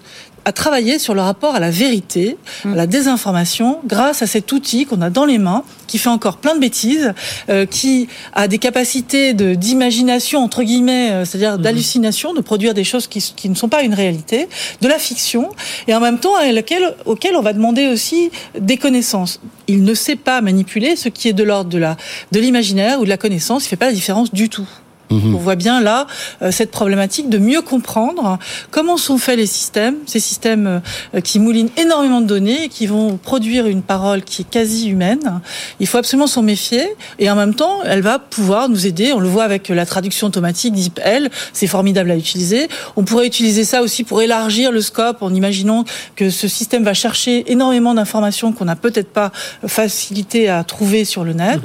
à 0.44 0.52
travailler 0.52 0.98
sur 0.98 1.14
le 1.14 1.20
rapport 1.20 1.54
à 1.54 1.60
la 1.60 1.70
vérité, 1.70 2.36
à 2.64 2.74
la 2.74 2.86
désinformation, 2.86 3.80
grâce 3.86 4.22
à 4.22 4.26
cet 4.26 4.52
outil 4.52 4.84
qu'on 4.84 5.00
a 5.00 5.10
dans 5.10 5.24
les 5.24 5.38
mains, 5.38 5.64
qui 5.86 5.98
fait 5.98 6.10
encore 6.10 6.36
plein 6.36 6.54
de 6.54 6.60
bêtises, 6.60 7.14
euh, 7.48 7.66
qui 7.66 8.08
a 8.32 8.48
des 8.48 8.58
capacités 8.58 9.32
de 9.32 9.54
d'imagination 9.54 10.40
entre 10.40 10.62
guillemets, 10.62 11.10
euh, 11.12 11.24
c'est-à-dire 11.24 11.58
d'hallucination, 11.58 12.34
de 12.34 12.40
produire 12.40 12.74
des 12.74 12.84
choses 12.84 13.06
qui, 13.06 13.20
qui 13.34 13.48
ne 13.48 13.54
sont 13.54 13.68
pas 13.68 13.82
une 13.82 13.94
réalité, 13.94 14.48
de 14.80 14.88
la 14.88 14.98
fiction, 14.98 15.50
et 15.88 15.94
en 15.94 16.00
même 16.00 16.18
temps 16.18 16.34
à 16.36 16.50
laquelle, 16.52 16.94
auquel 17.06 17.36
on 17.36 17.42
va 17.42 17.52
demander 17.52 17.86
aussi 17.86 18.30
des 18.58 18.76
connaissances. 18.76 19.40
Il 19.66 19.84
ne 19.84 19.94
sait 19.94 20.16
pas 20.16 20.40
manipuler 20.40 20.96
ce 20.96 21.08
qui 21.08 21.28
est 21.28 21.32
de 21.32 21.42
l'ordre 21.42 21.70
de 21.70 21.78
la 21.78 21.96
de 22.32 22.40
l'imaginaire 22.40 23.00
ou 23.00 23.04
de 23.04 23.08
la 23.08 23.16
connaissance. 23.16 23.64
Il 23.64 23.68
fait 23.68 23.76
pas 23.76 23.86
la 23.86 23.92
différence 23.92 24.32
du 24.32 24.48
tout. 24.48 24.68
On 25.10 25.38
voit 25.38 25.54
bien 25.54 25.80
là 25.80 26.06
euh, 26.42 26.50
cette 26.50 26.70
problématique 26.70 27.28
de 27.28 27.38
mieux 27.38 27.62
comprendre 27.62 28.38
comment 28.70 28.96
sont 28.96 29.18
faits 29.18 29.36
les 29.36 29.46
systèmes, 29.46 29.96
ces 30.06 30.20
systèmes 30.20 30.80
euh, 31.14 31.20
qui 31.20 31.38
moulinent 31.38 31.70
énormément 31.76 32.20
de 32.20 32.26
données 32.26 32.64
et 32.64 32.68
qui 32.68 32.86
vont 32.86 33.16
produire 33.16 33.66
une 33.66 33.82
parole 33.82 34.22
qui 34.22 34.42
est 34.42 34.50
quasi 34.50 34.88
humaine. 34.88 35.40
Il 35.80 35.86
faut 35.86 35.98
absolument 35.98 36.26
s'en 36.26 36.42
méfier 36.42 36.84
et 37.18 37.30
en 37.30 37.36
même 37.36 37.54
temps, 37.54 37.82
elle 37.84 38.00
va 38.00 38.18
pouvoir 38.18 38.68
nous 38.68 38.86
aider. 38.86 39.12
On 39.12 39.20
le 39.20 39.28
voit 39.28 39.44
avec 39.44 39.68
la 39.68 39.86
traduction 39.86 40.26
automatique 40.26 40.74
DeepL, 40.74 41.30
c'est 41.52 41.66
formidable 41.66 42.10
à 42.10 42.16
utiliser. 42.16 42.68
On 42.96 43.04
pourrait 43.04 43.26
utiliser 43.26 43.64
ça 43.64 43.82
aussi 43.82 44.04
pour 44.04 44.22
élargir 44.22 44.72
le 44.72 44.80
scope 44.80 45.22
en 45.22 45.32
imaginant 45.32 45.84
que 46.16 46.30
ce 46.30 46.48
système 46.48 46.84
va 46.84 46.94
chercher 46.94 47.50
énormément 47.52 47.94
d'informations 47.94 48.52
qu'on 48.52 48.64
n'a 48.64 48.76
peut-être 48.76 49.12
pas 49.12 49.32
facilité 49.66 50.48
à 50.48 50.64
trouver 50.64 51.04
sur 51.04 51.24
le 51.24 51.32
net. 51.32 51.60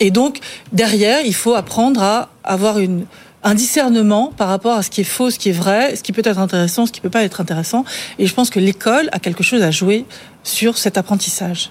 Et 0.00 0.10
donc, 0.10 0.40
derrière, 0.72 1.20
il 1.24 1.34
faut 1.34 1.54
apprendre 1.54 2.02
à 2.02 2.28
avoir 2.46 2.78
une, 2.78 3.04
un 3.42 3.54
discernement 3.54 4.32
par 4.36 4.48
rapport 4.48 4.76
à 4.76 4.82
ce 4.82 4.90
qui 4.90 5.02
est 5.02 5.04
faux, 5.04 5.30
ce 5.30 5.38
qui 5.38 5.50
est 5.50 5.52
vrai, 5.52 5.96
ce 5.96 6.02
qui 6.02 6.12
peut 6.12 6.22
être 6.24 6.38
intéressant, 6.38 6.86
ce 6.86 6.92
qui 6.92 7.00
peut 7.00 7.10
pas 7.10 7.22
être 7.24 7.40
intéressant. 7.40 7.84
Et 8.18 8.26
je 8.26 8.34
pense 8.34 8.50
que 8.50 8.60
l'école 8.60 9.08
a 9.12 9.18
quelque 9.18 9.42
chose 9.44 9.62
à 9.62 9.70
jouer 9.70 10.04
sur 10.42 10.78
cet 10.78 10.96
apprentissage. 10.98 11.70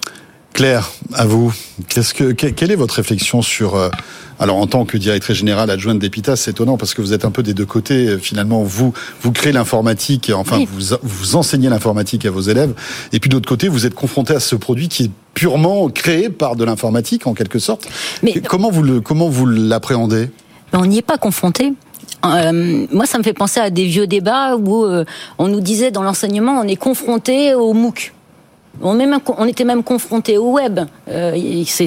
Claire, 0.53 0.89
à 1.13 1.25
vous. 1.25 1.53
Qu'est-ce 1.89 2.13
que, 2.13 2.31
que- 2.31 2.47
quelle 2.47 2.71
est 2.71 2.75
votre 2.77 2.93
réflexion 2.95 3.41
sur 3.41 3.75
euh, 3.75 3.89
alors 4.39 4.55
en 4.55 4.67
tant 4.67 4.85
que 4.85 4.97
directrice 4.97 5.35
générale 5.37 5.69
adjointe 5.69 5.99
d'Epitas, 5.99 6.37
c'est 6.37 6.51
étonnant 6.51 6.77
parce 6.77 6.93
que 6.93 7.01
vous 7.01 7.11
êtes 7.11 7.25
un 7.25 7.31
peu 7.31 7.43
des 7.43 7.53
deux 7.53 7.65
côtés. 7.65 8.07
euh, 8.07 8.17
Finalement, 8.17 8.63
vous 8.63 8.93
vous 9.21 9.31
créez 9.33 9.51
l'informatique, 9.51 10.31
enfin 10.33 10.59
Oui. 10.59 10.67
vous 10.71 10.95
vous 11.03 11.35
enseignez 11.35 11.67
l'informatique 11.67 12.25
à 12.25 12.31
vos 12.31 12.39
élèves, 12.39 12.73
et 13.11 13.19
puis 13.19 13.29
d'autre 13.29 13.49
côté, 13.49 13.67
vous 13.67 13.85
êtes 13.85 13.95
confronté 13.95 14.33
à 14.33 14.39
ce 14.39 14.55
produit 14.55 14.87
qui 14.87 15.03
est 15.05 15.11
purement 15.33 15.89
créé 15.89 16.29
par 16.29 16.55
de 16.55 16.63
l'informatique 16.63 17.27
en 17.27 17.33
quelque 17.33 17.59
sorte. 17.59 17.85
Mais- 18.23 18.39
comment 18.39 18.71
vous 18.71 18.83
le 18.83 19.01
comment 19.01 19.27
vous 19.27 19.45
l'appréhendez? 19.45 20.29
Ben, 20.75 20.81
on 20.81 20.87
n'y 20.87 20.97
est 20.97 21.01
pas 21.01 21.17
confronté. 21.17 21.71
Euh, 22.25 22.85
moi, 22.91 23.05
ça 23.05 23.17
me 23.17 23.23
fait 23.23 23.31
penser 23.31 23.61
à 23.61 23.69
des 23.69 23.85
vieux 23.85 24.07
débats 24.07 24.57
où 24.57 24.83
euh, 24.83 25.05
on 25.37 25.47
nous 25.47 25.61
disait 25.61 25.89
dans 25.89 26.03
l'enseignement, 26.03 26.59
on 26.59 26.67
est 26.67 26.75
confronté 26.75 27.53
au 27.53 27.71
MOOC. 27.73 28.13
On, 28.81 28.99
est 28.99 29.05
même- 29.05 29.19
on 29.37 29.45
était 29.45 29.63
même 29.63 29.83
confronté 29.83 30.37
au 30.37 30.51
web. 30.51 30.79
Euh, 31.09 31.63
c'est 31.65 31.85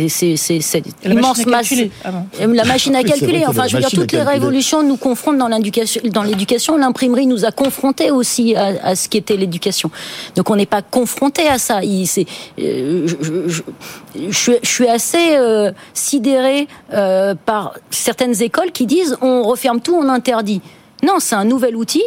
la 1.04 1.10
immense 1.12 1.44
masse. 1.46 1.72
Euh, 1.72 2.54
La 2.54 2.64
machine 2.64 2.94
à 2.96 3.00
vrai 3.00 3.10
calculer. 3.10 3.44
Enfin, 3.46 3.66
je 3.68 3.76
veux 3.76 3.80
dire, 3.80 3.90
toutes 3.90 4.12
les 4.12 4.18
révolutions 4.22 4.82
nous 4.82 4.96
confrontent 4.96 5.38
dans 5.38 5.48
l'éducation. 5.48 6.00
Dans 6.06 6.22
l'éducation, 6.22 6.76
l'imprimerie 6.76 7.26
nous 7.26 7.44
a 7.44 7.50
confrontés 7.50 8.10
aussi 8.10 8.54
à, 8.56 8.66
à 8.82 8.96
ce 8.96 9.08
qu'était 9.08 9.36
l'éducation. 9.36 9.90
Donc, 10.36 10.48
on 10.50 10.56
n'est 10.56 10.66
pas 10.66 10.82
confronté 10.82 11.46
à 11.48 11.58
ça. 11.58 11.82
Il- 11.84 12.06
c'est, 12.06 12.26
euh, 12.58 13.06
je, 13.06 13.16
je- 13.22 13.48
je- 13.48 13.62
je 14.30 14.36
suis, 14.38 14.52
je 14.62 14.68
suis 14.68 14.88
assez 14.88 15.36
euh, 15.36 15.70
sidéré 15.94 16.66
euh, 16.94 17.34
par 17.46 17.74
certaines 17.90 18.40
écoles 18.42 18.72
qui 18.72 18.86
disent 18.86 19.16
on 19.20 19.42
referme 19.42 19.80
tout, 19.80 19.94
on 19.94 20.08
interdit. 20.08 20.60
Non, 21.04 21.14
c'est 21.20 21.36
un 21.36 21.44
nouvel 21.44 21.76
outil 21.76 22.02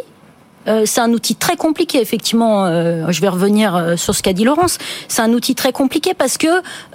euh, 0.68 0.82
c'est 0.86 1.00
un 1.00 1.12
outil 1.12 1.34
très 1.36 1.56
compliqué, 1.56 2.00
effectivement. 2.00 2.64
Euh, 2.66 3.06
je 3.10 3.20
vais 3.20 3.28
revenir 3.28 3.74
euh, 3.76 3.96
sur 3.96 4.14
ce 4.14 4.22
qu'a 4.22 4.32
dit 4.32 4.44
Laurence. 4.44 4.78
C'est 5.08 5.22
un 5.22 5.32
outil 5.32 5.54
très 5.54 5.72
compliqué 5.72 6.14
parce 6.14 6.38
que 6.38 6.46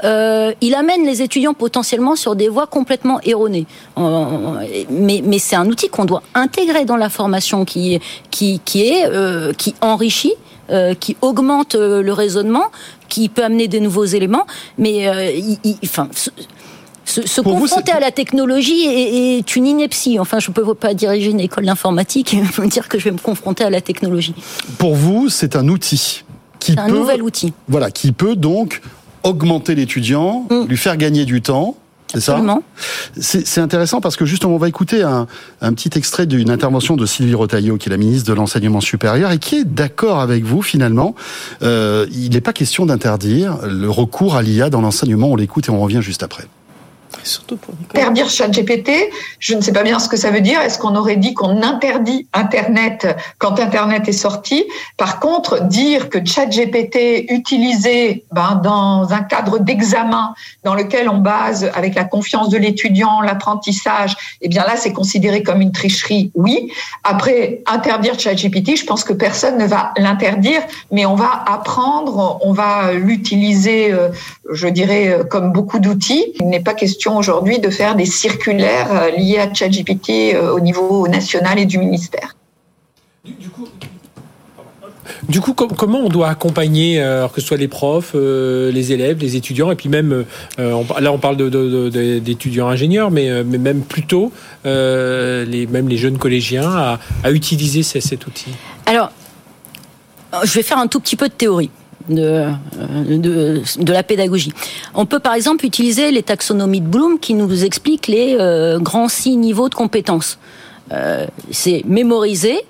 euh, 0.04 0.54
il 0.62 0.76
amène 0.76 1.06
les 1.06 1.22
étudiants 1.22 1.54
potentiellement 1.54 2.16
sur 2.16 2.36
des 2.36 2.50
voies 2.50 2.68
complètement 2.68 3.20
erronées. 3.24 3.66
Euh, 3.98 4.26
mais 4.90 5.22
mais 5.24 5.40
c'est 5.40 5.56
un 5.56 5.68
outil 5.68 5.90
qu'on 5.90 6.06
doit 6.06 6.24
intégrer 6.36 6.86
dans 6.86 6.98
la 6.98 7.10
formation 7.10 7.66
qui 7.66 8.00
qui 8.32 8.62
qui 8.66 8.82
est 8.88 9.10
qui 9.58 9.76
enrichit. 9.82 10.34
qui 11.00 11.16
augmente 11.22 11.76
le 11.76 12.12
raisonnement, 12.12 12.66
qui 13.08 13.30
peut 13.30 13.44
amener 13.46 13.70
de 13.70 13.80
nouveaux 13.80 14.04
éléments, 14.04 14.46
mais 14.78 14.96
il- 15.34 15.58
il- 15.64 15.78
enfin, 15.86 16.10
se, 17.08 17.26
se- 17.28 17.42
vous, 17.42 17.52
confronter 17.56 17.92
à 17.92 18.00
la 18.00 18.12
technologie 18.12 18.86
est, 18.86 19.38
est 19.40 19.56
une 19.56 19.66
ineptie. 19.66 20.20
Enfin, 20.20 20.40
je 20.40 20.50
ne 20.50 20.54
peux 20.54 20.74
pas 20.76 20.94
diriger 20.94 21.32
une 21.32 21.40
école 21.40 21.66
d'informatique 21.66 22.34
et 22.34 22.38
me 22.62 22.68
dire 22.68 22.88
que 22.90 23.00
je 23.00 23.06
vais 23.06 23.12
me 23.12 23.18
confronter 23.18 23.64
à 23.64 23.70
la 23.70 23.82
technologie. 23.82 24.36
Pour 24.78 24.96
vous, 24.96 25.30
c'est 25.30 25.56
un 25.56 25.68
outil 25.68 26.24
qui 26.60 26.74
C'est 26.74 26.80
un 26.80 26.88
peut, 26.88 26.98
nouvel 26.98 27.22
outil. 27.24 27.54
voilà, 27.68 27.92
qui 27.92 28.12
peut 28.12 28.36
donc 28.36 28.82
augmenter 29.24 29.74
l'étudiant, 29.76 30.46
Mm. 30.50 30.66
lui 30.68 30.78
faire 30.78 30.98
gagner 30.98 31.26
du 31.26 31.42
temps. 31.42 31.76
C'est 32.14 32.22
ça. 32.22 32.42
C'est 33.20 33.46
c'est 33.46 33.60
intéressant 33.60 34.00
parce 34.00 34.16
que 34.16 34.24
justement, 34.26 34.56
on 34.56 34.58
va 34.58 34.70
écouter 34.70 35.04
un, 35.04 35.28
un 35.60 35.74
petit 35.74 35.90
extrait 35.98 36.26
d'une 36.26 36.50
intervention 36.50 36.96
de 36.96 37.06
Sylvie 37.06 37.36
Retailleau, 37.36 37.76
qui 37.76 37.90
est 37.90 37.92
la 37.92 37.98
ministre 37.98 38.30
de 38.30 38.34
l'Enseignement 38.34 38.80
supérieur, 38.80 39.30
et 39.34 39.40
qui 39.40 39.56
est 39.58 39.66
d'accord 39.66 40.20
avec 40.22 40.46
vous 40.46 40.62
finalement. 40.62 41.16
Euh, 41.64 42.06
il 42.14 42.30
n'est 42.32 42.40
pas 42.40 42.54
question 42.54 42.86
d'interdire 42.86 43.58
le 43.68 43.90
recours 43.90 44.38
à 44.38 44.42
l'IA 44.42 44.70
dans 44.70 44.80
l'enseignement. 44.80 45.28
On 45.32 45.36
l'écoute 45.36 45.68
et 45.68 45.72
on 45.72 45.82
revient 45.82 46.00
juste 46.02 46.24
après. 46.24 46.46
Interdire 47.94 48.30
ChatGPT, 48.30 48.92
je 49.40 49.56
ne 49.56 49.62
sais 49.62 49.72
pas 49.72 49.84
bien 49.84 50.00
ce 50.00 50.10
que 50.10 50.18
ça 50.18 50.30
veut 50.32 50.42
dire. 50.42 50.60
Est-ce 50.62 50.78
qu'on 50.78 50.96
aurait 50.96 51.16
dit 51.16 51.34
qu'on 51.34 51.62
interdit 51.62 52.28
Internet 52.34 53.08
quand 53.38 53.60
Internet 53.60 54.08
est 54.08 54.14
sorti? 54.14 54.66
Par 54.98 55.20
contre, 55.20 55.64
dire 55.64 56.10
que 56.10 56.20
ChatGPT 56.24 57.26
utilisé 57.30 58.26
ben, 58.32 58.60
dans 58.64 59.12
un 59.12 59.22
cadre 59.22 59.60
d'examen 59.60 60.34
dans 60.64 60.76
lequel 60.76 61.10
on 61.10 61.18
base 61.18 61.70
avec 61.74 61.96
la 61.96 62.04
confiance 62.04 62.50
de 62.50 62.58
l'étudiant 62.58 63.22
l'apprentissage, 63.22 64.16
eh 64.42 64.48
bien 64.48 64.64
là, 64.64 64.76
c'est 64.76 64.94
considéré 64.94 65.44
comme 65.44 65.62
une 65.62 65.72
tricherie. 65.72 66.32
Oui. 66.36 66.72
Après, 67.04 67.62
interdire 67.68 68.20
ChatGPT, 68.20 68.76
je 68.76 68.86
pense 68.86 69.04
que 69.04 69.14
personne 69.14 69.58
ne 69.58 69.66
va 69.66 69.94
l'interdire, 69.98 70.62
mais 70.92 71.06
on 71.06 71.16
va 71.16 71.44
apprendre, 71.48 72.40
on 72.42 72.52
va 72.52 72.94
l'utiliser, 72.94 73.92
euh, 73.92 74.10
je 74.52 74.68
dirais, 74.68 75.08
euh, 75.10 75.24
comme 75.24 75.52
beaucoup 75.52 75.80
d'outils. 75.80 76.34
Il 76.40 76.50
n'est 76.50 76.60
pas 76.60 76.74
question 76.74 76.97
aujourd'hui 77.06 77.60
de 77.60 77.70
faire 77.70 77.96
des 77.96 78.06
circulaires 78.06 78.92
euh, 78.92 79.12
liés 79.12 79.38
à 79.40 79.54
ChatGPT 79.54 80.34
euh, 80.34 80.52
au 80.52 80.60
niveau 80.60 81.08
national 81.08 81.60
et 81.60 81.66
du 81.66 81.78
ministère. 81.78 82.36
Du 85.28 85.42
coup, 85.42 85.54
com- 85.54 85.72
comment 85.76 86.00
on 86.00 86.10
doit 86.10 86.30
accompagner, 86.30 87.02
euh, 87.02 87.20
alors 87.20 87.34
que 87.34 87.42
ce 87.42 87.48
soit 87.48 87.58
les 87.58 87.68
profs, 87.68 88.12
euh, 88.16 88.72
les 88.72 88.92
élèves, 88.94 89.18
les 89.20 89.36
étudiants, 89.36 89.72
et 89.72 89.76
puis 89.76 89.90
même, 89.90 90.26
euh, 90.60 90.72
on- 90.72 91.00
là 91.00 91.12
on 91.12 91.18
parle 91.18 91.38
d'étudiants 91.38 92.68
ingénieurs, 92.68 93.12
mais, 93.12 93.30
euh, 93.30 93.44
mais 93.46 93.58
même 93.58 93.82
plutôt, 93.82 94.32
euh, 94.66 95.44
les, 95.46 95.68
même 95.68 95.90
les 95.90 95.98
jeunes 95.98 96.18
collégiens, 96.18 96.70
à, 96.70 97.00
à 97.24 97.32
utiliser 97.32 97.84
cet 97.84 98.28
outil? 98.28 98.52
Alors, 98.86 99.12
je 100.44 100.54
vais 100.54 100.64
faire 100.64 100.78
un 100.78 100.88
tout 100.88 101.00
petit 101.00 101.16
peu 101.16 101.28
de 101.28 101.34
théorie. 101.34 101.72
De, 102.10 102.22
euh, 102.22 103.18
de, 103.18 103.62
de 103.80 103.92
la 103.92 104.02
pédagogie. 104.02 104.54
On 104.94 105.06
peut 105.06 105.20
par 105.20 105.34
exemple 105.34 105.66
utiliser 105.66 106.10
les 106.10 106.24
taxonomies 106.24 106.80
de 106.80 106.88
Bloom 106.88 107.20
qui 107.20 107.34
nous 107.34 107.66
expliquent 107.66 108.08
les 108.08 108.38
euh, 108.40 108.80
grands 108.80 109.10
six 109.10 109.36
niveaux 109.36 109.68
de 109.68 109.76
compétences. 109.76 110.40
Euh, 110.94 111.28
c'est 111.52 111.84
mémoriser, 111.86 112.62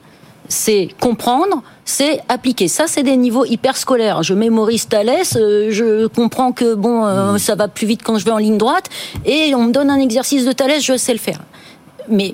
c'est 0.48 0.90
comprendre, 1.00 1.62
c'est 1.86 2.20
appliquer. 2.30 2.68
Ça, 2.68 2.86
c'est 2.88 3.04
des 3.04 3.16
niveaux 3.16 3.46
hyper 3.46 3.78
scolaires. 3.78 4.24
Je 4.24 4.34
mémorise 4.34 4.88
Thalès, 4.88 5.34
je 5.36 6.08
comprends 6.08 6.52
que 6.52 6.74
bon, 6.74 7.06
euh, 7.06 7.38
ça 7.38 7.54
va 7.54 7.68
plus 7.68 7.86
vite 7.86 8.02
quand 8.04 8.18
je 8.18 8.26
vais 8.26 8.32
en 8.32 8.40
ligne 8.40 8.58
droite, 8.58 8.90
et 9.26 9.54
on 9.54 9.66
me 9.66 9.72
donne 9.72 9.92
un 9.92 10.00
exercice 10.00 10.46
de 10.46 10.52
Thalès, 10.52 10.84
je 10.84 10.98
sais 10.98 11.14
le 11.14 11.20
faire. 11.20 11.42
Mais 12.10 12.34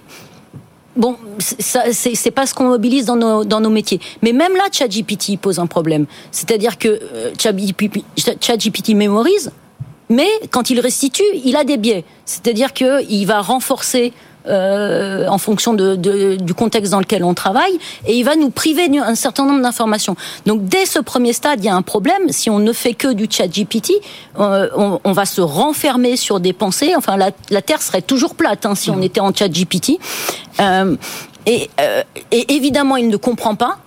Bon, 0.95 1.17
c'est- 1.39 2.31
pas 2.31 2.45
ce 2.45 2.53
qu'on 2.53 2.65
mobilise 2.65 3.05
dans 3.05 3.15
nos, 3.15 3.43
dans 3.43 3.59
nos 3.59 3.69
métiers. 3.71 3.99
Mais 4.21 4.31
même 4.31 4.55
là, 4.55 4.63
ChatGPT 4.71 5.37
pose 5.39 5.57
un 5.59 5.65
problème. 5.65 6.05
C'est-à-dire 6.31 6.77
que 6.77 6.87
euh, 6.87 7.31
ChatGPT 8.39 8.89
mémorise, 8.93 9.51
mais 10.09 10.27
quand 10.51 10.69
il 10.69 10.79
restitue, 10.79 11.23
il 11.43 11.55
a 11.55 11.63
des 11.63 11.77
biais. 11.77 12.05
C'est-à-dire 12.25 12.73
qu'il 12.73 13.25
va 13.25 13.41
renforcer 13.41 14.13
euh, 14.47 15.27
en 15.27 15.37
fonction 15.37 15.73
de, 15.73 15.95
de- 15.95 16.35
du 16.35 16.53
contexte 16.53 16.91
dans 16.91 16.99
lequel 16.99 17.23
on 17.23 17.33
travaille, 17.33 17.77
et 18.07 18.15
il 18.17 18.23
va 18.23 18.35
nous 18.35 18.49
priver 18.49 18.89
d'un 18.89 19.15
certain 19.15 19.45
nombre 19.45 19.61
d'informations. 19.61 20.15
Donc 20.45 20.65
dès 20.65 20.85
ce 20.85 20.99
premier 20.99 21.33
stade, 21.33 21.59
il 21.63 21.65
y 21.65 21.69
a 21.69 21.75
un 21.75 21.81
problème. 21.81 22.29
Si 22.29 22.49
on 22.49 22.59
ne 22.59 22.73
fait 22.73 22.93
que 22.93 23.13
du 23.13 23.27
chat 23.29 23.47
GPT, 23.47 23.91
euh, 24.39 24.69
on, 24.75 24.99
on 25.03 25.11
va 25.11 25.25
se 25.25 25.41
renfermer 25.41 26.15
sur 26.17 26.39
des 26.39 26.53
pensées. 26.53 26.93
Enfin, 26.97 27.17
la, 27.17 27.31
la 27.49 27.61
Terre 27.61 27.81
serait 27.81 28.01
toujours 28.01 28.35
plate 28.35 28.65
hein, 28.65 28.75
si 28.75 28.89
on 28.89 29.01
était 29.01 29.19
en 29.21 29.33
chat 29.33 29.47
GPT. 29.49 29.93
Euh, 30.59 30.95
et, 31.45 31.69
euh, 31.81 32.03
et 32.31 32.53
évidemment, 32.55 32.97
il 32.97 33.07
ne 33.09 33.17
comprend 33.17 33.55
pas. 33.55 33.77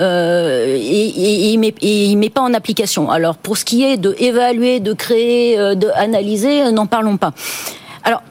Euh, 0.00 0.76
et, 0.76 0.80
et- 0.80 1.46
et 1.46 1.52
il 1.52 1.58
met, 1.58 1.74
et 1.80 2.04
il 2.06 2.16
met 2.16 2.30
pas 2.30 2.42
en 2.42 2.54
application. 2.54 3.10
Alors 3.10 3.36
pour 3.36 3.56
ce 3.56 3.64
qui 3.64 3.82
est 3.82 3.96
de 3.96 4.14
évaluer, 4.18 4.78
de 4.78 4.92
créer, 4.92 5.58
euh, 5.58 5.74
de 5.74 5.88
analyser, 5.94 6.70
n'en 6.70 6.86
parlons 6.86 7.16
pas. 7.16 7.32
Alors, 8.04 8.22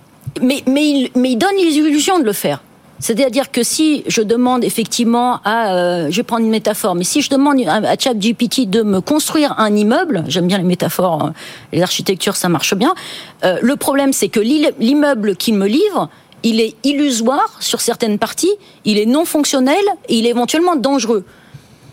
mais 0.42 0.64
mais 0.68 0.90
il, 0.90 1.10
mais 1.16 1.32
il 1.32 1.38
donne 1.38 1.56
l'illusion 1.58 2.20
de 2.20 2.24
le 2.24 2.34
faire. 2.34 2.62
C'est-à-dire 3.00 3.52
que 3.52 3.62
si 3.64 4.04
je 4.08 4.22
demande 4.22 4.64
effectivement 4.64 5.40
à, 5.44 5.76
euh, 5.76 6.08
je 6.10 6.18
vais 6.18 6.24
prendre 6.24 6.44
une 6.44 6.52
métaphore, 6.52 6.96
mais 6.96 7.04
si 7.04 7.22
je 7.22 7.30
demande 7.30 7.62
à, 7.68 7.96
ChatGPT 7.98 8.68
de 8.70 8.82
me 8.82 9.02
construire 9.02 9.54
un 9.60 9.76
immeuble, 9.76 10.24
j'aime 10.28 10.48
bien 10.48 10.58
les 10.58 10.64
métaphores, 10.64 11.26
euh, 11.26 11.30
les 11.74 11.84
architectures, 11.84 12.36
ça 12.36 12.50
marche 12.50 12.74
bien. 12.76 12.96
euh, 13.44 13.58
le 13.62 13.76
problème, 13.76 14.14
c'est 14.14 14.30
que 14.30 14.40
l'immeuble 14.40 15.36
qu'il 15.36 15.56
me 15.56 15.68
livre, 15.68 16.10
il 16.44 16.60
est 16.60 16.76
illusoire 16.84 17.58
sur 17.60 17.82
certaines 17.82 18.18
parties, 18.18 18.54
il 18.86 18.98
est 18.98 19.06
non 19.06 19.26
fonctionnel 19.26 19.84
et 20.10 20.18
il 20.18 20.26
est 20.26 20.32
éventuellement 20.32 20.76
dangereux. 20.76 21.24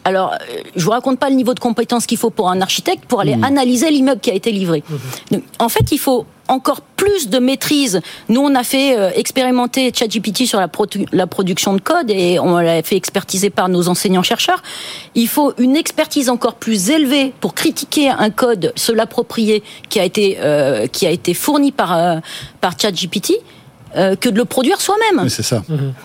Alors, 0.05 0.33
euh, 0.35 0.37
je 0.77 0.85
vous 0.85 0.91
raconte 0.91 1.19
pas 1.19 1.31
le 1.31 1.35
niveau 1.35 1.55
de 1.55 1.61
compétence 1.61 2.05
qu'il 2.07 2.19
faut 2.19 2.31
pour 2.31 2.51
un 2.51 2.61
architecte 2.61 3.05
pour 3.07 3.21
aller 3.21 3.37
analyser 3.43 3.91
l'immeuble 3.91 4.21
qui 4.21 4.31
a 4.31 4.35
été 4.35 4.53
livré. 4.53 4.83
Donc, 5.31 5.43
en 5.59 5.69
fait, 5.69 5.93
il 5.93 5.99
faut 5.99 6.27
encore 6.47 6.83
plus 6.83 7.31
de 7.31 7.39
maîtrise. 7.39 8.03
Nous, 8.29 8.41
on 8.41 8.55
a 8.55 8.63
fait 8.65 8.99
euh, 8.99 9.11
expérimenter 9.17 9.91
ChatGPT 9.95 10.45
sur 10.45 10.61
la, 10.61 10.69
produ- 10.69 11.07
la 11.11 11.27
production 11.27 11.73
de 11.73 11.81
code 11.81 12.11
et 12.11 12.39
on 12.39 12.59
l'a 12.59 12.83
fait 12.83 12.97
expertiser 12.97 13.49
par 13.49 13.71
nos 13.71 13.89
enseignants-chercheurs. 13.89 14.63
Il 15.15 15.27
faut 15.27 15.55
une 15.57 15.75
expertise 15.75 16.29
encore 16.29 16.57
plus 16.57 16.91
élevée 16.91 17.33
pour 17.41 17.55
critiquer 17.55 18.11
un 18.11 18.29
code, 18.29 18.75
se 18.77 18.93
l'approprier, 18.93 19.63
qui 19.89 20.01
a 20.01 20.05
été 20.05 20.37
euh, 20.41 20.87
qui 20.87 21.07
a 21.07 21.11
été 21.11 21.33
fourni 21.33 21.73
par 21.73 21.97
euh, 21.97 22.19
par 22.61 22.79
ChatGPT, 22.79 23.33
euh, 23.97 24.15
que 24.15 24.29
de 24.29 24.37
le 24.37 24.45
produire 24.45 24.83
soi-même. 24.83 25.25
Oui, 25.25 25.31
c'est 25.31 25.43
ça. 25.43 25.63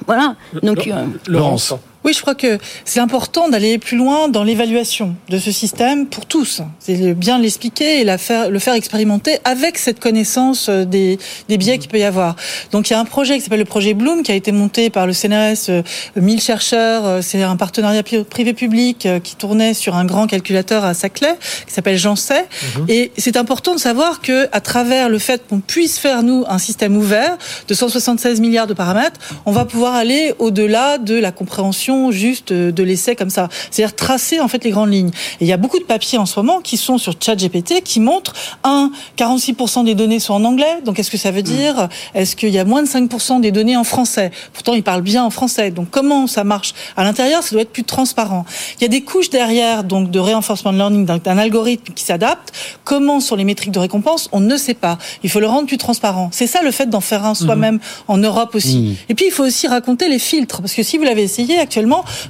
Voilà. 0.08 0.36
Donc 0.64 0.88
euh, 0.88 1.04
Laurence. 1.28 1.74
Oui, 2.06 2.14
je 2.14 2.22
crois 2.22 2.34
que 2.36 2.58
c'est 2.86 3.02
important 3.02 3.50
d'aller 3.50 3.78
plus 3.78 3.98
loin 3.98 4.30
dans 4.30 4.44
l'évaluation 4.46 5.16
de 5.28 5.38
ce 5.38 5.52
système 5.52 6.06
pour 6.08 6.26
tous. 6.26 6.62
C'est 6.80 7.14
bien 7.14 7.38
l'expliquer 7.40 8.00
et 8.00 8.04
la 8.06 8.18
faire, 8.18 8.50
le 8.50 8.58
faire 8.60 8.74
expérimenter 8.74 9.38
avec 9.44 9.78
cette 9.78 10.00
connaissance 10.00 10.70
euh, 10.70 10.86
des, 10.86 11.20
des 11.50 11.58
biais 11.58 11.78
qu'il 11.78 11.90
peut 11.90 12.00
y 12.00 12.04
avoir. 12.04 12.38
Donc 12.72 12.90
il 12.90 12.94
y 12.94 12.96
a 12.96 13.00
un 13.02 13.06
projet 13.06 13.36
qui 13.36 13.42
s'appelle 13.44 13.60
le 13.60 13.66
projet 13.66 13.94
Bloom 13.94 14.24
qui 14.24 14.32
a 14.32 14.36
été 14.36 14.54
monté 14.54 14.90
par 14.90 15.08
le 15.08 15.14
CNRS, 15.14 15.70
euh, 15.70 15.82
1000 16.16 16.40
chercheurs. 16.40 17.06
euh, 17.06 17.22
C'est 17.22 17.44
un 17.44 17.58
partenariat 17.58 18.02
pri- 18.02 18.24
privé-public 18.24 19.06
euh, 19.06 19.20
qui 19.20 19.36
tournait 19.36 19.74
sur 19.74 19.96
un 19.98 20.06
grand 20.06 20.26
calculateur 20.26 20.86
à 20.86 20.94
Saclay 20.94 21.36
qui 21.68 21.74
s'appelle 21.74 21.98
Jancet. 21.98 22.46
Et 22.88 23.12
c'est 23.18 23.36
important 23.36 23.76
de 23.76 23.80
savoir 23.80 24.22
que 24.22 24.48
à 24.54 24.62
travers 24.62 25.10
le 25.10 25.20
fait 25.20 25.44
qu'on 25.50 25.60
puisse 25.60 26.00
faire 26.00 26.24
nous 26.24 26.46
un 26.48 26.60
système 26.60 26.96
ouvert 26.96 27.38
de 27.68 27.74
176 27.74 28.40
milliards 28.40 28.68
de 28.68 28.74
paramètres, 28.74 29.20
on 29.46 29.52
va 29.52 29.66
pouvoir 29.66 29.96
aller 29.96 30.34
au-delà 30.40 30.98
de 30.98 31.16
la 31.16 31.34
compréhension 31.34 31.89
juste 32.12 32.54
de 32.54 32.84
l'essai 32.84 33.16
comme 33.16 33.30
ça. 33.30 33.50
C'est-à-dire 33.72 33.96
tracer 33.96 34.40
en 34.40 34.48
fait 34.48 34.64
les 34.64 34.72
grandes 34.72 34.92
lignes. 34.92 35.12
Et 35.40 35.46
il 35.46 35.48
y 35.48 35.54
a 35.54 35.58
beaucoup 35.58 35.80
de 35.80 35.84
papiers 35.84 36.18
en 36.18 36.26
ce 36.26 36.40
moment 36.40 36.62
qui 36.62 36.78
sont 36.78 36.98
sur 36.98 37.14
ChatGPT 37.20 37.82
qui 37.84 38.00
montrent 38.00 38.34
un 38.64 38.92
46% 39.18 39.86
des 39.86 39.96
données 39.96 40.20
sont 40.20 40.34
en 40.34 40.44
anglais. 40.44 40.80
Donc 40.86 41.00
est-ce 41.00 41.12
que 41.12 41.18
ça 41.18 41.32
veut 41.32 41.42
dire 41.42 41.90
est-ce 42.14 42.36
qu'il 42.36 42.50
y 42.50 42.60
a 42.60 42.66
moins 42.66 42.84
de 42.84 42.88
5% 42.88 43.42
des 43.42 43.52
données 43.52 43.78
en 43.78 43.84
français? 43.84 44.32
Pourtant 44.54 44.74
il 44.74 44.84
parle 44.84 45.02
bien 45.02 45.24
en 45.24 45.30
français. 45.30 45.72
Donc 45.72 45.90
comment 45.90 46.28
ça 46.28 46.44
marche? 46.44 46.74
À 46.96 47.04
l'intérieur 47.04 47.44
Ça 47.44 47.52
doit 47.52 47.62
être 47.62 47.72
plus 47.72 47.84
transparent. 47.84 48.46
Il 48.80 48.84
y 48.84 48.86
a 48.86 48.90
des 48.90 49.02
couches 49.02 49.30
derrière 49.30 49.84
donc 49.84 50.12
de 50.12 50.20
reinforcement 50.20 50.72
learning 50.72 51.06
d'un 51.06 51.38
algorithme 51.38 51.94
qui 51.94 52.04
s'adapte. 52.04 52.54
Comment 52.84 53.20
sont 53.20 53.36
les 53.36 53.44
métriques 53.44 53.72
de 53.72 53.80
récompense? 53.80 54.30
On 54.32 54.40
ne 54.40 54.58
sait 54.58 54.74
pas. 54.74 54.98
Il 55.24 55.30
faut 55.30 55.40
le 55.40 55.48
rendre 55.48 55.68
plus 55.68 55.78
transparent. 55.78 56.30
C'est 56.32 56.48
ça 56.48 56.62
le 56.62 56.72
fait 56.72 56.90
d'en 56.90 57.02
faire 57.02 57.26
un 57.26 57.36
soi-même 57.36 57.80
en 58.08 58.18
Europe 58.18 58.56
aussi. 58.56 58.98
Et 59.10 59.16
puis 59.16 59.26
il 59.28 59.32
faut 59.32 59.44
aussi 59.44 59.68
raconter 59.68 60.10
les 60.10 60.20
filtres 60.20 60.62
parce 60.62 60.74
que 60.74 60.84
si 60.84 60.98
vous 60.98 61.04
l'avez 61.04 61.24
essayé 61.24 61.60
actuellement 61.60 61.79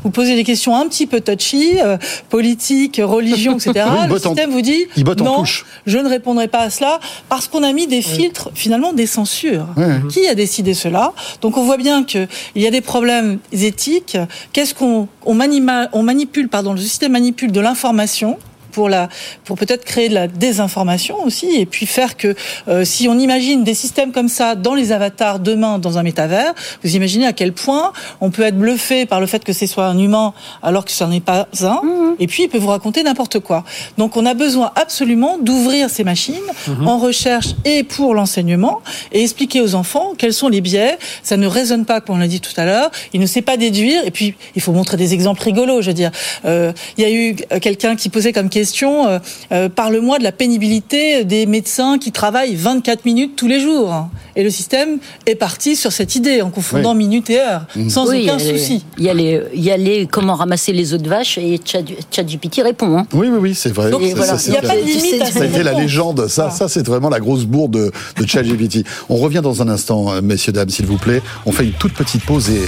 vous 0.03 0.09
posez 0.11 0.35
des 0.35 0.43
questions 0.43 0.75
un 0.75 0.87
petit 0.87 1.07
peu 1.07 1.21
touchy, 1.21 1.79
euh, 1.81 1.97
politique, 2.29 3.01
religion, 3.03 3.53
etc. 3.57 3.71
Oui, 3.75 3.97
il 4.03 4.09
le 4.09 4.15
en- 4.15 4.19
système 4.19 4.51
vous 4.51 4.61
dit 4.61 4.85
il 4.95 5.03
botte 5.03 5.21
en 5.21 5.25
non, 5.25 5.39
touche. 5.39 5.65
je 5.85 5.97
ne 5.97 6.07
répondrai 6.09 6.47
pas 6.47 6.59
à 6.59 6.69
cela 6.69 6.99
parce 7.29 7.47
qu'on 7.47 7.63
a 7.63 7.73
mis 7.73 7.87
des 7.87 8.01
filtres, 8.01 8.49
finalement 8.53 8.93
des 8.93 9.05
censures. 9.07 9.67
Qui 10.09 10.27
a 10.27 10.35
décidé 10.35 10.73
cela? 10.73 11.13
Donc 11.41 11.57
on 11.57 11.63
voit 11.63 11.77
bien 11.77 12.03
qu'il 12.03 12.27
y 12.55 12.67
a 12.67 12.71
des 12.71 12.81
problèmes 12.81 13.39
éthiques. 13.51 14.17
Qu'est-ce 14.53 14.73
qu'on 14.73 15.07
on 15.25 15.33
manima- 15.35 15.89
on 15.93 16.03
manipule, 16.03 16.49
pardon, 16.49 16.73
le 16.73 16.79
système 16.81 17.11
manipule 17.13 17.51
de 17.51 17.59
l'information 17.59 18.37
pour 18.79 18.87
la 18.87 19.09
pour 19.43 19.57
peut-être 19.57 19.83
créer 19.83 20.07
de 20.07 20.13
la 20.13 20.29
désinformation 20.29 21.21
aussi 21.25 21.53
et 21.59 21.65
puis 21.65 21.85
faire 21.85 22.15
que 22.15 22.33
euh, 22.69 22.85
si 22.85 23.09
on 23.09 23.19
imagine 23.19 23.65
des 23.65 23.73
systèmes 23.73 24.13
comme 24.13 24.29
ça 24.29 24.55
dans 24.55 24.73
les 24.73 24.93
avatars 24.93 25.39
demain 25.39 25.79
dans 25.79 25.97
un 25.97 26.03
métavers 26.03 26.53
vous 26.81 26.95
imaginez 26.95 27.25
à 27.25 27.33
quel 27.33 27.51
point 27.51 27.91
on 28.21 28.31
peut 28.31 28.43
être 28.43 28.57
bluffé 28.57 29.05
par 29.05 29.19
le 29.19 29.27
fait 29.27 29.43
que 29.43 29.51
ce 29.51 29.65
soit 29.65 29.87
un 29.87 29.99
humain 29.99 30.33
alors 30.63 30.85
que 30.85 30.91
ce 30.91 31.03
n'est 31.03 31.19
pas 31.19 31.49
un 31.61 31.81
et 32.19 32.27
puis 32.27 32.43
il 32.43 32.49
peut 32.49 32.57
vous 32.57 32.69
raconter 32.69 33.03
n'importe 33.03 33.39
quoi. 33.39 33.65
Donc 33.97 34.15
on 34.15 34.25
a 34.25 34.33
besoin 34.33 34.71
absolument 34.75 35.37
d'ouvrir 35.37 35.89
ces 35.89 36.05
machines 36.05 36.35
en 36.85 36.99
recherche 36.99 37.47
et 37.65 37.83
pour 37.83 38.13
l'enseignement 38.13 38.81
et 39.11 39.23
expliquer 39.23 39.59
aux 39.59 39.75
enfants 39.75 40.13
quels 40.17 40.33
sont 40.33 40.47
les 40.47 40.61
biais. 40.61 40.97
Ça 41.21 41.35
ne 41.35 41.47
résonne 41.47 41.83
pas 41.83 41.99
comme 41.99 42.15
on 42.15 42.19
l'a 42.19 42.27
dit 42.27 42.39
tout 42.39 42.53
à 42.55 42.63
l'heure. 42.63 42.91
Il 43.11 43.19
ne 43.19 43.25
sait 43.25 43.41
pas 43.41 43.57
déduire 43.57 44.05
et 44.05 44.11
puis 44.11 44.35
il 44.55 44.61
faut 44.61 44.71
montrer 44.71 44.95
des 44.95 45.13
exemples 45.13 45.43
rigolos 45.43 45.81
je 45.81 45.87
veux 45.87 45.93
dire. 45.93 46.11
Euh, 46.45 46.71
il 46.97 47.03
y 47.03 47.07
a 47.07 47.11
eu 47.11 47.35
quelqu'un 47.59 47.95
qui 47.97 48.07
posait 48.07 48.31
comme 48.31 48.49
question 48.49 48.68
euh, 49.07 49.19
euh, 49.51 49.69
parle-moi 49.69 50.17
de 50.19 50.23
la 50.23 50.31
pénibilité 50.31 51.23
des 51.23 51.45
médecins 51.45 51.97
qui 51.97 52.11
travaillent 52.11 52.55
24 52.55 53.05
minutes 53.05 53.35
tous 53.35 53.47
les 53.47 53.59
jours 53.59 54.07
et 54.35 54.43
le 54.43 54.49
système 54.49 54.99
est 55.25 55.35
parti 55.35 55.75
sur 55.75 55.91
cette 55.91 56.15
idée 56.15 56.41
en 56.41 56.49
confondant 56.49 56.93
minutes 56.93 57.29
et 57.29 57.39
heures 57.39 57.65
sans 57.89 58.09
Oui, 58.09 58.23
aucun 58.23 58.37
il 58.37 58.57
souci 58.57 58.85
Il 58.97 59.03
y 59.03 59.09
a 59.09 59.13
les, 59.13 59.41
il 59.53 59.63
y 59.63 59.71
a 59.71 59.77
les 59.77 60.05
comment 60.07 60.35
ramasser 60.35 60.71
les 60.71 60.93
œufs 60.93 61.01
de 61.01 61.09
vache 61.09 61.37
et 61.37 61.59
Chat- 61.65 61.79
ChatGPT 62.11 62.61
répond. 62.63 62.97
Hein. 62.97 63.05
Oui, 63.13 63.27
oui, 63.31 63.37
oui, 63.39 63.55
c'est 63.55 63.73
vrai. 63.73 63.89
Donc, 63.91 64.01
Ça, 64.03 64.15
voilà. 64.15 64.31
ça, 64.33 64.37
c'est 64.37 64.49
il 64.49 64.51
n'y 64.51 64.57
a 64.57 64.61
pas 64.61 64.75
de 64.77 64.81
limite 64.85 65.21
à 65.21 65.25
Ça 65.25 65.41
a 65.41 65.45
été 65.45 65.63
la 65.63 65.73
légende. 65.73 66.27
Ça, 66.27 66.49
ça 66.51 66.67
c'est 66.69 66.85
vraiment 66.85 67.09
la 67.09 67.19
grosse 67.19 67.45
bourde 67.45 67.71
de, 67.71 67.91
de 68.21 68.27
ChatGPT. 68.27 68.85
On 69.09 69.17
revient 69.17 69.41
dans 69.43 69.61
un 69.61 69.67
instant, 69.69 70.11
euh, 70.13 70.21
messieurs, 70.21 70.53
dames, 70.53 70.69
s'il 70.69 70.85
vous 70.85 70.97
plaît. 70.97 71.21
On 71.45 71.51
fait 71.51 71.65
une 71.65 71.73
toute 71.73 71.93
petite 71.93 72.23
pause 72.23 72.49
et 72.49 72.61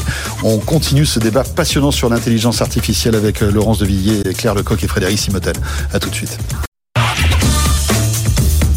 on 0.43 0.57
continue 0.57 1.05
ce 1.05 1.19
débat 1.19 1.43
passionnant 1.43 1.91
sur 1.91 2.09
l'intelligence 2.09 2.61
artificielle 2.61 3.15
avec 3.15 3.39
Laurence 3.41 3.79
de 3.79 3.85
Villiers, 3.85 4.23
Claire 4.37 4.55
Lecoq 4.55 4.83
et 4.83 4.87
Frédéric 4.87 5.19
Simotel. 5.19 5.53
À 5.93 5.99
tout 5.99 6.09
de 6.09 6.15
suite. 6.15 6.37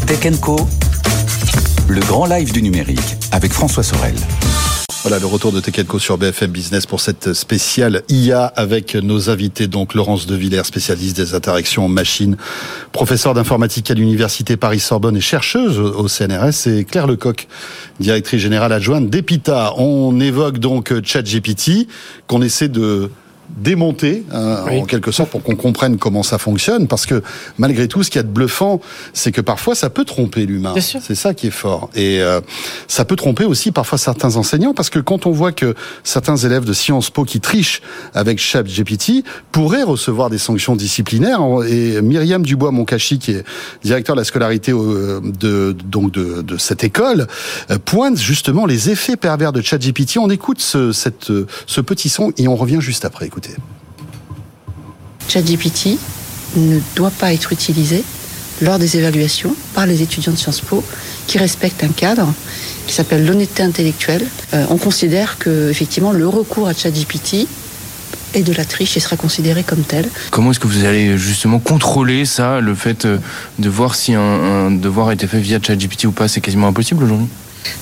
Tech 0.07 0.39
Co, 0.41 0.57
le 1.87 2.01
grand 2.01 2.25
live 2.25 2.51
du 2.51 2.61
numérique 2.61 3.15
avec 3.31 3.51
François 3.51 3.83
Sorel. 3.83 4.15
Voilà 5.03 5.19
le 5.19 5.27
retour 5.27 5.51
de 5.51 5.59
Tekelco 5.59 5.99
sur 5.99 6.17
BFM 6.17 6.49
Business 6.49 6.87
pour 6.87 6.99
cette 6.99 7.33
spéciale 7.33 8.01
IA 8.09 8.45
avec 8.45 8.95
nos 8.95 9.29
invités, 9.29 9.67
donc 9.67 9.93
Laurence 9.93 10.25
de 10.25 10.35
Villers, 10.35 10.63
spécialiste 10.63 11.15
des 11.15 11.35
interactions 11.35 11.87
machines, 11.87 12.37
professeure 12.91 13.35
d'informatique 13.35 13.91
à 13.91 13.93
l'Université 13.93 14.57
Paris-Sorbonne 14.57 15.15
et 15.17 15.21
chercheuse 15.21 15.79
au 15.79 16.05
au 16.05 16.07
CNRS, 16.07 16.67
et 16.67 16.85
Claire 16.85 17.05
Lecoq, 17.05 17.47
directrice 17.99 18.41
générale 18.41 18.73
adjointe 18.73 19.07
d'EPITA. 19.07 19.73
On 19.77 20.19
évoque 20.19 20.57
donc 20.57 20.91
ChatGPT, 21.03 21.87
qu'on 22.25 22.41
essaie 22.41 22.67
de 22.67 23.11
démonter 23.57 24.23
hein, 24.31 24.63
Oui. 24.67 24.79
en 24.81 24.85
quelque 24.85 25.11
sorte 25.11 25.29
pour 25.29 25.43
qu'on 25.43 25.55
comprenne 25.55 25.97
comment 25.97 26.23
ça 26.23 26.37
fonctionne 26.37 26.87
parce 26.87 27.05
que 27.05 27.21
malgré 27.57 27.87
tout 27.87 28.03
ce 28.03 28.09
qu'il 28.09 28.19
y 28.19 28.21
a 28.21 28.23
de 28.23 28.27
bluffant 28.29 28.79
c'est 29.13 29.31
que 29.31 29.41
parfois 29.41 29.75
ça 29.75 29.89
peut 29.89 30.05
tromper 30.05 30.45
l'humain. 30.45 30.73
C'est 30.79 31.15
ça 31.15 31.33
qui 31.33 31.47
est 31.47 31.51
fort. 31.51 31.89
Et 31.95 32.21
euh, 32.21 32.41
ça 32.87 33.05
peut 33.05 33.15
tromper 33.15 33.45
aussi 33.45 33.71
parfois 33.71 33.97
certains 33.97 34.35
enseignants 34.35 34.73
parce 34.73 34.89
que 34.89 34.99
quand 34.99 35.25
on 35.25 35.31
voit 35.31 35.51
que 35.51 35.75
certains 36.03 36.35
élèves 36.37 36.65
de 36.65 36.73
Sciences 36.73 37.09
Po 37.09 37.23
qui 37.23 37.39
trichent 37.39 37.81
avec 38.13 38.39
ChatGPT 38.39 39.23
pourraient 39.51 39.83
recevoir 39.83 40.29
des 40.29 40.37
sanctions 40.37 40.75
disciplinaires 40.75 41.41
et 41.67 42.01
Myriam 42.01 42.43
Dubois 42.43 42.71
Moncachi 42.71 43.19
qui 43.19 43.31
est 43.31 43.43
directeur 43.83 44.15
de 44.15 44.21
la 44.21 44.25
scolarité 44.25 44.71
euh, 44.71 45.21
de 45.39 45.75
donc 45.85 46.11
de, 46.11 46.41
de 46.41 46.57
cette 46.57 46.83
école 46.83 47.27
euh, 47.71 47.77
pointe 47.83 48.17
justement 48.17 48.65
les 48.65 48.89
effets 48.89 49.15
pervers 49.15 49.53
de 49.53 49.61
ChatGPT. 49.61 50.17
On 50.17 50.29
écoute 50.29 50.59
ce, 50.61 50.91
cette, 50.91 51.31
ce 51.67 51.81
petit 51.81 52.09
son 52.09 52.31
et 52.37 52.47
on 52.47 52.55
revient 52.55 52.81
juste 52.81 53.05
après 53.05 53.27
écoutez 53.35 53.55
ChatGPT 55.27 55.97
ne 56.55 56.79
doit 56.95 57.11
pas 57.11 57.33
être 57.33 57.51
utilisé 57.51 58.01
lors 58.61 58.79
des 58.79 58.95
évaluations 58.95 59.53
par 59.73 59.85
les 59.85 60.01
étudiants 60.01 60.31
de 60.31 60.37
Sciences 60.37 60.61
Po 60.61 60.81
qui 61.27 61.37
respectent 61.37 61.83
un 61.83 61.89
cadre 61.89 62.33
qui 62.87 62.93
s'appelle 62.93 63.25
l'honnêteté 63.25 63.63
intellectuelle. 63.63 64.25
Euh, 64.53 64.65
on 64.69 64.77
considère 64.77 65.37
que 65.37 65.69
effectivement 65.69 66.13
le 66.13 66.25
recours 66.27 66.69
à 66.69 66.73
ChatGPT 66.73 67.47
est 68.33 68.43
de 68.43 68.53
la 68.53 68.63
triche 68.63 68.95
et 68.95 69.01
sera 69.01 69.17
considéré 69.17 69.63
comme 69.63 69.81
tel. 69.81 70.07
Comment 70.31 70.51
est-ce 70.51 70.59
que 70.61 70.67
vous 70.67 70.85
allez 70.85 71.17
justement 71.17 71.59
contrôler 71.59 72.23
ça, 72.25 72.61
le 72.61 72.73
fait 72.73 73.03
euh, 73.03 73.17
de 73.59 73.67
voir 73.67 73.95
si 73.95 74.13
un, 74.13 74.21
un 74.21 74.71
devoir 74.71 75.09
a 75.09 75.13
été 75.13 75.27
fait 75.27 75.39
via 75.39 75.59
ChatGPT 75.61 76.05
ou 76.05 76.11
pas? 76.11 76.29
C'est 76.29 76.41
quasiment 76.41 76.67
impossible 76.67 77.03
aujourd'hui. 77.03 77.27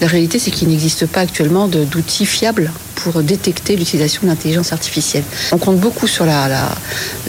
La 0.01 0.07
réalité, 0.07 0.39
c'est 0.39 0.51
qu'il 0.51 0.69
n'existe 0.69 1.05
pas 1.05 1.21
actuellement 1.21 1.67
d'outils 1.67 2.25
fiables 2.25 2.71
pour 2.95 3.21
détecter 3.23 3.75
l'utilisation 3.75 4.21
de 4.23 4.27
l'intelligence 4.27 4.73
artificielle. 4.73 5.23
On 5.51 5.57
compte 5.57 5.79
beaucoup 5.79 6.07
sur 6.07 6.25
la, 6.25 6.69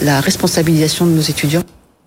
la 0.02 0.20
responsabilisation 0.20 1.06
de 1.06 1.12
nos 1.12 1.22
étudiants. 1.22 1.62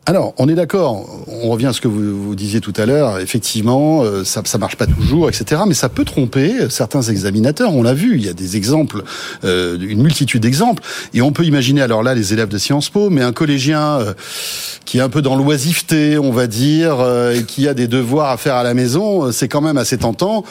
Alors, 0.09 0.33
on 0.37 0.47
est 0.47 0.55
d'accord. 0.55 1.05
On 1.27 1.49
revient 1.49 1.65
à 1.65 1.73
ce 1.73 1.81
que 1.81 1.89
vous, 1.89 2.23
vous 2.23 2.33
disiez 2.33 2.61
tout 2.61 2.71
à 2.77 2.85
l'heure. 2.85 3.19
Effectivement, 3.19 4.03
euh, 4.03 4.23
ça, 4.23 4.41
ça 4.45 4.57
marche 4.57 4.77
pas 4.77 4.87
toujours, 4.87 5.27
etc. 5.27 5.63
Mais 5.67 5.73
ça 5.73 5.89
peut 5.89 6.05
tromper 6.05 6.69
certains 6.69 7.01
examinateurs. 7.01 7.73
On 7.73 7.83
l'a 7.83 7.93
vu. 7.93 8.15
Il 8.15 8.25
y 8.25 8.29
a 8.29 8.33
des 8.33 8.55
exemples, 8.55 9.03
euh, 9.43 9.77
une 9.77 10.01
multitude 10.01 10.41
d'exemples. 10.41 10.81
Et 11.13 11.21
on 11.21 11.33
peut 11.33 11.43
imaginer, 11.43 11.81
alors 11.81 12.03
là, 12.03 12.15
les 12.15 12.31
élèves 12.31 12.47
de 12.47 12.57
Sciences 12.57 12.89
Po, 12.89 13.09
mais 13.09 13.21
un 13.21 13.33
collégien 13.33 13.99
euh, 13.99 14.13
qui 14.87 14.99
est 14.99 15.01
un 15.01 15.09
peu 15.09 15.21
dans 15.21 15.35
l'oisiveté, 15.35 16.17
on 16.17 16.31
va 16.31 16.47
dire, 16.47 17.01
euh, 17.01 17.33
et 17.33 17.43
qui 17.43 17.67
a 17.67 17.73
des 17.73 17.87
devoirs 17.87 18.31
à 18.31 18.37
faire 18.37 18.55
à 18.55 18.63
la 18.63 18.73
maison, 18.73 19.25
euh, 19.25 19.31
c'est 19.33 19.49
quand 19.49 19.59
même 19.59 19.77
assez 19.77 19.97
tentant. 19.97 20.45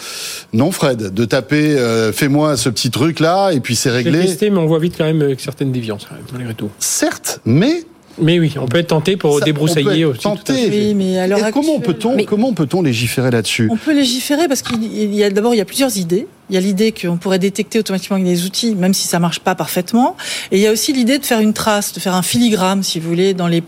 Non, 0.53 0.71
Fred, 0.71 1.15
de 1.15 1.25
taper, 1.25 1.79
euh, 1.79 2.13
fais-moi 2.13 2.59
ce 2.59 2.69
petit 2.69 2.91
truc 2.91 3.19
là, 3.19 3.51
et 3.53 3.61
puis 3.61 3.75
c'est 3.75 3.91
réglé. 3.91 4.21
testé, 4.21 4.51
mais 4.51 4.59
on 4.59 4.67
voit 4.67 4.79
vite 4.79 4.95
quand 4.97 5.05
même 5.05 5.23
avec 5.23 5.41
certaines 5.41 5.73
déviances, 5.73 6.07
malgré 6.35 6.53
tout. 6.53 6.71
Certes, 6.79 7.41
mais 7.47 7.85
Mais 8.19 8.39
oui, 8.39 8.55
on 8.61 8.67
peut 8.67 8.79
être 8.79 8.89
tenté 8.89 9.17
pour 9.17 9.31
Ça, 9.31 9.37
on 9.37 9.39
peut 9.41 9.45
débroussailler 9.47 10.05
aussi. 10.05 10.21
tenté. 10.21 10.69
Oui, 10.71 10.95
mais 10.95 11.15
Et 11.15 11.53
comment 11.53 11.81
peut-on 11.81 12.17
comment 12.25 12.53
peut-on 12.55 12.83
légiférer 12.83 13.31
là-dessus? 13.31 13.69
On 13.71 13.77
peut 13.77 13.95
légiférer 13.95 14.49
parce 14.49 14.63
qu'il 14.63 15.15
y 15.15 15.23
a 15.25 15.31
d'abord 15.31 15.55
il 15.55 15.59
y 15.59 15.61
a 15.61 15.65
plusieurs 15.65 15.97
idées. 15.97 16.27
Il 16.49 16.55
y 16.55 16.59
a 16.59 16.61
l'idée 16.61 16.93
qu'on 16.93 17.17
pourrait 17.17 17.41
détecter 17.41 17.81
automatiquement 17.81 18.15
avec 18.15 18.27
des 18.29 18.45
outils, 18.45 18.77
même 18.77 18.95
si 18.95 19.09
ça 19.09 19.19
marche 19.19 19.41
pas 19.41 19.57
parfaitement. 19.57 20.17
Et 20.53 20.59
il 20.59 20.63
y 20.63 20.67
a 20.69 20.71
aussi 20.73 20.93
l'idée 20.93 21.19
de 21.19 21.25
faire 21.25 21.41
une 21.41 21.53
trace, 21.53 21.93
de 21.93 21.99
faire 21.99 22.15
un 22.15 22.23
filigrane, 22.23 22.85
si 22.85 23.01
vous 23.01 23.09
voulez, 23.09 23.35
dans 23.35 23.49
les 23.49 23.63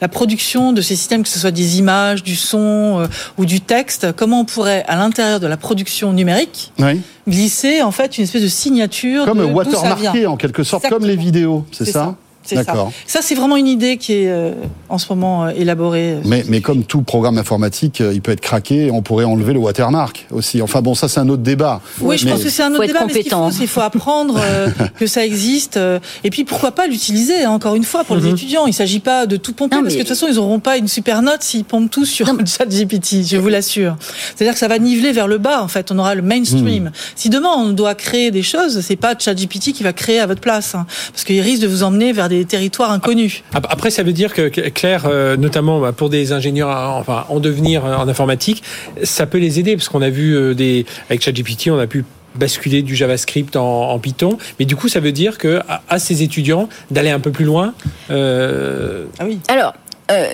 la 0.00 0.08
production 0.08 0.72
de 0.72 0.80
ces 0.80 0.96
systèmes, 0.96 1.22
que 1.22 1.28
ce 1.28 1.38
soit 1.38 1.50
des 1.50 1.78
images, 1.78 2.22
du 2.22 2.34
son 2.34 3.00
euh, 3.02 3.06
ou 3.36 3.44
du 3.44 3.60
texte. 3.60 4.12
Comment 4.16 4.40
on 4.40 4.44
pourrait, 4.46 4.84
à 4.88 4.96
l'intérieur 4.96 5.38
de 5.38 5.46
la 5.46 5.58
production 5.58 6.14
numérique, 6.14 6.72
Oui. 6.78 7.02
glisser 7.28 7.82
en 7.82 7.90
fait 7.90 8.16
une 8.16 8.24
espèce 8.24 8.42
de 8.42 8.48
signature 8.48 9.26
Comme 9.26 9.38
de 9.40 9.44
watermarké 9.44 10.26
en 10.26 10.38
quelque 10.38 10.62
sorte, 10.62 10.84
Exactement. 10.86 11.00
comme 11.06 11.08
les 11.10 11.22
vidéos, 11.22 11.66
c'est 11.72 11.84
C'est 11.84 11.92
ça, 11.92 12.04
ça. 12.04 12.16
C'est 12.44 12.56
ça. 12.56 12.64
D'accord. 12.64 12.92
Ça, 13.06 13.20
c'est 13.22 13.34
vraiment 13.34 13.56
une 13.56 13.66
idée 13.66 13.96
qui 13.96 14.12
est 14.12 14.28
euh, 14.28 14.52
en 14.88 14.98
ce 14.98 15.06
moment 15.08 15.46
euh, 15.46 15.50
élaborée. 15.56 16.12
euh, 16.14 16.20
Mais, 16.24 16.44
mais 16.48 16.60
comme 16.60 16.84
tout 16.84 17.02
programme 17.02 17.38
informatique, 17.38 18.00
euh, 18.00 18.12
il 18.12 18.20
peut 18.20 18.32
être 18.32 18.40
craqué, 18.40 18.90
on 18.90 19.02
pourrait 19.02 19.24
enlever 19.24 19.52
le 19.54 19.58
watermark 19.60 20.26
aussi. 20.30 20.60
Enfin 20.62 20.82
bon, 20.82 20.94
ça 20.94 21.08
c'est 21.08 21.20
un 21.20 21.28
autre 21.28 21.42
débat. 21.42 21.80
Oui, 22.00 22.18
je 22.18 22.28
pense 22.28 22.42
que 22.42 22.50
c'est 22.50 22.62
un 22.62 22.68
Faut 22.68 22.74
autre 22.74 22.84
être 22.84 22.88
débat, 22.92 23.04
mais 23.06 23.14
ce 23.50 23.58
qu'il 23.58 23.68
faut, 23.68 23.80
apprendre 23.80 24.38
euh, 24.38 24.68
que 24.98 25.06
ça 25.06 25.24
existe. 25.24 25.76
euh, 25.78 25.98
et 26.22 26.30
puis, 26.30 26.44
pourquoi 26.44 26.72
pas 26.72 26.86
l'utiliser, 26.86 27.44
hein, 27.44 27.50
encore 27.50 27.74
une 27.74 27.84
fois, 27.84 28.04
pour 28.04 28.16
les 28.16 28.28
étudiants. 28.28 28.66
Il 28.66 28.70
ne 28.70 28.74
s'agit 28.74 29.00
pas 29.00 29.26
de 29.26 29.36
tout 29.36 29.52
pomper, 29.52 29.76
Non, 29.76 29.82
parce 29.82 29.94
que 29.94 30.00
de 30.00 30.04
toute 30.04 30.14
façon, 30.16 30.26
ils 30.28 30.36
n'auront 30.36 30.60
pas 30.60 30.76
une 30.76 30.88
super 30.88 31.22
note 31.22 31.42
s'ils 31.42 31.64
pompent 31.64 31.90
tout 31.90 32.04
sur 32.04 32.26
Non, 32.26 32.34
le 32.38 32.44
chat 32.46 32.66
GPT, 32.66 33.26
je 33.26 33.36
vous 33.36 33.48
l'assure. 33.48 33.96
C'est-à-dire 34.36 34.52
que 34.54 34.58
ça 34.60 34.68
va 34.68 34.78
niveler 34.78 35.12
vers 35.12 35.28
le 35.28 35.38
bas, 35.38 35.62
en 35.62 35.68
fait. 35.68 35.90
On 35.92 35.98
aura 35.98 36.14
le 36.14 36.22
mainstream. 36.22 36.90
Si 37.16 37.30
demain, 37.30 37.50
on 37.56 37.70
doit 37.72 37.94
créer 37.94 38.30
des 38.30 38.42
choses, 38.42 38.80
c'est 38.80 38.96
pas 38.96 39.14
chat 39.18 39.34
GPT 39.34 39.72
qui 39.72 39.82
va 39.82 39.92
créer 39.92 40.20
à 40.20 40.26
votre 40.26 40.40
place. 40.40 40.74
hein, 40.74 40.86
parce 41.12 41.24
qu'il 41.24 41.40
risque 41.40 41.62
de 41.62 41.68
vous 41.68 41.82
emmener 41.82 42.12
vers 42.12 42.28
des 42.28 42.33
territoires 42.42 42.90
inconnus. 42.90 43.42
Ap- 43.54 43.66
Après, 43.70 43.90
ça 43.90 44.02
veut 44.02 44.12
dire 44.12 44.32
que 44.34 44.48
Claire, 44.70 45.04
euh, 45.06 45.36
notamment 45.36 45.80
bah, 45.80 45.92
pour 45.92 46.10
des 46.10 46.32
ingénieurs 46.32 46.70
euh, 46.70 47.00
enfin, 47.00 47.24
en 47.28 47.38
devenir 47.40 47.84
euh, 47.84 47.96
en 47.96 48.08
informatique, 48.08 48.62
ça 49.02 49.26
peut 49.26 49.38
les 49.38 49.60
aider 49.60 49.76
parce 49.76 49.88
qu'on 49.88 50.02
a 50.02 50.10
vu 50.10 50.54
des 50.54 50.86
avec 51.08 51.22
ChatGPT, 51.22 51.70
on 51.70 51.78
a 51.78 51.86
pu 51.86 52.04
basculer 52.34 52.82
du 52.82 52.96
JavaScript 52.96 53.54
en, 53.54 53.90
en 53.90 53.98
Python, 54.00 54.38
mais 54.58 54.64
du 54.64 54.74
coup, 54.74 54.88
ça 54.88 54.98
veut 54.98 55.12
dire 55.12 55.38
que 55.38 55.60
à, 55.68 55.82
à 55.88 55.98
ces 56.00 56.24
étudiants 56.24 56.68
d'aller 56.90 57.10
un 57.10 57.20
peu 57.20 57.30
plus 57.30 57.44
loin. 57.44 57.74
euh, 58.10 59.04
Ah 59.20 59.24
oui. 59.26 59.38
Alors, 59.48 59.74
euh, 60.10 60.26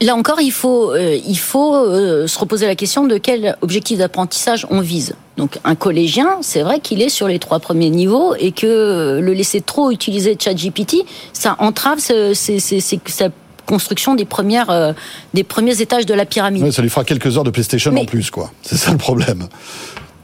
là 0.00 0.14
encore, 0.14 0.40
il 0.40 0.52
faut, 0.52 0.92
euh, 0.92 1.18
il 1.26 1.38
faut 1.38 1.74
euh, 1.74 2.26
se 2.26 2.38
reposer 2.38 2.66
la 2.66 2.74
question 2.76 3.04
de 3.06 3.18
quel 3.18 3.56
objectif 3.60 3.98
d'apprentissage 3.98 4.66
on 4.70 4.80
vise. 4.80 5.14
Donc, 5.36 5.58
un 5.64 5.74
collégien, 5.74 6.38
c'est 6.42 6.62
vrai 6.62 6.80
qu'il 6.80 7.02
est 7.02 7.08
sur 7.08 7.26
les 7.28 7.38
trois 7.38 7.58
premiers 7.58 7.90
niveaux 7.90 8.34
et 8.38 8.52
que 8.52 8.66
euh, 8.66 9.20
le 9.20 9.32
laisser 9.32 9.60
trop 9.60 9.90
utiliser 9.90 10.36
ChatGPT, 10.38 11.04
ça 11.32 11.56
entrave 11.58 11.98
ce- 11.98 12.34
sa 12.34 13.28
construction 13.66 14.14
des 14.14 14.24
premières, 14.24 14.70
euh, 14.70 14.92
des 15.34 15.42
premiers 15.42 15.80
étages 15.82 16.06
de 16.06 16.14
la 16.14 16.24
pyramide. 16.24 16.62
Ouais, 16.62 16.70
ça 16.70 16.82
lui 16.82 16.88
fera 16.88 17.04
quelques 17.04 17.36
heures 17.36 17.44
de 17.44 17.50
PlayStation 17.50 17.90
Mais- 17.92 18.02
en 18.02 18.04
plus, 18.06 18.30
quoi. 18.30 18.50
C'est 18.62 18.76
ça 18.76 18.92
le 18.92 18.96
problème. 18.98 19.48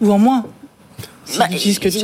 Ou 0.00 0.12
en 0.12 0.18
moins. 0.18 0.44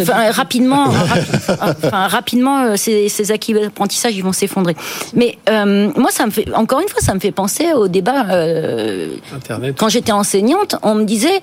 Bah, 0.06 0.30
rapidement, 0.32 0.86
rapi- 0.86 1.56
enfin, 1.84 2.06
rapidement, 2.08 2.60
euh, 2.62 2.76
ces, 2.76 3.08
ces 3.08 3.30
acquis 3.32 3.52
d'apprentissage, 3.52 4.16
ils 4.16 4.22
vont 4.24 4.32
s'effondrer. 4.32 4.76
Mais 5.14 5.38
euh, 5.48 5.90
moi, 5.96 6.10
ça 6.10 6.26
me 6.26 6.30
fait, 6.30 6.52
encore 6.54 6.80
une 6.80 6.88
fois, 6.88 7.00
ça 7.00 7.14
me 7.14 7.20
fait 7.20 7.32
penser 7.32 7.72
au 7.72 7.88
débat. 7.88 8.26
euh, 8.30 9.08
Internet. 9.34 9.76
quand 9.78 9.88
j'étais 9.88 10.12
enseignante, 10.12 10.76
on 10.82 10.94
me 10.94 11.04
disait. 11.04 11.40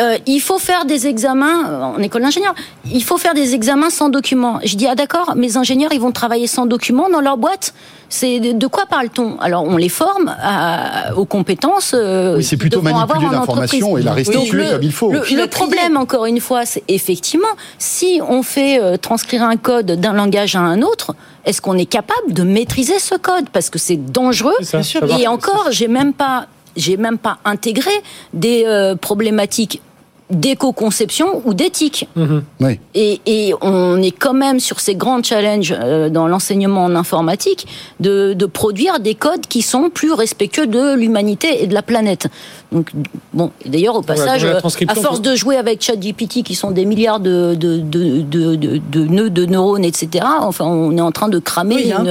Euh, 0.00 0.16
il 0.26 0.40
faut 0.40 0.58
faire 0.58 0.84
des 0.84 1.06
examens 1.06 1.68
euh, 1.68 1.82
en 1.82 1.98
école 1.98 2.22
d'ingénieur. 2.22 2.54
Il 2.92 3.02
faut 3.02 3.18
faire 3.18 3.34
des 3.34 3.54
examens 3.54 3.90
sans 3.90 4.08
documents. 4.08 4.60
Je 4.64 4.76
dis 4.76 4.86
ah 4.86 4.94
d'accord, 4.94 5.34
mes 5.36 5.56
ingénieurs 5.56 5.92
ils 5.92 6.00
vont 6.00 6.12
travailler 6.12 6.46
sans 6.46 6.66
documents 6.66 7.08
dans 7.10 7.20
leur 7.20 7.36
boîte. 7.36 7.74
C'est 8.10 8.40
de, 8.40 8.52
de 8.52 8.66
quoi 8.66 8.86
parle-t-on? 8.86 9.38
Alors 9.40 9.64
on 9.64 9.76
les 9.76 9.88
forme 9.90 10.34
à- 10.40 11.14
aux 11.16 11.24
compétences. 11.26 11.92
euh, 11.94 12.36
Oui, 12.36 12.44
c'est 12.44 12.56
plutôt 12.56 12.80
manipuler 12.80 13.26
l'information 13.30 13.98
et 13.98 14.02
la 14.02 14.12
restituer 14.14 14.70
comme 14.70 14.82
il 14.82 14.92
faut. 14.92 15.12
Le, 15.12 15.46
problème, 15.46 15.96
encore 15.96 16.26
une 16.26 16.40
fois, 16.40 16.64
c'est 16.64 16.84
effectivement, 16.88 17.48
si 17.78 18.20
on 18.26 18.42
fait 18.42 18.80
euh, 18.80 18.96
transcrire 18.96 19.42
un 19.42 19.56
code 19.56 19.86
d'un 19.92 20.12
langage 20.12 20.56
à 20.56 20.60
un 20.60 20.80
autre, 20.82 21.14
est-ce 21.44 21.60
qu'on 21.60 21.76
est 21.76 21.86
capable 21.86 22.32
de 22.32 22.42
maîtriser 22.44 22.98
ce 22.98 23.14
code? 23.14 23.48
Parce 23.52 23.68
que 23.70 23.78
c'est 23.78 23.96
dangereux. 23.96 24.54
Ça, 24.62 24.80
Et 25.18 25.26
encore, 25.26 25.66
j'ai 25.70 25.88
même 25.88 26.12
pas, 26.12 26.46
j'ai 26.76 26.96
même 26.96 27.18
pas 27.18 27.38
intégré 27.44 27.90
des 28.32 28.64
euh, 28.66 28.94
problématiques 28.96 29.82
d'éco-conception 30.30 31.42
ou 31.44 31.54
d'éthique. 31.54 32.08
Mhm. 32.16 32.42
Oui. 32.60 32.80
Et, 32.94 33.20
et 33.26 33.54
on 33.60 34.00
est 34.02 34.10
quand 34.10 34.34
même 34.34 34.60
sur 34.60 34.80
ces 34.80 34.94
grands 34.94 35.22
challenges 35.22 35.74
euh, 35.78 36.10
dans 36.10 36.28
l'enseignement 36.28 36.84
en 36.84 36.94
informatique 36.94 37.66
de, 38.00 38.34
de 38.34 38.46
produire 38.46 39.00
des 39.00 39.14
codes 39.14 39.46
qui 39.46 39.62
sont 39.62 39.90
plus 39.90 40.12
respectueux 40.12 40.66
de 40.66 40.94
l'humanité 40.94 41.62
et 41.62 41.66
de 41.66 41.74
la 41.74 41.82
planète. 41.82 42.28
Donc 42.70 42.90
bon, 43.32 43.50
d'ailleurs 43.64 43.96
au 43.96 44.02
passage, 44.02 44.44
euh, 44.44 44.60
à 44.88 44.94
force 44.94 45.22
de 45.22 45.34
jouer 45.34 45.56
avec 45.56 45.80
ChatGPT, 45.82 46.42
qui 46.42 46.54
sont 46.54 46.70
des 46.70 46.84
milliards 46.84 47.18
de, 47.18 47.54
de, 47.54 47.78
de, 47.78 48.20
de, 48.20 48.56
de- 48.56 48.76
de 48.90 49.04
nœuds 49.06 49.30
de 49.30 49.46
neurones, 49.46 49.86
etc. 49.86 50.26
Enfin, 50.42 50.66
on 50.66 50.94
est 50.96 51.00
en 51.00 51.10
train 51.10 51.28
de 51.30 51.38
cramer 51.38 51.76
Oui, 51.76 51.92
un 51.92 52.04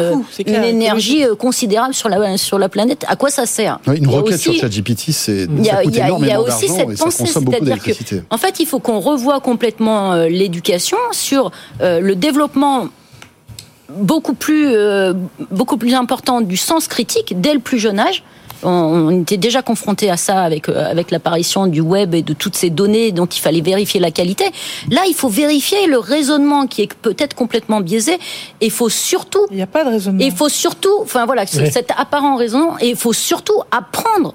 une, 0.48 0.64
énergie 0.64 1.24
euh, 1.24 1.36
considérable 1.36 1.94
sur 1.94 2.10
la 2.10 2.38
sur 2.38 2.58
la 2.58 2.70
planète. 2.70 3.06
À 3.08 3.16
quoi 3.16 3.30
ça 3.30 3.46
sert 3.46 3.80
Oui, 3.86 3.98
une 3.98 4.06
Il 4.06 4.12
y 4.12 4.14
a 4.16 4.18
requête 4.18 4.40
sur 4.40 4.52
aussi- 4.52 4.60
ChatGPT, 4.62 5.12
c'est 5.12 5.44
il 5.48 5.62
y 5.62 5.66
ça 5.66 5.78
a, 5.78 5.84
y 5.84 6.02
a- 6.02 6.10
y 6.10 6.38
aussi 6.38 6.68
cette 6.70 6.90
et 6.90 6.96
ça 6.96 7.04
pensée, 7.06 7.24
consomme 7.26 7.44
beaucoup 7.44 7.58
c'est-à-dire 7.64 7.84
que, 7.84 8.16
en 8.32 8.38
fait, 8.40 8.60
il 8.60 8.66
faut 8.66 8.80
qu'on 8.80 9.00
revoie 9.00 9.40
complètement 9.40 10.14
euh, 10.14 10.28
l'éducation 10.28 10.98
sur 11.12 11.52
euh, 11.82 12.00
le 12.00 12.16
développement 12.16 12.88
beaucoup 13.90 14.34
plus, 14.34 14.68
euh, 14.74 15.14
beaucoup 15.52 15.78
plus 15.78 15.94
important 15.94 16.42
du 16.42 16.58
sens 16.58 16.88
critique 16.88 17.40
dès 17.40 17.54
le 17.54 17.60
plus 17.60 17.78
jeune 17.80 18.00
âge. 18.00 18.24
On, 18.64 18.70
on 18.70 19.22
était 19.22 19.38
déjà 19.38 19.62
confronté 19.62 20.10
à 20.10 20.18
ça 20.18 20.42
avec 20.42 20.70
euh, 20.70 20.90
avec 20.90 21.12
l'apparition 21.12 21.68
du 21.68 21.82
web 21.82 22.14
et 22.14 22.22
de 22.22 22.34
toutes 22.34 22.56
ces 22.56 22.70
données 22.70 23.12
dont 23.12 23.26
il 23.26 23.40
fallait 23.40 23.62
vérifier 23.62 24.00
la 24.00 24.12
qualité. 24.12 24.46
Là, 24.90 25.02
il 25.08 25.14
faut 25.14 25.30
vérifier 25.30 25.88
le 25.88 25.98
raisonnement 26.00 26.68
qui 26.68 26.84
est 26.84 26.94
peut-être 26.94 27.36
complètement 27.36 27.82
biaisé. 27.82 28.14
Et 28.62 28.68
il 28.68 28.72
faut 28.72 28.90
surtout 28.90 29.46
Il 29.52 29.58
n'y 29.58 29.62
a 29.62 29.68
pas 29.68 29.84
de 29.84 29.90
raisonnement. 29.90 30.24
il 30.24 30.32
faut 30.32 30.50
surtout, 30.50 31.02
enfin 31.02 31.26
voilà, 31.26 31.46
cet 31.46 31.92
apparent 31.98 32.36
raison, 32.36 32.78
et 32.80 32.90
il 32.90 32.96
faut 32.96 33.14
surtout 33.14 33.62
apprendre 33.72 34.34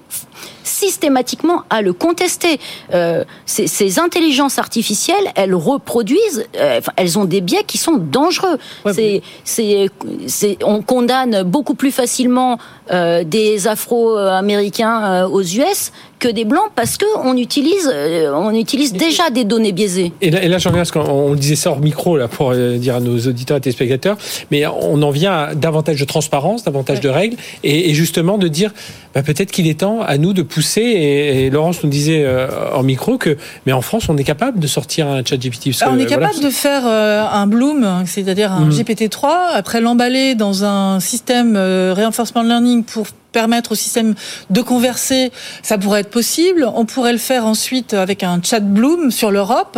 systématiquement 0.63 1.63
à 1.69 1.81
le 1.81 1.93
contester. 1.93 2.59
Euh, 2.93 3.23
ces, 3.45 3.67
ces 3.67 3.99
intelligences 3.99 4.59
artificielles, 4.59 5.31
elles 5.35 5.55
reproduisent, 5.55 6.45
euh, 6.55 6.81
elles 6.95 7.19
ont 7.19 7.25
des 7.25 7.41
biais 7.41 7.63
qui 7.65 7.77
sont 7.77 7.97
dangereux. 7.97 8.57
Ouais, 8.85 8.93
c'est, 8.93 9.21
c'est, 9.43 9.89
c'est, 10.27 10.57
on 10.63 10.81
condamne 10.81 11.43
beaucoup 11.43 11.75
plus 11.75 11.91
facilement 11.91 12.57
euh, 12.91 13.23
des 13.23 13.67
Afro-Américains 13.67 15.25
aux 15.25 15.41
US 15.41 15.91
que 16.23 16.29
des 16.29 16.45
blancs 16.45 16.69
parce 16.73 16.95
que 16.95 17.05
on 17.25 17.35
utilise, 17.35 17.91
euh, 17.93 18.31
on 18.33 18.53
utilise 18.55 18.93
déjà 18.93 19.29
des 19.29 19.43
données 19.43 19.73
biaisées. 19.73 20.13
Et 20.21 20.31
là, 20.31 20.41
et 20.41 20.47
là 20.47 20.57
j'en 20.57 20.71
viens 20.71 20.83
à 20.83 20.85
ce 20.85 20.93
qu'on 20.93 21.01
on 21.01 21.35
disait 21.35 21.57
ça 21.57 21.71
hors 21.71 21.79
micro 21.79 22.15
là 22.15 22.29
pour 22.29 22.51
euh, 22.51 22.77
dire 22.77 22.95
à 22.95 22.99
nos 23.01 23.17
auditeurs 23.27 23.57
et 23.57 23.61
téléspectateurs, 23.61 24.17
mais 24.49 24.65
on 24.65 25.01
en 25.01 25.09
vient 25.11 25.33
à 25.33 25.55
davantage 25.55 25.99
de 25.99 26.05
transparence, 26.05 26.63
davantage 26.63 27.01
de 27.01 27.09
règles, 27.09 27.35
et, 27.65 27.89
et 27.89 27.93
justement 27.93 28.37
de 28.37 28.47
dire 28.47 28.71
bah, 29.13 29.21
peut-être 29.21 29.51
qu'il 29.51 29.67
est 29.67 29.81
temps 29.81 30.01
à 30.01 30.17
nous 30.17 30.33
de 30.33 30.41
pousser. 30.41 30.81
Et, 30.81 31.45
et 31.45 31.49
Laurence 31.49 31.83
nous 31.83 31.89
disait 31.89 32.23
euh, 32.25 32.47
hors 32.71 32.83
micro 32.83 33.17
que, 33.17 33.37
mais 33.65 33.73
en 33.73 33.81
France, 33.81 34.07
on 34.09 34.17
est 34.17 34.23
capable 34.23 34.59
de 34.59 34.67
sortir 34.67 35.07
un 35.07 35.23
chat 35.23 35.37
GPT. 35.37 35.65
parce 35.65 35.83
Ah, 35.83 35.89
on 35.91 35.99
est 35.99 36.05
capable 36.05 36.33
voilà, 36.33 36.47
de 36.47 36.53
faire 36.53 36.83
euh, 36.85 37.25
un 37.31 37.47
Bloom, 37.47 38.03
c'est-à-dire 38.05 38.51
un 38.51 38.65
Mhm. 38.65 38.71
GPT-3, 38.71 39.27
après 39.53 39.81
l'emballer 39.81 40.35
dans 40.35 40.63
un 40.63 40.99
système 40.99 41.55
euh, 41.55 41.93
reinforcement 41.95 42.43
learning 42.43 42.83
pour 42.83 43.07
permettre 43.33 43.73
au 43.73 43.75
système 43.75 44.15
de 44.49 44.61
converser, 44.61 45.31
ça 45.61 45.77
pourrait 45.77 45.99
être 46.01 46.09
possible. 46.09 46.65
On 46.75 46.85
pourrait 46.85 47.11
le 47.11 47.17
faire 47.17 47.45
ensuite 47.45 47.93
avec 47.93 48.23
un 48.23 48.39
chat 48.41 48.61
Bloom 48.61 49.11
sur 49.11 49.29
l'Europe. 49.31 49.77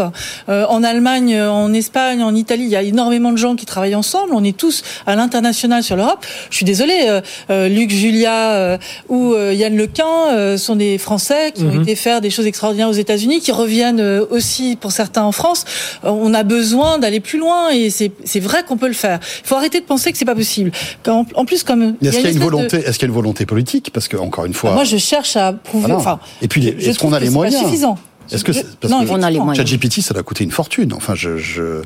Euh, 0.50 0.66
en 0.70 0.84
Allemagne, 0.84 1.42
en 1.42 1.74
Espagne, 1.74 2.22
en 2.22 2.36
Italie, 2.36 2.66
il 2.66 2.70
y 2.70 2.76
a 2.76 2.84
énormément 2.84 3.32
de 3.32 3.38
gens 3.38 3.56
qui 3.56 3.66
travaillent 3.66 3.96
ensemble. 3.96 4.34
On 4.36 4.44
est 4.44 4.56
tous 4.56 4.84
à 5.08 5.16
l'international 5.16 5.82
sur 5.82 5.96
l'Europe. 5.96 6.24
Je 6.52 6.56
suis 6.58 6.66
désolée, 6.66 7.06
euh, 7.08 7.22
euh, 7.50 7.68
Luc 7.68 7.90
Julia 7.90 8.52
euh, 8.52 8.78
ou 9.10 9.34
euh, 9.34 9.54
Yann 9.54 9.76
Lequin 9.76 10.06
euh, 10.34 10.58
sont 10.58 10.76
des 10.76 10.98
Français 10.98 11.52
qui 11.56 11.64
ont 11.64 11.72
Mhm. 11.72 11.82
été 11.82 11.96
faire 11.96 12.22
des 12.22 12.30
choses 12.30 12.46
extraordinaires 12.46 12.90
aux 12.90 12.94
États-Unis, 12.94 13.40
qui 13.40 13.52
reviennent 13.52 14.00
euh, 14.02 14.26
aussi 14.30 14.76
pour 14.80 14.92
certains 14.92 15.24
en 15.24 15.32
France. 15.32 15.66
Euh, 16.04 16.10
on 16.10 16.34
a 16.34 16.44
besoin 16.44 17.00
d'aller 17.00 17.22
plus 17.22 17.40
loin 17.40 17.70
et 17.72 17.90
c'est 17.90 18.40
vrai 18.40 18.64
qu'on 18.68 18.78
peut 18.78 18.88
le 18.88 18.94
faire. 18.94 19.20
Il 19.44 19.48
faut 19.48 19.56
arrêter 19.56 19.80
de 19.80 19.86
penser 19.86 20.12
que 20.12 20.18
c'est 20.18 20.26
pas 20.26 20.36
possible. 20.36 20.72
Quand- 21.04 21.26
en 21.36 21.46
plus, 21.46 21.64
comme 21.64 21.82
Est-ce 21.82 21.94
qu'il 22.00 22.06
y 22.06 22.10
a 22.10 22.12
une 22.12 22.18
espèce 22.18 22.36
de- 22.36 22.40
volonté 22.44 22.78
Est-ce 22.78 23.00
qu'il 23.00 23.02
y 23.02 23.06
a 23.06 23.08
une 23.08 23.14
volonté 23.14 23.45
politique 23.46 23.92
Parce 23.94 24.08
que 24.08 24.18
encore 24.18 24.46
une 24.46 24.54
fois, 24.54 24.74
moi, 24.74 24.84
je 24.84 24.98
cherche 24.98 25.36
à 25.36 25.54
prouver. 25.54 25.86
Voilà. 25.88 25.98
Enfin, 25.98 26.20
et 26.42 26.48
puis 26.48 26.68
est-ce 26.68 27.00
qu'on 27.00 27.14
a 27.14 27.20
les 27.20 27.30
moyens 27.30 27.64
suffisant. 27.64 27.98
Est-ce 28.32 28.44
que 28.44 28.54
c'est- 28.54 28.78
parce 28.80 28.92
non, 28.92 29.06
que 29.06 29.10
on 29.12 29.22
a 29.22 29.30
les 29.30 29.40
moyens. 29.40 29.58
ChatGPT, 29.68 30.02
ça 30.02 30.14
doit 30.14 30.24
coûter 30.24 30.44
une 30.44 30.52
fortune. 30.52 30.94
Enfin, 30.94 31.14
je, 31.16 31.38
je... 31.38 31.82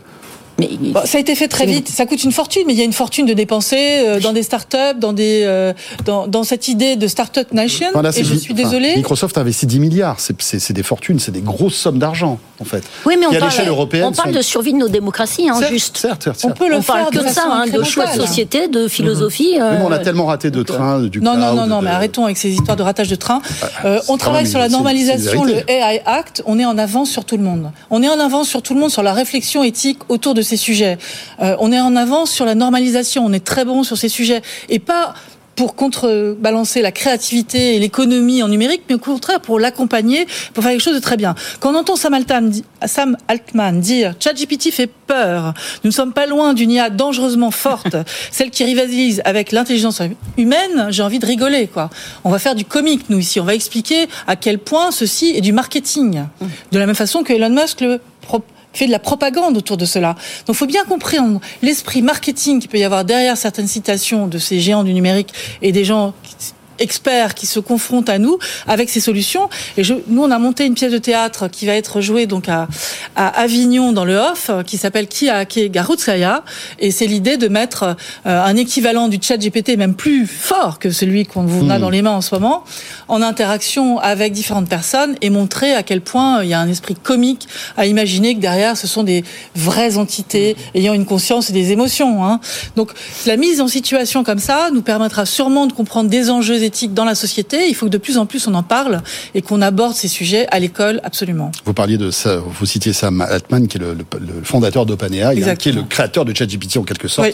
Mais 0.60 0.70
Bon, 0.80 1.02
ça 1.06 1.18
a 1.18 1.22
été 1.22 1.36
fait 1.36 1.48
très 1.48 1.66
vite. 1.66 1.88
Ça 1.90 2.06
coûte 2.06 2.24
une 2.24 2.32
fortune, 2.32 2.64
mais 2.68 2.74
il 2.74 2.80
y 2.80 2.82
a 2.82 2.86
une 2.86 2.94
fortune 2.94 3.26
de 3.26 3.34
dépenser 3.34 3.78
euh, 4.06 4.20
dans 4.20 4.34
des 4.34 4.44
startups, 4.44 4.98
dans 4.98 5.14
des 5.14 5.44
euh, 5.44 5.74
dans, 6.06 6.28
dans 6.28 6.44
cette 6.44 6.68
idée 6.68 6.96
de 6.96 7.08
startup 7.08 7.52
nation. 7.54 7.88
Et 7.90 8.24
je 8.24 8.36
suis 8.36 8.54
enfin, 8.54 8.64
désolée. 8.64 8.96
Microsoft 8.96 9.38
a 9.38 9.42
investi 9.42 9.66
10 9.66 9.80
milliards. 9.80 10.20
C'est- 10.20 10.70
des 10.74 10.84
fortunes, 10.84 11.20
c'est 11.20 11.32
des 11.32 11.42
grosses 11.42 11.76
sommes 11.76 11.98
d'argent, 12.00 12.38
en 12.60 12.64
fait. 12.66 12.84
Oui, 13.06 13.16
mais 13.20 13.26
on 13.26 13.32
parle, 13.32 13.44
l'échelle 13.46 13.68
européenne, 13.68 14.04
on 14.06 14.12
parle 14.12 14.30
sont- 14.32 14.38
de 14.38 14.42
survie 14.44 14.74
de 14.74 14.78
nos 14.78 14.88
démocraties, 14.90 15.50
hein, 15.50 15.56
Certes, 15.58 15.72
juste. 15.72 15.98
Certes, 15.98 16.24
certes, 16.24 16.42
On 16.44 16.52
peut 16.52 16.70
le 16.70 16.78
On 16.78 16.82
parle 16.82 17.00
faire 17.02 17.10
que 17.10 17.18
de 17.18 17.24
de 17.24 17.28
ça, 17.34 17.44
hein, 17.46 17.66
de 17.68 17.84
choix 17.84 18.06
de 18.08 18.20
société, 18.22 18.68
de 18.68 18.88
philosophie. 18.88 19.54
Oui, 19.54 19.60
mais 19.60 19.84
on 19.84 19.92
a 19.92 19.96
euh, 20.00 20.04
tellement 20.04 20.26
raté 20.26 20.52
de 20.52 20.62
trains, 20.64 21.00
du 21.02 21.22
Non, 21.22 21.34
non, 21.36 21.40
cloud, 21.54 21.56
non, 21.58 21.68
non, 21.68 21.80
de- 21.80 21.86
mais 21.86 21.92
arrêtons 21.92 22.26
avec 22.26 22.38
ces 22.38 22.50
histoires 22.52 22.78
de 22.78 22.84
ratage 22.84 23.08
de 23.08 23.16
train. 23.16 23.42
Euh, 23.86 24.00
c'est 24.04 24.12
on 24.12 24.18
travaille 24.18 24.48
sur 24.48 24.60
la 24.60 24.70
normalisation, 24.70 25.44
le. 25.44 25.56
AI 25.70 26.02
Act. 26.06 26.44
On 26.46 26.60
est 26.60 26.66
en 26.66 26.78
avance 26.78 27.10
sur 27.10 27.26
tout 27.26 27.38
le 27.38 27.44
monde. 27.44 27.72
On 27.90 28.04
est 28.04 28.10
en 28.10 28.20
avance 28.20 28.48
sur 28.48 28.62
tout 28.62 28.74
le 28.74 28.80
monde 28.80 28.92
sur 28.92 29.04
la 29.04 29.14
réflexion 29.14 29.64
éthique 29.64 30.00
autour 30.10 30.34
de 30.34 30.42
ces 30.50 30.58
sujets. 30.58 30.98
Euh, 31.42 31.56
on 31.60 31.72
est 31.72 31.80
en 31.80 31.96
avance 31.96 32.32
sur 32.32 32.46
la 32.46 32.56
normalisation. 32.56 33.26
On 33.26 33.34
est 33.34 33.46
très 33.46 33.66
bon 33.66 33.84
sur 33.84 33.98
ces 33.98 34.10
sujets. 34.10 34.42
Et 34.68 34.80
pas 34.80 35.14
pour 35.56 35.76
contrebalancer 35.76 36.82
la 36.82 36.94
créativité 36.94 37.76
et 37.76 37.80
l'économie 37.80 38.42
en 38.42 38.48
numérique, 38.48 38.84
mais 38.88 38.96
au 38.96 39.00
contraire 39.00 39.42
pour 39.42 39.60
l'accompagner, 39.60 40.26
pour 40.54 40.64
faire 40.64 40.72
quelque 40.72 40.82
chose 40.82 40.96
de 40.96 41.02
très 41.02 41.18
bien. 41.18 41.36
Quand 41.60 41.74
on 41.74 41.76
entend 41.78 41.98
Sam 41.98 42.14
Altman, 42.14 42.54
Sam 42.86 43.18
Altman 43.28 43.82
dire 43.82 44.14
ChatGPT 44.22 44.72
fait 44.72 44.90
peur, 45.06 45.54
nous 45.84 45.90
ne 45.90 45.94
sommes 45.94 46.14
pas 46.14 46.28
loin 46.28 46.54
d'une 46.54 46.72
IA 46.72 46.90
dangereusement 46.90 47.52
forte, 47.52 47.98
celle 48.32 48.52
qui 48.52 48.64
rivalise 48.64 49.22
avec 49.26 49.52
l'intelligence 49.52 50.02
humaine, 50.38 50.88
j'ai 50.92 51.04
envie 51.04 51.20
de 51.20 51.26
rigoler, 51.26 51.68
quoi. 51.68 51.90
On 52.24 52.30
va 52.30 52.40
faire 52.40 52.56
du 52.56 52.64
comique, 52.64 53.10
nous, 53.10 53.20
ici. 53.20 53.42
On 53.42 53.46
va 53.46 53.54
expliquer 53.54 54.08
à 54.28 54.38
quel 54.38 54.60
point 54.60 54.92
ceci 54.92 55.34
est 55.36 55.42
du 55.42 55.52
marketing. 55.52 56.24
De 56.72 56.80
la 56.80 56.86
même 56.86 56.96
façon 56.96 57.22
que 57.24 57.34
Elon 57.34 57.50
Musk 57.50 57.82
le 57.82 58.00
pro- 58.22 58.46
fait 58.74 58.86
de 58.88 58.92
la 58.92 59.00
propagande 59.00 59.58
autour 59.58 59.78
de 59.78 59.86
cela. 59.86 60.14
Donc, 60.46 60.56
il 60.56 60.60
faut 60.60 60.66
bien 60.68 60.86
comprendre 60.86 61.40
l'esprit 61.62 62.02
marketing 62.02 62.60
qu'il 62.60 62.70
peut 62.70 62.78
y 62.78 62.84
avoir 62.84 63.04
derrière 63.06 63.36
certaines 63.38 63.68
citations 63.68 64.28
de 64.28 64.38
ces 64.38 64.60
géants 64.60 64.84
du 64.84 64.94
numérique 64.94 65.34
et 65.62 65.72
des 65.72 65.86
gens 65.86 66.14
qui- 66.24 66.54
experts 66.80 67.36
qui 67.36 67.46
se 67.46 67.60
confrontent 67.60 68.10
à 68.10 68.18
nous 68.18 68.38
avec 68.68 68.90
ces 68.90 69.00
solutions. 69.00 69.50
Et 69.78 69.84
je, 69.84 69.96
nous, 70.08 70.24
on 70.24 70.32
a 70.32 70.40
monté 70.40 70.66
une 70.66 70.74
pièce 70.74 70.92
de 70.92 70.98
théâtre 70.98 71.48
qui 71.48 71.66
va 71.66 71.74
être 71.76 72.02
jouée 72.02 72.26
donc 72.26 72.50
à, 72.50 72.68
à 73.16 73.28
Avignon 73.28 73.92
dans 73.92 74.06
le 74.06 74.16
Off, 74.16 74.52
qui 74.66 74.78
s'appelle 74.78 75.08
Qui 75.08 75.30
a 75.30 75.38
hacké 75.38 75.70
Garutskaya. 75.70 76.44
Et 76.80 76.92
c'est 76.92 77.08
l'idée 77.08 77.38
de 77.38 77.48
mettre 77.48 77.84
euh, 78.26 78.44
un 78.44 78.56
équivalent 78.56 79.08
du 79.08 79.20
chat 79.22 79.38
GPT, 79.38 79.78
même 79.78 79.96
plus 79.96 80.28
fort 80.28 80.80
que 80.80 80.92
celui 80.92 81.26
qu'on 81.26 81.44
vous 81.44 81.70
a 81.72 81.80
dans 81.80 81.90
les 81.90 82.02
mains 82.02 82.12
en 82.12 82.22
ce 82.22 82.34
moment, 82.36 82.64
en 83.08 83.22
interaction 83.22 84.00
avec 84.00 84.34
différentes 84.34 84.70
personnes 84.70 85.16
et 85.22 85.30
montrer 85.30 85.74
à 85.74 85.84
quel 85.84 86.02
point 86.02 86.44
il 86.44 86.50
y 86.50 86.54
a 86.54 86.60
un 86.60 86.70
esprit 86.70 86.96
comique 86.96 87.48
à 87.78 87.86
imaginer 87.86 88.36
que 88.36 88.40
derrière, 88.40 88.78
ce 88.78 88.88
sont 88.88 89.04
des 89.04 89.24
vraies 89.56 89.98
entités 89.98 90.56
ayant 90.76 90.94
une 90.94 91.06
conscience 91.06 91.50
et 91.50 91.54
des 91.54 91.72
émotions. 91.72 92.24
Hein. 92.24 92.40
Donc, 92.76 92.92
la 93.26 93.38
mise 93.38 93.62
en 93.62 93.68
situation 93.68 94.24
comme 94.24 94.40
ça 94.40 94.70
nous 94.74 94.82
permettra 94.82 95.26
sûrement 95.26 95.68
de 95.68 95.74
comprendre 95.74 96.10
des 96.10 96.30
enjeux 96.30 96.64
dans 96.90 97.06
la 97.06 97.16
société. 97.16 97.68
Il 97.70 97.74
faut 97.76 97.86
que 97.88 97.92
de 97.92 97.98
plus 97.98 98.18
en 98.18 98.26
plus 98.26 98.48
on 98.48 98.54
en 98.54 98.64
parle 98.64 99.02
et 99.36 99.42
qu'on 99.42 99.62
aborde 99.62 99.94
ces 99.96 100.08
sujets 100.08 100.48
à 100.52 100.60
l'école, 100.60 101.00
absolument. 101.04 101.52
Vous 101.66 101.74
parliez 101.74 101.98
de 101.98 102.12
ça, 102.12 102.38
vous 102.38 102.66
citiez 102.66 102.94
Sam 102.94 103.22
Altman, 103.22 103.68
qui 103.68 103.78
est 103.78 103.82
le, 103.82 103.94
le- 103.94 104.06
le 104.20 104.44
fondateur 104.44 104.86
d'OpenAI, 104.86 105.44
hein, 105.44 105.56
qui 105.56 105.70
est 105.70 105.74
le 105.74 105.84
créateur 105.84 106.26
de 106.26 106.34
ChatGPT 106.36 106.78
en 106.78 106.84
quelque 106.84 107.08
sorte. 107.08 107.30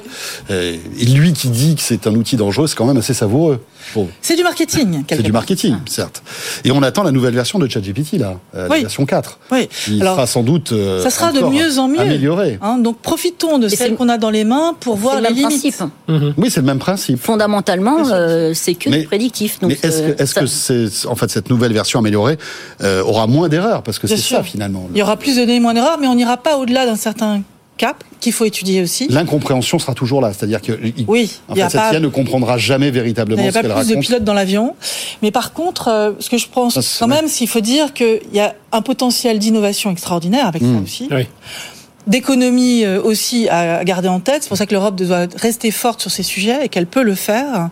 Oui. 0.50 0.56
Et 1.00 1.06
lui 1.06 1.34
qui 1.34 1.50
dit 1.50 1.76
que 1.76 1.82
c'est 1.82 2.08
un 2.08 2.16
outil 2.16 2.36
dangereux, 2.36 2.68
c'est 2.68 2.76
quand 2.76 2.86
même 2.86 2.98
assez 2.98 3.14
savoureux. 3.14 3.62
Bon, 3.96 4.10
C'est 4.22 4.36
du 4.36 4.44
marketing. 4.44 5.04
c'est 5.10 5.24
du 5.24 5.32
marketing, 5.32 5.78
certes. 5.88 6.22
Et 6.66 6.72
on 6.72 6.84
attend 6.84 7.02
la 7.04 7.12
nouvelle 7.12 7.34
version 7.34 7.60
de 7.60 7.68
ChatGPT, 7.68 8.18
là, 8.20 8.36
euh, 8.54 8.68
Oui. 8.70 8.78
la 8.78 8.82
version 8.84 9.06
4. 9.06 9.40
Oui. 9.54 9.70
Qui 9.86 10.02
Alors, 10.02 10.16
sera 10.16 10.28
sans 10.28 10.44
doute 10.44 10.74
euh, 10.74 11.02
ça 11.02 11.10
sera 11.10 11.32
de 11.32 11.40
mieux 11.42 11.80
en 11.80 11.88
mieux. 11.88 12.00
améliorée. 12.02 12.60
Hein, 12.62 12.78
donc 12.80 13.00
profitons 13.00 13.58
de 13.58 13.64
Mais 13.68 13.76
celle 13.76 13.92
c'est- 13.92 13.96
qu'on 13.96 14.10
a 14.10 14.18
dans 14.18 14.30
les 14.32 14.44
mains 14.44 14.76
pour 14.80 14.98
voir 14.98 15.16
le 15.16 15.22
les 15.22 15.30
même 15.30 15.50
limites. 15.50 15.76
principe. 15.78 16.36
Oui, 16.38 16.52
c'est 16.52 16.60
le 16.60 16.66
même 16.66 16.80
principe. 16.80 17.20
Fondamentalement, 17.22 18.10
euh, 18.12 18.52
c'est 18.54 18.76
que 18.76 18.90
Mais- 18.90 19.00
du 19.02 19.08
prédictif. 19.08 19.60
Donc, 19.62 19.70
Mais 19.72 19.80
est-ce 19.90 20.02
euh, 20.02 20.12
que, 20.14 20.22
est-ce 20.24 20.34
ça- 20.34 20.42
que 20.42 20.48
c'est, 20.48 21.08
en 21.08 21.16
fait, 21.16 21.30
cette 21.32 21.50
nouvelle 21.50 21.72
version 21.74 22.00
améliorée 22.00 22.38
euh, 22.84 23.02
aura 23.04 23.28
moins 23.28 23.48
d'erreurs? 23.48 23.82
Parce 23.84 23.98
que 24.00 24.08
c'est 24.08 24.18
ça, 24.18 24.44
finalement. 24.44 24.90
Il 24.94 24.98
y 24.98 25.02
aura 25.02 25.16
plus 25.18 25.36
de 25.38 25.42
données, 25.42 25.60
moins 25.62 25.74
d'erreurs, 25.74 25.98
mais 26.02 26.08
on 26.08 26.16
n'ira 26.16 26.36
pas 26.38 26.58
au-delà 26.58 26.86
d'un 26.86 26.96
certain 26.98 27.42
cap 27.78 28.04
qu'il 28.20 28.32
faut 28.34 28.46
étudier 28.46 28.82
aussi. 28.82 29.08
L'incompréhension 29.10 29.80
sera 29.80 29.94
toujours 29.94 30.22
là. 30.22 30.32
C'est-à-dire 30.34 30.62
que 30.62 30.72
Oui, 31.08 31.32
en 31.50 31.54
n'y 31.54 31.60
fait, 31.60 31.66
a 31.66 31.70
cette 31.70 31.82
pas, 31.82 31.94
IA 31.94 32.00
ne 32.00 32.08
comprendra 32.08 32.58
jamais 32.58 32.92
véritablement 32.92 33.42
il 33.42 33.46
y 33.46 33.50
a 33.50 33.52
ce 33.52 33.60
pas 33.68 33.82
plus 33.84 33.90
de 33.96 34.00
pilotes 34.00 34.24
dans 34.24 34.34
l'avion. 34.34 34.76
Mais 35.22 35.32
par 35.32 35.54
contre, 35.54 35.88
euh, 35.90 36.12
ce 36.20 36.30
que 36.30 36.38
je 36.38 36.48
pense 36.48 36.80
Ça, 36.80 36.82
quand 37.00 37.08
vrai. 37.08 37.22
même, 37.22 37.28
c'est 37.30 37.40
qu'il 37.40 37.48
faut 37.50 37.60
dire 37.62 37.94
qu'il 37.94 38.20
y 38.34 38.40
a 38.40 38.56
un 38.72 38.82
potentiel 38.82 39.40
d'innovation 39.40 39.92
extraordinaire 39.92 40.48
avec 40.48 40.62
ça 40.62 40.68
Mm. 40.68 40.84
aussi. 40.84 41.08
Oui. 41.12 41.28
d'économie 42.08 42.86
euh, 42.86 43.02
aussi 43.02 43.50
à 43.50 43.84
garder 43.84 44.08
en 44.10 44.20
tête. 44.20 44.44
C'est 44.44 44.50
pour 44.50 44.58
ça 44.60 44.68
que 44.68 44.74
l'Europe 44.76 44.96
doit 44.96 45.26
rester 45.38 45.72
forte 45.72 46.02
sur 46.02 46.12
ces 46.12 46.22
sujets 46.22 46.66
et 46.66 46.70
qu'elle 46.70 46.86
peut 46.86 47.02
le 47.02 47.16
faire. 47.16 47.70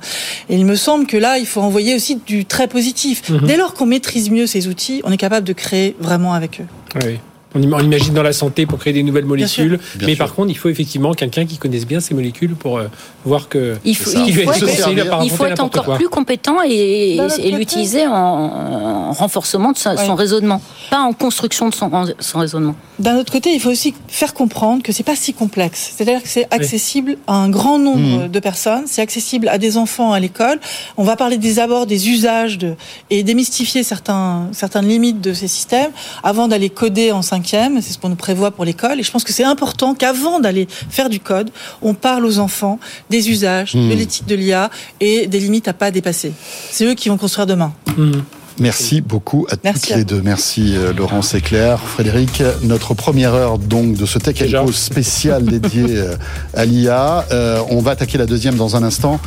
Et 0.49 0.55
il 0.55 0.65
me 0.65 0.75
semble 0.75 1.05
que 1.05 1.17
là, 1.17 1.37
il 1.37 1.45
faut 1.45 1.61
envoyer 1.61 1.93
aussi 1.93 2.15
du 2.25 2.43
très 2.45 2.67
positif. 2.67 3.29
Mhm. 3.29 3.41
Dès 3.45 3.57
lors 3.57 3.75
qu'on 3.75 3.85
maîtrise 3.85 4.31
mieux 4.31 4.47
ces 4.47 4.67
outils, 4.67 5.01
on 5.03 5.11
est 5.11 5.17
capable 5.17 5.45
de 5.45 5.53
créer 5.53 5.95
vraiment 5.99 6.33
avec 6.33 6.61
eux. 6.61 6.65
Oui. 7.05 7.19
On 7.55 7.61
im- 7.63 7.73
on 7.73 7.79
imagine 7.83 8.13
dans 8.13 8.23
la 8.23 8.33
santé 8.33 8.65
pour 8.65 8.79
créer 8.79 8.93
des 8.93 9.03
nouvelles 9.03 9.25
molécules, 9.25 9.79
Bien 9.95 10.07
mais 10.07 10.15
sûr. 10.15 10.25
par 10.25 10.33
contre, 10.35 10.49
il 10.49 10.57
faut 10.57 10.69
effectivement 10.69 11.13
quelqu'un 11.13 11.45
qui 11.45 11.57
connaisse 11.57 11.85
bien 11.85 11.99
ces 11.99 12.13
molécules 12.13 12.55
pour 12.55 12.77
euh, 12.77 12.87
voir 13.25 13.47
que 13.49 13.75
Il 13.85 13.95
faut, 13.95 14.09
il 14.25 14.39
être, 14.39 15.23
il 15.23 15.29
faut 15.29 15.45
encore 15.61 15.85
quoi. 15.85 15.95
plus 15.95 16.09
compétent 16.09 16.57
et, 16.67 17.19
l'utiliser 17.51 18.07
en, 18.07 18.13
en 18.13 19.11
renforcement 19.13 19.71
de 19.71 19.77
son 19.77 19.91
Ouais. 19.93 20.13
raisonnement, 20.13 20.61
pas 20.89 20.99
en 21.01 21.13
construction 21.13 21.69
de 21.69 21.73
son, 21.75 21.89
son 22.19 22.39
raisonnement. 22.39 22.75
D'un 22.99 23.17
autre 23.17 23.31
côté, 23.31 23.51
il 23.53 23.59
faut 23.59 23.69
aussi 23.71 23.93
faire 24.07 24.33
comprendre 24.33 24.81
que 24.83 24.91
c'est 24.91 25.03
pas 25.03 25.15
si 25.15 25.33
complexe. 25.33 25.93
C'est-à-dire 25.95 26.21
que 26.21 26.27
c'est 26.29 26.47
accessible 26.51 27.17
à 27.27 27.33
un 27.35 27.49
grand 27.49 27.79
nombre 27.79 28.23
Mhm. 28.23 28.27
de 28.29 28.39
personnes. 28.39 28.83
C'est 28.87 29.01
accessible 29.01 29.47
à 29.49 29.57
des 29.57 29.77
enfants 29.77 30.11
à 30.13 30.19
l'école. 30.19 30.59
On 30.97 31.03
va 31.03 31.15
parler 31.15 31.37
des 31.37 31.59
abords, 31.59 31.85
des 31.85 32.09
usages 32.09 32.57
de, 32.57 32.73
et 33.09 33.23
démystifier 33.23 33.83
certains, 33.83 34.47
certaines 34.53 34.87
limites 34.87 35.21
de 35.21 35.33
ces 35.33 35.47
systèmes 35.47 35.91
avant 36.23 36.47
d'aller 36.47 36.69
coder 36.69 37.11
en 37.11 37.21
cinquième. 37.43 37.81
C'est 37.81 37.93
ce 37.93 37.97
qu'on 37.97 38.09
nous 38.09 38.15
prévoit 38.15 38.51
pour 38.51 38.65
l'école. 38.65 38.99
Et 38.99 39.03
je 39.03 39.11
pense 39.11 39.23
que 39.23 39.33
c'est 39.33 39.43
important 39.43 39.93
qu'avant 39.93 40.39
d'aller 40.39 40.67
faire 40.89 41.09
du 41.09 41.19
code, 41.19 41.51
on 41.81 41.93
parle 41.93 42.25
aux 42.25 42.39
enfants 42.39 42.79
des 43.09 43.29
usages, 43.29 43.75
de 43.75 43.93
l'éthique 43.93 44.25
de 44.25 44.35
l'IA 44.35 44.69
et 44.99 45.27
des 45.27 45.39
limites 45.39 45.67
à 45.67 45.73
pas 45.73 45.91
dépasser. 45.91 46.31
C'est 46.71 46.85
eux 46.85 46.93
qui 46.93 47.09
vont 47.09 47.17
construire 47.17 47.45
demain. 47.45 47.73
Mhm. 47.97 48.23
Merci 48.59 49.01
beaucoup 49.01 49.47
à 49.49 49.55
Merci 49.63 49.81
toutes 49.81 49.91
à 49.93 49.97
les 49.97 50.03
deux. 50.03 50.21
Merci 50.23 50.75
euh, 50.75 50.93
Laurence 50.93 51.33
et 51.33 51.41
Claire. 51.41 51.79
Frédéric, 51.79 52.43
notre 52.61 52.93
première 52.93 53.33
heure 53.33 53.57
donc 53.57 53.97
de 53.97 54.05
ce 54.05 54.19
Tech. 54.19 54.37
Co 54.51 54.71
spécial 54.71 55.43
dédié 55.43 55.85
euh, 55.89 56.15
à 56.53 56.65
l'IA. 56.65 57.25
Euh, 57.31 57.61
on 57.69 57.79
va 57.79 57.91
attaquer 57.91 58.19
la 58.19 58.27
deuxième 58.27 58.55
dans 58.55 58.75
un 58.75 58.83
instant. 58.83 59.19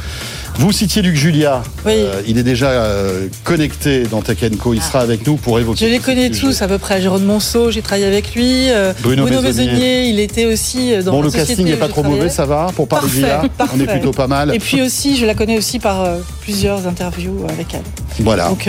Vous 0.59 0.72
citiez 0.72 1.02
Luc 1.02 1.16
Julia. 1.16 1.62
Oui. 1.84 1.92
Euh, 1.96 2.22
il 2.26 2.38
est 2.38 2.42
déjà 2.42 2.70
euh, 2.70 3.28
connecté 3.44 4.04
dans 4.04 4.22
Tech 4.22 4.38
Co. 4.59 4.72
Il 4.72 4.80
sera 4.80 5.00
avec 5.00 5.26
nous 5.26 5.36
pour 5.36 5.59
évoquer. 5.59 5.84
Je 5.84 5.90
les 5.90 5.98
connais 5.98 6.28
sujet. 6.28 6.40
tous 6.40 6.62
à 6.62 6.68
peu 6.68 6.78
près. 6.78 7.02
Jérôme 7.02 7.24
Monceau, 7.24 7.70
j'ai 7.70 7.82
travaillé 7.82 8.07
avec 8.07 8.34
lui. 8.34 8.70
Euh, 8.70 8.94
Bruno 9.02 9.24
Maisonnier. 9.24 9.42
Maisonnier, 9.42 10.09
il 10.09 10.18
était 10.18 10.46
aussi 10.46 10.96
dans 11.04 11.12
Bon, 11.12 11.22
le 11.22 11.30
casting 11.30 11.66
n'est 11.66 11.76
pas 11.76 11.88
trop 11.88 12.02
mauvais, 12.02 12.30
ça 12.30 12.46
va 12.46 12.68
pour 12.74 12.88
parler 12.88 13.07
Parfait, 13.07 13.20
d'IA. 13.20 13.40
On 13.42 13.44
est 13.44 13.48
parfait. 13.84 13.86
plutôt 13.86 14.12
pas 14.12 14.26
mal. 14.28 14.54
Et 14.54 14.59
puis 14.59 14.80
aussi, 14.80 15.16
je 15.16 15.26
la 15.26 15.34
connais 15.34 15.59
aussi 15.59 15.78
par 15.78 16.02
euh, 16.02 16.18
plusieurs 16.40 16.86
interviews 16.86 17.44
avec 17.50 17.74
elle. 17.74 18.24
Voilà. 18.24 18.48
Donc, 18.48 18.68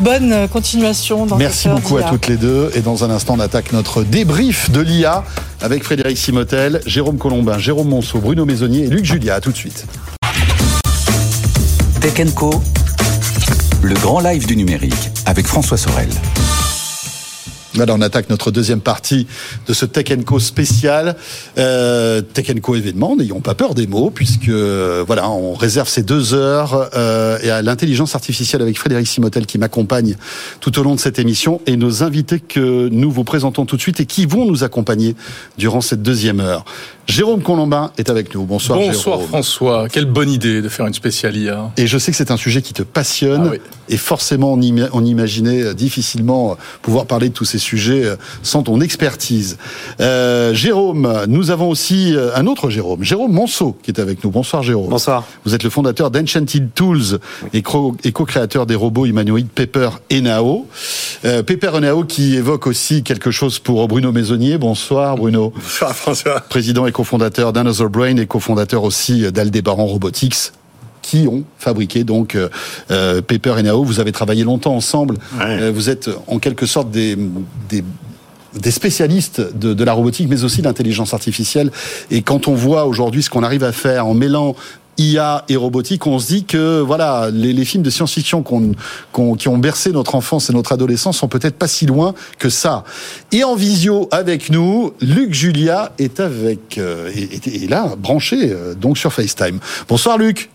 bonne 0.00 0.48
continuation 0.48 1.24
dans 1.24 1.36
Merci 1.36 1.68
beaucoup 1.68 1.96
à 1.96 2.02
toutes 2.02 2.26
les 2.26 2.36
deux. 2.36 2.70
Et 2.74 2.80
dans 2.80 3.04
un 3.04 3.10
instant, 3.10 3.36
on 3.38 3.40
attaque 3.40 3.72
notre 3.72 4.02
débrief 4.02 4.70
de 4.70 4.80
l'IA 4.80 5.24
avec 5.62 5.82
Frédéric 5.82 6.18
Simotel, 6.18 6.82
Jérôme 6.84 7.16
Colombin, 7.16 7.56
Jérôme 7.56 7.88
Monceau, 7.88 8.18
Bruno 8.18 8.44
Maisonnier 8.44 8.84
et 8.84 8.88
Luc 8.88 9.06
Julia. 9.06 9.36
À 9.36 9.40
tout 9.40 9.50
de 9.50 9.56
suite. 9.56 9.86
Tech 12.00 12.34
Co, 12.34 12.50
le 13.82 13.94
grand 13.96 14.20
live 14.20 14.46
du 14.46 14.56
numérique 14.56 15.10
avec 15.26 15.46
François 15.46 15.76
Sorel. 15.76 16.08
Voilà, 17.74 17.94
on 17.94 18.00
attaque 18.00 18.30
notre 18.30 18.50
deuxième 18.50 18.80
partie 18.80 19.26
de 19.68 19.74
ce 19.74 19.84
Tech 19.84 20.06
Co 20.24 20.40
spécial. 20.40 21.14
Euh, 21.58 22.22
Tech 22.22 22.52
Co 22.62 22.74
événement, 22.74 23.16
n'ayons 23.16 23.40
pas 23.40 23.54
peur 23.54 23.74
des 23.74 23.86
mots, 23.86 24.10
puisque 24.10 24.48
euh, 24.48 25.04
voilà, 25.06 25.28
on 25.28 25.52
réserve 25.52 25.88
ces 25.88 26.02
deux 26.02 26.32
heures 26.32 26.88
euh, 26.96 27.38
et 27.42 27.50
à 27.50 27.60
l'intelligence 27.60 28.14
artificielle 28.14 28.62
avec 28.62 28.78
Frédéric 28.78 29.06
Simotel 29.06 29.44
qui 29.44 29.58
m'accompagne 29.58 30.16
tout 30.60 30.78
au 30.78 30.82
long 30.82 30.94
de 30.94 31.00
cette 31.00 31.18
émission 31.18 31.60
et 31.66 31.76
nos 31.76 32.02
invités 32.02 32.40
que 32.40 32.88
nous 32.88 33.10
vous 33.10 33.24
présentons 33.24 33.66
tout 33.66 33.76
de 33.76 33.82
suite 33.82 34.00
et 34.00 34.06
qui 34.06 34.24
vont 34.24 34.46
nous 34.46 34.64
accompagner 34.64 35.14
durant 35.58 35.82
cette 35.82 36.02
deuxième 36.02 36.40
heure. 36.40 36.64
Jérôme 37.10 37.42
Colombin 37.42 37.90
est 37.98 38.08
avec 38.08 38.32
nous. 38.36 38.44
Bonsoir, 38.44 38.78
Bonsoir 38.78 39.16
Jérôme. 39.16 39.28
François, 39.28 39.88
quelle 39.88 40.04
bonne 40.04 40.30
idée 40.30 40.62
de 40.62 40.68
faire 40.68 40.86
une 40.86 40.94
spéciale 40.94 41.36
IA. 41.36 41.72
Et 41.76 41.88
je 41.88 41.98
sais 41.98 42.12
que 42.12 42.16
c'est 42.16 42.30
un 42.30 42.36
sujet 42.36 42.62
qui 42.62 42.72
te 42.72 42.84
passionne. 42.84 43.42
Ah 43.46 43.50
oui. 43.50 43.58
Et 43.88 43.96
forcément, 43.96 44.52
on, 44.52 44.60
ima- 44.60 44.88
on 44.92 45.04
imaginait 45.04 45.62
euh, 45.64 45.74
difficilement 45.74 46.52
euh, 46.52 46.54
pouvoir 46.82 47.06
parler 47.06 47.28
de 47.28 47.34
tous 47.34 47.44
ces 47.44 47.58
sujets 47.58 48.04
euh, 48.04 48.14
sans 48.44 48.62
ton 48.62 48.80
expertise. 48.80 49.58
Euh, 50.00 50.54
Jérôme, 50.54 51.24
nous 51.26 51.50
avons 51.50 51.68
aussi 51.68 52.14
un 52.36 52.46
autre 52.46 52.70
Jérôme, 52.70 53.02
Jérôme 53.02 53.32
Monceau, 53.32 53.76
qui 53.82 53.90
est 53.90 53.98
avec 53.98 54.22
nous. 54.22 54.30
Bonsoir 54.30 54.62
Jérôme. 54.62 54.88
Bonsoir. 54.90 55.24
Vous 55.44 55.52
êtes 55.56 55.64
le 55.64 55.70
fondateur 55.70 56.12
d'Enchanted 56.12 56.68
Tools 56.76 57.18
et 57.52 57.62
co- 57.62 57.96
et 58.04 58.12
co-créateur 58.12 58.66
des 58.66 58.76
robots 58.76 59.06
humanoïdes 59.06 59.48
Pepper 59.48 59.90
et 60.10 60.20
Nao. 60.20 60.68
Euh, 61.24 61.42
Pepper 61.42 61.72
et 61.76 61.80
Nao 61.80 62.04
qui 62.04 62.36
évoque 62.36 62.68
aussi 62.68 63.02
quelque 63.02 63.32
chose 63.32 63.58
pour 63.58 63.88
Bruno 63.88 64.12
Maisonnier. 64.12 64.58
Bonsoir 64.58 65.16
Bruno. 65.16 65.52
Bonsoir 65.56 65.96
François. 65.96 66.38
Président 66.48 66.86
et 66.86 66.92
cofondateur 67.00 67.54
d'Another 67.54 67.88
Brain 67.88 68.16
et 68.18 68.26
cofondateur 68.26 68.84
aussi 68.84 69.32
d'Aldébaran 69.32 69.86
Robotics 69.86 70.52
qui 71.00 71.26
ont 71.26 71.44
fabriqué 71.58 72.04
donc 72.04 72.34
euh, 72.34 72.50
euh, 72.90 73.22
Pepper 73.22 73.54
et 73.58 73.62
Nao. 73.62 73.84
Vous 73.84 74.00
avez 74.00 74.12
travaillé 74.12 74.44
longtemps 74.44 74.76
ensemble. 74.76 75.14
Ouais. 75.38 75.62
Euh, 75.62 75.72
vous 75.74 75.88
êtes 75.88 76.10
en 76.26 76.38
quelque 76.38 76.66
sorte 76.66 76.90
des, 76.90 77.16
des 77.70 77.82
des 78.54 78.72
spécialistes 78.72 79.40
de, 79.56 79.74
de 79.74 79.84
la 79.84 79.92
robotique, 79.92 80.26
mais 80.28 80.42
aussi 80.42 80.60
de 80.60 80.66
l'intelligence 80.66 81.14
artificielle. 81.14 81.70
Et 82.10 82.20
quand 82.22 82.48
on 82.48 82.54
voit 82.54 82.84
aujourd'hui 82.84 83.22
ce 83.22 83.30
qu'on 83.30 83.44
arrive 83.44 83.62
à 83.62 83.70
faire 83.70 84.08
en 84.08 84.14
mêlant 84.14 84.56
IA 85.00 85.44
et 85.48 85.56
robotique, 85.56 86.06
on 86.06 86.18
se 86.18 86.26
dit 86.28 86.44
que 86.44 86.80
voilà, 86.80 87.30
les, 87.32 87.64
films 87.64 87.82
de 87.82 87.90
science-fiction 87.90 88.42
qu'on, 88.42 88.72
qu'on- 89.12 89.34
qui 89.34 89.48
ont 89.48 89.58
bercé 89.58 89.92
notre 89.92 90.14
enfance 90.14 90.50
et 90.50 90.52
notre 90.52 90.72
adolescence 90.72 91.16
sont 91.18 91.28
peut-être 91.28 91.56
pas 91.56 91.68
si 91.68 91.86
loin 91.86 92.14
que 92.38 92.48
ça. 92.50 92.84
Et 93.32 93.42
en 93.42 93.54
visio 93.54 94.08
avec 94.10 94.50
nous, 94.50 94.92
Luc 95.00 95.32
Julia 95.32 95.92
est 95.98 96.20
avec 96.20 96.76
euh, 96.78 97.10
est 97.10 97.68
là, 97.70 97.94
branché 97.96 98.50
euh, 98.52 98.74
donc 98.74 98.98
sur 98.98 99.12
FaceTime. 99.12 99.58
Bonsoir 99.88 100.18
Luc. 100.18 100.50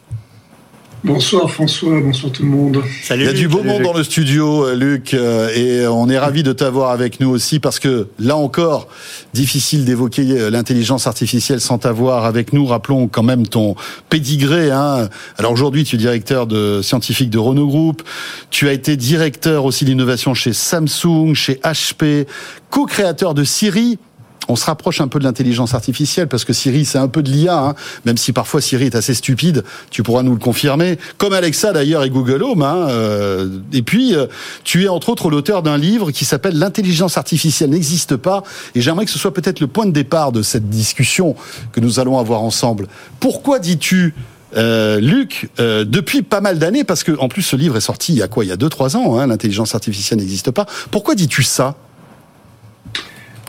Bonsoir 1.05 1.51
François, 1.51 2.01
bonsoir 2.01 2.31
tout 2.31 2.41
le 2.41 2.49
monde. 2.49 2.83
Salut. 3.03 3.25
Il 3.25 3.25
y 3.27 3.29
a 3.29 3.33
du 3.33 3.47
beau 3.47 3.57
Salut, 3.57 3.69
monde 3.69 3.77
Luc. 3.77 3.87
dans 3.87 3.93
le 3.93 4.03
studio, 4.03 4.65
euh, 4.65 4.75
Luc, 4.75 5.13
euh, 5.13 5.49
et 5.53 5.87
on 5.87 6.09
est 6.09 6.17
ravi 6.17 6.41
de 6.41 6.51
t'avoir 6.51 6.89
avec 6.89 7.19
nous 7.19 7.29
aussi 7.29 7.59
parce 7.59 7.77
que 7.77 8.07
là 8.17 8.35
encore, 8.35 8.87
difficile 9.31 9.85
d'évoquer 9.85 10.23
euh, 10.31 10.49
l'intelligence 10.49 11.05
artificielle 11.05 11.61
sans 11.61 11.77
t'avoir 11.77 12.25
avec 12.25 12.53
nous. 12.53 12.65
Rappelons 12.65 13.07
quand 13.07 13.21
même 13.21 13.45
ton 13.45 13.75
pédigré. 14.09 14.71
Hein. 14.71 15.07
Alors 15.37 15.51
aujourd'hui, 15.51 15.83
tu 15.83 15.95
es 15.95 15.99
directeur 15.99 16.47
de 16.47 16.81
scientifique 16.81 17.29
de 17.29 17.37
Renault 17.37 17.67
Group. 17.67 18.01
Tu 18.49 18.67
as 18.67 18.73
été 18.73 18.97
directeur 18.97 19.65
aussi 19.65 19.85
d'innovation 19.85 20.33
chez 20.33 20.53
Samsung, 20.53 21.35
chez 21.35 21.59
HP, 21.63 22.25
co-créateur 22.71 23.35
de 23.35 23.43
Siri. 23.43 23.99
On 24.47 24.55
se 24.55 24.65
rapproche 24.65 25.01
un 25.01 25.07
peu 25.07 25.19
de 25.19 25.23
l'intelligence 25.23 25.73
artificielle 25.73 26.27
parce 26.27 26.45
que 26.45 26.53
Siri, 26.53 26.85
c'est 26.85 26.97
un 26.97 27.07
peu 27.07 27.23
de 27.23 27.29
l'IA, 27.29 27.57
hein, 27.57 27.75
même 28.05 28.17
si 28.17 28.31
parfois 28.31 28.61
Siri 28.61 28.85
est 28.85 28.95
assez 28.95 29.13
stupide. 29.13 29.63
Tu 29.89 30.03
pourras 30.03 30.23
nous 30.23 30.33
le 30.33 30.39
confirmer, 30.39 30.97
comme 31.17 31.33
Alexa 31.33 31.73
d'ailleurs 31.73 32.03
et 32.03 32.09
Google 32.09 32.43
Home. 32.43 32.61
Hein, 32.61 32.87
euh, 32.89 33.59
et 33.73 33.81
puis, 33.81 34.15
euh, 34.15 34.27
tu 34.63 34.83
es 34.83 34.87
entre 34.87 35.09
autres 35.09 35.29
l'auteur 35.29 35.63
d'un 35.63 35.77
livre 35.77 36.11
qui 36.11 36.25
s'appelle 36.25 36.57
L'intelligence 36.57 37.17
artificielle 37.17 37.71
n'existe 37.71 38.15
pas. 38.15 38.43
Et 38.75 38.81
j'aimerais 38.81 39.05
que 39.05 39.11
ce 39.11 39.19
soit 39.19 39.33
peut-être 39.33 39.59
le 39.59 39.67
point 39.67 39.85
de 39.85 39.91
départ 39.91 40.31
de 40.31 40.41
cette 40.41 40.69
discussion 40.69 41.35
que 41.71 41.79
nous 41.79 41.99
allons 41.99 42.19
avoir 42.19 42.41
ensemble. 42.41 42.87
Pourquoi 43.19 43.59
dis-tu 43.59 44.13
euh, 44.57 44.99
Luc, 45.01 45.49
depuis 45.57 46.21
pas 46.21 46.39
mal 46.39 46.59
d'années, 46.59 46.85
parce 46.85 47.03
que 47.03 47.11
en 47.17 47.27
plus 47.27 47.41
ce 47.41 47.55
livre 47.55 47.75
est 47.75 47.81
sorti 47.81 48.13
il 48.13 48.19
y 48.19 48.21
a 48.21 48.27
quoi? 48.27 48.45
Il 48.45 48.47
y 48.47 48.53
a 48.53 48.55
2-3 48.55 48.95
ans, 48.95 49.19
hein, 49.19 49.27
l'intelligence 49.27 49.75
artificielle 49.75 50.19
n'existe 50.19 50.51
pas. 50.51 50.65
Pourquoi 50.91 51.15
dis-tu 51.15 51.43
ça? 51.43 51.75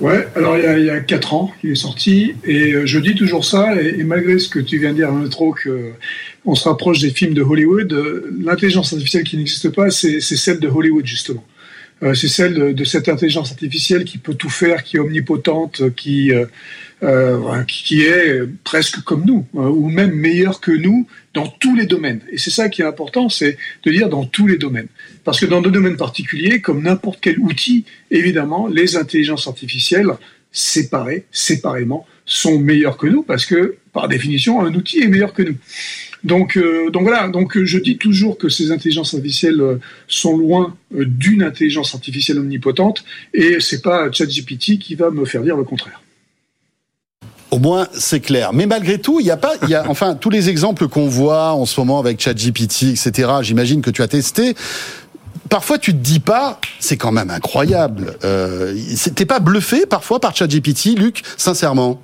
Ouais, 0.03 0.29
alors 0.37 0.59
il 0.59 0.65
y 0.65 0.67
a, 0.67 0.79
il 0.79 0.85
y 0.85 0.91
a 0.91 1.01
4 1.01 1.33
ans 1.35 1.53
qu'il 1.61 1.71
est 1.71 1.75
sorti, 1.75 2.35
et 2.45 2.73
euh, 2.75 2.87
je 2.87 2.99
dis 2.99 3.15
toujours 3.15 3.47
ça, 3.47 3.81
et, 3.81 3.99
et 4.01 4.05
malgré 4.05 4.39
ce 4.39 4.49
que 4.51 4.59
tu 4.59 4.79
viens 4.79 4.91
de 4.91 4.97
dire, 4.97 5.11
Métro, 5.11 5.53
que 5.53 5.93
on 6.45 6.55
se 6.55 6.69
rapproche 6.69 7.01
des 7.01 7.11
films 7.11 7.35
de 7.35 7.43
Hollywood, 7.43 7.93
euh, 7.93 8.31
l'intelligence 8.45 8.93
artificielle 8.93 9.25
qui 9.25 9.37
n'existe 9.39 9.71
pas, 9.71 9.91
c'est 9.91 10.21
celle 10.21 10.61
de 10.61 10.69
Hollywood, 10.69 11.07
justement. 11.07 11.45
euh, 12.03 12.15
c'est 12.15 12.29
celle 12.29 12.75
de, 12.75 12.85
cette 12.85 13.09
intelligence 13.09 13.51
artificielle 13.53 14.05
qui 14.05 14.19
peut 14.19 14.35
tout 14.35 14.51
faire, 14.51 14.85
qui 14.85 14.97
est 14.97 15.01
omnipotente, 15.01 15.95
qui, 15.97 16.33
euh, 16.33 16.45
euh, 17.03 17.63
qui 17.65 18.03
est 18.03 18.41
presque 18.65 19.03
comme 19.03 19.25
nous, 19.25 19.47
ou 19.53 19.89
même 19.89 20.13
meilleure 20.13 20.61
que 20.61 20.73
nous 20.73 21.07
dans 21.35 21.47
tous 21.47 21.77
les 21.77 21.87
domaines. 21.87 22.21
Et 22.31 22.39
c'est 22.39 22.51
ça 22.51 22.69
qui 22.69 22.83
est 22.83 22.87
important, 22.87 23.29
c'est 23.29 23.59
de 23.85 23.93
dire 23.93 24.09
dans 24.09 24.25
tous 24.25 24.47
les 24.47 24.57
domaines. 24.57 24.89
Parce 25.25 25.39
que 25.39 25.47
dans 25.47 25.61
des 25.61 25.71
domaines 25.71 25.97
particuliers, 25.97 26.61
comme 26.61 26.83
n'importe 26.83 27.19
quel 27.21 27.39
outil, 27.39 27.85
évidemment, 28.11 28.67
les 28.67 28.97
intelligences 28.97 29.47
artificielles, 29.47 30.11
séparées, 30.53 31.27
séparément, 31.31 32.07
sont 32.25 32.59
meilleures 32.59 32.97
que 32.97 33.07
nous, 33.07 33.23
parce 33.23 33.45
que, 33.45 33.77
par 33.93 34.09
définition, 34.09 34.63
un 34.63 34.75
outil 34.75 35.01
est 35.01 35.09
meilleur 35.09 35.33
que 35.33 35.43
nous. 35.43 35.57
Donc, 36.25 36.57
euh, 36.57 36.91
donc 36.91 37.03
voilà. 37.03 37.29
Donc, 37.29 37.63
je 37.63 37.79
dis 37.79 37.99
toujours 37.99 38.37
que 38.37 38.49
ces 38.49 38.73
intelligences 38.73 39.15
artificielles 39.15 39.61
euh, 39.61 39.77
sont 40.09 40.37
loin 40.37 40.77
euh, 40.95 41.05
d'une 41.07 41.43
intelligence 41.43 41.95
artificielle 41.95 42.39
omnipotente, 42.39 43.05
et 43.33 43.61
c'est 43.61 43.83
pas 43.83 44.11
ChatGPT 44.11 44.79
qui 44.79 44.95
va 44.97 45.11
me 45.11 45.25
faire 45.25 45.43
dire 45.43 45.57
le 45.57 45.65
contraire. 45.65 46.01
Au 47.51 47.59
moins, 47.59 47.87
c'est 47.93 48.21
clair. 48.21 48.53
Mais 48.53 48.67
malgré 48.67 48.99
tout, 48.99 49.21
il 49.21 49.25
n'y 49.25 49.31
a 49.31 49.37
pas, 49.37 49.53
il 49.63 49.69
y 49.69 49.75
a, 49.75 49.85
enfin, 49.89 50.15
tous 50.15 50.31
les 50.31 50.49
exemples 50.49 50.89
qu'on 50.89 51.09
voit 51.09 51.53
en 51.53 51.67
ce 51.67 51.81
moment 51.81 51.99
avec 51.99 52.21
ChatGPT, 52.21 52.85
etc. 52.85 53.31
J'imagine 53.43 53.83
que 53.83 53.91
tu 53.91 54.03
as 54.03 54.09
testé. 54.09 54.55
Parfois, 55.49 55.79
tu 55.79 55.93
te 55.93 55.99
dis 55.99 56.19
pas, 56.19 56.61
c'est 56.81 56.97
quand 56.97 57.13
même 57.13 57.31
incroyable. 57.31 58.17
Euh, 58.25 58.75
T'es 59.15 59.27
pas 59.27 59.39
bluffé 59.39 59.87
parfois 59.87 60.19
par 60.19 60.35
ChatGPT, 60.35 60.99
Luc, 60.99 61.23
sincèrement? 61.37 62.01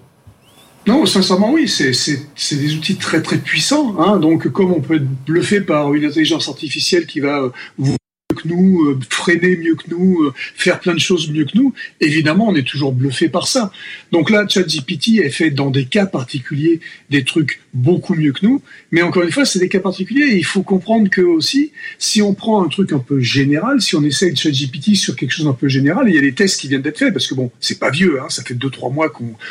Non, 0.87 1.07
sincèrement, 1.07 1.53
oui, 1.53 1.69
c'est 1.69 2.57
des 2.57 2.75
outils 2.75 2.97
très 2.97 3.23
très 3.23 3.39
puissants. 3.39 3.95
Hein. 3.99 4.19
Donc, 4.19 4.49
comme 4.49 4.73
on 4.73 4.81
peut 4.81 4.97
être 4.97 5.25
bluffé 5.27 5.61
par 5.61 5.95
une 5.95 6.05
intelligence 6.05 6.49
artificielle 6.49 7.07
qui 7.07 7.21
va 7.21 7.51
vous 7.79 7.97
que 8.35 8.49
nous, 8.49 8.85
euh, 8.85 8.99
freiner 9.09 9.57
mieux 9.57 9.75
que 9.75 9.89
nous, 9.89 10.23
euh, 10.23 10.33
faire 10.37 10.81
plein 10.81 10.95
de 10.95 11.01
choses 11.01 11.31
mieux 11.31 11.45
que 11.45 11.57
nous, 11.57 11.73
évidemment, 12.01 12.49
on 12.49 12.55
est 12.55 12.67
toujours 12.67 12.93
bluffé 12.93 13.29
par 13.29 13.49
ça. 13.49 13.73
Donc 14.11 14.31
là, 14.31 14.47
ChatGPT 14.49 15.19
est 15.19 15.31
fait 15.31 15.51
dans 15.51 15.71
des 15.71 15.87
cas 15.87 16.07
particuliers 16.07 16.81
des 17.11 17.25
trucs 17.25 17.61
beaucoup 17.75 18.15
mieux 18.15 18.33
que 18.33 18.45
nous, 18.45 18.63
mais 18.91 19.03
encore 19.03 19.23
une 19.23 19.33
fois, 19.33 19.45
c'est 19.45 19.59
des 19.59 19.69
cas 19.69 19.81
particuliers. 19.81 20.33
Et 20.33 20.37
il 20.37 20.45
faut 20.45 20.63
comprendre 20.63 21.09
que 21.09 21.23
aussi, 21.23 21.73
si 21.99 22.23
on 22.23 22.35
prend 22.35 22.63
un 22.63 22.69
truc 22.69 22.93
un 22.93 22.99
peu 22.99 23.21
général, 23.21 23.81
si 23.81 23.97
on 23.97 24.05
essaye 24.05 24.37
ChatGPT 24.37 24.95
sur 24.95 25.17
quelque 25.17 25.33
chose 25.33 25.47
un 25.47 25.53
peu 25.53 25.69
général, 25.69 26.09
il 26.09 26.15
y 26.15 26.19
a 26.19 26.23
des 26.23 26.33
tests 26.35 26.61
qui 26.61 26.69
viennent 26.69 26.83
d'être 26.83 26.99
faits, 26.99 27.13
parce 27.13 27.27
que 27.27 27.35
bon, 27.35 27.51
c'est 27.61 27.79
pas 27.79 27.91
vieux, 27.91 28.21
hein, 28.21 28.27
ça 28.29 28.43
fait 28.43 28.55
deux 28.55 28.71
trois 28.71 28.91
mois 28.91 29.11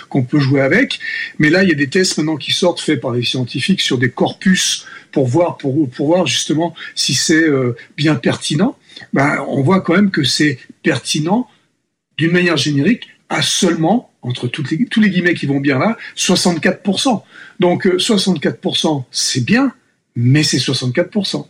qu'on 0.10 0.24
peut 0.24 0.40
jouer 0.40 0.62
avec, 0.62 1.00
mais 1.40 1.50
là, 1.50 1.64
il 1.64 1.70
y 1.70 1.72
a 1.72 1.76
des 1.76 1.88
tests 1.88 2.18
maintenant 2.18 2.38
qui 2.38 2.52
sortent 2.52 2.82
faits 2.82 3.02
par 3.02 3.12
les 3.12 3.24
scientifiques 3.24 3.82
sur 3.82 3.98
des 3.98 4.10
corpus 4.10 4.86
pour 5.12 5.28
voir, 5.28 5.58
pour, 5.58 5.88
voir 5.98 6.28
justement 6.28 6.74
si 6.96 7.14
c'est 7.14 7.44
euh, 7.44 7.76
bien 7.98 8.16
pertinent, 8.16 8.78
ben, 9.14 9.44
on 9.48 9.62
voit 9.62 9.82
quand 9.82 9.94
même 9.94 10.12
que 10.12 10.24
c'est 10.24 10.60
pertinent 10.84 11.48
d'une 12.18 12.32
manière 12.32 12.58
générique 12.58 13.10
à 13.30 13.42
seulement, 13.42 14.12
entre 14.22 14.48
tous 14.48 15.00
les 15.00 15.10
guillemets 15.10 15.34
qui 15.34 15.46
vont 15.46 15.60
bien 15.60 15.80
là, 15.80 15.98
64%. 16.18 17.24
Donc 17.60 17.86
64%, 17.86 19.00
euh, 19.00 19.04
c'est 19.12 19.46
bien, 19.46 19.74
mais 20.16 20.44
c'est 20.44 20.58
64%. 20.58 21.48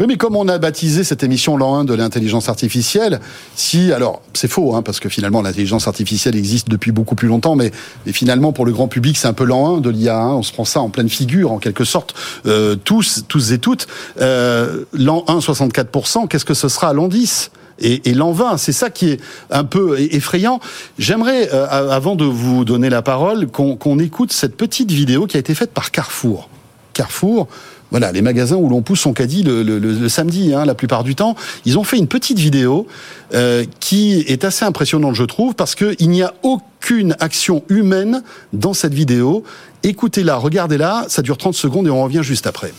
Oui, 0.00 0.06
mais 0.08 0.16
comme 0.16 0.36
on 0.36 0.48
a 0.48 0.56
baptisé 0.56 1.04
cette 1.04 1.22
émission 1.22 1.58
l'an 1.58 1.80
1 1.80 1.84
de 1.84 1.92
l'intelligence 1.92 2.48
artificielle, 2.48 3.20
si, 3.54 3.92
alors, 3.92 4.22
c'est 4.32 4.48
faux, 4.48 4.74
hein, 4.74 4.80
parce 4.80 5.00
que 5.00 5.10
finalement, 5.10 5.42
l'intelligence 5.42 5.86
artificielle 5.86 6.34
existe 6.34 6.70
depuis 6.70 6.92
beaucoup 6.92 7.14
plus 7.14 7.28
longtemps, 7.28 7.56
mais, 7.56 7.72
finalement, 8.06 8.54
pour 8.54 8.64
le 8.64 8.72
grand 8.72 8.88
public, 8.88 9.18
c'est 9.18 9.28
un 9.28 9.34
peu 9.34 9.44
l'an 9.44 9.76
1 9.76 9.80
de 9.82 9.90
l'IA, 9.90 10.18
hein, 10.18 10.32
on 10.32 10.42
se 10.42 10.50
prend 10.50 10.64
ça 10.64 10.80
en 10.80 10.88
pleine 10.88 11.10
figure, 11.10 11.52
en 11.52 11.58
quelque 11.58 11.84
sorte, 11.84 12.14
euh, 12.46 12.74
tous, 12.74 13.24
tous 13.28 13.52
et 13.52 13.58
toutes. 13.58 13.86
Euh, 14.18 14.86
l'an 14.94 15.24
1, 15.28 15.40
64%, 15.40 16.26
qu'est-ce 16.26 16.46
que 16.46 16.54
ce 16.54 16.70
sera 16.70 16.94
l'an 16.94 17.08
10 17.08 17.50
et, 17.78 18.08
et 18.08 18.14
l'an 18.14 18.32
20. 18.32 18.56
C'est 18.56 18.72
ça 18.72 18.88
qui 18.88 19.10
est 19.10 19.20
un 19.50 19.64
peu 19.64 20.00
effrayant. 20.00 20.60
J'aimerais, 20.98 21.50
euh, 21.52 21.66
avant 21.68 22.16
de 22.16 22.24
vous 22.24 22.64
donner 22.64 22.88
la 22.88 23.02
parole, 23.02 23.48
qu'on 23.48 23.98
écoute 23.98 24.32
cette 24.32 24.56
petite 24.56 24.90
vidéo 24.90 25.26
qui 25.26 25.36
a 25.36 25.40
été 25.40 25.54
faite 25.54 25.72
par 25.72 25.90
Carrefour. 25.90 26.48
Carrefour, 26.94 27.48
voilà, 27.92 28.10
les 28.10 28.22
magasins 28.22 28.56
où 28.56 28.70
l'on 28.70 28.80
pousse 28.80 29.00
son 29.00 29.12
caddie 29.12 29.42
le, 29.42 30.08
samedi, 30.08 30.54
hein, 30.54 30.64
la 30.64 30.74
plupart 30.74 31.04
du 31.04 31.14
temps, 31.14 31.36
ils 31.66 31.78
ont 31.78 31.84
fait 31.84 31.98
une 31.98 32.08
petite 32.08 32.38
vidéo 32.38 32.86
euh, 33.34 33.64
qui 33.80 34.20
est 34.26 34.44
assez 34.44 34.64
impressionnante, 34.64 35.14
je 35.14 35.24
trouve, 35.24 35.54
parce 35.54 35.74
qu'il 35.74 36.08
n'y 36.08 36.22
a 36.22 36.32
aucune 36.42 37.14
action 37.20 37.62
humaine 37.68 38.22
dans 38.54 38.72
cette 38.72 38.94
vidéo. 38.94 39.44
Écoutez-la, 39.82 40.36
regardez-la, 40.36 41.04
ça 41.08 41.20
dure 41.20 41.36
30 41.36 41.54
secondes 41.54 41.86
et 41.86 41.90
on 41.90 42.02
revient 42.02 42.22
juste 42.22 42.46
après. 42.46 42.72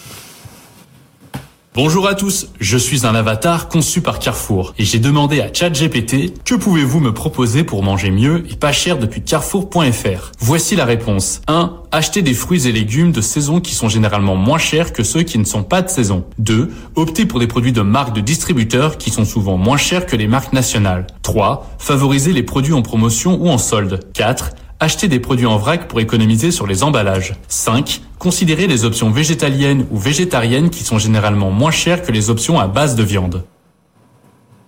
Bonjour 1.75 2.07
à 2.07 2.13
tous, 2.13 2.49
je 2.59 2.77
suis 2.77 3.07
un 3.07 3.15
avatar 3.15 3.67
conçu 3.67 4.01
par 4.01 4.19
Carrefour 4.19 4.75
et 4.77 4.85
j'ai 4.85 4.99
demandé 4.99 5.41
à 5.41 5.51
ChatGPT 5.51 6.43
que 6.43 6.53
pouvez-vous 6.53 6.99
me 6.99 7.11
proposer 7.15 7.63
pour 7.63 7.81
manger 7.81 8.11
mieux 8.11 8.45
et 8.47 8.55
pas 8.55 8.71
cher 8.71 8.99
depuis 8.99 9.23
carrefour.fr. 9.23 10.31
Voici 10.37 10.75
la 10.75 10.85
réponse. 10.85 11.41
1. 11.47 11.73
Acheter 11.91 12.21
des 12.21 12.35
fruits 12.35 12.67
et 12.67 12.71
légumes 12.71 13.11
de 13.11 13.21
saison 13.21 13.59
qui 13.59 13.73
sont 13.73 13.89
généralement 13.89 14.35
moins 14.35 14.59
chers 14.59 14.93
que 14.93 15.01
ceux 15.01 15.23
qui 15.23 15.39
ne 15.39 15.45
sont 15.45 15.63
pas 15.63 15.81
de 15.81 15.89
saison. 15.89 16.25
2. 16.37 16.71
Opter 16.93 17.25
pour 17.25 17.39
des 17.39 17.47
produits 17.47 17.73
de 17.73 17.81
marques 17.81 18.15
de 18.15 18.21
distributeurs 18.21 18.99
qui 18.99 19.09
sont 19.09 19.25
souvent 19.25 19.57
moins 19.57 19.77
chers 19.77 20.05
que 20.05 20.15
les 20.15 20.27
marques 20.27 20.53
nationales. 20.53 21.07
3. 21.23 21.75
Favoriser 21.79 22.33
les 22.33 22.43
produits 22.43 22.73
en 22.73 22.83
promotion 22.83 23.41
ou 23.41 23.49
en 23.49 23.57
solde. 23.57 23.99
4 24.13 24.51
acheter 24.83 25.07
des 25.07 25.19
produits 25.19 25.45
en 25.45 25.57
vrac 25.57 25.87
pour 25.87 25.99
économiser 26.01 26.51
sur 26.51 26.67
les 26.67 26.83
emballages. 26.83 27.35
5. 27.47 28.01
Considérer 28.19 28.67
les 28.67 28.83
options 28.83 29.09
végétaliennes 29.09 29.85
ou 29.91 29.97
végétariennes 29.97 30.69
qui 30.69 30.83
sont 30.83 30.99
généralement 30.99 31.51
moins 31.51 31.71
chères 31.71 32.03
que 32.03 32.11
les 32.11 32.29
options 32.29 32.59
à 32.59 32.67
base 32.67 32.95
de 32.95 33.03
viande. 33.03 33.43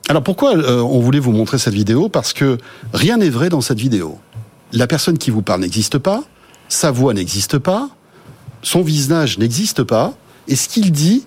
Alors 0.08 0.24
pourquoi 0.24 0.56
euh, 0.56 0.82
on 0.82 1.00
voulait 1.00 1.20
vous 1.20 1.32
montrer 1.32 1.58
cette 1.58 1.74
vidéo? 1.74 2.10
Parce 2.10 2.32
que 2.32 2.58
rien 2.94 3.18
n'est 3.18 3.30
vrai 3.30 3.50
dans 3.50 3.62
cette 3.62 3.80
vidéo. 3.80 4.18
La 4.72 4.88
personne 4.88 5.18
qui 5.18 5.32
vous 5.32 5.42
parle 5.42 5.62
n'existe 5.62 5.98
pas, 5.98 6.24
sa 6.70 6.92
voix 6.92 7.14
n'existe 7.14 7.58
pas, 7.58 7.90
son 8.62 8.82
visage 8.82 9.38
n'existe 9.38 9.84
pas, 9.84 10.14
et 10.48 10.56
ce 10.56 10.70
qu'il 10.70 10.92
dit 10.92 11.26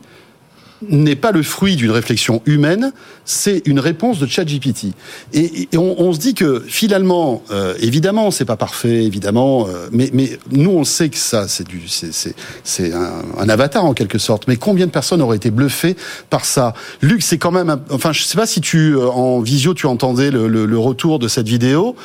n'est 0.89 1.17
pas 1.17 1.33
le 1.33 1.43
fruit 1.43 1.77
d'une 1.77 1.91
réflexion 1.91 2.43
humaine, 2.47 2.93
c'est 3.25 3.63
une 3.67 3.81
réponse 3.81 4.19
de 4.19 4.27
ChatGPT. 4.27 4.89
Et, 5.33 5.69
et 5.73 5.79
on, 5.79 6.13
se 6.13 6.19
dit 6.19 6.35
que 6.35 6.65
finalement, 6.67 7.43
euh, 7.51 7.75
évidemment, 7.81 8.31
c'est 8.31 8.45
pas 8.45 8.57
parfait, 8.57 9.05
évidemment, 9.05 9.67
euh, 9.69 9.89
mais, 9.93 10.11
mais 10.13 10.39
nous 10.51 10.71
on 10.71 10.85
sait 10.85 11.09
que 11.09 11.17
ça, 11.17 11.49
c'est 11.49 11.67
du, 11.67 11.83
c'est 11.89 12.93
un, 12.93 13.49
avatar 13.49 13.85
en 13.85 13.95
quelque 13.95 14.19
sorte. 14.19 14.47
Mais 14.49 14.57
combien 14.57 14.87
de 14.87 14.93
personnes 14.93 15.21
auraient 15.21 15.37
été 15.37 15.51
bluffées 15.51 15.97
par 16.31 16.45
ça? 16.45 16.75
Luc, 17.03 17.23
c'est 17.23 17.39
quand 17.39 17.53
même, 17.53 17.77
enfin, 17.91 18.13
je 18.13 18.23
sais 18.23 18.37
pas 18.37 18.47
si 18.47 18.61
tu 18.61 18.95
euh, 18.95 19.09
en 19.09 19.41
visio 19.41 19.75
tu 19.75 19.87
entendais 19.87 20.31
le, 20.31 20.49
le 20.49 20.79
retour 20.79 21.19
de 21.19 21.29
cette 21.29 21.49
vidéo. 21.49 21.97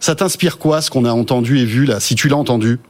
Ça 0.00 0.16
t'inspire 0.16 0.58
quoi 0.58 0.80
ce 0.80 0.90
qu'on 0.90 1.04
a 1.04 1.12
entendu 1.12 1.60
et 1.60 1.64
vu 1.64 1.84
là? 1.84 2.00
Si 2.00 2.16
tu 2.16 2.28
l'as 2.28 2.36
entendu 2.36 2.80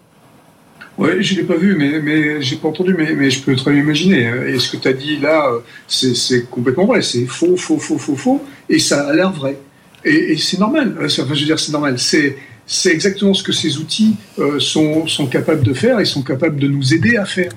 oui, 0.98 1.22
je 1.22 1.36
l'ai 1.36 1.42
pas 1.42 1.56
vu, 1.56 1.74
mais, 1.74 2.00
mais 2.00 2.42
j'ai 2.42 2.56
pas 2.56 2.68
entendu, 2.68 2.94
mais, 2.96 3.14
mais 3.14 3.30
je 3.30 3.42
peux 3.42 3.56
très 3.56 3.72
bien 3.72 3.82
imaginer. 3.82 4.30
Et 4.48 4.58
ce 4.58 4.70
que 4.70 4.76
tu 4.76 4.88
as 4.88 4.92
dit 4.92 5.18
là, 5.18 5.50
c'est 5.88 6.48
complètement 6.50 6.86
vrai. 6.86 7.02
C'est 7.02 7.26
faux, 7.26 7.56
faux, 7.56 7.78
faux, 7.78 7.98
faux, 7.98 8.16
faux, 8.16 8.44
et 8.68 8.78
ça 8.78 9.08
a 9.08 9.14
l'air 9.14 9.32
vrai. 9.32 9.58
Et, 10.04 10.36
c'est 10.36 10.58
normal. 10.58 10.96
Enfin, 11.02 11.24
je 11.32 11.40
veux 11.40 11.46
dire, 11.46 11.58
c'est 11.58 11.72
normal. 11.72 11.98
C'est 11.98 12.36
c'est 12.66 12.92
exactement 12.92 13.34
ce 13.34 13.42
que 13.42 13.52
ces 13.52 13.78
outils 13.78 14.16
euh, 14.38 14.58
sont, 14.58 15.06
sont 15.06 15.26
capables 15.26 15.62
de 15.62 15.74
faire 15.74 16.00
et 16.00 16.04
sont 16.04 16.22
capables 16.22 16.58
de 16.58 16.68
nous 16.68 16.94
aider 16.94 17.16
à 17.16 17.24
faire. 17.24 17.52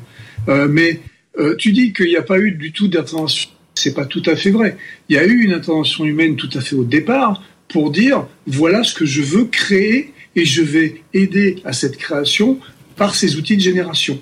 Euh, 0.49 0.67
mais 0.69 0.99
euh, 1.39 1.55
tu 1.57 1.71
dis 1.71 1.93
qu'il 1.93 2.07
n'y 2.07 2.17
a 2.17 2.21
pas 2.21 2.39
eu 2.39 2.51
du 2.51 2.71
tout 2.71 2.87
d'intervention. 2.87 3.49
C'est 3.75 3.93
pas 3.93 4.05
tout 4.05 4.23
à 4.25 4.35
fait 4.35 4.51
vrai. 4.51 4.77
Il 5.09 5.15
y 5.15 5.19
a 5.19 5.25
eu 5.25 5.43
une 5.43 5.53
intervention 5.53 6.05
humaine 6.05 6.35
tout 6.35 6.49
à 6.53 6.61
fait 6.61 6.75
au 6.75 6.83
départ 6.83 7.43
pour 7.67 7.91
dire 7.91 8.27
voilà 8.47 8.83
ce 8.83 8.93
que 8.93 9.05
je 9.05 9.21
veux 9.21 9.45
créer 9.45 10.13
et 10.35 10.45
je 10.45 10.61
vais 10.61 11.01
aider 11.13 11.57
à 11.65 11.73
cette 11.73 11.97
création 11.97 12.59
par 12.95 13.15
ces 13.15 13.35
outils 13.35 13.57
de 13.57 13.61
génération. 13.61 14.19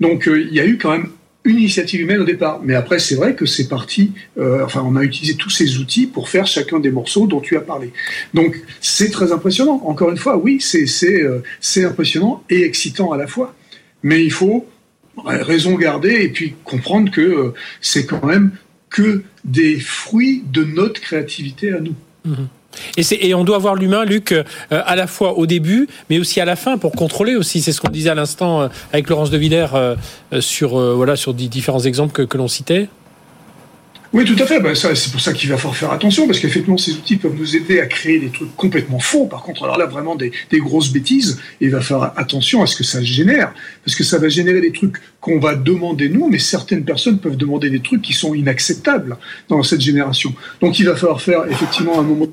Donc 0.00 0.28
euh, 0.28 0.40
il 0.40 0.54
y 0.54 0.60
a 0.60 0.66
eu 0.66 0.78
quand 0.78 0.90
même 0.90 1.10
une 1.44 1.56
initiative 1.56 2.02
humaine 2.02 2.20
au 2.20 2.24
départ. 2.24 2.60
Mais 2.62 2.74
après, 2.74 2.98
c'est 2.98 3.14
vrai 3.14 3.34
que 3.34 3.46
c'est 3.46 3.68
parti, 3.68 4.12
euh, 4.38 4.64
enfin, 4.64 4.82
on 4.84 4.96
a 4.96 5.02
utilisé 5.02 5.36
tous 5.36 5.50
ces 5.50 5.78
outils 5.78 6.06
pour 6.06 6.28
faire 6.28 6.46
chacun 6.46 6.80
des 6.80 6.90
morceaux 6.90 7.26
dont 7.26 7.40
tu 7.40 7.56
as 7.56 7.62
parlé. 7.62 7.92
Donc, 8.34 8.60
c'est 8.80 9.10
très 9.10 9.32
impressionnant. 9.32 9.82
Encore 9.86 10.10
une 10.10 10.18
fois, 10.18 10.36
oui, 10.36 10.60
c'est 10.60 11.22
euh, 11.22 11.42
impressionnant 11.76 12.44
et 12.50 12.62
excitant 12.62 13.12
à 13.12 13.16
la 13.16 13.26
fois. 13.26 13.54
Mais 14.02 14.22
il 14.22 14.32
faut 14.32 14.66
raison 15.24 15.74
garder 15.76 16.22
et 16.22 16.28
puis 16.28 16.54
comprendre 16.64 17.10
que 17.10 17.52
c'est 17.80 18.06
quand 18.06 18.24
même 18.24 18.52
que 18.88 19.22
des 19.44 19.78
fruits 19.78 20.42
de 20.50 20.64
notre 20.64 21.00
créativité 21.00 21.72
à 21.72 21.80
nous. 21.80 21.94
Mmh. 22.24 22.44
Et, 22.96 23.34
on 23.34 23.44
doit 23.44 23.58
voir 23.58 23.74
l'humain, 23.74 24.04
Luc, 24.04 24.32
euh, 24.32 24.44
à 24.70 24.96
la 24.96 25.06
fois 25.06 25.38
au 25.38 25.46
début, 25.46 25.88
mais 26.08 26.18
aussi 26.18 26.40
à 26.40 26.44
la 26.44 26.56
fin 26.56 26.78
pour 26.78 26.92
contrôler 26.92 27.36
aussi. 27.36 27.60
C'est 27.60 27.72
ce 27.72 27.80
qu'on 27.80 27.90
disait 27.90 28.10
à 28.10 28.14
l'instant 28.14 28.62
euh, 28.62 28.68
avec 28.92 29.08
Laurence 29.08 29.30
de 29.30 29.38
Villers 29.38 29.74
euh, 29.74 29.96
sur 30.40 31.34
différents 31.34 31.80
exemples 31.80 32.26
que 32.26 32.36
l'on 32.36 32.48
citait. 32.48 32.88
Oui, 34.12 34.24
tout 34.24 34.42
à 34.42 34.46
fait. 34.46 34.58
Ben, 34.58 34.74
c'est 34.74 35.12
pour 35.12 35.20
ça 35.20 35.32
qu'il 35.32 35.48
va 35.50 35.56
falloir 35.56 35.76
faire 35.76 35.92
attention, 35.92 36.26
parce 36.26 36.40
qu'effectivement, 36.40 36.76
ces 36.76 36.92
outils 36.94 37.16
peuvent 37.16 37.36
nous 37.36 37.54
aider 37.54 37.78
à 37.78 37.86
créer 37.86 38.18
des 38.18 38.30
trucs 38.30 38.54
complètement 38.56 38.98
faux. 38.98 39.26
Par 39.26 39.42
contre, 39.42 39.62
alors 39.62 39.78
là, 39.78 39.86
vraiment 39.86 40.16
des, 40.16 40.32
des 40.50 40.58
grosses 40.58 40.90
bêtises. 40.90 41.38
Et 41.60 41.66
il 41.66 41.70
va 41.70 41.80
falloir 41.80 42.12
attention 42.16 42.60
à 42.62 42.66
ce 42.66 42.74
que 42.74 42.82
ça 42.82 43.02
génère, 43.02 43.54
parce 43.84 43.96
que 43.96 44.02
ça 44.02 44.18
va 44.18 44.28
générer 44.28 44.60
des 44.60 44.72
trucs 44.72 44.96
qu'on 45.20 45.38
va 45.38 45.54
demander 45.54 46.08
nous, 46.08 46.28
mais 46.28 46.40
certaines 46.40 46.84
personnes 46.84 47.18
peuvent 47.20 47.36
demander 47.36 47.70
des 47.70 47.80
trucs 47.80 48.02
qui 48.02 48.12
sont 48.12 48.34
inacceptables 48.34 49.16
dans 49.48 49.62
cette 49.62 49.80
génération. 49.80 50.34
Donc, 50.60 50.80
il 50.80 50.86
va 50.86 50.96
falloir 50.96 51.20
faire 51.20 51.44
effectivement 51.48 52.00
un 52.00 52.02
moment 52.02 52.26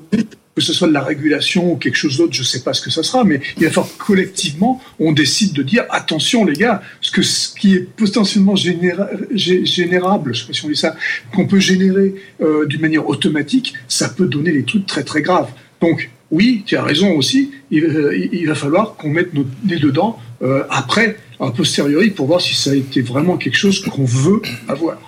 que 0.58 0.64
ce 0.64 0.72
soit 0.72 0.88
de 0.88 0.92
la 0.92 1.02
régulation 1.02 1.72
ou 1.72 1.76
quelque 1.76 1.96
chose 1.96 2.16
d'autre, 2.18 2.32
je 2.34 2.40
ne 2.42 2.46
sais 2.46 2.60
pas 2.62 2.72
ce 2.74 2.82
que 2.82 2.90
ça 2.90 3.02
sera, 3.02 3.24
mais 3.24 3.40
il 3.56 3.64
va 3.64 3.70
falloir 3.70 3.96
collectivement, 3.96 4.80
on 4.98 5.12
décide 5.12 5.52
de 5.52 5.62
dire 5.62 5.84
attention 5.90 6.44
les 6.44 6.54
gars, 6.54 6.82
ce, 7.00 7.10
que, 7.10 7.22
ce 7.22 7.54
qui 7.54 7.74
est 7.74 7.80
potentiellement 7.80 8.54
généra- 8.54 9.08
gé- 9.32 9.64
générable, 9.64 10.34
je 10.34 10.40
ne 10.40 10.42
sais 10.42 10.46
pas 10.48 10.52
si 10.58 10.64
on 10.64 10.68
dit 10.68 10.76
ça, 10.76 10.96
qu'on 11.34 11.46
peut 11.46 11.60
générer 11.60 12.14
euh, 12.42 12.66
d'une 12.66 12.80
manière 12.80 13.08
automatique, 13.08 13.74
ça 13.88 14.08
peut 14.08 14.26
donner 14.26 14.52
des 14.52 14.64
trucs 14.64 14.86
très 14.86 15.04
très 15.04 15.22
graves. 15.22 15.50
Donc 15.80 16.10
oui, 16.30 16.62
tu 16.66 16.76
as 16.76 16.82
raison 16.82 17.12
aussi, 17.16 17.52
il, 17.70 17.84
euh, 17.84 18.44
va 18.46 18.54
falloir 18.54 18.96
qu'on 18.96 19.08
mette 19.10 19.32
notre 19.32 19.48
nez 19.64 19.76
dedans 19.78 20.18
euh, 20.42 20.62
après, 20.70 21.16
a 21.40 21.50
posteriori, 21.50 22.10
pour 22.10 22.26
voir 22.26 22.40
si 22.40 22.54
ça 22.54 22.70
a 22.70 22.74
été 22.74 23.00
vraiment 23.00 23.36
quelque 23.36 23.56
chose 23.56 23.80
qu'on 23.80 24.04
veut 24.04 24.42
avoir. 24.68 24.98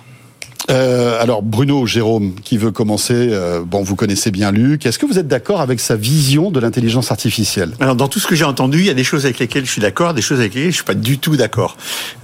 Euh, 0.69 1.21
alors 1.21 1.41
Bruno, 1.41 1.85
Jérôme, 1.85 2.35
qui 2.43 2.57
veut 2.57 2.71
commencer, 2.71 3.13
euh, 3.15 3.61
bon, 3.65 3.83
vous 3.83 3.95
connaissez 3.95 4.31
bien 4.31 4.51
Luc. 4.51 4.85
Est-ce 4.85 4.99
que 4.99 5.05
vous 5.05 5.17
êtes 5.17 5.27
d'accord 5.27 5.61
avec 5.61 5.79
sa 5.79 5.95
vision 5.95 6.51
de 6.51 6.59
l'intelligence 6.59 7.11
artificielle? 7.11 7.73
Alors 7.79 7.95
dans 7.95 8.07
tout 8.07 8.19
ce 8.19 8.27
que 8.27 8.35
j'ai 8.35 8.45
entendu, 8.45 8.79
il 8.79 8.85
y 8.85 8.89
a 8.89 8.93
des 8.93 9.03
choses 9.03 9.25
avec 9.25 9.39
lesquelles 9.39 9.65
je 9.65 9.71
suis 9.71 9.81
d'accord, 9.81 10.13
des 10.13 10.21
choses 10.21 10.39
avec 10.39 10.53
lesquelles 10.53 10.71
je 10.71 10.75
suis 10.75 10.85
pas 10.85 10.93
du 10.93 11.17
tout 11.17 11.35
d'accord. 11.35 11.77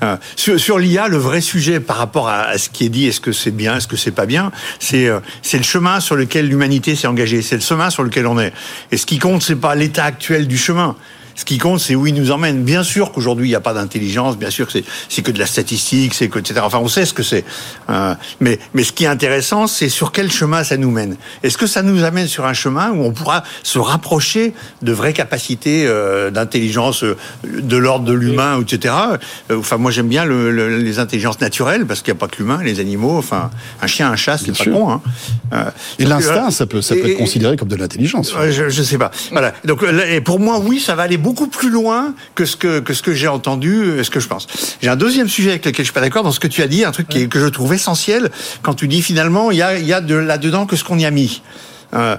Euh, 0.04 0.18
sur 0.36 0.60
sur 0.60 0.80
l'IA, 0.80 1.08
le 1.08 1.18
vrai 1.18 1.42
sujet 1.42 1.80
par 1.80 1.98
rapport 1.98 2.28
à, 2.28 2.44
à 2.44 2.58
ce 2.58 2.70
qui 2.70 2.86
est 2.86 2.90
dit, 2.90 3.08
est-ce 3.08 3.22
que 3.22 3.32
c'est 3.32 3.52
bien, 3.52 3.78
est-ce 3.78 3.88
que 3.88 3.98
c'est 3.98 4.12
pas 4.12 4.26
bien, 4.26 4.52
c'est 4.80 5.08
euh, 5.08 5.20
c'est 5.42 5.58
le 5.58 5.64
chemin 5.64 6.00
sur 6.00 6.16
lequel 6.16 6.48
l'humanité 6.48 6.96
s'est 6.96 7.08
engagée, 7.08 7.42
c'est 7.42 7.56
le 7.56 7.62
chemin 7.62 7.90
sur 7.90 8.04
lequel 8.04 8.28
on 8.28 8.40
est. 8.40 8.54
Et 8.92 8.98
ce 8.98 9.06
qui 9.06 9.20
compte, 9.20 9.42
c'est 9.42 9.56
pas 9.56 9.76
l'état 9.76 10.06
actuel 10.06 10.48
du 10.48 10.58
chemin. 10.58 10.96
Ce 11.38 11.46
qui 11.46 11.60
compte, 11.60 11.80
c'est 11.80 11.94
où 11.96 12.08
il 12.08 12.16
nous 12.16 12.32
emmène. 12.32 12.64
Bien 12.64 12.82
sûr 12.84 13.12
qu'aujourd'hui, 13.12 13.46
il 13.46 13.50
n'y 13.52 13.56
a 13.56 13.62
pas 13.62 13.74
d'intelligence. 13.76 14.38
Bien 14.38 14.50
sûr 14.50 14.66
que 14.66 14.72
c'est, 14.74 14.84
c'est 15.08 15.22
que 15.22 15.32
de 15.32 15.38
la 15.38 15.46
statistique, 15.46 16.16
c'est 16.16 16.30
que, 16.30 16.40
etc. 16.40 16.62
Enfin, 16.64 16.80
on 16.82 16.88
sait 16.88 17.06
ce 17.06 17.14
que 17.14 17.22
c'est. 17.22 17.46
Euh, 17.92 18.16
mais, 18.40 18.58
mais 18.74 18.84
ce 18.84 18.92
qui 18.92 19.04
est 19.04 19.08
intéressant, 19.08 19.68
c'est 19.68 19.88
sur 19.88 20.12
quel 20.12 20.32
chemin 20.32 20.64
ça 20.64 20.78
nous 20.78 20.90
mène. 20.90 21.16
Est-ce 21.44 21.58
que 21.60 21.68
ça 21.68 21.84
nous 21.84 22.04
amène 22.04 22.28
sur 22.28 22.46
un 22.48 22.54
chemin 22.54 22.90
où 22.90 23.04
on 23.04 23.12
pourra 23.12 23.44
se 23.62 23.78
rapprocher 23.78 24.54
de 24.82 24.92
vraies 24.92 25.14
capacités 25.14 25.86
euh, 25.86 26.32
d'intelligence 26.32 27.04
euh, 27.04 27.16
de 27.46 27.78
l'ordre 27.78 28.06
de 28.06 28.14
l'humain, 28.14 28.60
etc. 28.60 28.94
Euh, 29.52 29.58
Enfin, 29.60 29.78
moi, 29.78 29.92
j'aime 29.92 30.08
bien 30.08 30.26
le, 30.26 30.50
le- 30.52 30.78
les 30.80 30.98
intelligences 30.98 31.40
naturelles 31.40 31.86
parce 31.86 32.02
qu'il 32.02 32.12
n'y 32.14 32.18
a 32.18 32.20
pas 32.20 32.28
que 32.28 32.38
l'humain, 32.42 32.62
les 32.64 32.80
animaux. 32.80 33.16
Enfin, 33.18 33.52
un 33.82 33.88
chien, 33.88 34.10
un 34.12 34.16
chat, 34.16 34.40
c'est 34.40 34.48
pas 34.58 34.64
sûr. 34.64 34.74
con. 34.74 34.90
Hein. 34.90 35.02
Euh, 35.54 35.64
Et 36.00 36.04
donc, 36.04 36.14
l'instinct, 36.14 36.48
euh, 36.48 36.52
ça 36.52 36.66
peut, 36.66 36.82
ça 36.82 36.96
peut 36.96 37.08
et- 37.08 37.12
être 37.12 37.18
considéré 37.20 37.58
comme 37.58 37.68
de 37.68 37.76
l'intelligence. 37.76 38.34
Je, 38.50 38.70
je 38.70 38.82
sais 38.84 38.98
pas. 38.98 39.12
Voilà. 39.32 39.54
Donc 39.66 39.84
euh, 39.84 40.04
et 40.16 40.20
pour 40.22 40.40
moi, 40.40 40.58
oui, 40.60 40.80
ça 40.80 40.96
va 40.96 41.04
aller 41.04 41.18
beaucoup 41.18 41.27
plus 41.34 41.70
loin 41.70 42.14
que 42.36 42.46
ce 42.46 42.56
que 42.56 42.80
que 42.80 42.94
ce 42.94 43.02
que 43.02 43.14
j'ai 43.14 43.28
entendu, 43.28 44.04
ce 44.04 44.10
que 44.10 44.20
je 44.20 44.28
pense. 44.28 44.48
J'ai 44.82 44.90
un 44.90 44.96
deuxième 44.96 45.28
sujet 45.28 45.52
avec 45.52 45.66
lequel 45.66 45.86
je 45.86 45.92
suis 45.92 45.94
pas 45.94 46.02
d'accord 46.02 46.24
dans 46.24 46.32
ce 46.32 46.40
que 46.40 46.48
tu 46.48 46.62
as 46.62 46.68
dit, 46.68 46.84
un 46.84 46.92
truc 46.92 47.08
qui 47.08 47.30
que 47.30 47.40
je 47.40 47.48
trouve 47.48 47.74
essentiel 47.74 48.32
quand 48.62 48.74
tu 48.74 48.88
dis 48.88 49.02
finalement 49.02 49.52
il 49.52 49.58
y 49.58 49.62
a 49.62 49.78
y 49.78 49.94
a 49.94 50.02
de 50.02 50.16
là 50.16 50.38
dedans 50.38 50.66
que 50.66 50.76
ce 50.76 50.84
qu'on 50.84 50.98
y 50.98 51.06
a 51.06 51.12
mis. 51.12 51.42
Euh, 51.94 52.18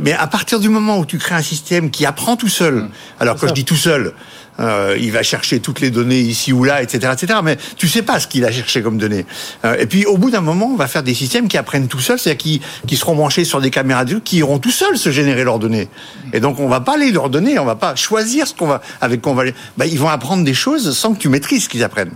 mais 0.00 0.12
à 0.12 0.26
partir 0.26 0.60
du 0.60 0.68
moment 0.68 0.98
où 0.98 1.04
tu 1.04 1.18
crées 1.18 1.34
un 1.34 1.42
système 1.42 1.90
qui 1.90 2.06
apprend 2.06 2.36
tout 2.36 2.48
seul, 2.48 2.88
alors 3.18 3.36
quand 3.36 3.48
je 3.48 3.52
dis 3.52 3.64
tout 3.64 3.76
seul, 3.76 4.14
euh, 4.60 4.96
il 5.00 5.10
va 5.12 5.22
chercher 5.22 5.60
toutes 5.60 5.80
les 5.80 5.90
données 5.90 6.20
ici 6.20 6.52
ou 6.52 6.64
là, 6.64 6.82
etc., 6.82 7.12
etc. 7.14 7.40
Mais 7.42 7.56
tu 7.76 7.88
sais 7.88 8.02
pas 8.02 8.20
ce 8.20 8.26
qu'il 8.26 8.44
a 8.44 8.52
cherché 8.52 8.82
comme 8.82 8.98
données. 8.98 9.26
Euh, 9.64 9.76
et 9.78 9.86
puis 9.86 10.04
au 10.06 10.16
bout 10.18 10.30
d'un 10.30 10.40
moment, 10.42 10.66
on 10.72 10.76
va 10.76 10.86
faire 10.86 11.02
des 11.02 11.14
systèmes 11.14 11.48
qui 11.48 11.56
apprennent 11.56 11.88
tout 11.88 12.00
seuls, 12.00 12.18
c'est-à-dire 12.18 12.38
qui, 12.42 12.60
qui 12.86 12.96
seront 12.96 13.14
branchés 13.14 13.44
sur 13.44 13.60
des 13.60 13.70
caméras 13.70 14.04
de 14.04 14.18
qui 14.18 14.36
iront 14.38 14.58
tout 14.58 14.70
seuls 14.70 14.98
se 14.98 15.10
générer 15.10 15.44
leurs 15.44 15.58
données. 15.58 15.88
Et 16.32 16.40
donc 16.40 16.60
on 16.60 16.68
va 16.68 16.80
pas 16.80 16.96
les 16.96 17.10
leur 17.10 17.30
donner, 17.30 17.58
on 17.58 17.64
va 17.64 17.76
pas 17.76 17.96
choisir 17.96 18.46
ce 18.46 18.54
qu'on 18.54 18.66
va 18.66 18.82
avec 19.00 19.20
qu'on 19.20 19.34
va. 19.34 19.44
Les... 19.44 19.54
Bah, 19.76 19.86
ils 19.86 19.98
vont 19.98 20.08
apprendre 20.08 20.44
des 20.44 20.54
choses 20.54 20.96
sans 20.96 21.14
que 21.14 21.18
tu 21.18 21.28
maîtrises 21.28 21.64
ce 21.64 21.68
qu'ils 21.68 21.82
apprennent. 21.84 22.12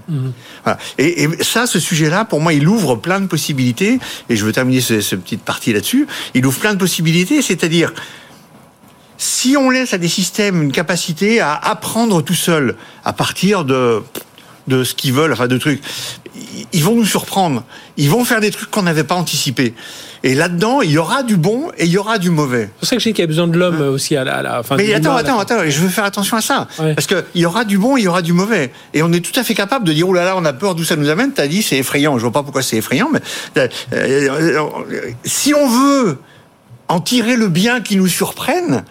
Voilà. 0.64 0.78
Et, 0.98 1.24
et 1.24 1.28
ça, 1.42 1.66
ce 1.66 1.80
sujet-là, 1.80 2.24
pour 2.24 2.40
moi, 2.40 2.52
il 2.52 2.68
ouvre 2.68 2.96
plein 2.96 3.20
de 3.20 3.26
possibilités. 3.26 3.98
Et 4.28 4.36
je 4.36 4.44
veux 4.44 4.52
terminer 4.52 4.80
ce- 4.80 5.00
cette 5.00 5.22
petite 5.22 5.42
partie 5.42 5.72
là-dessus. 5.72 6.06
Il 6.34 6.46
ouvre 6.46 6.58
plein 6.58 6.74
de 6.74 6.78
possibilités, 6.78 7.42
c'est-à-dire 7.42 7.92
si 9.18 9.56
on 9.56 9.70
laisse 9.70 9.94
à 9.94 9.98
des 9.98 10.08
systèmes 10.08 10.62
une 10.62 10.72
capacité 10.72 11.40
à 11.40 11.54
apprendre 11.54 12.22
tout 12.22 12.34
seul 12.34 12.76
à 13.04 13.12
partir 13.12 13.64
de 13.64 14.02
de 14.66 14.82
ce 14.82 14.94
qu'ils 14.94 15.12
veulent, 15.12 15.30
enfin 15.34 15.46
de 15.46 15.58
trucs, 15.58 15.82
ils- 16.72 16.82
vont 16.82 16.94
nous 16.96 17.04
surprendre. 17.04 17.64
Ils 17.98 18.08
vont 18.08 18.24
faire 18.24 18.40
des 18.40 18.50
trucs 18.50 18.70
qu'on 18.70 18.80
n'avait 18.80 19.04
pas 19.04 19.14
anticipés. 19.14 19.74
Et 20.22 20.34
là-dedans, 20.34 20.80
il 20.80 20.90
y 20.90 20.96
aura 20.96 21.22
du 21.22 21.36
bon 21.36 21.70
et 21.76 21.84
il 21.84 21.90
y 21.90 21.98
aura 21.98 22.16
du 22.16 22.30
mauvais. 22.30 22.70
C'est 22.76 22.78
pour 22.78 22.88
ça 22.88 22.96
que 22.96 23.02
je 23.02 23.08
dis 23.10 23.12
qu'il 23.12 23.22
y 23.22 23.24
a 23.24 23.26
besoin 23.26 23.46
de 23.46 23.58
l'homme 23.58 23.82
aussi 23.82 24.16
à 24.16 24.24
la, 24.24 24.36
à 24.36 24.42
la 24.42 24.62
fin. 24.62 24.76
Mais 24.76 24.94
attends, 24.94 25.14
attends, 25.16 25.38
attends, 25.38 25.62
et 25.62 25.70
je 25.70 25.80
veux 25.80 25.90
faire 25.90 26.04
attention 26.04 26.38
à 26.38 26.40
ça. 26.40 26.66
Parce 26.78 27.06
qu'il 27.06 27.22
y 27.34 27.44
aura 27.44 27.66
du 27.66 27.76
bon, 27.76 27.98
il 27.98 28.04
y 28.04 28.08
aura 28.08 28.22
du 28.22 28.32
mauvais. 28.32 28.72
Et 28.94 29.02
on 29.02 29.12
est 29.12 29.20
tout 29.20 29.38
à 29.38 29.44
fait 29.44 29.54
capable 29.54 29.84
de 29.86 29.92
dire, 29.92 30.08
oh 30.08 30.14
là 30.14 30.24
là, 30.24 30.34
on 30.38 30.46
a 30.46 30.54
peur 30.54 30.74
d'où 30.74 30.82
ça 30.84 30.96
nous 30.96 31.10
amène? 31.10 31.32
T'as 31.34 31.46
dit, 31.46 31.62
c'est 31.62 31.76
effrayant. 31.76 32.16
Je 32.16 32.22
vois 32.22 32.32
pas 32.32 32.42
pourquoi 32.42 32.62
c'est 32.62 32.78
effrayant, 32.78 33.10
mais 33.12 33.20
euh, 33.58 33.68
euh, 33.92 35.10
si 35.24 35.52
on 35.52 35.68
veut 35.68 36.16
en 36.88 37.00
tirer 37.00 37.36
le 37.36 37.48
bien 37.48 37.82
qui 37.82 37.96
nous 37.96 38.08
surprenne, 38.08 38.84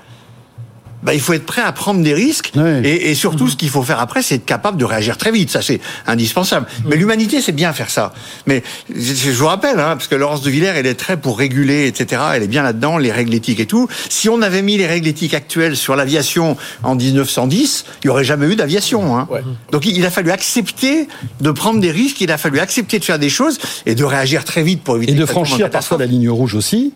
bah, 1.03 1.13
il 1.13 1.19
faut 1.19 1.33
être 1.33 1.45
prêt 1.45 1.61
à 1.61 1.71
prendre 1.71 2.01
des 2.01 2.13
risques. 2.13 2.51
Et, 2.83 3.11
et 3.11 3.15
surtout, 3.15 3.47
ce 3.49 3.55
qu'il 3.55 3.69
faut 3.69 3.83
faire 3.83 3.99
après, 3.99 4.21
c'est 4.21 4.35
être 4.35 4.45
capable 4.45 4.77
de 4.77 4.85
réagir 4.85 5.17
très 5.17 5.31
vite. 5.31 5.49
Ça, 5.49 5.61
c'est 5.61 5.79
indispensable. 6.07 6.65
Mais 6.85 6.95
l'humanité, 6.95 7.41
c'est 7.41 7.51
bien 7.51 7.73
faire 7.73 7.89
ça. 7.89 8.13
Mais 8.47 8.63
je, 8.93 9.13
je 9.13 9.31
vous 9.31 9.47
rappelle, 9.47 9.79
hein, 9.79 9.95
parce 9.97 10.07
que 10.07 10.15
Laurence 10.15 10.41
de 10.41 10.49
Villers, 10.49 10.73
elle 10.75 10.85
est 10.85 10.93
très 10.93 11.17
pour 11.17 11.37
réguler, 11.37 11.87
etc. 11.87 12.21
Elle 12.35 12.43
est 12.43 12.47
bien 12.47 12.63
là-dedans, 12.63 12.97
les 12.97 13.11
règles 13.11 13.33
éthiques 13.33 13.59
et 13.59 13.65
tout. 13.65 13.87
Si 14.09 14.29
on 14.29 14.41
avait 14.41 14.61
mis 14.61 14.77
les 14.77 14.87
règles 14.87 15.07
éthiques 15.07 15.33
actuelles 15.33 15.75
sur 15.75 15.95
l'aviation 15.95 16.57
en 16.83 16.95
1910, 16.95 17.85
il 18.03 18.07
n'y 18.07 18.11
aurait 18.11 18.23
jamais 18.23 18.47
eu 18.47 18.55
d'aviation. 18.55 19.17
Hein. 19.17 19.27
Donc, 19.71 19.85
il 19.85 20.05
a 20.05 20.11
fallu 20.11 20.31
accepter 20.31 21.07
de 21.41 21.51
prendre 21.51 21.79
des 21.79 21.91
risques, 21.91 22.21
il 22.21 22.31
a 22.31 22.37
fallu 22.37 22.59
accepter 22.59 22.99
de 22.99 23.05
faire 23.05 23.19
des 23.19 23.29
choses 23.29 23.57
et 23.85 23.95
de 23.95 24.03
réagir 24.03 24.43
très 24.45 24.63
vite 24.63 24.83
pour 24.83 24.95
éviter 24.97 25.11
Et 25.13 25.15
de 25.15 25.25
franchir 25.25 25.69
parfois 25.69 25.97
la 25.97 26.05
ligne 26.05 26.29
rouge 26.29 26.55
aussi, 26.55 26.93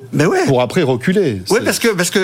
pour 0.47 0.61
après 0.61 0.83
reculer. 0.83 1.41
oui, 1.49 1.59
parce 1.63 1.79
que 1.79 1.89
parce 1.89 2.09
que 2.09 2.19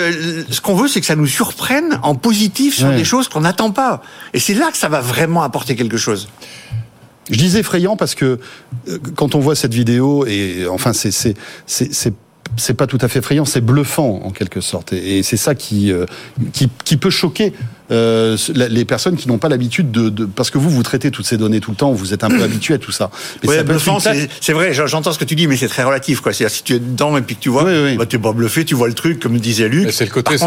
ce 0.49 0.61
qu'on 0.61 0.75
veut, 0.75 0.88
c'est 0.88 0.99
que 0.99 1.05
ça 1.05 1.15
nous 1.15 1.27
surprenne 1.27 1.72
en 2.03 2.15
positif 2.15 2.76
sur 2.76 2.88
Ouais. 2.88 2.95
des 2.97 3.03
choses 3.03 3.28
qu'on 3.30 3.41
n'attend 3.41 3.71
pas. 3.71 4.01
Et 4.34 4.39
c'est 4.39 4.53
là 4.53 4.71
que 4.71 4.78
ça 4.78 4.89
va 4.89 5.01
vraiment 5.01 5.43
apporter 5.43 5.76
quelque 5.76 5.97
chose. 5.97 6.28
Je 7.30 7.38
dis 7.38 7.57
effrayant 7.57 7.95
parce 7.95 8.15
que 8.15 8.39
euh, 8.89 8.97
quand 9.15 9.36
on 9.36 9.39
voit 9.39 9.55
cette 9.55 9.74
vidéo, 9.74 10.26
et 10.26 10.67
enfin, 10.69 10.91
c'est 10.93 11.36
c'est 12.58 12.74
pas 12.76 12.88
tout 12.88 12.97
à 13.01 13.08
fait 13.08 13.20
effrayant, 13.20 13.45
c'est 13.45 13.62
bluffant 13.62 14.22
en 14.24 14.32
quelque 14.32 14.62
sorte, 14.62 14.93
et, 14.93 15.20
et 15.20 15.24
c'est 15.24 15.38
ça 15.38 15.56
qui, 15.56 15.91
euh, 15.91 16.06
qui 16.54 16.70
qui 16.86 16.97
peut 16.97 17.10
choquer 17.10 17.54
euh, 17.91 18.38
les 18.56 18.86
personnes 18.86 19.16
qui 19.18 19.28
n'ont 19.28 19.38
pas 19.38 19.49
l'habitude 19.49 19.91
de, 19.91 20.10
de 20.10 20.26
parce 20.26 20.49
que 20.49 20.58
vous 20.58 20.70
vous 20.70 20.84
traitez 20.84 21.12
toutes 21.12 21.26
ces 21.26 21.38
données 21.38 21.60
tout 21.60 21.72
le 21.72 21.78
temps, 21.78 21.91
vous 21.91 22.14
êtes 22.14 22.24
un 22.24 22.30
peu 22.30 22.41
habitué 22.41 22.74
à 22.74 22.78
tout 22.78 22.91
ça. 22.93 23.12
Mais 23.43 23.49
Ouais, 23.49 23.56
ça 23.58 23.64
bluffant, 23.64 23.99
c'est 23.99 24.54
vrai, 24.54 24.74
j'entends 24.74 25.12
ce 25.12 25.20
que 25.20 25.26
tu 25.26 25.36
dis, 25.36 25.47
mais 25.47 25.58
c'est 25.58 25.68
très 25.68 25.84
relatif. 25.84 26.22
quoi. 26.22 26.32
C'est-à-dire, 26.34 26.56
si 26.56 26.64
tu 26.64 26.74
es 26.76 26.80
dedans 26.80 27.18
et 27.18 27.22
puis 27.22 27.36
que 27.36 27.41
tu 27.41 27.49
vois, 27.49 27.66
bah, 27.97 28.06
tu 28.06 28.16
es 28.16 28.20
pas 28.20 28.32
bluffé, 28.32 28.64
tu 28.66 28.74
vois 28.74 28.88
le 28.88 28.93
truc, 28.93 29.20
comme 29.20 29.38
disait 29.38 29.68
Luc. 29.68 29.91
C'est 29.91 30.06
le 30.06 30.12
côté, 30.12 30.38
c'est 30.38 30.45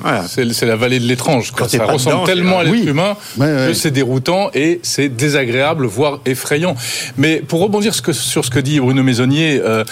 voilà. 0.00 0.24
la 0.62 0.76
vallée 0.76 0.98
de 0.98 1.04
l'étrange. 1.06 1.52
Ça 1.68 1.84
ressemble 1.84 2.16
dedans, 2.16 2.24
tellement 2.24 2.58
à 2.60 2.64
l'être 2.64 2.72
oui. 2.72 2.84
humain 2.86 3.16
Ouais, 3.36 3.46
ouais. 3.46 3.66
que 3.68 3.74
c'est 3.74 3.90
déroutant 3.90 4.50
et 4.54 4.80
c'est 4.82 5.08
désagréable, 5.10 5.86
voire 5.86 6.20
effrayant. 6.26 6.74
Mais 7.18 7.42
pour 7.46 7.60
rebondir 7.60 7.94
ce 7.94 8.02
que- 8.02 8.12
sur 8.12 8.44
ce 8.44 8.50
que 8.50 8.58
dit 8.58 8.80
Bruno 8.80 9.02
Maisonnier, 9.02 9.60
euh, 9.62 9.84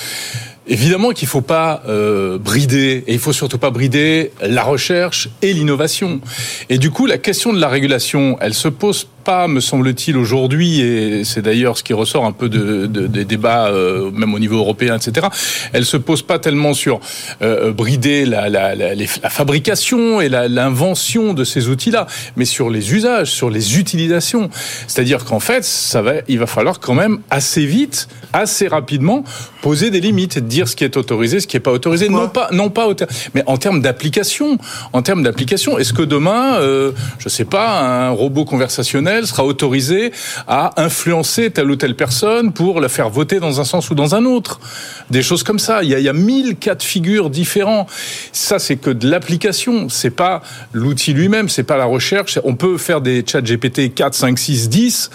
Évidemment 0.67 1.11
qu'il 1.11 1.27
faut 1.27 1.41
pas 1.41 1.83
euh, 1.89 2.39
brider 2.39 3.03
et 3.07 3.13
il 3.15 3.19
faut 3.19 3.33
surtout 3.33 3.59
pas 3.59 3.71
brider 3.71 4.31
la 4.41 4.63
recherche 4.63 5.29
et 5.43 5.53
l'innovation. 5.53 6.21
Et 6.69 6.79
du 6.79 6.91
coup, 6.91 7.07
la 7.07 7.19
question 7.19 7.53
de 7.53 7.61
la 7.61 7.69
régulation, 7.69 8.37
elle 8.41 8.55
se 8.55 8.69
pose 8.69 9.09
pas, 9.23 9.49
me 9.49 9.61
semble-t-il, 9.61 10.17
aujourd'hui, 10.17 10.81
et 10.81 11.25
c'est 11.25 11.43
d'ailleurs 11.43 11.79
ce 11.79 11.83
qui 11.83 11.93
ressort 11.93 12.25
un 12.25 12.33
peu 12.33 12.49
de, 12.49 12.87
de- 12.87 13.07
des 13.07 13.25
débats, 13.25 13.69
euh, 13.69 14.11
même 14.13 14.35
au 14.35 14.39
niveau 14.39 14.57
européen, 14.59 14.97
etc. 14.97 15.27
Elle 15.73 15.85
se 15.85 15.97
pose 15.97 16.23
pas 16.23 16.39
tellement 16.39 16.75
sur 16.75 17.01
euh, 17.43 17.73
brider 17.73 18.25
la, 18.25 18.49
la, 18.49 18.75
la, 18.75 18.95
les- 18.95 19.09
la 19.23 19.31
fabrication 19.31 20.21
et 20.21 20.29
l'invention 20.29 21.35
de 21.35 21.45
ces 21.45 21.69
outils-là, 21.69 22.07
mais 22.37 22.45
sur 22.45 22.71
les 22.71 22.93
usages, 22.95 23.31
sur 23.31 23.51
les 23.51 23.79
utilisations. 23.79 24.51
C'est-à-dire 24.87 25.25
qu'en 25.25 25.41
fait, 25.41 25.65
ça 25.65 26.03
va, 26.03 26.15
il 26.29 26.39
va 26.39 26.47
falloir 26.47 26.81
quand 26.81 26.95
même 26.95 27.21
assez 27.31 27.65
vite, 27.67 28.09
assez 28.33 28.67
rapidement, 28.69 29.25
poser 29.61 29.91
des 29.91 30.01
limites, 30.01 30.39
dire 30.39 30.67
ce 30.69 30.77
qui 30.77 30.85
est 30.85 30.97
autorisé, 30.97 31.41
ce 31.41 31.47
qui 31.47 31.57
est 31.57 31.61
pas 31.61 31.73
autorisé, 31.73 32.09
non 32.09 32.29
pas, 32.29 32.49
non 32.53 32.71
pas, 32.71 32.89
mais 33.35 33.43
en 33.47 33.57
termes 33.59 33.81
d'application, 33.83 34.59
en 34.93 35.03
termes 35.03 35.23
d'application. 35.23 35.79
Est-ce 35.79 35.93
que 35.93 36.03
demain, 36.03 36.57
euh, 36.57 36.93
je 37.19 37.29
sais 37.29 37.45
pas, 37.45 37.81
un 37.81 38.11
robot 38.11 38.45
conversationnel 38.45 39.12
sera 39.27 39.45
autorisé 39.45 40.13
à 40.49 40.73
influencer 40.83 41.51
telle 41.51 41.71
ou 41.71 41.77
telle 41.77 41.97
personne 41.97 42.53
pour 42.53 42.81
la 42.81 42.89
faire 42.89 43.11
voter 43.11 43.41
dans 43.41 43.61
un 43.61 43.65
sens 43.65 43.91
ou 43.91 43.95
dans 43.95 44.15
un 44.15 44.25
autre. 44.25 44.61
Des 45.11 45.23
choses 45.23 45.43
comme 45.43 45.59
ça. 45.59 45.83
Il 45.83 45.91
y 45.91 45.95
a, 45.95 45.99
il 45.99 46.05
y 46.05 46.09
a 46.09 46.13
mille 46.13 46.57
cas 46.57 46.75
de 46.75 46.83
figure 46.83 47.31
différents. 47.31 47.87
Ça, 48.33 48.59
c'est 48.59 48.77
que 48.77 48.91
de 48.91 49.09
l'application. 49.09 49.89
C'est 49.89 50.11
pas 50.11 50.43
l'outil 50.73 51.13
lui-même. 51.13 51.49
C'est 51.49 51.63
pas 51.63 51.77
la 51.77 51.85
recherche. 51.85 52.39
On 52.45 52.55
peut 52.55 52.79
faire 52.79 53.01
des 53.01 53.25
chats 53.27 53.43
GPT 53.43 53.95
4, 53.95 54.15
5, 54.15 54.39
6, 54.39 54.69
10. 54.69 55.11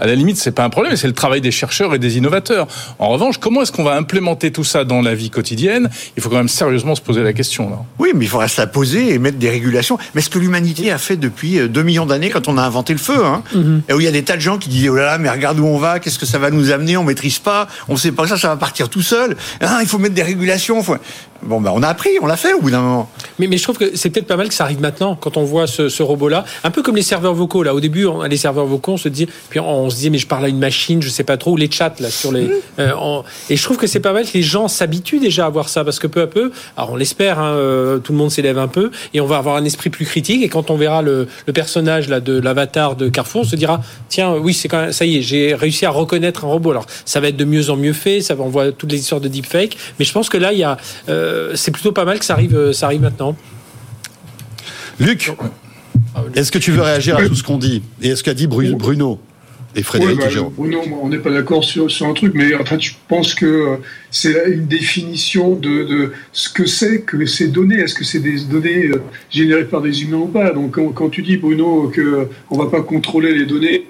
À 0.00 0.06
la 0.06 0.14
limite, 0.14 0.36
c'est 0.38 0.50
pas 0.52 0.64
un 0.64 0.70
problème. 0.70 0.96
C'est 0.96 1.06
le 1.06 1.12
travail 1.12 1.40
des 1.40 1.50
chercheurs 1.50 1.94
et 1.94 1.98
des 1.98 2.16
innovateurs. 2.18 2.66
En 2.98 3.08
revanche, 3.10 3.38
comment 3.38 3.62
est-ce 3.62 3.70
qu'on 3.72 3.84
va 3.84 3.94
implémenter 3.96 4.50
tout 4.50 4.64
ça 4.64 4.84
dans 4.84 5.02
la 5.02 5.14
vie 5.14 5.30
quotidienne? 5.30 5.90
Il 6.16 6.22
faut 6.22 6.30
quand 6.30 6.36
même 6.36 6.48
sérieusement 6.48 6.94
se 6.94 7.02
poser 7.02 7.22
la 7.22 7.32
question. 7.32 7.68
Là. 7.70 7.76
Oui, 7.98 8.10
mais 8.14 8.24
il 8.24 8.28
faudra 8.28 8.48
se 8.48 8.60
la 8.60 8.66
poser 8.66 9.12
et 9.14 9.18
mettre 9.18 9.38
des 9.38 9.50
régulations. 9.50 9.98
Mais 10.14 10.22
ce 10.22 10.30
que 10.30 10.38
l'humanité 10.38 10.90
a 10.90 10.98
fait 10.98 11.16
depuis 11.16 11.58
euh, 11.58 11.68
2 11.68 11.82
millions 11.82 12.06
d'années 12.06 12.30
quand 12.30 12.48
on 12.48 12.56
a 12.58 12.62
inventé 12.62 12.92
le 12.94 12.98
feu, 12.98 13.24
hein, 13.24 13.42
et 13.88 13.92
où 13.92 14.00
il 14.00 14.04
y 14.04 14.08
a 14.08 14.12
des 14.12 14.22
tas 14.22 14.36
de 14.36 14.40
gens 14.40 14.58
qui 14.58 14.68
disent 14.70 14.88
oh 14.88 14.96
là 14.96 15.04
là, 15.04 15.18
mais 15.18 15.28
regarde 15.30 15.58
où 15.60 15.66
on 15.66 15.78
va, 15.78 16.00
qu'est-ce 16.00 16.18
que 16.18 16.26
ça 16.26 16.38
va 16.38 16.50
nous 16.50 16.70
amener, 16.72 16.96
on 16.96 17.04
maîtrise 17.04 17.38
pas, 17.38 17.68
on 17.88 17.96
sait 17.96 18.12
pas 18.12 18.26
ça, 18.26 18.36
ça 18.38 18.48
va 18.48 18.56
partir 18.56 18.88
tout 18.88 19.02
seul. 19.02 19.36
Ah, 19.60 19.78
il 19.82 19.86
faut 19.86 19.98
mettre 19.98 20.14
des 20.14 20.22
régulations. 20.22 20.82
faut- 20.82 20.96
Bon, 21.42 21.60
ben 21.60 21.72
on 21.74 21.82
a 21.82 21.88
appris, 21.88 22.10
on 22.20 22.26
l'a 22.26 22.36
fait 22.36 22.52
au 22.52 22.60
bout 22.60 22.70
d'un 22.70 22.82
moment. 22.82 23.08
Mais, 23.38 23.46
mais 23.46 23.56
je 23.56 23.62
trouve 23.62 23.78
que 23.78 23.96
c'est 23.96 24.10
peut-être 24.10 24.26
pas 24.26 24.36
mal 24.36 24.48
que 24.48 24.54
ça 24.54 24.64
arrive 24.64 24.80
maintenant, 24.80 25.16
quand 25.16 25.38
on 25.38 25.44
voit 25.44 25.66
ce, 25.66 25.88
ce 25.88 26.02
robot-là. 26.02 26.44
Un 26.64 26.70
peu 26.70 26.82
comme 26.82 26.96
les 26.96 27.02
serveurs 27.02 27.32
vocaux. 27.32 27.62
Là, 27.62 27.74
au 27.74 27.80
début, 27.80 28.04
on, 28.04 28.22
les 28.22 28.36
serveurs 28.36 28.66
vocaux, 28.66 28.92
on 28.92 28.96
se 28.98 29.08
dit, 29.08 29.26
puis 29.48 29.58
on, 29.58 29.88
se 29.88 29.96
disait, 29.96 30.10
mais 30.10 30.18
je 30.18 30.26
parle 30.26 30.44
à 30.44 30.48
une 30.48 30.58
machine, 30.58 31.00
je 31.00 31.08
sais 31.08 31.24
pas 31.24 31.38
trop, 31.38 31.52
ou 31.52 31.56
les 31.56 31.70
chats 31.70 31.94
là 31.98 32.10
sur 32.10 32.30
les. 32.32 32.50
euh, 32.78 32.92
en- 32.94 33.24
et 33.48 33.56
je 33.56 33.62
trouve 33.62 33.78
que 33.78 33.86
c'est 33.86 34.00
pas 34.00 34.12
mal 34.12 34.24
que 34.26 34.34
les 34.34 34.42
gens 34.42 34.68
s'habituent 34.68 35.18
déjà 35.18 35.46
à 35.46 35.48
voir 35.48 35.70
ça, 35.70 35.82
parce 35.82 35.98
que 35.98 36.06
peu 36.06 36.20
à 36.20 36.26
peu, 36.26 36.52
alors 36.76 36.92
on 36.92 36.96
l'espère, 36.96 37.38
hein, 37.38 37.52
euh, 37.54 37.98
tout 37.98 38.12
le 38.12 38.18
monde 38.18 38.30
s'élève 38.30 38.58
un 38.58 38.68
peu, 38.68 38.90
et 39.14 39.20
on 39.22 39.26
va 39.26 39.38
avoir 39.38 39.56
un 39.56 39.64
esprit 39.64 39.88
plus 39.88 40.04
critique. 40.04 40.42
Et 40.42 40.48
quand 40.50 40.70
on 40.70 40.76
verra 40.76 41.00
le, 41.00 41.26
le 41.46 41.52
personnage 41.54 42.08
là 42.10 42.20
de 42.20 42.38
l'avatar 42.38 42.96
de 42.96 43.08
Carrefour, 43.08 43.40
on 43.42 43.44
se 43.44 43.56
dira, 43.56 43.80
tiens, 44.10 44.34
oui, 44.34 44.52
c'est 44.52 44.68
quand 44.68 44.80
même, 44.82 44.92
ça 44.92 45.06
y 45.06 45.16
est, 45.16 45.22
j'ai 45.22 45.54
réussi 45.54 45.86
à 45.86 45.90
reconnaître 45.90 46.44
un 46.44 46.48
robot. 46.48 46.72
Alors, 46.72 46.86
ça 47.06 47.20
va 47.20 47.28
être 47.28 47.36
de 47.38 47.44
mieux 47.46 47.70
en 47.70 47.76
mieux 47.76 47.94
fait, 47.94 48.20
ça 48.20 48.34
va, 48.34 48.44
on 48.44 48.48
voit 48.48 48.72
toutes 48.72 48.92
les 48.92 48.98
histoires 48.98 49.22
de 49.22 49.28
deepfake, 49.28 49.76
mais 49.98 50.04
je 50.04 50.12
pense 50.12 50.28
que 50.28 50.36
là, 50.36 50.52
il 50.52 50.58
y 50.58 50.64
a, 50.64 50.76
euh, 51.08 51.29
c'est 51.54 51.70
plutôt 51.70 51.92
pas 51.92 52.04
mal 52.04 52.18
que 52.18 52.24
ça 52.24 52.34
arrive, 52.34 52.56
euh, 52.56 52.72
ça 52.72 52.86
arrive 52.86 53.00
maintenant. 53.02 53.36
Luc, 54.98 55.32
est-ce 56.34 56.50
que 56.52 56.58
tu 56.58 56.70
veux 56.72 56.82
réagir 56.82 57.16
à 57.16 57.26
tout 57.26 57.34
ce 57.34 57.42
qu'on 57.42 57.58
dit 57.58 57.82
Et 58.02 58.08
est-ce 58.08 58.22
qu'a 58.22 58.34
dit 58.34 58.46
Bru- 58.46 58.74
Bruno 58.74 59.18
et 59.76 59.82
Frédéric 59.82 60.16
Ouais, 60.18 60.24
bah, 60.24 60.28
et 60.30 60.34
Jérôme 60.34 60.52
Bruno, 60.56 60.80
on 61.02 61.08
n'est 61.08 61.18
pas 61.18 61.30
d'accord 61.30 61.62
sur, 61.64 61.90
sur 61.90 62.06
un 62.06 62.12
truc, 62.12 62.32
mais 62.34 62.54
enfin, 62.56 62.76
tu 62.76 62.94
penses 63.08 63.34
que 63.34 63.46
euh, 63.46 63.76
c'est 64.10 64.34
une 64.52 64.66
définition 64.66 65.54
de, 65.54 65.84
de 65.84 66.12
ce 66.32 66.48
que 66.50 66.66
c'est 66.66 67.02
que 67.02 67.24
ces 67.24 67.48
données. 67.48 67.76
Est-ce 67.78 67.94
que 67.94 68.04
c'est 68.04 68.18
des 68.18 68.40
données 68.40 68.86
euh, 68.88 69.00
générées 69.30 69.64
par 69.64 69.80
des 69.80 70.02
humains 70.02 70.18
ou 70.18 70.26
pas? 70.26 70.50
Donc, 70.50 70.72
quand, 70.72 70.88
quand 70.88 71.08
tu 71.08 71.22
dis, 71.22 71.36
Bruno, 71.36 71.88
que 71.94 72.28
on 72.50 72.58
va 72.58 72.66
pas 72.66 72.82
contrôler 72.82 73.32
les 73.32 73.46
données 73.46 73.86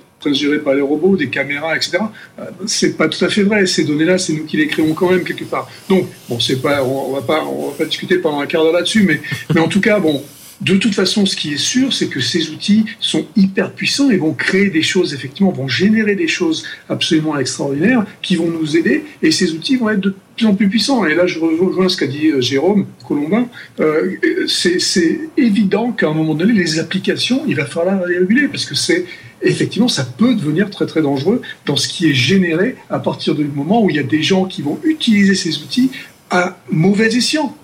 par 0.65 0.75
les 0.75 0.83
robots, 0.83 1.17
des 1.17 1.29
caméras, 1.29 1.77
etc. 1.77 1.99
euh, 2.39 2.45
C'est 2.67 2.97
pas 2.97 3.09
tout 3.09 3.25
à 3.25 3.29
fait 3.29 3.43
vrai. 3.43 3.67
Ces 3.67 3.85
données-là, 3.85 4.19
c'est 4.19 4.33
nous 4.33 4.45
qui 4.45 4.57
les 4.57 4.67
créons 4.67 4.93
quand 4.95 5.11
même 5.11 5.25
quelque 5.25 5.45
part. 5.45 5.69
Donc, 5.89 6.07
bon, 6.29 6.39
c'est 6.39 6.61
pas, 6.61 6.85
on 6.85 7.13
va 7.13 7.23
pas, 7.23 7.45
on 7.45 7.71
va 7.71 7.77
pas 7.77 7.85
discuter 7.85 8.19
pendant 8.19 8.41
un 8.41 8.47
quart 8.47 8.63
d'heure 8.63 8.73
là-dessus, 8.73 9.05
mais, 9.05 9.21
mais 9.55 9.61
en 9.61 9.69
tout 9.69 9.81
cas, 9.81 9.99
bon, 9.99 10.23
de 10.61 10.77
toute 10.77 10.95
façon, 10.95 11.25
ce 11.25 11.37
qui 11.37 11.55
est 11.55 11.59
sûr, 11.59 11.93
c'est 11.93 12.09
que 12.09 12.21
ces 12.21 12.51
outils 12.51 12.85
sont 13.01 13.27
hyper 13.35 13.73
puissants 13.73 14.11
et 14.11 14.19
vont 14.19 14.35
créer 14.35 14.69
des 14.69 14.83
choses, 14.83 15.15
effectivement, 15.15 15.51
vont 15.51 15.69
générer 15.69 16.17
des 16.17 16.29
choses 16.29 16.67
absolument 16.89 17.39
extraordinaires 17.39 18.05
qui 18.21 18.37
vont 18.37 18.49
nous 18.49 18.77
aider 18.77 19.05
et 19.23 19.31
ces 19.31 19.53
outils 19.53 19.77
vont 19.77 19.89
être 19.89 20.01
de 20.01 20.15
plus 20.37 20.47
en 20.47 20.55
plus 20.55 20.69
puissants. 20.69 21.07
Et 21.07 21.15
là, 21.15 21.27
je 21.27 21.39
rejoins 21.39 21.89
ce 21.89 21.97
qu'a 21.97 22.07
dit 22.07 22.29
euh, 22.29 22.43
Jérôme 22.43 22.87
Colombin. 23.09 23.49
Euh, 23.81 24.17
c'est 24.47 25.21
évident 25.39 25.93
qu'à 25.93 26.09
un 26.09 26.15
moment 26.15 26.35
donné, 26.35 26.53
les 26.53 26.79
applications, 26.79 27.43
il 27.47 27.57
va 27.57 27.65
falloir 27.65 28.07
les 28.07 28.19
réguler 28.19 28.49
parce 28.49 28.67
que 28.67 28.75
c'est 28.75 29.07
effectivement, 29.43 29.89
ça 29.89 30.05
peut 30.05 30.35
devenir 30.35 30.69
très 30.69 30.85
très 30.85 31.01
dangereux 31.01 31.41
dans 31.65 31.77
ce 31.77 31.89
qui 31.89 32.11
est 32.11 32.15
généré 32.15 32.77
à 32.91 32.99
partir 32.99 33.35
du 33.35 33.45
moment 33.45 33.83
où 33.83 33.89
il 33.89 33.97
y 33.97 33.99
a 33.99 34.03
des 34.03 34.23
gens 34.23 34.45
qui 34.45 34.61
vont 34.61 34.79
utiliser 34.85 35.35
ces 35.35 35.57
outils 35.59 35.91
à 36.29 36.59
mauvais 36.71 37.07
escient, 37.07 37.57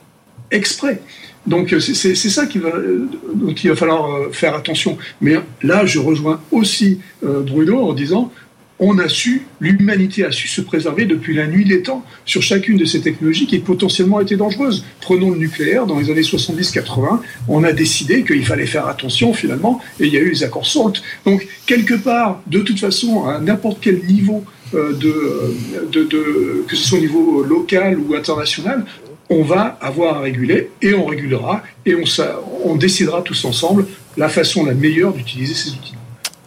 exprès. 0.50 1.02
Donc 1.46 1.72
euh, 1.72 1.80
c'est 1.80 2.14
ça 2.16 2.44
euh, 2.56 3.06
dont 3.34 3.52
il 3.54 3.70
va 3.70 3.76
falloir 3.76 4.10
euh, 4.14 4.28
faire 4.32 4.54
attention. 4.54 4.98
Mais 5.20 5.36
là, 5.62 5.86
je 5.86 5.98
rejoins 5.98 6.40
aussi 6.50 6.98
Bruno 7.22 7.80
en 7.80 7.92
disant, 7.92 8.32
on 8.78 8.98
a 8.98 9.08
su, 9.08 9.46
l'humanité 9.58 10.24
a 10.24 10.30
su 10.32 10.48
se 10.48 10.60
préserver 10.60 11.06
depuis 11.06 11.34
la 11.34 11.46
nuit 11.46 11.64
des 11.64 11.80
temps 11.80 12.04
sur 12.26 12.42
chacune 12.42 12.76
de 12.76 12.84
ces 12.84 13.00
technologies 13.00 13.46
qui 13.46 13.58
potentiellement 13.58 14.20
étaient 14.20 14.36
dangereuses. 14.36 14.84
Prenons 15.00 15.30
le 15.30 15.38
nucléaire, 15.38 15.86
dans 15.86 15.98
les 15.98 16.10
années 16.10 16.20
70-80, 16.20 17.20
on 17.48 17.64
a 17.64 17.72
décidé 17.72 18.22
qu'il 18.22 18.44
fallait 18.44 18.66
faire 18.66 18.86
attention 18.86 19.32
finalement, 19.32 19.80
et 19.98 20.06
il 20.06 20.12
y 20.12 20.18
a 20.18 20.20
eu 20.20 20.28
les 20.30 20.44
accords 20.44 20.66
SALT. 20.66 21.00
Donc 21.24 21.46
quelque 21.64 21.94
part, 21.94 22.42
de 22.48 22.58
toute 22.60 22.78
façon, 22.78 23.24
à 23.24 23.38
n'importe 23.40 23.78
quel 23.80 24.04
niveau 24.04 24.44
de, 24.74 25.54
de- 25.90 26.64
que 26.68 26.76
ce 26.76 26.86
soit 26.88 26.98
au 26.98 27.00
niveau 27.00 27.42
local 27.44 27.98
ou 27.98 28.14
international, 28.14 28.84
on 29.28 29.42
va 29.42 29.76
avoir 29.80 30.18
à 30.18 30.20
réguler 30.20 30.70
et 30.82 30.94
on 30.94 31.06
régulera 31.06 31.62
et 31.84 31.96
on, 32.64 32.76
décidera 32.76 33.22
tous 33.22 33.44
ensemble 33.44 33.86
la 34.16 34.28
façon 34.28 34.64
la 34.64 34.74
meilleure 34.74 35.12
d'utiliser 35.12 35.54
ces 35.54 35.70
outils. 35.70 35.95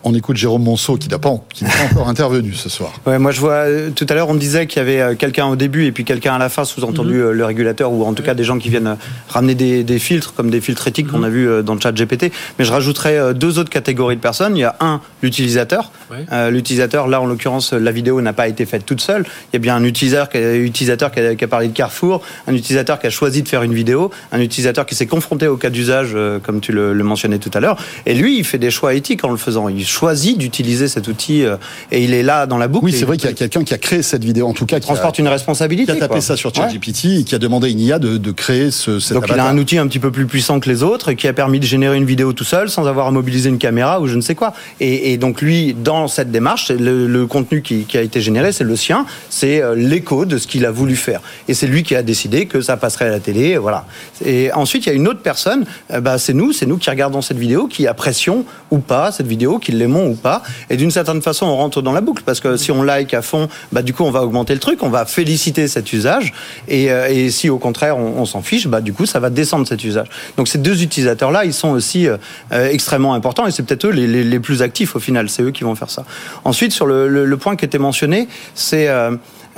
On 0.06 0.14
écoute 0.14 0.38
Jérôme 0.38 0.64
Monceau 0.64 0.96
qui 0.96 1.10
n'a 1.10 1.20
pas, 1.20 1.34
qui 1.54 1.66
n'est 1.66 1.70
pas 1.70 1.92
encore 1.92 2.08
intervenu 2.08 2.54
ce 2.54 2.70
soir. 2.70 2.94
Ouais, 3.06 3.20
moi 3.20 3.32
je 3.32 3.40
vois 3.42 3.52
euh, 3.68 3.90
tout 3.94 4.06
à 4.08 4.14
l'heure 4.14 4.30
on 4.30 4.34
me 4.34 4.40
disait 4.40 4.66
qu'il 4.66 4.78
y 4.80 4.82
avait 4.82 5.02
euh, 5.02 5.16
quelqu'un 5.16 5.48
au 5.48 5.58
début 5.58 5.86
et 5.86 5.92
puis 5.92 6.06
quelqu'un 6.06 6.36
à 6.36 6.38
la 6.38 6.48
fin, 6.48 6.64
sous-entendu 6.64 7.16
Mhm. 7.16 7.22
euh, 7.22 7.32
le 7.34 7.44
régulateur 7.46 7.92
ou 7.92 8.06
en 8.06 8.14
tout 8.14 8.24
cas 8.24 8.34
des 8.34 8.46
gens 8.46 8.58
qui 8.60 8.70
viennent 8.70 8.96
ramener 9.28 9.56
des, 9.56 9.84
des 9.84 10.00
filtres 10.00 10.34
comme 10.34 10.50
des 10.50 10.62
filtres 10.62 10.88
éthiques 10.88 11.08
Mhm. 11.08 11.12
qu'on 11.12 11.24
a 11.24 11.30
vu 11.30 11.64
dans 11.64 11.74
le 11.76 11.82
chat 11.82 11.92
GPT. 11.92 12.32
Mais 12.58 12.64
je 12.66 12.72
rajouterais 12.72 13.34
deux 13.34 13.60
autres 13.60 13.70
catégories 13.70 14.16
de 14.16 14.22
personnes. 14.22 14.56
Il 14.56 14.62
y 14.62 14.64
a 14.64 14.76
un 14.80 15.02
l'utilisateur. 15.22 15.92
Ouais. 16.12 16.26
Euh, 16.32 16.50
l'utilisateur 16.50 17.08
là 17.10 17.20
en 17.22 17.26
l'occurrence 17.26 17.74
la 17.74 17.92
vidéo 17.92 18.22
n'a 18.22 18.32
pas 18.34 18.48
été 18.48 18.66
faite 18.66 18.86
toute 18.86 19.02
seule. 19.02 19.24
Il 19.52 19.56
y 19.56 19.58
a 19.58 19.60
bien 19.60 19.76
un 19.76 19.84
utilisateur 19.84 20.30
qui 20.30 20.38
a, 20.38 20.56
utilisateur 20.56 21.12
qui 21.12 21.20
a, 21.20 21.36
qui 21.36 21.44
a 21.44 21.48
parlé 21.50 21.68
de 21.68 21.74
Carrefour, 21.74 22.22
un 22.48 22.54
utilisateur 22.56 23.00
qui 23.00 23.08
a 23.08 23.10
choisi 23.10 23.44
de 23.44 23.50
faire 23.50 23.64
une 23.64 23.74
vidéo, 23.74 24.12
un 24.32 24.40
utilisateur 24.40 24.86
qui 24.86 24.96
s'est 24.96 25.08
confronté 25.08 25.48
au 25.48 25.58
cas 25.58 25.70
d'usage 25.70 26.16
comme 26.44 26.62
tu 26.62 26.72
le, 26.72 26.94
le 26.94 27.04
mentionnais 27.04 27.38
tout 27.40 27.52
à 27.54 27.60
l'heure. 27.60 27.78
Et 28.06 28.14
lui 28.14 28.38
il 28.38 28.46
fait 28.46 28.58
des 28.58 28.72
choix 28.72 28.94
éthiques 28.94 29.26
en 29.26 29.32
le 29.32 29.38
faisant. 29.38 29.68
Il 29.68 29.86
choisit 29.90 30.38
d'utiliser 30.38 30.88
cet 30.88 31.08
outil 31.08 31.44
euh, 31.44 31.58
et 31.92 32.04
il 32.04 32.14
est 32.14 32.24
là 32.24 32.46
dans 32.46 32.58
la 32.58 32.68
boucle. 32.68 32.86
Oui, 32.86 32.94
c'est 32.94 33.06
vrai 33.06 33.18
qu'il 33.18 33.30
y 33.30 33.34
a 33.34 33.36
quelqu'un 33.36 33.64
qui 33.64 33.74
a 33.74 33.78
créé 33.78 34.02
cette 34.02 34.24
vidéo, 34.24 34.48
en 34.48 34.54
tout 34.54 34.66
cas, 34.66 34.80
qui 34.80 34.86
a, 34.86 34.88
transporte 34.88 35.20
une 35.20 35.28
responsabilité. 35.28 35.92
qui 35.92 35.98
a 35.98 36.02
tapé 36.02 36.16
quoi. 36.16 36.22
ça 36.22 36.36
sur 36.38 36.50
Ouais. 36.50 36.56
ChatGPT 36.56 37.06
et 37.20 37.24
qui 37.24 37.36
a 37.36 37.38
demandé 37.38 37.68
à 37.68 37.70
une 37.70 37.80
IA 37.80 38.00
de, 38.00 38.18
de 38.18 38.32
créer 38.32 38.72
ce, 38.72 39.00
cet 39.00 39.14
Donc 39.14 39.28
il 39.30 39.40
a 39.40 39.46
un 39.46 39.58
outil 39.58 39.78
un 39.78 39.88
petit 39.88 40.00
peu 40.00 40.12
plus 40.12 40.26
puissant 40.26 40.60
que 40.60 40.70
les 40.70 40.84
autres 40.84 41.14
qui 41.14 41.28
a 41.28 41.34
permis 41.34 41.60
de 41.60 41.66
générer 41.66 41.96
une 41.96 42.06
vidéo 42.06 42.34
tout 42.34 42.44
seul 42.44 42.70
sans 42.70 42.88
avoir 42.88 43.08
à 43.08 43.12
mobiliser 43.12 43.50
une 43.50 43.60
caméra 43.60 44.02
ou 44.02 44.08
je 44.08 44.16
ne 44.16 44.22
sais 44.22 44.36
quoi. 44.36 44.54
Et, 44.80 45.14
et 45.14 45.18
donc 45.18 45.42
lui, 45.42 45.74
dans 45.74 46.08
cette 46.08 46.32
démarche, 46.32 46.72
le, 46.72 47.08
le 47.08 47.28
contenu 47.28 47.62
qui, 47.62 47.84
qui 47.84 47.98
a 47.98 48.02
été 48.02 48.20
généré, 48.22 48.52
c'est 48.52 48.64
le 48.64 48.76
sien, 48.76 49.06
c'est 49.30 49.62
euh, 49.62 49.76
l'écho 49.76 50.26
de 50.26 50.38
ce 50.38 50.48
qu'il 50.48 50.66
a 50.66 50.72
voulu 50.72 50.96
faire. 50.96 51.22
Et 51.48 51.54
c'est 51.54 51.68
lui 51.68 51.84
qui 51.84 51.96
a 51.96 52.02
décidé 52.02 52.46
que 52.46 52.62
ça 52.62 52.78
passerait 52.78 53.06
à 53.06 53.10
la 53.10 53.20
télé, 53.20 53.58
voilà. 53.58 53.86
Et 54.26 54.52
ensuite, 54.54 54.86
il 54.86 54.90
y 54.90 54.92
a 54.92 54.96
une 54.96 55.08
autre 55.08 55.22
personne, 55.22 55.66
euh, 55.92 56.02
bah, 56.02 56.18
c'est 56.18 56.34
nous, 56.34 56.52
c'est 56.54 56.66
nous 56.66 56.78
qui 56.78 56.90
regardons 56.90 57.22
cette 57.22 57.38
vidéo, 57.38 57.68
qui 57.68 57.88
apprécions 57.88 58.46
ou 58.72 58.80
pas 58.80 59.12
cette 59.12 59.28
vidéo, 59.28 59.60
qui 59.60 59.72
l'aimons 59.80 60.08
ou 60.08 60.16
pas. 60.16 60.44
Et 60.70 60.78
d'une 60.78 60.92
certaine 60.92 61.22
façon, 61.22 61.46
on 61.48 61.56
rentre 61.56 61.82
dans 61.82 61.92
la 61.92 62.02
boucle 62.02 62.24
parce 62.26 62.40
que 62.40 62.58
si 62.58 62.72
on 62.72 62.84
like 62.84 63.14
à 63.14 63.22
fond, 63.22 63.48
bah, 63.72 63.82
du 63.82 63.94
coup, 63.94 64.04
on 64.04 64.12
va 64.12 64.22
augmenter 64.22 64.54
le 64.54 64.60
truc, 64.60 64.84
on 64.84 64.90
va 64.90 65.06
féliciter 65.06 65.68
cet 65.68 65.92
usage. 65.94 66.34
Et, 66.68 66.92
euh, 66.92 67.30
si 67.30 67.50
au 67.50 67.58
contraire, 67.58 67.98
on, 67.98 68.26
s'en 68.26 68.42
fiche, 68.42 68.68
bah, 68.68 68.82
du 68.82 68.94
coup, 68.94 69.06
ça 69.06 69.20
va 69.20 69.30
descendre 69.30 69.68
cet 69.68 69.84
usage. 69.84 70.08
Donc 70.38 70.48
ces 70.48 70.58
deux 70.58 70.84
utilisateurs-là, 70.84 71.46
ils 71.46 71.54
sont 71.54 71.70
aussi 71.70 72.08
euh, 72.08 72.18
euh, 72.52 72.70
extrêmement 72.70 73.14
importants 73.14 73.48
et 73.48 73.52
c'est 73.52 73.64
peut-être 73.64 73.86
eux 73.86 73.92
les, 73.92 74.40
plus 74.40 74.62
actifs 74.62 74.96
au 74.96 75.00
final. 75.00 75.30
C'est 75.30 75.44
eux 75.44 75.52
qui 75.52 75.64
vont 75.64 75.76
faire 75.76 75.90
ça. 75.90 76.06
Ensuite, 76.44 76.72
sur 76.72 76.86
le 76.86 77.38
point 77.38 77.56
qui 77.56 77.66
était 77.66 77.80
mentionné, 77.80 78.28
c'est 78.56 78.88
euh, 78.88 79.16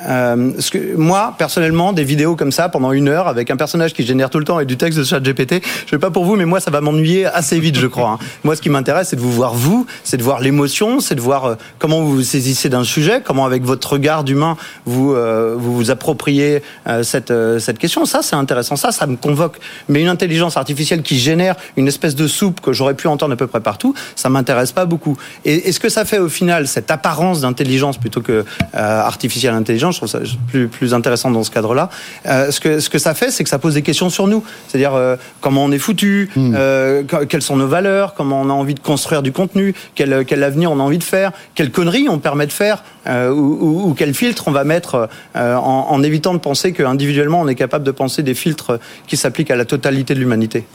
euh, 0.08 0.52
ce 0.60 0.72
que, 0.72 0.96
moi, 0.96 1.36
personnellement, 1.38 1.94
des 1.94 2.04
vidéos 2.04 2.36
comme 2.36 2.52
ça 2.52 2.70
pendant 2.70 2.92
une 2.92 3.08
heure 3.08 3.28
avec 3.28 3.52
un 3.52 3.58
personnage 3.58 3.94
qui 3.94 4.06
génère 4.06 4.30
tout 4.30 4.40
le 4.40 4.46
temps 4.46 4.60
et 4.60 4.66
du 4.66 4.78
texte 4.78 4.98
de 5.00 5.04
chat 5.04 5.20
GPT, 5.20 5.62
je 5.86 5.90
sais 5.90 6.00
pas 6.00 6.12
pour 6.12 6.26
vous, 6.26 6.36
mais 6.36 6.46
moi, 6.46 6.60
ça 6.60 6.72
va 6.72 6.82
m'ennuyer 6.82 7.26
assez 7.26 7.60
vite, 7.60 7.78
je 7.78 7.88
crois. 7.88 8.10
hein. 8.10 8.20
Moi, 8.44 8.56
ce 8.56 8.62
qui 8.62 8.70
m'intéresse, 8.70 9.10
c'est 9.10 9.16
de 9.16 9.22
vous 9.22 9.32
voir 9.32 9.54
vous, 9.54 9.86
c'est 10.04 10.18
de 10.18 10.24
voir 10.24 10.40
l'émotion, 10.40 11.00
c'est 11.00 11.16
de 11.16 11.22
voir 11.22 11.46
euh, 11.46 11.56
comment 11.80 12.02
vous 12.02 12.16
vous 12.16 12.22
saisissez 12.24 12.70
d'un 12.70 12.84
sujet, 12.84 13.22
comment 13.24 13.46
avec 13.46 13.64
votre 13.64 13.94
regard 13.94 14.24
d'humain 14.24 14.58
vous, 14.86 15.14
euh, 15.14 15.56
vous 15.58 15.76
vous 15.76 15.92
appropriez 15.92 16.62
euh, 16.88 17.04
cette, 17.04 17.32
euh, 17.32 17.60
cette 17.60 17.78
question. 17.78 18.06
Ça, 18.06 18.22
c'est 18.22 18.36
intéressant. 18.36 18.76
Ça, 18.76 18.92
ça 18.92 19.08
me 19.08 19.16
convoque. 19.16 19.58
Mais 19.90 20.02
une 20.02 20.08
intelligence 20.08 20.58
artificielle 20.58 21.02
qui 21.02 21.20
génère 21.20 21.56
une 21.78 21.88
espèce 21.88 22.16
de 22.16 22.28
soupe 22.28 22.62
que 22.62 22.74
j'aurais 22.74 22.96
pu 22.96 23.08
entendre 23.08 23.34
à 23.34 23.36
peu 23.38 23.48
près 23.48 23.62
partout, 23.62 23.94
ça 24.16 24.30
m'intéresse 24.30 24.72
pas 24.72 24.86
beaucoup. 24.86 25.18
Et, 25.46 25.70
et 25.70 25.72
ce 25.72 25.80
que 25.80 25.90
ça 25.90 26.06
fait 26.06 26.20
au 26.20 26.30
final, 26.30 26.68
cette 26.68 26.92
apparence 26.92 27.42
d'intelligence 27.42 27.98
plutôt 27.98 28.22
que 28.22 28.32
euh, 28.76 29.02
artificielle 29.02 29.54
intelligence, 29.54 29.91
je 29.92 29.98
trouve 29.98 30.10
ça 30.10 30.20
plus, 30.50 30.68
plus 30.68 30.94
intéressant 30.94 31.32
dans 31.32 31.44
ce 31.44 31.52
cadre-là. 31.52 31.90
Euh, 32.26 32.52
ce, 32.52 32.60
que, 32.60 32.80
ce 32.80 32.90
que 32.90 32.98
ça 33.00 33.14
fait, 33.14 33.32
c'est 33.32 33.44
que 33.44 33.50
ça 33.50 33.60
pose 33.60 33.74
des 33.76 33.82
questions 33.82 34.10
sur 34.10 34.28
nous. 34.28 34.44
C'est-à-dire 34.68 34.94
euh, 34.96 35.16
comment 35.42 35.64
on 35.66 35.72
est 35.72 35.80
foutu, 35.80 36.30
euh, 36.38 37.04
que- 37.04 37.26
quelles 37.26 37.42
sont 37.42 37.56
nos 37.58 37.68
valeurs, 37.68 38.14
comment 38.14 38.42
on 38.42 38.50
a 38.50 38.54
envie 38.54 38.74
de 38.76 38.80
construire 38.80 39.22
du 39.22 39.32
contenu, 39.32 39.74
quel, 39.96 40.26
quel 40.26 40.44
avenir 40.44 40.72
on 40.72 40.80
a 40.80 40.84
envie 40.84 40.98
de 40.98 41.04
faire, 41.04 41.32
quelles 41.56 41.72
conneries 41.72 42.08
on 42.10 42.20
permet 42.20 42.48
de 42.48 42.52
faire, 42.54 42.84
euh, 43.08 43.30
ou, 43.32 43.58
ou, 43.62 43.90
ou 43.90 43.94
quel 43.94 44.14
filtre 44.14 44.44
on 44.48 44.52
va 44.52 44.64
mettre 44.64 45.10
euh, 45.36 45.56
en, 45.56 45.88
en 45.90 46.04
évitant 46.04 46.34
de 46.34 46.40
penser 46.40 46.72
qu'individuellement 46.74 47.42
on 47.42 47.48
est 47.48 47.56
capable 47.56 47.84
de 47.86 47.92
penser 47.92 48.24
des 48.24 48.34
filtres 48.36 48.80
qui 49.08 49.18
s'appliquent 49.18 49.52
à 49.52 49.56
la 49.56 49.66
totalité 49.66 50.14
de 50.14 50.20
l'humanité. 50.20 50.66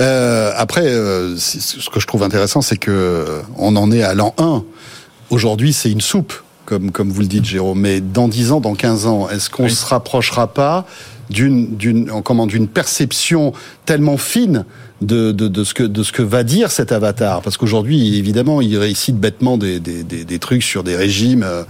Euh, 0.00 0.52
après, 0.56 0.86
euh, 0.86 1.36
ce 1.36 1.88
que 1.90 2.00
je 2.00 2.06
trouve 2.06 2.22
intéressant, 2.22 2.62
c'est 2.62 2.76
que 2.76 2.90
euh, 2.90 3.42
on 3.56 3.76
en 3.76 3.90
est 3.92 4.02
à 4.02 4.14
l'an 4.14 4.34
1. 4.38 4.64
Aujourd'hui, 5.30 5.72
c'est 5.72 5.90
une 5.90 6.00
soupe, 6.00 6.32
comme, 6.64 6.90
comme 6.90 7.10
vous 7.10 7.20
le 7.20 7.26
dites, 7.26 7.44
Jérôme. 7.44 7.80
Mais 7.80 8.00
dans 8.00 8.28
10 8.28 8.52
ans, 8.52 8.60
dans 8.60 8.74
15 8.74 9.06
ans, 9.06 9.28
est-ce 9.28 9.50
qu'on 9.50 9.68
se 9.68 9.84
rapprochera 9.86 10.46
pas 10.46 10.86
d'une 11.30 11.76
d'une 11.76 12.10
comment 12.22 12.46
d'une 12.46 12.68
perception 12.68 13.52
tellement 13.86 14.18
fine 14.18 14.64
de, 15.02 15.32
de, 15.32 15.48
de 15.48 15.64
ce 15.64 15.74
que 15.74 15.82
de 15.82 16.02
ce 16.02 16.12
que 16.12 16.22
va 16.22 16.42
dire 16.44 16.70
cet 16.70 16.92
avatar. 16.92 17.42
Parce 17.42 17.56
qu'aujourd'hui 17.56 18.16
évidemment 18.16 18.60
il 18.60 18.76
récite 18.78 19.16
bêtement 19.18 19.58
des, 19.58 19.80
des, 19.80 20.02
des, 20.04 20.24
des 20.24 20.38
trucs 20.38 20.62
sur 20.62 20.82
des 20.82 20.96
régimes 20.96 21.42
euh, 21.44 21.64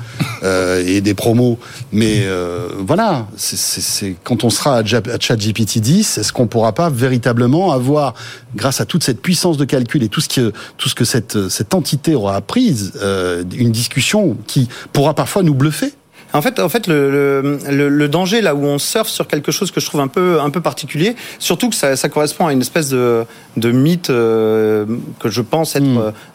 euh, 0.44 0.84
et 0.86 1.00
des 1.00 1.14
promos. 1.14 1.58
Mais 1.92 2.20
euh, 2.24 2.68
voilà 2.78 3.26
c'est- 3.36 4.14
quand 4.24 4.44
on 4.44 4.50
sera 4.50 4.78
à 4.78 4.84
ChatGPT 4.84 5.78
10 5.78 6.18
est-ce 6.18 6.32
qu'on 6.32 6.46
pourra 6.46 6.72
pas 6.72 6.90
véritablement 6.90 7.72
avoir 7.72 8.14
grâce 8.54 8.80
à 8.80 8.84
toute 8.84 9.02
cette 9.02 9.20
puissance 9.22 9.56
de 9.56 9.64
calcul 9.64 10.02
et 10.02 10.08
tout 10.08 10.20
ce 10.20 10.28
que 10.28 10.52
tout 10.76 10.88
ce 10.88 10.94
que 10.94 11.04
cette 11.04 11.48
cette 11.48 11.74
entité 11.74 12.14
aura 12.14 12.36
apprise 12.36 12.92
euh, 13.02 13.42
une 13.56 13.72
discussion 13.72 14.36
qui 14.46 14.68
pourra 14.92 15.14
parfois 15.14 15.42
nous 15.42 15.54
bluffer? 15.54 15.92
En 16.34 16.40
fait, 16.40 16.58
en 16.60 16.68
fait, 16.68 16.86
le, 16.86 17.10
le, 17.10 17.58
le- 17.70 17.88
le 17.90 18.08
danger 18.08 18.40
là 18.40 18.54
où 18.54 18.64
on 18.64 18.78
surfe 18.78 19.08
sur 19.08 19.26
quelque 19.28 19.52
chose 19.52 19.70
que 19.70 19.80
je 19.80 19.86
trouve 19.86 20.00
un 20.00 20.08
peu 20.08 20.40
un 20.40 20.48
peu 20.50 20.62
particulier, 20.62 21.14
surtout 21.38 21.68
que 21.68 21.76
ça, 21.76 21.94
ça 21.94 22.08
correspond 22.08 22.46
à 22.46 22.52
une 22.54 22.62
espèce 22.62 22.88
de, 22.88 23.24
de 23.58 23.70
mythe 23.70 24.08
euh, 24.08 24.86
que 25.20 25.28
je 25.28 25.42
pense 25.42 25.76
être 25.76 25.84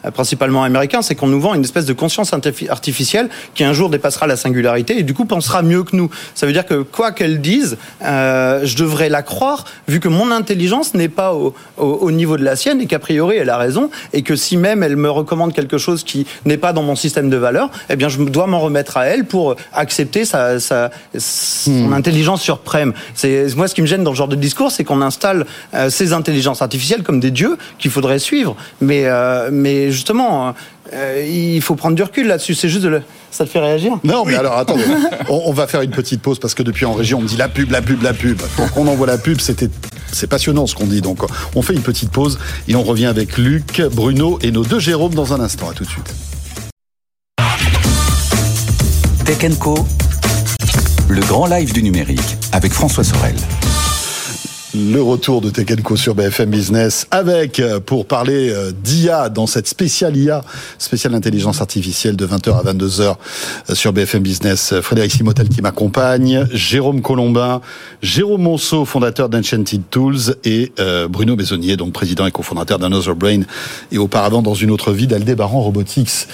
euh, 0.04 0.10
principalement 0.12 0.62
américain, 0.62 1.02
c'est 1.02 1.16
qu'on 1.16 1.26
nous 1.26 1.40
vend 1.40 1.54
une 1.54 1.64
espèce 1.64 1.84
de 1.84 1.92
conscience 1.92 2.32
artifi- 2.32 2.70
artificielle 2.70 3.28
qui 3.54 3.64
un 3.64 3.72
jour 3.72 3.90
dépassera 3.90 4.28
la 4.28 4.36
singularité 4.36 4.98
et 4.98 5.02
du 5.02 5.14
coup 5.14 5.24
pensera 5.24 5.62
mieux 5.62 5.82
que 5.82 5.96
nous. 5.96 6.08
Ça 6.36 6.46
veut 6.46 6.52
dire 6.52 6.64
que 6.64 6.82
quoi 6.82 7.10
qu'elle 7.10 7.40
dise, 7.40 7.76
euh, 8.04 8.60
je 8.64 8.76
devrais 8.76 9.08
la 9.08 9.22
croire 9.22 9.64
vu 9.88 9.98
que 9.98 10.08
mon 10.08 10.30
intelligence 10.30 10.94
n'est 10.94 11.08
pas 11.08 11.34
au, 11.34 11.54
au, 11.76 11.84
au 11.86 12.10
niveau 12.12 12.36
de 12.36 12.44
la 12.44 12.54
sienne 12.54 12.80
et 12.80 12.86
qu'a 12.86 13.00
priori 13.00 13.34
elle 13.36 13.50
a 13.50 13.56
raison 13.56 13.90
et 14.12 14.22
que 14.22 14.36
si 14.36 14.56
même 14.56 14.84
elle 14.84 14.96
me 14.96 15.10
recommande 15.10 15.52
quelque 15.52 15.76
chose 15.78 16.04
qui 16.04 16.24
n'est 16.44 16.56
pas 16.56 16.72
dans 16.72 16.84
mon 16.84 16.94
système 16.94 17.28
de 17.30 17.36
valeurs, 17.36 17.70
eh 17.90 17.96
bien 17.96 18.08
je 18.08 18.18
dois 18.22 18.46
m'en 18.46 18.60
remettre 18.60 18.96
à 18.96 19.06
elle 19.06 19.24
pour 19.24 19.56
accepter 19.72 19.87
sa, 19.92 20.58
sa- 20.60 20.90
son 21.18 21.92
intelligence 21.92 22.42
suprême. 22.42 22.92
C'est 23.14 23.54
moi 23.56 23.68
ce 23.68 23.74
qui 23.74 23.82
me 23.82 23.86
gêne 23.86 24.04
dans 24.04 24.12
ce 24.12 24.16
genre 24.18 24.28
de 24.28 24.36
discours, 24.36 24.70
c'est 24.70 24.84
qu'on 24.84 25.00
installe 25.02 25.46
euh, 25.74 25.90
ces 25.90 26.12
intelligences 26.12 26.62
artificielles 26.62 27.02
comme 27.02 27.20
des 27.20 27.30
dieux 27.30 27.56
qu'il 27.78 27.90
faudrait 27.90 28.18
suivre. 28.18 28.56
Mais 28.80 29.02
euh, 29.06 29.50
mais 29.52 29.90
justement, 29.90 30.54
euh, 30.94 31.24
il 31.28 31.60
faut 31.62 31.74
prendre 31.74 31.96
du 31.96 32.02
recul 32.02 32.26
là-dessus. 32.28 32.54
C'est 32.54 32.68
juste 32.68 32.82
de 32.84 32.88
le... 32.88 33.02
ça 33.30 33.44
te 33.44 33.50
fait 33.50 33.60
réagir? 33.60 33.92
Non, 34.04 34.24
mais 34.24 34.34
alors 34.36 34.56
attendez, 34.58 34.84
on, 35.28 35.42
on 35.46 35.52
va 35.52 35.66
faire 35.66 35.82
une 35.82 35.90
petite 35.90 36.22
pause 36.22 36.38
parce 36.38 36.54
que 36.54 36.62
depuis 36.62 36.84
en 36.86 36.92
région, 36.94 37.18
on 37.18 37.22
me 37.22 37.28
dit 37.28 37.36
la 37.36 37.48
pub, 37.48 37.70
la 37.70 37.82
pub, 37.82 38.02
la 38.02 38.12
pub. 38.14 38.38
Donc 38.56 38.70
on 38.76 38.86
envoie 38.86 39.06
la 39.06 39.18
pub, 39.18 39.40
c'était, 39.40 39.68
c'est 40.12 40.26
passionnant 40.26 40.66
ce 40.66 40.74
qu'on 40.74 40.86
dit. 40.86 41.00
Donc 41.00 41.18
on 41.54 41.62
fait 41.62 41.74
une 41.74 41.82
petite 41.82 42.10
pause 42.10 42.38
et 42.68 42.74
on 42.76 42.82
revient 42.82 43.06
avec 43.06 43.36
Luc, 43.38 43.82
Bruno 43.92 44.38
et 44.42 44.50
nos 44.50 44.64
deux 44.64 44.80
Jérôme 44.80 45.14
dans 45.14 45.32
un 45.34 45.40
instant. 45.40 45.68
À 45.70 45.74
tout 45.74 45.84
de 45.84 45.88
suite. 45.88 46.14
Tech 49.28 49.58
Co, 49.58 49.74
le 51.10 51.20
grand 51.20 51.44
live 51.48 51.74
du 51.74 51.82
numérique 51.82 52.38
avec 52.52 52.72
François 52.72 53.04
Sorel. 53.04 53.34
Le 54.74 55.02
retour 55.02 55.42
de 55.42 55.50
Co 55.82 55.96
sur 55.96 56.14
BFM 56.14 56.48
Business 56.48 57.06
avec, 57.10 57.60
euh, 57.60 57.78
pour 57.78 58.06
parler 58.06 58.48
euh, 58.48 58.72
d'IA 58.72 59.28
dans 59.28 59.46
cette 59.46 59.68
spéciale 59.68 60.16
IA, 60.16 60.42
spéciale 60.78 61.14
intelligence 61.14 61.60
artificielle 61.60 62.16
de 62.16 62.26
20h 62.26 62.58
à 62.58 62.72
22h 62.72 63.16
euh, 63.68 63.74
sur 63.74 63.92
BFM 63.92 64.22
Business. 64.22 64.72
Frédéric 64.80 65.12
Simotel 65.12 65.50
qui 65.50 65.60
m'accompagne, 65.60 66.46
Jérôme 66.50 67.02
Colombin, 67.02 67.60
Jérôme 68.00 68.40
Monceau, 68.40 68.86
fondateur 68.86 69.28
d'Enchanted 69.28 69.82
Tools 69.90 70.36
et 70.44 70.72
Bruno 71.10 71.36
Besonnier, 71.36 71.76
donc 71.76 71.92
président 71.92 72.24
et 72.24 72.30
cofondateur 72.30 72.78
d'Another 72.78 73.14
Brain 73.14 73.42
et 73.92 73.98
auparavant 73.98 74.40
dans 74.40 74.54
une 74.54 74.70
autre 74.70 74.92
vie 74.92 75.06
d'Aldébaran 75.06 75.60
Robotics. 75.60 76.28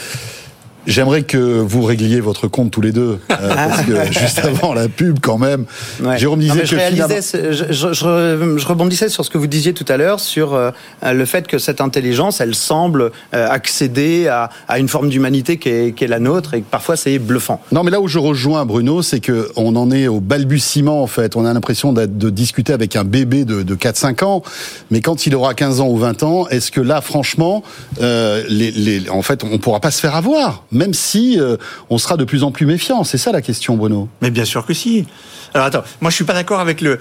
J'aimerais 0.87 1.23
que 1.23 1.39
vous 1.39 1.83
régliez 1.83 2.21
votre 2.21 2.47
compte 2.49 2.71
tous 2.71 2.81
les 2.81 2.93
deux, 2.93 3.19
euh, 3.31 3.55
parce 3.55 3.83
que 3.83 4.13
juste 4.13 4.41
avant 4.45 4.75
la 4.75 4.89
pub, 4.89 5.19
quand 5.21 5.39
même, 5.39 5.65
Ouais. 6.03 6.19
Jérôme 6.19 6.41
disait 6.41 6.61
que 6.61 6.67
je, 6.67 6.77
finalement- 6.77 7.15
ce- 7.23 7.53
je, 7.53 7.65
je- 7.71 7.93
je 7.93 8.05
re- 8.05 8.59
je 8.59 8.67
rebondissais 8.67 9.09
sur 9.09 9.25
ce 9.25 9.31
que 9.31 9.39
vous 9.39 9.47
disiez 9.47 9.73
tout 9.73 9.85
à 9.89 9.97
l'heure 9.97 10.21
sur 10.21 10.55
euh, 10.55 10.71
le 11.03 11.25
fait 11.25 11.47
que 11.47 11.59
cette 11.59 11.81
intelligence, 11.81 12.41
elle 12.41 12.55
semble 12.55 13.11
euh, 13.35 13.49
accéder 13.49 14.29
à, 14.29 14.51
à 14.69 14.79
une 14.79 14.89
forme 14.89 15.09
d'humanité 15.09 15.57
qui 15.59 15.69
est, 15.69 15.93
qui 15.97 16.05
est 16.05 16.09
la 16.09 16.19
nôtre 16.21 16.55
et 16.55 16.61
que 16.61 16.67
parfois 16.71 16.97
c'est 16.97 17.19
bluffant. 17.19 17.61
Non, 17.73 17.83
mais 17.83 17.91
là 17.91 18.01
où 18.01 18.09
je 18.09 18.19
rejoins 18.19 18.65
Bruno, 18.67 19.03
c'est 19.03 19.21
que 19.21 19.51
on 19.57 19.77
en 19.77 19.91
est 19.91 20.09
au 20.09 20.21
balbutiement 20.21 21.03
en 21.03 21.07
fait. 21.07 21.37
On 21.37 21.45
a 21.45 21.53
l'impression 21.53 21.93
de 21.93 22.31
discuter 22.31 22.73
avec 22.73 22.97
un 22.97 23.05
bébé 23.05 23.45
de, 23.45 23.63
de 23.63 23.75
4-5 23.75 24.25
ans, 24.25 24.43
mais 24.91 25.01
quand 25.01 25.27
il 25.27 25.35
aura 25.35 25.55
15 25.55 25.81
ans 25.81 25.89
ou 25.89 25.97
20 25.97 26.23
ans, 26.23 26.49
est-ce 26.49 26.71
que 26.71 26.81
là, 26.81 27.01
franchement, 27.01 27.63
les, 28.01 28.71
les- 28.71 29.09
en 29.11 29.23
fait, 29.23 29.43
on 29.45 29.59
pourra 29.59 29.81
pas 29.81 29.91
se 29.91 30.01
faire 30.01 30.15
avoir, 30.17 30.65
même 30.75 30.93
si 30.93 31.41
euh, 31.41 31.57
on 31.89 31.99
sera 31.99 32.17
de 32.17 32.25
plus 32.25 32.43
en 32.43 32.51
plus 32.51 32.67
méfiant. 32.67 33.05
C'est 33.05 33.19
ça 33.19 33.33
la 33.33 33.41
question, 33.41 33.77
Bruno. 33.77 34.09
Mais 34.21 34.31
bien 34.31 34.45
sûr 34.45 34.67
que 34.67 34.75
si. 34.75 35.07
Alors 35.55 35.67
attends, 35.69 35.85
moi 36.01 36.11
je 36.11 36.17
suis 36.17 36.25
pas 36.25 36.35
d'accord 36.35 36.61
avec 36.61 36.81
le, 36.81 36.99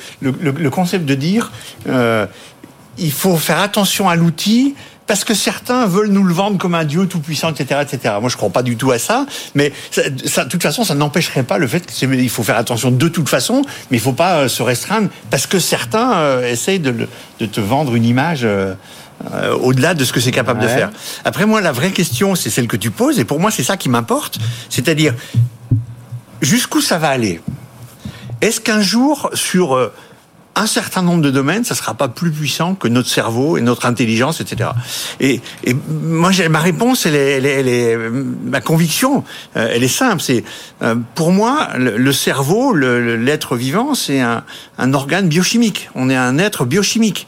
concept 0.70 1.06
de 1.06 1.16
dire 1.16 1.52
euh, 1.90 2.28
il 3.00 3.12
faut 3.12 3.36
faire 3.36 3.60
attention 3.60 4.08
à 4.08 4.16
l'outil 4.16 4.76
parce 5.08 5.26
que 5.26 5.34
certains 5.34 5.86
veulent 5.88 6.12
nous 6.12 6.24
le 6.24 6.34
vendre 6.34 6.58
comme 6.58 6.76
un 6.76 6.86
dieu 6.86 7.08
tout 7.08 7.20
puissant, 7.20 7.52
etc., 7.52 7.82
etc. 7.82 8.16
Moi 8.22 8.30
je 8.30 8.38
crois 8.38 8.52
pas 8.52 8.62
du 8.62 8.78
tout 8.78 8.92
à 8.92 9.00
ça, 9.00 9.26
mais 9.56 9.74
de 9.98 10.50
toute 10.50 10.62
façon 10.62 10.84
ça 10.84 10.94
n'empêcherait 10.94 11.44
pas 11.44 11.58
le 11.58 11.68
fait 11.68 11.86
qu'il 11.86 12.30
faut 12.30 12.44
faire 12.44 12.58
attention 12.58 12.92
de 12.92 13.08
toute 13.08 13.28
façon, 13.28 13.64
mais 13.90 13.98
il 13.98 14.00
faut 14.00 14.14
pas 14.14 14.36
euh, 14.36 14.48
se 14.48 14.62
restreindre 14.62 15.10
parce 15.32 15.48
que 15.48 15.58
certains 15.58 16.42
essayent 16.44 16.80
de, 16.80 17.08
te 17.40 17.60
vendre 17.60 17.96
une 17.96 18.06
image. 18.06 18.48
Euh, 19.34 19.54
au-delà 19.56 19.94
de 19.94 20.04
ce 20.04 20.12
que 20.14 20.20
c'est 20.20 20.32
capable 20.32 20.60
de 20.62 20.68
faire. 20.68 20.92
Après 21.26 21.46
moi, 21.46 21.62
la 21.62 21.72
vraie 21.72 21.92
question, 21.92 22.36
c'est 22.36 22.50
celle 22.50 22.68
que 22.68 22.78
tu 22.78 22.92
poses, 22.92 23.20
et 23.20 23.26
pour 23.26 23.40
moi, 23.40 23.52
c'est 23.52 23.64
ça 23.64 23.78
qui 23.78 23.90
m'importe. 23.90 24.40
C'est-à-dire, 24.70 25.14
jusqu'où 26.42 26.82
ça 26.82 26.98
va 26.98 27.10
aller? 27.10 27.42
Est-ce 28.42 28.60
qu'un 28.60 28.82
jour, 28.82 29.30
sur 29.34 29.76
euh, 29.76 29.94
un 30.56 30.68
certain 30.68 31.02
nombre 31.02 31.22
de 31.24 31.32
domaines, 31.32 31.64
ça 31.64 31.74
sera 31.76 31.94
pas 31.96 32.10
plus 32.10 32.30
puissant 32.32 32.76
que 32.76 32.88
notre 32.88 33.10
cerveau 33.10 33.58
et 33.58 33.62
notre 33.62 33.86
intelligence, 33.88 34.42
etc. 34.42 34.70
Et, 35.20 35.42
et 35.64 35.74
moi, 35.90 36.30
ma 36.50 36.60
réponse, 36.60 37.06
elle 37.06 37.16
est, 37.16 37.32
elle 37.38 37.46
est, 37.46 37.54
elle 37.60 37.68
est- 37.70 37.98
ma 37.98 38.62
conviction, 38.62 39.24
euh, 39.56 39.70
elle 39.74 39.84
est 39.84 39.88
simple. 39.88 40.22
C'est 40.22 40.44
pour 41.16 41.32
moi, 41.32 41.70
le, 41.78 41.98
le 41.98 42.14
cerveau, 42.14 42.74
le- 42.74 43.16
l'être 43.16 43.56
vivant, 43.56 43.96
c'est 43.96 44.20
un, 44.20 44.44
un 44.78 44.94
organe 44.94 45.28
biochimique. 45.28 45.90
On 45.96 46.10
est 46.10 46.16
un 46.16 46.38
être 46.38 46.66
biochimique. 46.66 47.26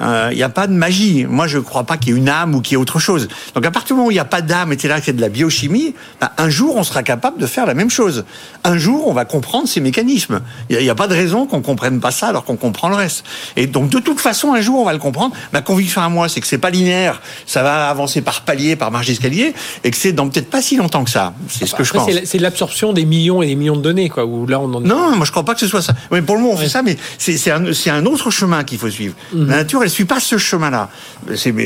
Il 0.00 0.36
n'y 0.36 0.42
a 0.42 0.48
pas 0.48 0.66
de 0.66 0.72
magie. 0.72 1.26
Moi, 1.28 1.46
je 1.46 1.58
ne 1.58 1.62
crois 1.62 1.84
pas 1.84 1.96
qu'il 1.96 2.12
y 2.12 2.16
ait 2.16 2.18
une 2.18 2.28
âme 2.28 2.54
ou 2.54 2.60
qu'il 2.60 2.72
y 2.72 2.74
ait 2.74 2.80
autre 2.82 2.98
chose. 2.98 3.28
Donc, 3.54 3.64
à 3.66 3.70
partir 3.70 3.88
du 3.88 3.98
moment 3.98 4.08
où 4.08 4.10
il 4.10 4.14
n'y 4.14 4.20
a 4.20 4.24
pas 4.24 4.42
d'âme, 4.42 4.72
etc., 4.72 4.94
que 4.98 5.04
c'est 5.06 5.12
de 5.16 5.20
la 5.20 5.28
biochimie, 5.28 5.94
ben, 6.20 6.30
un 6.38 6.50
jour, 6.50 6.76
on 6.76 6.84
sera 6.84 7.02
capable 7.02 7.40
de 7.40 7.46
faire 7.46 7.66
la 7.66 7.74
même 7.74 7.90
chose. 7.90 8.24
Un 8.64 8.78
jour, 8.78 9.08
on 9.08 9.12
va 9.12 9.24
comprendre 9.24 9.68
ces 9.68 9.80
mécanismes. 9.80 10.40
Il 10.70 10.78
n'y 10.78 10.90
a, 10.90 10.94
pas 10.94 11.08
de 11.08 11.14
raison 11.14 11.46
qu'on 11.46 11.62
comprenne 11.62 12.00
pas 12.00 12.10
ça 12.10 12.28
alors 12.28 12.44
qu'on 12.44 12.56
comprend 12.56 12.88
le 12.88 12.96
reste. 12.96 13.24
Et 13.56 13.66
donc, 13.66 13.90
de 13.90 13.98
toute 13.98 14.20
façon, 14.20 14.52
un 14.54 14.60
jour, 14.60 14.80
on 14.80 14.84
va 14.84 14.92
le 14.92 14.98
comprendre. 14.98 15.34
Ma 15.52 15.60
conviction 15.62 16.00
à 16.02 16.08
moi, 16.08 16.28
c'est 16.28 16.40
que 16.40 16.46
c'est 16.46 16.58
pas 16.58 16.70
linéaire. 16.70 17.20
Ça 17.46 17.62
va 17.62 17.88
avancer 17.88 18.20
par 18.20 18.42
palier, 18.42 18.76
par 18.76 18.90
marge 18.90 19.06
d'escalier, 19.06 19.54
et 19.84 19.90
que 19.90 19.96
c'est 19.96 20.12
dans 20.12 20.28
peut-être 20.28 20.50
pas 20.50 20.62
si 20.62 20.76
longtemps 20.76 21.04
que 21.04 21.10
ça. 21.10 21.34
C'est 21.48 21.66
ce 21.66 21.74
que 21.74 21.84
je 21.84 21.92
pense. 21.92 22.06
c'est 22.06 22.12
la- 22.12 22.26
c'est 22.26 22.38
l'absorption 22.38 22.92
des 22.92 23.04
millions 23.04 23.42
et 23.42 23.46
des 23.46 23.54
millions 23.54 23.76
de 23.76 23.82
données, 23.82 24.08
quoi. 24.08 24.24
Où 24.24 24.46
là, 24.46 24.60
on 24.60 24.72
en 24.74 24.80
Non, 24.80 25.16
moi 25.16 25.24
je 25.24 25.30
crois 25.30 25.44
pas 25.44 25.54
que 25.54 25.60
ce 25.60 25.66
soit 25.66 25.82
ça. 25.82 25.92
Oui, 26.10 26.20
pour 26.22 26.36
le 26.36 26.42
moment 26.42 26.54
on 26.54 26.56
fait 26.56 26.68
ça, 26.68 26.82
mais 26.82 26.96
c'est 27.18 27.36
c'est 27.36 27.50
un, 27.50 27.72
c'est 27.72 27.90
un 27.90 28.04
autre 28.06 28.30
chemin 28.30 28.64
qu'il 28.64 28.78
faut 28.78 28.90
suivre. 28.90 29.14
Mhm. 29.32 29.48
La 29.48 29.56
nature, 29.56 29.82
elle 29.88 29.94
suit 29.94 30.04
pas 30.04 30.20
ce 30.20 30.36
chemin-là. 30.36 30.90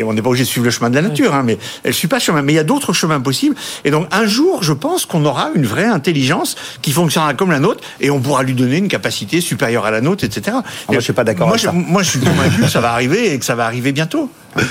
On 0.05 0.13
n'est 0.15 0.23
pas 0.23 0.29
obligé 0.29 0.45
de 0.45 0.49
suivre 0.49 0.65
le 0.65 0.71
chemin 0.71 0.91
de 0.91 0.95
la 0.95 1.03
nature, 1.03 1.35
hein, 1.35 1.43
mais 1.45 1.59
elle 1.83 1.93
suit 1.93 2.07
pas 2.07 2.21
ce 2.21 2.27
chemin. 2.27 2.41
Mais 2.43 2.53
il 2.53 2.57
y 2.57 2.61
a 2.61 2.65
d'autres 2.65 2.93
chemins 2.93 3.21
possibles. 3.21 3.57
Et 3.85 3.91
donc 3.91 4.07
un 4.13 4.27
jour, 4.27 4.63
je 4.63 4.73
pense 4.73 5.07
qu'on 5.07 5.25
aura 5.25 5.51
une 5.57 5.67
vraie 5.67 5.87
intelligence 5.87 6.55
qui 6.83 6.93
fonctionnera 6.93 7.35
comme 7.35 7.51
la 7.51 7.59
nôtre, 7.59 7.83
et 8.01 8.11
on 8.11 8.21
pourra 8.21 8.45
lui 8.45 8.55
donner 8.55 8.77
une 8.77 8.89
capacité 8.89 9.41
supérieure 9.41 9.87
à 9.87 9.91
la 9.91 10.01
nôtre, 10.01 10.23
etc. 10.23 10.57
Ah, 10.59 10.63
moi, 10.89 10.99
je 10.99 11.01
suis 11.01 11.13
pas 11.13 11.25
d'accord 11.25 11.49
avec 11.49 11.61
je, 11.61 11.67
ça. 11.67 11.73
moi, 11.73 12.03
je 12.05 12.11
suis 12.11 12.21
convaincu 12.21 12.63
que 12.63 12.69
ça 12.69 12.81
va 12.81 12.93
arriver 12.93 13.35
et 13.35 13.39
que 13.41 13.45
ça 13.45 13.57
va 13.57 13.67
arriver 13.67 13.91
bientôt. 13.91 14.31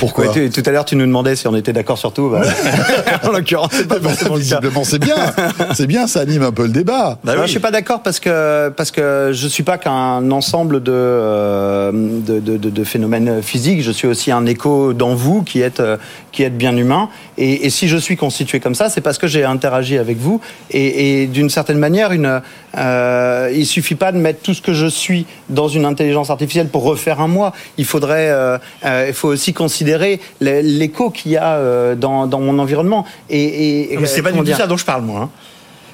Pourquoi 0.00 0.28
Ouais, 0.32 0.48
Tout 0.48 0.62
à 0.64 0.70
l'heure, 0.70 0.84
tu 0.86 0.96
nous 0.96 1.04
demandais 1.06 1.36
si 1.36 1.46
on 1.46 1.54
était 1.54 1.72
d'accord 1.72 1.98
sur 1.98 2.12
tout. 2.12 2.30
Bah, 2.30 2.42
en 3.24 3.30
l'occurrence, 3.30 3.70
c'est 3.72 3.86
pas 3.86 4.00
cas. 4.00 4.34
Visiblement, 4.36 4.84
c'est 4.84 4.98
bien. 4.98 5.16
C'est 5.74 5.86
bien, 5.86 6.06
ça 6.06 6.20
anime 6.20 6.42
un 6.42 6.50
peu 6.50 6.62
le 6.64 6.70
débat. 6.70 7.18
Bah 7.22 7.32
Moi, 7.34 7.42
oui. 7.42 7.46
je 7.46 7.50
suis 7.52 7.60
pas 7.60 7.70
d'accord 7.70 8.02
parce 8.02 8.18
que 8.18 8.70
parce 8.70 8.90
que 8.90 9.30
je 9.32 9.46
suis 9.46 9.62
pas 9.62 9.76
qu'un 9.78 10.30
ensemble 10.30 10.82
de, 10.82 10.92
euh, 10.92 11.92
de, 11.92 12.40
de, 12.40 12.56
de- 12.56 12.70
de 12.70 12.84
phénomènes 12.84 13.42
physiques. 13.42 13.82
Je 13.82 13.90
suis 13.92 14.08
aussi 14.08 14.32
un 14.32 14.46
écho 14.46 14.92
dans 14.94 15.14
vous 15.14 15.42
qui 15.42 15.60
êtes 15.60 15.80
euh, 15.80 15.98
qui 16.32 16.42
êtes 16.42 16.56
bien 16.56 16.76
humain. 16.76 17.08
Et, 17.38 17.66
et 17.66 17.70
si 17.70 17.86
je 17.86 17.98
suis 17.98 18.16
constitué 18.16 18.60
comme 18.60 18.74
ça, 18.74 18.88
c'est 18.88 19.02
parce 19.02 19.18
que 19.18 19.26
j'ai 19.26 19.44
interagi 19.44 19.98
avec 19.98 20.16
vous. 20.18 20.40
Et, 20.70 21.22
et 21.22 21.26
d'une 21.26 21.50
certaine 21.50 21.78
manière, 21.78 22.12
une 22.12 22.40
euh, 22.76 23.50
il 23.54 23.64
suffit 23.66 23.94
pas 23.94 24.12
de 24.12 24.18
mettre 24.18 24.40
tout 24.42 24.54
ce 24.54 24.60
que 24.62 24.72
je 24.72 24.86
suis 24.86 25.26
dans 25.48 25.68
une 25.68 25.84
intelligence 25.84 26.30
artificielle 26.30 26.68
pour 26.68 26.84
refaire 26.84 27.20
un 27.20 27.28
moi. 27.28 27.52
Il 27.78 27.84
faudrait 27.84 28.28
euh, 28.30 28.58
euh, 28.84 29.06
il 29.08 29.14
faut 29.14 29.28
aussi 29.28 29.52
considérer 29.54 30.20
l'é- 30.40 30.62
l'écho 30.62 31.10
qu'il 31.10 31.32
y 31.32 31.36
a 31.36 31.54
euh, 31.54 31.94
dans, 31.94 32.26
dans 32.26 32.40
mon 32.40 32.58
environnement. 32.58 33.06
Et, 33.30 33.92
et 33.92 33.96
Mais 33.98 34.06
c'est 34.06 34.22
pas 34.22 34.32
du 34.32 34.38
tout 34.38 34.56
ça 34.56 34.66
dont 34.66 34.76
je 34.76 34.84
parle, 34.84 35.02
moi. 35.02 35.20
hein. 35.22 35.30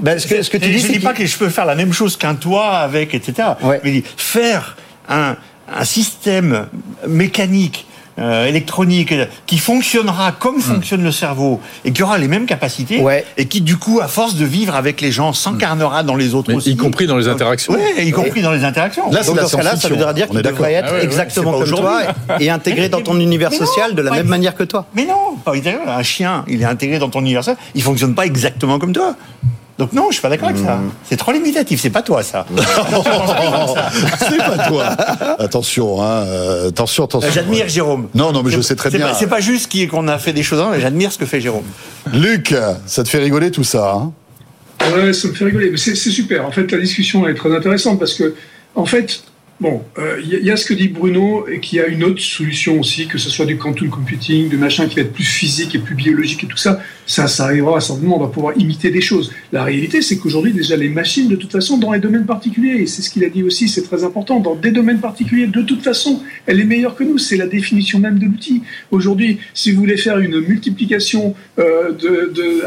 Ben, 0.00 0.18
ce 0.18 0.26
que, 0.26 0.42
ce 0.42 0.50
que 0.50 0.56
tu 0.56 0.70
dis, 0.70 0.78
je 0.80 0.90
dis 0.92 0.98
pas 0.98 1.12
que 1.12 1.24
je 1.24 1.36
peux 1.38 1.48
faire 1.50 1.66
la 1.66 1.74
même 1.76 1.92
chose 1.92 2.16
qu'un 2.16 2.34
toit 2.34 2.70
avec, 2.78 3.14
etc. 3.14 3.50
Ouais. 3.62 3.80
Mais 3.84 4.02
faire 4.16 4.76
un, 5.08 5.36
un 5.72 5.84
système 5.84 6.66
mécanique 7.06 7.86
euh, 8.18 8.46
électronique 8.46 9.14
qui 9.46 9.58
fonctionnera 9.58 10.32
comme 10.32 10.60
fonctionne 10.60 11.02
le 11.02 11.12
cerveau 11.12 11.60
et 11.84 11.92
qui 11.92 12.02
aura 12.02 12.18
les 12.18 12.28
mêmes 12.28 12.46
capacités 12.46 13.00
Ouais. 13.00 13.24
et 13.36 13.46
qui 13.46 13.60
du 13.62 13.76
coup 13.78 14.00
à 14.02 14.08
force 14.08 14.34
de 14.36 14.44
vivre 14.44 14.74
avec 14.74 15.00
les 15.00 15.10
gens 15.12 15.32
s'incarnera 15.32 16.02
dans 16.02 16.14
les 16.14 16.34
autres 16.34 16.50
Mais 16.50 16.56
aussi. 16.56 16.72
y 16.72 16.76
compris 16.76 17.06
dans 17.06 17.16
les 17.16 17.28
interactions. 17.28 17.72
ouais, 17.72 18.04
y 18.06 18.10
compris 18.10 18.42
dans 18.42 18.52
les 18.52 18.64
interactions. 18.64 19.10
Là, 19.10 19.22
Donc 19.22 19.36
la 19.36 19.42
dans 19.42 19.48
ce 19.48 19.56
cas-là, 19.56 19.76
ça 19.76 19.88
voudrait 19.88 20.12
dire 20.14 20.28
qu'il 20.28 20.42
devrait 20.42 20.72
être 20.74 20.88
Ah 20.90 20.94
ouais, 20.94 21.04
exactement 21.04 21.52
comme 21.52 21.70
toi 21.70 22.02
et 22.40 22.50
intégré 22.50 22.88
dans 22.88 23.00
ton 23.00 23.18
univers 23.18 23.50
Mais 23.50 23.58
non, 23.58 23.66
social 23.66 23.94
de 23.94 24.02
la 24.02 24.10
même 24.10 24.26
manière 24.28 24.54
que 24.54 24.64
toi. 24.64 24.86
mais 24.94 25.04
non 25.06 25.36
pas 25.44 25.52
un 25.88 26.02
chien 26.02 26.44
il 26.48 26.60
est 26.62 26.66
intégré 26.66 26.98
dans 26.98 27.08
ton 27.08 27.20
univers 27.20 27.42
social, 27.44 27.58
il 27.74 27.82
fonctionne 27.82 28.14
pas 28.14 28.26
exactement 28.26 28.78
comme 28.78 28.92
toi 28.92 29.16
donc 29.78 29.92
non, 29.92 30.06
je 30.08 30.14
suis 30.14 30.22
pas 30.22 30.28
d'accord 30.28 30.48
avec 30.50 30.60
ça. 30.62 30.78
C'est 31.08 31.16
trop 31.16 31.32
limitatif, 31.32 31.80
c'est 31.80 31.90
pas 31.90 32.02
toi 32.02 32.22
ça. 32.22 32.46
C'est 34.18 34.38
pas 34.38 34.58
toi. 34.68 34.88
Attention, 35.38 36.02
hein, 36.02 36.24
euh, 36.26 36.68
attention, 36.68 37.04
attention. 37.04 37.30
J'admire 37.32 37.68
Jérôme. 37.68 38.08
Non, 38.14 38.32
non, 38.32 38.42
mais 38.42 38.50
je 38.50 38.60
sais 38.60 38.76
très 38.76 38.90
bien. 38.90 39.12
C'est 39.14 39.26
pas 39.28 39.40
juste 39.40 39.70
qui- 39.70 39.88
qu'on 39.88 40.08
a 40.08 40.18
fait 40.18 40.32
des 40.32 40.42
choses, 40.42 40.62
mais 40.70 40.80
j'admire 40.80 41.12
ce 41.12 41.18
que 41.18 41.26
fait 41.26 41.40
Jérôme. 41.40 41.64
Luc, 42.12 42.54
ça 42.86 43.02
te 43.04 43.08
fait 43.08 43.18
rigoler 43.18 43.50
tout 43.50 43.64
ça 43.64 43.92
hein? 43.94 44.12
Ouais, 44.94 45.12
ça 45.12 45.28
me 45.28 45.34
fait 45.34 45.44
rigoler. 45.44 45.70
Mais 45.70 45.76
c'est 45.76 45.94
super. 45.94 46.44
En 46.46 46.50
fait, 46.50 46.70
la 46.72 46.78
discussion 46.78 47.26
est 47.28 47.34
très 47.34 47.54
intéressante 47.54 47.98
parce 48.00 48.14
que, 48.14 48.34
en 48.74 48.84
fait, 48.84 49.22
bon, 49.62 49.82
euh, 49.98 50.20
il 50.22 50.40
il 50.42 50.46
y 50.46 50.50
a 50.50 50.56
ce 50.56 50.66
que 50.66 50.74
dit 50.74 50.88
Bruno 50.88 51.46
et 51.48 51.60
qu'il 51.60 51.78
y 51.78 51.80
a 51.80 51.86
une 51.86 52.02
autre 52.02 52.20
solution 52.20 52.80
aussi, 52.80 53.06
que 53.06 53.16
ce 53.16 53.30
soit 53.30 53.46
du 53.46 53.56
quantum 53.56 53.88
computing, 53.88 54.48
de 54.48 54.56
machin 54.56 54.88
qui 54.88 54.96
va 54.96 55.02
être 55.02 55.12
plus 55.12 55.24
physique 55.24 55.72
et 55.76 55.78
plus 55.78 55.94
biologique 55.94 56.42
et 56.42 56.46
tout 56.48 56.56
ça. 56.56 56.80
Ça, 57.06 57.28
ça 57.28 57.44
arrivera 57.44 57.80
certainement. 57.80 58.16
On 58.16 58.20
va 58.20 58.26
pouvoir 58.28 58.58
imiter 58.58 58.90
des 58.90 59.00
choses. 59.00 59.32
La 59.52 59.62
réalité, 59.62 60.02
c'est 60.02 60.18
qu'aujourd'hui, 60.18 60.52
déjà, 60.52 60.76
les 60.76 60.88
machines, 60.88 61.28
de 61.28 61.36
toute 61.36 61.52
façon, 61.52 61.78
dans 61.78 61.92
les 61.92 62.00
domaines 62.00 62.26
particuliers, 62.26 62.82
et 62.82 62.86
c'est 62.86 63.02
ce 63.02 63.10
qu'il 63.10 63.24
a 63.24 63.28
dit 63.28 63.44
aussi, 63.44 63.68
c'est 63.68 63.82
très 63.82 64.02
important, 64.02 64.40
dans 64.40 64.56
des 64.56 64.72
domaines 64.72 64.98
particuliers, 64.98 65.46
de 65.46 65.62
toute 65.62 65.82
façon, 65.82 66.22
elle 66.46 66.58
est 66.58 66.64
meilleure 66.64 66.96
que 66.96 67.04
nous. 67.04 67.18
C'est 67.18 67.36
la 67.36 67.46
définition 67.46 68.00
même 68.00 68.18
de 68.18 68.26
l'outil. 68.26 68.62
Aujourd'hui, 68.90 69.38
si 69.54 69.70
vous 69.70 69.80
voulez 69.80 69.96
faire 69.96 70.18
une 70.18 70.40
multiplication 70.40 71.36
euh, 71.60 71.92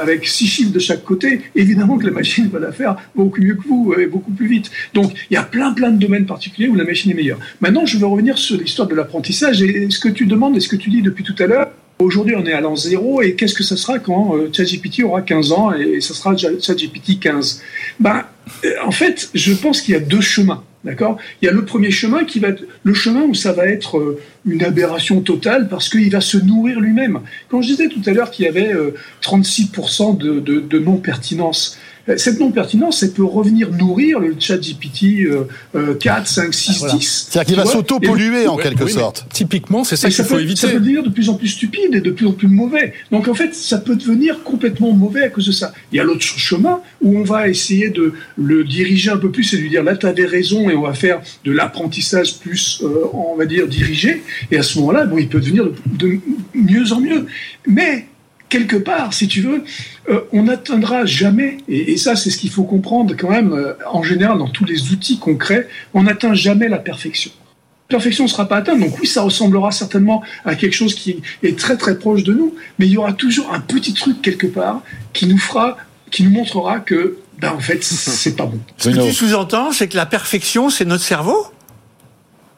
avec 0.01 0.27
six 0.27 0.47
chiffres 0.47 0.71
de 0.71 0.79
chaque 0.79 1.03
côté, 1.03 1.41
évidemment 1.55 1.97
que 1.97 2.05
la 2.05 2.11
machine 2.11 2.47
va 2.47 2.59
la 2.59 2.71
faire 2.71 2.95
beaucoup 3.15 3.41
mieux 3.41 3.55
que 3.55 3.67
vous 3.67 3.93
et 3.99 4.05
beaucoup 4.05 4.31
plus 4.31 4.47
vite. 4.47 4.71
Donc, 4.93 5.11
il 5.29 5.33
y 5.33 5.37
a 5.37 5.43
plein, 5.43 5.73
plein 5.73 5.91
de 5.91 5.99
domaines 5.99 6.25
particuliers 6.25 6.69
où 6.69 6.75
la 6.75 6.84
machine 6.85 7.11
est 7.11 7.15
meilleure. 7.15 7.39
Maintenant, 7.61 7.85
je 7.85 7.97
veux 7.97 8.05
revenir 8.05 8.37
sur 8.37 8.57
l'histoire 8.57 8.87
de 8.87 8.95
l'apprentissage 8.95 9.61
et 9.61 9.89
ce 9.89 9.99
que 9.99 10.09
tu 10.09 10.25
demandes 10.25 10.55
et 10.55 10.59
ce 10.59 10.67
que 10.67 10.75
tu 10.75 10.89
dis 10.89 11.01
depuis 11.01 11.23
tout 11.23 11.35
à 11.39 11.47
l'heure. 11.47 11.71
Aujourd'hui, 11.99 12.35
on 12.35 12.45
est 12.45 12.53
à 12.53 12.59
l'an 12.59 12.75
zéro 12.75 13.21
et 13.21 13.35
qu'est-ce 13.35 13.53
que 13.53 13.63
ça 13.63 13.77
sera 13.77 13.99
quand 13.99 14.35
euh, 14.35 14.49
ChatGPT 14.51 15.03
aura 15.03 15.21
15 15.21 15.51
ans 15.53 15.71
et 15.73 16.01
ça 16.01 16.13
sera 16.13 16.35
ChatGPT 16.35 17.19
15 17.19 17.61
ben, 17.99 18.23
euh, 18.65 18.73
En 18.85 18.91
fait, 18.91 19.29
je 19.33 19.53
pense 19.53 19.81
qu'il 19.81 19.93
y 19.93 19.97
a 19.97 20.01
deux 20.01 20.21
chemins. 20.21 20.61
D'accord? 20.85 21.17
Il 21.41 21.45
y 21.45 21.49
a 21.49 21.51
le 21.51 21.65
premier 21.65 21.89
chemin 21.89 22.25
qui 22.25 22.39
va 22.39 22.49
le 22.83 22.93
chemin 22.93 23.23
où 23.23 23.33
ça 23.33 23.53
va 23.53 23.65
être 23.65 23.97
euh, 23.97 24.21
une 24.45 24.63
aberration 24.63 25.19
totale 25.21 25.67
parce 25.67 25.89
qu'il 25.89 26.11
va 26.11 26.21
se 26.21 26.37
nourrir 26.37 26.79
lui-même. 26.79 27.21
Quand 27.49 27.63
je 27.63 27.69
disais 27.69 27.87
tout 27.89 28.01
à 28.05 28.11
l'heure 28.11 28.29
qu'il 28.29 28.45
y 28.45 28.47
avait 28.47 28.71
euh, 28.71 28.93
36% 29.23 30.15
de, 30.15 30.39
de, 30.39 30.79
non-pertinence, 30.79 31.79
euh, 31.79 31.84
cette 32.17 32.39
non-pertinence, 32.39 33.01
elle 33.01 33.11
peut 33.11 33.23
revenir 33.23 33.71
nourrir 33.71 34.19
le 34.19 34.35
chat 34.39 34.57
GPT 34.57 35.25
euh, 35.25 35.47
euh, 35.75 35.95
4, 35.95 36.27
5, 36.27 36.53
6, 36.53 36.79
Voilà. 36.79 36.93
10. 36.95 37.27
C'est-à-dire 37.29 37.47
qu'il 37.47 37.55
va 37.55 37.65
s'auto-polluer 37.65 38.47
en 38.47 38.57
quelque 38.57 38.83
oui, 38.83 38.91
sorte. 38.91 39.25
Typiquement, 39.33 39.83
c'est 39.83 39.95
ça 39.95 40.09
qu'il 40.09 40.23
faut 40.23 40.35
peut, 40.35 40.41
éviter. 40.41 40.61
ça 40.61 40.67
peut 40.67 40.79
devenir 40.79 41.01
de 41.01 41.09
plus 41.09 41.29
en 41.29 41.33
plus 41.33 41.47
stupide 41.47 41.95
et 41.95 42.01
de 42.01 42.11
plus 42.11 42.27
en 42.27 42.33
plus 42.33 42.47
mauvais. 42.47 42.93
Donc 43.11 43.27
en 43.27 43.33
fait, 43.33 43.55
ça 43.55 43.79
peut 43.79 43.95
devenir 43.95 44.43
complètement 44.43 44.91
mauvais 44.91 45.23
à 45.23 45.29
cause 45.29 45.47
de 45.47 45.51
ça. 45.51 45.73
Il 45.91 45.97
y 45.97 45.99
a 45.99 46.03
l'autre 46.03 46.21
chemin 46.21 46.81
où 47.01 47.17
on 47.17 47.23
va 47.23 47.49
essayer 47.49 47.89
de 47.89 48.13
le 48.37 48.63
diriger 48.63 49.09
un 49.09 49.17
peu 49.17 49.31
plus 49.31 49.53
et 49.53 49.57
lui 49.57 49.69
dire 49.69 49.83
là, 49.83 49.95
tu 49.95 50.05
avais 50.05 50.25
raison 50.25 50.69
et 50.69 50.75
on 50.75 50.81
va 50.81 50.93
faire 50.93 51.21
de 51.43 51.51
l'apprentissage 51.51 52.37
plus, 52.37 52.81
euh, 52.83 53.05
on 53.13 53.35
va 53.35 53.45
dire, 53.45 53.67
dirigé. 53.67 54.21
Et 54.51 54.57
à 54.57 54.63
ce 54.63 54.77
moment-là, 54.79 55.05
bon, 55.05 55.17
il 55.17 55.27
peut 55.27 55.39
devenir 55.39 55.65
de, 55.65 55.73
de 55.97 56.19
mieux 56.53 56.91
en 56.91 57.01
mieux. 57.01 57.25
Mais 57.67 58.05
quelque 58.55 58.77
part, 58.77 59.13
si 59.13 59.27
tu 59.27 59.41
veux, 59.41 59.65
euh, 60.09 60.21
on 60.31 60.43
n'atteindra 60.43 61.05
jamais, 61.05 61.57
et, 61.67 61.91
et 61.91 61.97
ça 61.97 62.15
c'est 62.15 62.29
ce 62.29 62.37
qu'il 62.37 62.49
faut 62.49 62.63
comprendre 62.63 63.13
quand 63.17 63.29
même, 63.29 63.51
euh, 63.51 63.73
en 63.91 64.01
général 64.01 64.37
dans 64.37 64.47
tous 64.47 64.63
les 64.63 64.91
outils 64.93 65.19
crée, 65.37 65.67
on 65.93 66.03
n'atteint 66.03 66.33
jamais 66.33 66.69
la 66.69 66.77
perfection. 66.77 67.31
La 67.89 67.97
perfection 67.97 68.23
ne 68.23 68.29
sera 68.29 68.47
pas 68.47 68.57
atteinte, 68.57 68.79
donc 68.79 68.97
oui, 68.99 69.07
ça 69.07 69.23
ressemblera 69.23 69.71
certainement 69.71 70.23
à 70.45 70.55
quelque 70.55 70.73
chose 70.73 70.95
qui 70.95 71.21
est 71.43 71.59
très 71.59 71.75
très 71.75 71.99
proche 71.99 72.23
de 72.23 72.33
nous, 72.33 72.55
mais 72.79 72.85
il 72.85 72.93
y 72.93 72.97
aura 72.97 73.11
toujours 73.11 73.53
un 73.53 73.59
petit 73.59 73.93
truc 73.93 74.21
quelque 74.21 74.47
part 74.47 74.81
qui 75.11 75.27
nous 75.27 75.37
fera, 75.37 75.77
qui 76.09 76.23
nous 76.23 76.31
montrera 76.31 76.79
que, 76.79 77.17
ben 77.37 77.51
en 77.51 77.59
fait, 77.59 77.83
c'est 77.83 78.37
pas 78.37 78.45
bon. 78.45 78.59
Ce 78.77 78.89
que 78.89 79.05
tu 79.05 79.13
sous-entends, 79.13 79.73
c'est 79.73 79.89
que 79.89 79.97
la 79.97 80.05
perfection, 80.05 80.69
c'est 80.69 80.85
notre 80.85 81.03
cerveau? 81.03 81.45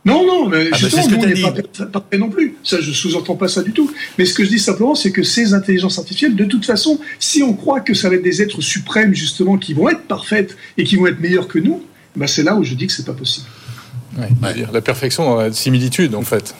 Non, 0.07 0.25
non, 0.25 0.47
mais 0.47 0.67
Ah 0.67 0.69
bah, 0.71 0.77
justement, 0.77 1.01
c'est 1.03 1.09
ce 1.09 1.13
que 1.13 1.19
nous, 1.19 1.23
on 1.45 1.51
n'est 1.53 1.61
pas 1.63 1.85
parfait 1.85 2.17
non 2.17 2.29
plus. 2.29 2.55
Ça, 2.63 2.77
je 2.81 2.91
sous-entends 2.91 3.35
pas 3.35 3.47
ça 3.47 3.61
du 3.61 3.73
tout. 3.73 3.91
Mais 4.17 4.25
ce 4.25 4.33
que 4.33 4.43
je 4.43 4.49
dis 4.49 4.59
simplement, 4.59 4.95
c'est 4.95 5.11
que 5.11 5.23
ces 5.23 5.53
intelligences 5.53 5.99
artificielles, 5.99 6.35
de 6.35 6.45
toute 6.45 6.65
façon, 6.65 6.99
si 7.19 7.43
on 7.43 7.53
croit 7.53 7.81
que 7.81 7.93
ça 7.93 8.09
va 8.09 8.15
être 8.15 8.23
des 8.23 8.41
êtres 8.41 8.61
suprêmes, 8.61 9.13
justement, 9.13 9.57
qui 9.57 9.73
vont 9.73 9.89
être 9.89 10.03
parfaites 10.03 10.55
et 10.77 10.83
qui 10.83 10.95
vont 10.95 11.07
être 11.07 11.19
meilleurs 11.19 11.47
que 11.47 11.59
nous, 11.59 11.83
ben 12.15 12.25
c'est 12.27 12.43
là 12.43 12.55
où 12.55 12.63
je 12.63 12.73
dis 12.73 12.87
que 12.87 12.93
c'est 12.93 13.05
pas 13.05 13.13
possible. 13.13 13.45
Ouais, 14.17 14.29
La 14.73 14.81
perfection 14.81 15.25
dans 15.25 15.35
la 15.35 15.53
similitude, 15.53 16.15
en 16.15 16.23
fait. 16.23 16.55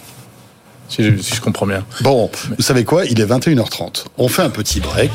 Si 0.90 1.04
je, 1.04 1.18
si 1.18 1.36
je 1.36 1.42
comprends 1.42 1.68
bien. 1.68 1.86
Bon, 2.02 2.30
vous 2.58 2.64
savez 2.64 2.86
quoi? 2.86 3.06
Il 3.06 3.20
est 3.20 3.26
21h30. 3.26 4.06
On 4.18 4.28
fait 4.30 4.44
un 4.44 4.50
petit 4.50 4.80
break. 4.80 5.12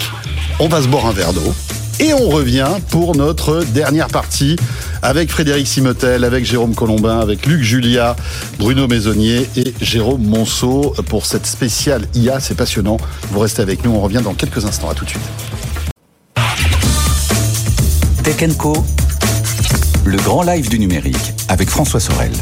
On 0.58 0.68
va 0.68 0.82
se 0.82 0.88
boire 0.88 1.06
un 1.06 1.12
verre 1.12 1.32
d'eau. 1.32 1.54
Et 2.02 2.12
on 2.14 2.30
revient 2.30 2.66
pour 2.90 3.14
notre 3.14 3.62
dernière 3.62 4.08
partie 4.08 4.56
avec 5.02 5.30
Frédéric 5.30 5.68
Simotel, 5.68 6.24
avec 6.24 6.44
Jérôme 6.44 6.74
Colombin, 6.74 7.20
avec 7.20 7.46
Luc 7.46 7.62
Julia, 7.62 8.16
Bruno 8.58 8.88
Maisonnier 8.88 9.48
et 9.56 9.72
Jérôme 9.80 10.24
Monceau 10.24 10.96
pour 11.08 11.26
cette 11.26 11.46
spéciale 11.46 12.08
IA. 12.14 12.40
C'est 12.40 12.56
passionnant. 12.56 12.96
Vous 13.30 13.38
restez 13.38 13.62
avec 13.62 13.84
nous. 13.84 13.92
On 13.92 14.00
revient 14.00 14.20
dans 14.24 14.34
quelques 14.34 14.64
instants. 14.64 14.90
À 14.90 14.94
tout 14.94 15.04
de 15.04 15.10
suite. 15.10 15.22
Tech 18.24 18.56
Co, 18.58 18.84
le 20.04 20.16
grand 20.16 20.42
live 20.42 20.68
du 20.68 20.80
numérique 20.80 21.34
avec 21.48 21.70
François 21.70 22.00
Sorel. 22.00 22.32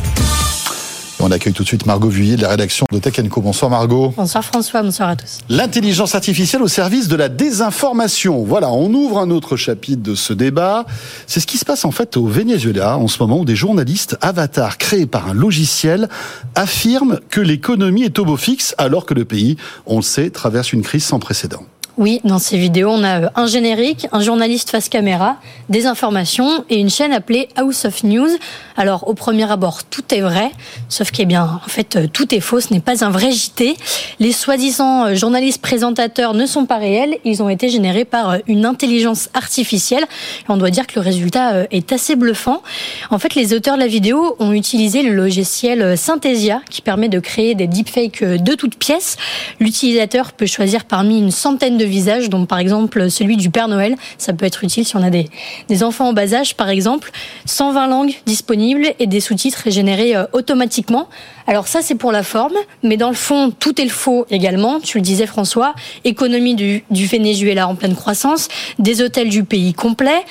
On 1.22 1.30
accueille 1.30 1.52
tout 1.52 1.64
de 1.64 1.68
suite 1.68 1.84
Margot 1.84 2.08
Vuillet 2.08 2.36
de 2.36 2.42
la 2.42 2.48
rédaction 2.48 2.86
de 2.90 2.98
Tech 2.98 3.20
Co. 3.28 3.42
Bonsoir 3.42 3.70
Margot. 3.70 4.14
Bonsoir 4.16 4.42
François, 4.42 4.82
bonsoir 4.82 5.10
à 5.10 5.16
tous. 5.16 5.38
L'intelligence 5.50 6.14
artificielle 6.14 6.62
au 6.62 6.68
service 6.68 7.08
de 7.08 7.16
la 7.16 7.28
désinformation. 7.28 8.42
Voilà, 8.42 8.70
on 8.70 8.92
ouvre 8.94 9.18
un 9.18 9.30
autre 9.30 9.58
chapitre 9.58 10.02
de 10.02 10.14
ce 10.14 10.32
débat. 10.32 10.86
C'est 11.26 11.40
ce 11.40 11.46
qui 11.46 11.58
se 11.58 11.66
passe 11.66 11.84
en 11.84 11.90
fait 11.90 12.16
au 12.16 12.26
Venezuela 12.26 12.96
en 12.96 13.06
ce 13.06 13.18
moment 13.22 13.40
où 13.40 13.44
des 13.44 13.56
journalistes 13.56 14.16
avatars 14.22 14.78
créés 14.78 15.06
par 15.06 15.28
un 15.28 15.34
logiciel 15.34 16.08
affirment 16.54 17.20
que 17.28 17.42
l'économie 17.42 18.04
est 18.04 18.18
au 18.18 18.24
beau 18.24 18.38
fixe 18.38 18.74
alors 18.78 19.04
que 19.04 19.12
le 19.12 19.26
pays, 19.26 19.58
on 19.86 19.96
le 19.96 20.02
sait, 20.02 20.30
traverse 20.30 20.72
une 20.72 20.82
crise 20.82 21.04
sans 21.04 21.18
précédent. 21.18 21.64
Oui, 22.00 22.22
dans 22.24 22.38
ces 22.38 22.56
vidéos, 22.56 22.88
on 22.88 23.04
a 23.04 23.24
euh, 23.24 23.28
un 23.36 23.46
générique, 23.46 24.06
un 24.10 24.22
journaliste 24.22 24.70
face 24.70 24.88
caméra, 24.88 25.36
des 25.68 25.84
informations 25.84 26.64
et 26.70 26.76
une 26.76 26.88
chaîne 26.88 27.12
appelée 27.12 27.50
House 27.56 27.84
of 27.84 28.04
News. 28.04 28.30
Alors, 28.78 29.06
au 29.06 29.12
premier 29.12 29.52
abord, 29.52 29.84
tout 29.84 30.14
est 30.14 30.22
vrai, 30.22 30.50
sauf 30.88 31.10
qu'eh 31.10 31.26
bien, 31.26 31.60
en 31.62 31.68
fait, 31.68 31.96
euh, 31.96 32.06
tout 32.10 32.34
est 32.34 32.40
faux, 32.40 32.60
ce 32.60 32.72
n'est 32.72 32.80
pas 32.80 33.04
un 33.04 33.10
vrai 33.10 33.32
JT. 33.32 33.76
Les 34.18 34.32
soi-disant 34.32 35.08
euh, 35.08 35.14
journalistes 35.14 35.60
présentateurs 35.60 36.32
ne 36.32 36.46
sont 36.46 36.64
pas 36.64 36.78
réels, 36.78 37.18
ils 37.26 37.42
ont 37.42 37.50
été 37.50 37.68
générés 37.68 38.06
par 38.06 38.38
une 38.46 38.64
intelligence 38.64 39.28
artificielle. 39.34 40.04
Et 40.04 40.50
on 40.50 40.56
doit 40.56 40.70
dire 40.70 40.86
que 40.86 40.94
le 40.94 41.02
résultat 41.02 41.66
est 41.70 41.92
assez 41.92 42.16
bluffant. 42.16 42.62
En 43.10 43.18
fait, 43.18 43.34
les 43.34 43.52
auteurs 43.52 43.74
de 43.74 43.80
la 43.80 43.88
vidéo 43.88 44.36
ont 44.38 44.52
utilisé 44.52 45.02
le 45.02 45.12
logiciel 45.12 45.98
Synthesia, 45.98 46.62
qui 46.70 46.80
permet 46.80 47.10
de 47.10 47.20
créer 47.20 47.54
des 47.54 47.66
deepfakes 47.66 48.24
de 48.24 48.54
toutes 48.54 48.76
pièces. 48.76 49.18
L'utilisateur 49.58 50.32
peut 50.32 50.46
choisir 50.46 50.86
parmi 50.86 51.18
une 51.18 51.30
centaine 51.30 51.76
de 51.76 51.89
visages, 51.90 52.30
dont 52.30 52.46
par 52.46 52.58
exemple 52.58 53.10
celui 53.10 53.36
du 53.36 53.50
Père 53.50 53.68
Noël. 53.68 53.96
Ça 54.16 54.32
peut 54.32 54.46
être 54.46 54.64
utile 54.64 54.84
si 54.86 54.96
on 54.96 55.02
a 55.02 55.10
des, 55.10 55.28
des 55.68 55.82
enfants 55.82 56.08
en 56.08 56.12
bas 56.12 56.32
âge, 56.32 56.56
par 56.56 56.68
exemple. 56.68 57.10
120 57.46 57.86
langues 57.88 58.14
disponibles 58.26 58.94
et 58.98 59.06
des 59.06 59.20
sous-titres 59.20 59.70
générés 59.70 60.16
euh, 60.16 60.24
automatiquement. 60.32 61.08
Alors 61.46 61.68
ça, 61.68 61.82
c'est 61.82 61.96
pour 61.96 62.12
la 62.12 62.22
forme, 62.22 62.54
mais 62.82 62.96
dans 62.96 63.10
le 63.10 63.16
fond, 63.16 63.50
tout 63.50 63.80
est 63.80 63.84
le 63.84 63.90
faux 63.90 64.26
également. 64.30 64.80
Tu 64.80 64.98
le 64.98 65.02
disais, 65.02 65.26
François. 65.26 65.74
Économie 66.04 66.54
du, 66.54 66.84
du 66.90 67.06
Venezuela 67.06 67.68
en 67.68 67.74
pleine 67.74 67.94
croissance, 67.94 68.48
des 68.78 69.02
hôtels 69.02 69.28
du 69.28 69.44
pays 69.44 69.74
complet. 69.74 70.24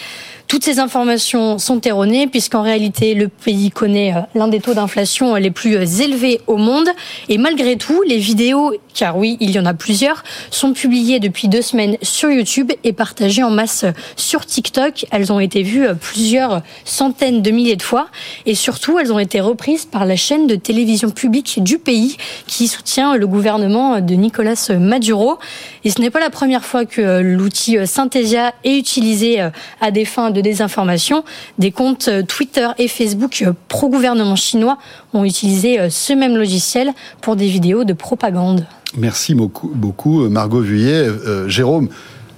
Toutes 0.50 0.64
ces 0.64 0.80
informations 0.80 1.60
sont 1.60 1.80
erronées 1.82 2.26
puisqu'en 2.26 2.64
réalité 2.64 3.14
le 3.14 3.28
pays 3.28 3.70
connaît 3.70 4.16
euh, 4.16 4.22
l'un 4.34 4.48
des 4.48 4.60
taux 4.60 4.74
d'inflation 4.74 5.36
les 5.36 5.52
plus 5.52 5.76
euh, 5.76 5.86
élevés 5.86 6.42
au 6.48 6.58
monde 6.58 6.90
et 7.30 7.38
malgré 7.38 7.76
tout 7.76 8.02
les 8.02 8.18
vidéos, 8.18 8.74
car 8.96 9.16
oui 9.16 9.38
il 9.42 9.52
y 9.52 9.60
en 9.60 9.68
a 9.68 9.76
plusieurs, 9.76 10.24
sont 10.50 10.74
publiées 10.74 11.20
depuis 11.20 11.50
deux 11.50 11.62
semaines 11.62 11.98
sur 12.02 12.32
YouTube 12.32 12.72
et 12.84 12.94
partagées 12.94 13.44
en 13.44 13.52
masse 13.52 13.84
euh, 13.84 13.92
sur 14.16 14.44
TikTok. 14.44 15.06
Elles 15.12 15.32
ont 15.32 15.40
été 15.40 15.62
vues 15.62 15.86
plusieurs 16.02 16.64
centaines 16.84 17.44
de 17.44 17.52
milliers 17.52 17.76
de 17.76 17.84
fois 17.84 18.08
et 18.48 18.56
surtout 18.56 18.98
elles 18.98 19.14
ont 19.14 19.20
été 19.20 19.42
reprises 19.42 19.86
par 19.86 20.08
la 20.08 20.16
chaîne 20.16 20.48
de 20.48 20.56
télévision 20.56 21.12
publique 21.12 21.64
du 21.64 21.78
pays 21.78 22.18
qui 22.48 22.68
soutient 22.68 23.16
le 23.16 23.28
gouvernement 23.28 24.02
de 24.02 24.16
Nicolas 24.16 24.72
Maduro. 24.80 25.38
Et 25.84 25.92
ce 25.92 26.02
n'est 26.02 26.10
pas 26.10 26.20
la 26.20 26.32
première 26.32 26.66
fois 26.66 26.86
que 26.86 27.22
l'outil 27.22 27.78
Synthesia 27.86 28.56
est 28.64 28.80
utilisé 28.80 29.48
à 29.80 29.92
des 29.92 30.06
fins 30.06 30.32
de 30.32 30.39
de 30.40 30.44
désinformation. 30.44 31.24
Des 31.58 31.72
comptes 31.72 32.08
euh, 32.08 32.24
Twitter 32.24 32.68
et 32.78 32.88
Facebook 32.88 33.44
euh, 33.46 33.54
pro-gouvernement 33.68 34.36
chinois 34.36 34.78
ont 35.14 35.24
utilisé 35.26 35.80
euh, 35.80 35.90
ce 35.90 36.14
même 36.14 36.38
logiciel 36.38 36.92
pour 37.22 37.36
des 37.36 37.48
vidéos 37.48 37.84
de 37.84 37.94
propagande. 37.94 38.66
Merci 38.98 39.36
beaucoup, 39.36 39.72
beaucoup 39.74 40.28
Margot 40.30 40.62
Vuillet. 40.62 41.04
Euh, 41.08 41.48
Jérôme, 41.48 41.90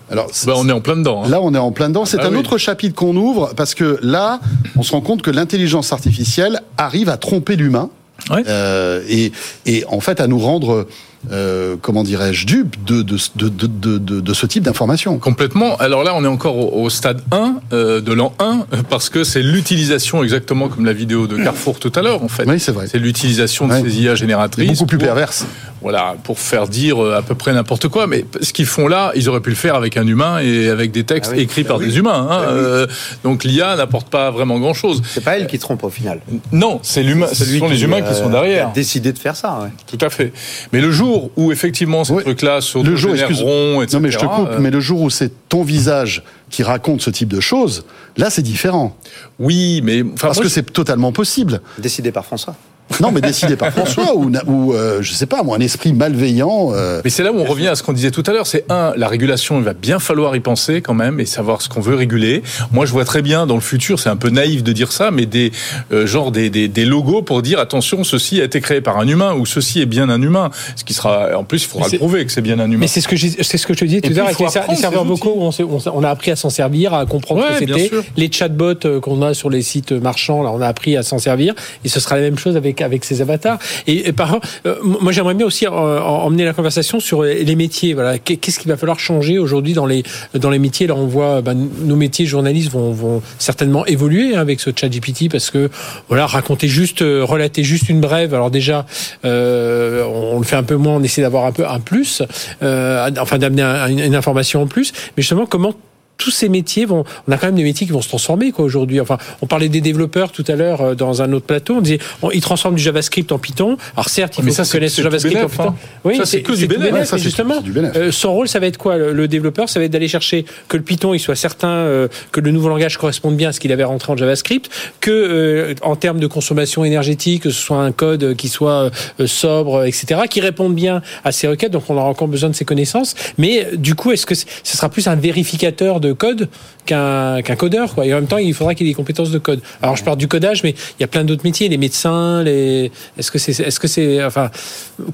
alors, 0.09 0.27
bah, 0.45 0.53
on 0.57 0.67
est 0.67 0.73
en 0.73 0.81
plein 0.81 0.97
dedans. 0.97 1.23
Hein. 1.23 1.29
Là, 1.29 1.39
on 1.41 1.53
est 1.53 1.57
en 1.57 1.71
plein 1.71 1.87
dedans. 1.87 2.03
C'est 2.05 2.19
Ah 2.19 2.27
un 2.27 2.31
oui. 2.31 2.37
autre 2.39 2.57
chapitre 2.57 2.95
qu'on 2.95 3.15
ouvre 3.15 3.53
parce 3.55 3.75
que 3.75 3.99
là, 4.01 4.41
on 4.75 4.83
se 4.83 4.91
rend 4.91 5.01
compte 5.01 5.21
que 5.21 5.31
l'intelligence 5.31 5.93
artificielle 5.93 6.59
arrive 6.77 7.07
à 7.07 7.17
tromper 7.17 7.55
l'humain 7.55 7.89
euh, 8.31 9.01
et, 9.07 9.31
et 9.65 9.85
en 9.87 9.99
fait 10.01 10.19
à 10.19 10.27
nous 10.27 10.39
rendre, 10.39 10.87
euh, 11.31 11.75
comment 11.81 12.03
dirais-je, 12.03 12.45
dupes 12.45 12.75
de, 12.85 13.01
de, 13.03 13.17
de, 13.35 13.49
de, 13.49 13.97
de, 13.97 14.19
de 14.21 14.33
ce 14.33 14.45
type 14.45 14.63
d'information. 14.63 15.19
Complètement. 15.19 15.77
Alors 15.77 16.03
là, 16.03 16.13
on 16.15 16.23
est 16.23 16.27
encore 16.27 16.57
au, 16.57 16.83
au 16.83 16.89
stade 16.89 17.21
1 17.31 17.55
euh, 17.73 18.01
de 18.01 18.11
l'an 18.13 18.33
1 18.39 18.65
euh, 18.73 18.77
parce 18.89 19.09
que 19.09 19.23
c'est 19.23 19.43
l'utilisation 19.43 20.23
exactement 20.23 20.67
comme 20.67 20.85
la 20.85 20.93
vidéo 20.93 21.27
de 21.27 21.37
Carrefour 21.37 21.79
tout 21.79 21.91
à 21.95 22.01
l'heure 22.01 22.23
en 22.23 22.27
fait. 22.27 22.45
Oui, 22.47 22.59
c'est 22.59 22.71
vrai. 22.71 22.87
C'est 22.87 22.99
l'utilisation 22.99 23.67
de 23.67 23.73
Ouais. 23.73 23.81
ces 23.83 24.01
IA 24.01 24.15
génératrices. 24.15 24.69
Beaucoup 24.79 24.85
plus 24.87 24.97
pour- 24.97 25.05
perverse. 25.07 25.45
Voilà, 25.81 26.15
pour 26.23 26.37
faire 26.39 26.67
dire 26.67 27.03
euh, 27.03 27.15
à 27.17 27.21
peu 27.23 27.33
près 27.33 27.53
n'importe 27.53 27.87
quoi. 27.87 28.05
Mais 28.05 28.23
ce 28.41 28.53
qu'ils 28.53 28.67
font 28.67 28.87
là, 28.87 29.11
ils 29.15 29.27
auraient 29.29 29.41
pu 29.41 29.49
le 29.49 29.55
faire 29.55 29.73
avec 29.75 29.97
un 29.97 30.05
humain 30.05 30.39
et 30.39 30.67
avec 30.69 30.91
des 30.91 31.03
textes 31.03 31.31
Ah 31.33 31.37
oui. 31.37 31.43
écrits 31.43 31.63
Bah 31.63 31.69
par 31.69 31.77
oui. 31.79 31.87
des 31.87 31.97
humains. 31.97 32.27
hein. 32.29 32.39
Bah 32.43 32.47
oui. 32.53 32.59
Euh, 32.59 32.87
donc 33.23 33.43
l'IA 33.43 33.75
n'apporte 33.75 34.09
pas 34.09 34.29
vraiment 34.29 34.59
grand-chose. 34.59 35.01
C'est 35.09 35.23
pas 35.23 35.37
elle 35.37 35.47
qui 35.47 35.57
trompe 35.57 35.83
au 35.83 35.89
final. 35.89 36.21
Non, 36.51 36.79
c'est 36.83 37.01
l'humain. 37.01 37.27
Ce 37.33 37.45
sont 37.45 37.67
les 37.67 37.83
humains 37.83 38.01
qui 38.01 38.09
euh, 38.09 38.13
sont 38.23 38.29
derrière. 38.29 38.67
a 38.67 38.71
décidé 38.71 39.11
de 39.11 39.17
faire 39.17 39.35
ça. 39.35 39.59
Ouais. 39.63 39.69
Tout 39.87 40.05
à 40.05 40.09
fait. 40.11 40.33
Mais 40.71 40.81
le 40.81 40.91
jour 40.91 41.31
où 41.35 41.51
effectivement 41.51 42.03
ces 42.03 42.15
trucs-là 42.17 42.61
se 42.61 42.77
Le 42.77 42.95
jour, 42.95 43.15
etc. 43.15 43.43
Non, 43.43 43.99
mais 43.99 44.11
je 44.11 44.19
te 44.19 44.25
coupe, 44.25 44.49
euh, 44.51 44.59
mais 44.59 44.69
le 44.69 44.79
jour 44.79 45.01
où 45.01 45.09
c'est 45.09 45.31
ton 45.49 45.63
visage 45.63 46.23
qui 46.51 46.63
raconte 46.63 47.01
ce 47.01 47.09
type 47.09 47.29
de 47.29 47.39
choses, 47.39 47.85
là, 48.17 48.29
c'est 48.29 48.41
différent. 48.41 48.95
Oui, 49.39 49.81
mais. 49.83 50.03
Parce 50.03 50.37
moi, 50.37 50.43
que 50.43 50.49
je- 50.49 50.53
c'est 50.53 50.71
totalement 50.73 51.11
possible. 51.11 51.61
Décidé 51.79 52.11
par 52.11 52.25
François. 52.25 52.55
Non, 52.99 53.11
mais 53.11 53.21
décidé 53.21 53.55
par 53.55 53.71
François 53.71 54.15
ou, 54.15 54.31
ou 54.47 54.73
euh, 54.73 55.01
je 55.01 55.13
sais 55.13 55.25
pas, 55.25 55.43
moi, 55.43 55.57
un 55.57 55.61
esprit 55.61 55.93
malveillant. 55.93 56.71
euh, 56.73 57.01
Mais 57.03 57.09
c'est 57.09 57.23
là 57.23 57.31
où 57.31 57.39
on 57.39 57.43
revient 57.45 57.67
à 57.67 57.75
ce 57.75 57.83
qu'on 57.83 57.93
disait 57.93 58.11
tout 58.11 58.23
à 58.27 58.31
l'heure. 58.31 58.47
C'est 58.47 58.65
un, 58.69 58.93
la 58.95 59.07
régulation, 59.07 59.57
il 59.59 59.63
va 59.63 59.73
bien 59.73 59.99
falloir 59.99 60.35
y 60.35 60.39
penser 60.39 60.81
quand 60.81 60.93
même 60.93 61.19
et 61.19 61.25
savoir 61.25 61.61
ce 61.61 61.69
qu'on 61.69 61.81
veut 61.81 61.95
réguler. 61.95 62.43
Moi, 62.71 62.85
je 62.85 62.91
vois 62.91 63.05
très 63.05 63.21
bien 63.21 63.45
dans 63.47 63.55
le 63.55 63.61
futur, 63.61 63.99
c'est 63.99 64.09
un 64.09 64.15
peu 64.15 64.29
naïf 64.29 64.63
de 64.63 64.71
dire 64.73 64.91
ça, 64.91 65.11
mais 65.11 65.25
des 65.25 65.51
euh, 65.91 66.05
genre 66.05 66.31
des, 66.31 66.49
des, 66.49 66.67
des 66.67 66.85
logos 66.85 67.21
pour 67.21 67.41
dire 67.41 67.59
attention, 67.59 68.03
ceci 68.03 68.41
a 68.41 68.43
été 68.43 68.61
créé 68.61 68.81
par 68.81 68.97
un 68.97 69.07
humain 69.07 69.33
ou 69.33 69.45
ceci 69.45 69.81
est 69.81 69.85
bien 69.85 70.09
un 70.09 70.21
humain. 70.21 70.49
Ce 70.75 70.83
qui 70.83 70.93
sera, 70.93 71.29
en 71.37 71.43
plus, 71.43 71.63
il 71.63 71.67
faudra 71.67 71.87
le 71.91 71.97
prouver 71.97 72.25
que 72.25 72.31
c'est 72.31 72.41
bien 72.41 72.59
un 72.59 72.65
humain. 72.69 72.77
Mais 72.79 72.87
c'est 72.87 73.01
ce 73.01 73.07
que 73.07 73.15
c'est 73.17 73.57
ce 73.57 73.67
que 73.67 73.73
je 73.73 73.79
te 73.79 73.85
disais 73.85 74.01
tout 74.01 74.09
à 74.11 74.13
l'heure 74.13 74.25
avec 74.27 74.39
les, 74.69 74.75
serveurs 74.75 75.05
vocaux. 75.05 75.49
On, 75.93 76.03
a 76.03 76.09
appris 76.09 76.31
à 76.31 76.35
s'en 76.35 76.49
servir, 76.49 76.93
à 76.93 77.05
comprendre 77.05 77.41
Ouais, 77.41 77.55
ce 77.55 77.59
que 77.59 77.65
bien 77.65 77.75
c'était. 77.77 77.89
sûr. 77.89 78.03
Les 78.17 78.31
chatbots 78.31 78.85
euh, 78.85 78.99
qu'on 78.99 79.21
a 79.21 79.33
sur 79.33 79.49
les 79.49 79.61
sites 79.61 79.91
marchands, 79.91 80.43
là, 80.43 80.51
on 80.53 80.61
a 80.61 80.67
appris 80.67 80.97
à 80.97 81.03
s'en 81.03 81.19
servir. 81.19 81.53
Et 81.85 81.89
ce 81.89 81.99
sera 81.99 82.15
la 82.15 82.21
même 82.23 82.37
chose 82.37 82.55
avec 82.57 82.80
avec 82.83 83.05
ces 83.05 83.21
avatars. 83.21 83.59
Et, 83.87 84.11
par 84.13 84.39
euh, 84.65 84.75
moi, 84.83 85.11
j'aimerais 85.11 85.33
bien 85.33 85.45
aussi 85.45 85.65
euh, 85.65 85.69
en- 85.69 86.23
emmener 86.25 86.45
la 86.45 86.53
conversation 86.53 86.99
sur 86.99 87.23
les 87.23 87.55
métiers. 87.55 87.93
Voilà, 87.93 88.17
Qu'est- 88.19 88.37
qu'est-ce 88.37 88.59
qu'il 88.59 88.69
va 88.69 88.77
falloir 88.77 88.99
changer 88.99 89.39
aujourd'hui 89.39 89.73
dans 89.73 89.85
les 89.85 90.03
dans 90.33 90.49
les 90.49 90.59
métiers? 90.59 90.87
Là, 90.87 90.95
on 90.95 91.07
voit 91.07 91.41
ben, 91.41 91.55
nos 91.83 91.95
métiers 91.95 92.25
journalistes 92.25 92.71
vont, 92.71 92.91
vont 92.91 93.21
certainement 93.39 93.85
évoluer 93.85 94.35
hein, 94.35 94.39
avec 94.39 94.59
ce 94.59 94.69
chat 94.75 94.89
GPT 94.89 95.29
parce 95.31 95.49
que 95.51 95.69
voilà, 96.07 96.25
raconter 96.27 96.67
juste, 96.67 97.01
euh, 97.01 97.23
relater 97.23 97.63
juste 97.63 97.89
une 97.89 98.01
brève. 98.01 98.33
Alors 98.33 98.51
déjà, 98.51 98.85
euh, 99.25 100.03
on, 100.05 100.39
le 100.39 100.45
fait 100.45 100.55
un 100.55 100.63
peu 100.63 100.75
moins. 100.75 100.95
On 100.95 101.03
essaie 101.03 101.21
d'avoir 101.21 101.45
un 101.45 101.51
peu 101.51 101.67
un 101.67 101.79
plus, 101.79 102.21
euh, 102.63 103.09
enfin 103.19 103.37
d'amener 103.37 103.61
un- 103.61 103.87
une, 103.87 103.99
une 103.99 104.15
information 104.15 104.61
en 104.63 104.67
plus. 104.67 104.91
Mais 105.17 105.23
justement, 105.23 105.45
comment 105.45 105.73
tous 106.21 106.29
ces 106.29 106.49
métiers 106.49 106.85
vont, 106.85 107.03
on 107.27 107.31
a 107.31 107.37
quand 107.37 107.47
même 107.47 107.55
des 107.55 107.63
métiers 107.63 107.87
qui 107.87 107.93
vont 107.93 108.01
se 108.03 108.07
transformer 108.07 108.51
quoi 108.51 108.63
aujourd'hui. 108.63 108.99
Enfin, 109.01 109.17
on 109.41 109.47
parlait 109.47 109.69
des 109.69 109.81
développeurs 109.81 110.31
tout 110.31 110.45
à 110.47 110.55
l'heure 110.55 110.81
euh, 110.81 110.93
dans 110.95 111.23
un 111.23 111.33
autre 111.33 111.47
plateau. 111.47 111.77
On 111.77 111.81
disait, 111.81 111.97
on- 112.21 112.29
ils 112.29 112.41
transforment 112.41 112.75
du 112.75 112.83
JavaScript 112.83 113.31
en 113.31 113.39
Python. 113.39 113.75
Alors 113.95 114.09
certes, 114.09 114.33
il 114.37 114.43
faut 114.43 114.63
connaissent 114.71 114.93
c'est 114.93 115.01
le 115.01 115.09
JavaScript 115.09 115.35
en 115.37 115.39
bénef, 115.39 115.51
Python. 115.51 115.75
hein. 116.05 116.11
Ça, 116.17 116.25
c'est 116.25 116.41
que 116.43 116.53
du 116.53 116.67
bénef. 116.67 116.93
Ouais, 117.11 117.17
justement, 117.17 117.59
du 117.61 117.73
euh, 117.77 118.11
son 118.11 118.33
rôle, 118.33 118.47
ça 118.47 118.59
va 118.59 118.67
être 118.67 118.77
quoi? 118.77 118.97
Le, 118.97 119.13
le 119.13 119.27
développeur, 119.27 119.67
ça 119.67 119.79
va 119.79 119.85
être 119.85 119.91
d'aller 119.91 120.07
chercher 120.07 120.45
que 120.67 120.77
le 120.77 120.83
Python, 120.83 121.13
il 121.15 121.19
soit 121.19 121.35
certain 121.35 121.69
euh, 121.69 122.07
que 122.31 122.39
le 122.39 122.51
nouveau 122.51 122.69
langage 122.69 122.97
corresponde 122.97 123.35
bien 123.35 123.49
à 123.49 123.51
ce 123.51 123.59
qu'il 123.59 123.71
avait 123.71 123.83
rentré 123.83 124.11
en 124.13 124.17
JavaScript, 124.17 124.69
que 124.99 125.09
euh, 125.11 125.73
en 125.81 125.95
termes 125.95 126.19
de 126.19 126.27
consommation 126.27 126.85
énergétique, 126.85 127.43
que 127.43 127.49
ce 127.49 127.59
soit 127.61 127.81
un 127.83 127.91
code 127.91 128.35
qui 128.35 128.47
soit 128.49 128.91
euh, 129.19 129.25
sobre, 129.27 129.85
etc., 129.85 130.21
qui 130.29 130.41
réponde 130.41 130.75
bien 130.75 131.01
à 131.23 131.31
ces 131.31 131.47
requêtes. 131.47 131.71
Donc, 131.71 131.89
on 131.89 131.95
aura 131.97 132.05
encore 132.09 132.27
besoin 132.27 132.49
de 132.49 132.55
ces 132.55 132.65
connaissances. 132.65 133.15
Mais 133.37 133.67
du 133.73 133.95
coup, 133.95 134.11
est-ce 134.11 134.25
que 134.25 134.35
ce 134.35 134.45
sera 134.63 134.89
plus 134.89 135.07
un 135.07 135.15
vérificateur 135.15 135.99
de 135.99 136.10
code 136.13 136.49
qu'un 136.85 137.41
qu'un 137.41 137.55
codeur, 137.55 137.93
quoi 137.93 138.05
Et 138.05 138.13
en 138.13 138.17
même 138.17 138.27
temps, 138.27 138.37
il 138.37 138.53
faudra 138.53 138.75
qu'il 138.75 138.87
ait 138.87 138.91
des 138.91 138.95
compétences 138.95 139.31
de 139.31 139.39
code. 139.39 139.61
Alors, 139.81 139.95
je 139.95 140.03
parle 140.03 140.17
du 140.17 140.27
codage, 140.27 140.63
mais 140.63 140.71
il 140.71 141.01
y 141.01 141.03
a 141.03 141.07
plein 141.07 141.23
d'autres 141.23 141.43
métiers, 141.43 141.69
les 141.69 141.77
médecins, 141.77 142.43
les. 142.43 142.91
Est-ce 143.17 143.31
que 143.31 143.39
c'est, 143.39 143.59
est-ce 143.59 143.79
que 143.79 143.87
c'est, 143.87 144.23
enfin, 144.23 144.49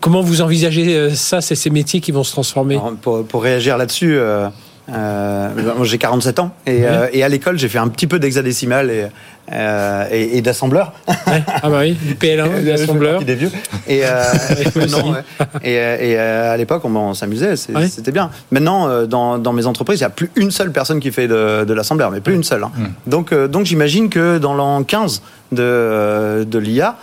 comment 0.02 0.22
vous 0.22 0.42
envisagez 0.42 0.96
euh, 0.96 1.10
ça, 1.14 1.42
c'est 1.42 1.56
ces 1.56 1.70
métiers 1.70 2.00
qui 2.00 2.12
vont 2.12 2.24
se 2.24 2.32
transformer? 2.32 2.80
Pour, 3.02 3.26
pour 3.26 3.44
réagir 3.44 3.78
là-dessus, 3.78 4.18
euh, 4.18 4.48
euh, 4.94 5.84
j'ai 5.84 5.98
47 5.98 6.40
ans 6.40 6.52
et, 6.66 6.86
euh, 6.86 7.08
et 7.12 7.24
à 7.24 7.30
l'école 7.30 7.58
j'ai 7.60 7.68
fait 7.68 7.78
un 7.78 7.88
petit 7.90 8.08
peu 8.08 8.20
d'hexadécimal 8.20 8.90
et, 8.90 9.08
euh, 9.52 10.06
et, 10.12 10.38
et 10.38 10.42
d'assembleur. 10.42 10.94
Ah 11.08 11.70
bah 11.70 11.80
oui, 11.82 11.94
du 11.94 12.16
PL1, 12.16 12.64
de 12.64 12.70
l'assembleur. 12.70 13.22
des 13.24 13.36
vieux. 13.36 13.52
Et, 13.88 14.02
euh, 14.04 14.24
non, 14.90 15.16
et, 15.64 16.18
à 16.18 16.56
l'époque, 16.58 16.84
on, 16.86 16.96
on 16.96 17.14
s'amusait, 17.14 17.56
c'était 17.56 18.12
bien. 18.12 18.30
Maintenant, 18.52 19.06
dans, 19.06 19.38
dans 19.38 19.54
mes 19.54 19.66
entreprises, 19.66 20.00
il 20.00 20.04
n'y 20.04 20.08
a 20.08 20.10
plus 20.10 20.30
une 20.36 20.52
seule 20.52 20.72
personne 20.72 21.00
qui 21.00 21.12
fait 21.12 21.28
de, 21.28 21.64
de 21.66 21.74
l'assembleur, 21.74 22.12
mais 22.12 22.20
plus 22.22 22.34
une 22.36 22.44
seule. 22.44 22.64
hein. 22.64 22.72
Donc, 23.08 23.32
euh, 23.32 23.48
donc 23.48 23.66
j'imagine 23.66 24.10
que 24.10 24.38
dans 24.38 24.54
l'an 24.54 24.84
15 24.84 25.22
de, 25.54 26.44
de 26.46 26.60
l'IA, 26.60 26.96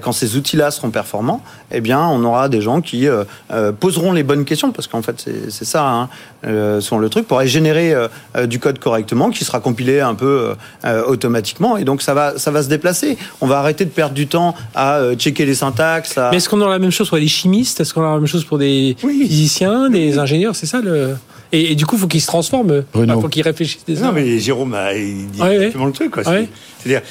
quand 0.00 0.12
ces 0.12 0.36
outils-là 0.36 0.70
seront 0.70 0.90
performants, 0.90 1.42
eh 1.70 1.80
bien, 1.80 2.00
on 2.06 2.22
aura 2.24 2.48
des 2.48 2.60
gens 2.60 2.80
qui 2.80 3.08
euh, 3.08 3.24
euh, 3.52 3.72
poseront 3.72 4.12
les 4.12 4.22
bonnes 4.22 4.44
questions, 4.44 4.70
parce 4.72 4.86
qu'en 4.86 5.02
fait, 5.02 5.24
c'est 5.48 5.64
ça, 5.64 5.84
hein, 5.88 6.08
euh, 6.46 6.80
le 7.00 7.08
truc, 7.08 7.26
pour 7.26 7.38
aller 7.38 7.48
générer 7.48 7.92
euh, 7.94 8.08
euh, 8.36 8.46
du 8.46 8.58
code 8.58 8.78
correctement, 8.78 9.30
qui 9.30 9.44
sera 9.44 9.60
compilé 9.60 10.00
un 10.00 10.14
peu 10.14 10.26
euh, 10.26 10.54
euh, 10.84 11.04
automatiquement, 11.06 11.76
et 11.76 11.84
donc 11.84 12.02
ça 12.02 12.14
va, 12.14 12.38
ça 12.38 12.50
va 12.50 12.62
se 12.62 12.68
déplacer. 12.68 13.16
On 13.40 13.46
va 13.46 13.58
arrêter 13.58 13.84
de 13.84 13.90
perdre 13.90 14.14
du 14.14 14.26
temps 14.26 14.54
à 14.74 14.96
euh, 14.98 15.14
checker 15.16 15.46
les 15.46 15.54
syntaxes. 15.54 16.16
À... 16.18 16.30
Mais 16.30 16.36
est-ce 16.36 16.48
qu'on 16.48 16.60
aura 16.60 16.70
la 16.72 16.78
même 16.78 16.90
chose 16.90 17.08
pour 17.08 17.18
les 17.18 17.28
chimistes? 17.28 17.80
Est-ce 17.80 17.92
qu'on 17.94 18.02
aura 18.02 18.12
la 18.14 18.18
même 18.18 18.26
chose 18.26 18.44
pour 18.44 18.58
des 18.58 18.96
physiciens, 19.00 19.88
des 19.90 20.18
ingénieurs? 20.18 20.54
C'est 20.56 20.66
ça 20.66 20.80
le. 20.80 21.16
Et, 21.54 21.72
et 21.72 21.74
du 21.74 21.84
coup, 21.84 21.96
il 21.96 21.98
faut 22.00 22.06
qu'ils 22.06 22.22
se 22.22 22.26
transforment. 22.28 22.82
Il 22.94 23.10
faut 23.12 23.28
qu'ils 23.28 23.42
réfléchissent. 23.42 23.84
Des 23.84 23.96
Non, 23.96 24.12
mais 24.12 24.38
Jérôme 24.38 24.72
a 24.74 24.94
il 24.94 25.30
dit 25.30 25.42
Ouais, 25.42 25.56
exactement 25.56 25.84
le 25.86 25.92
truc. 25.92 26.10
quoi. 26.12 26.24
C'est- 26.24 26.30
Ouais. 26.30 26.48
C'est-à-dire, 26.78 27.02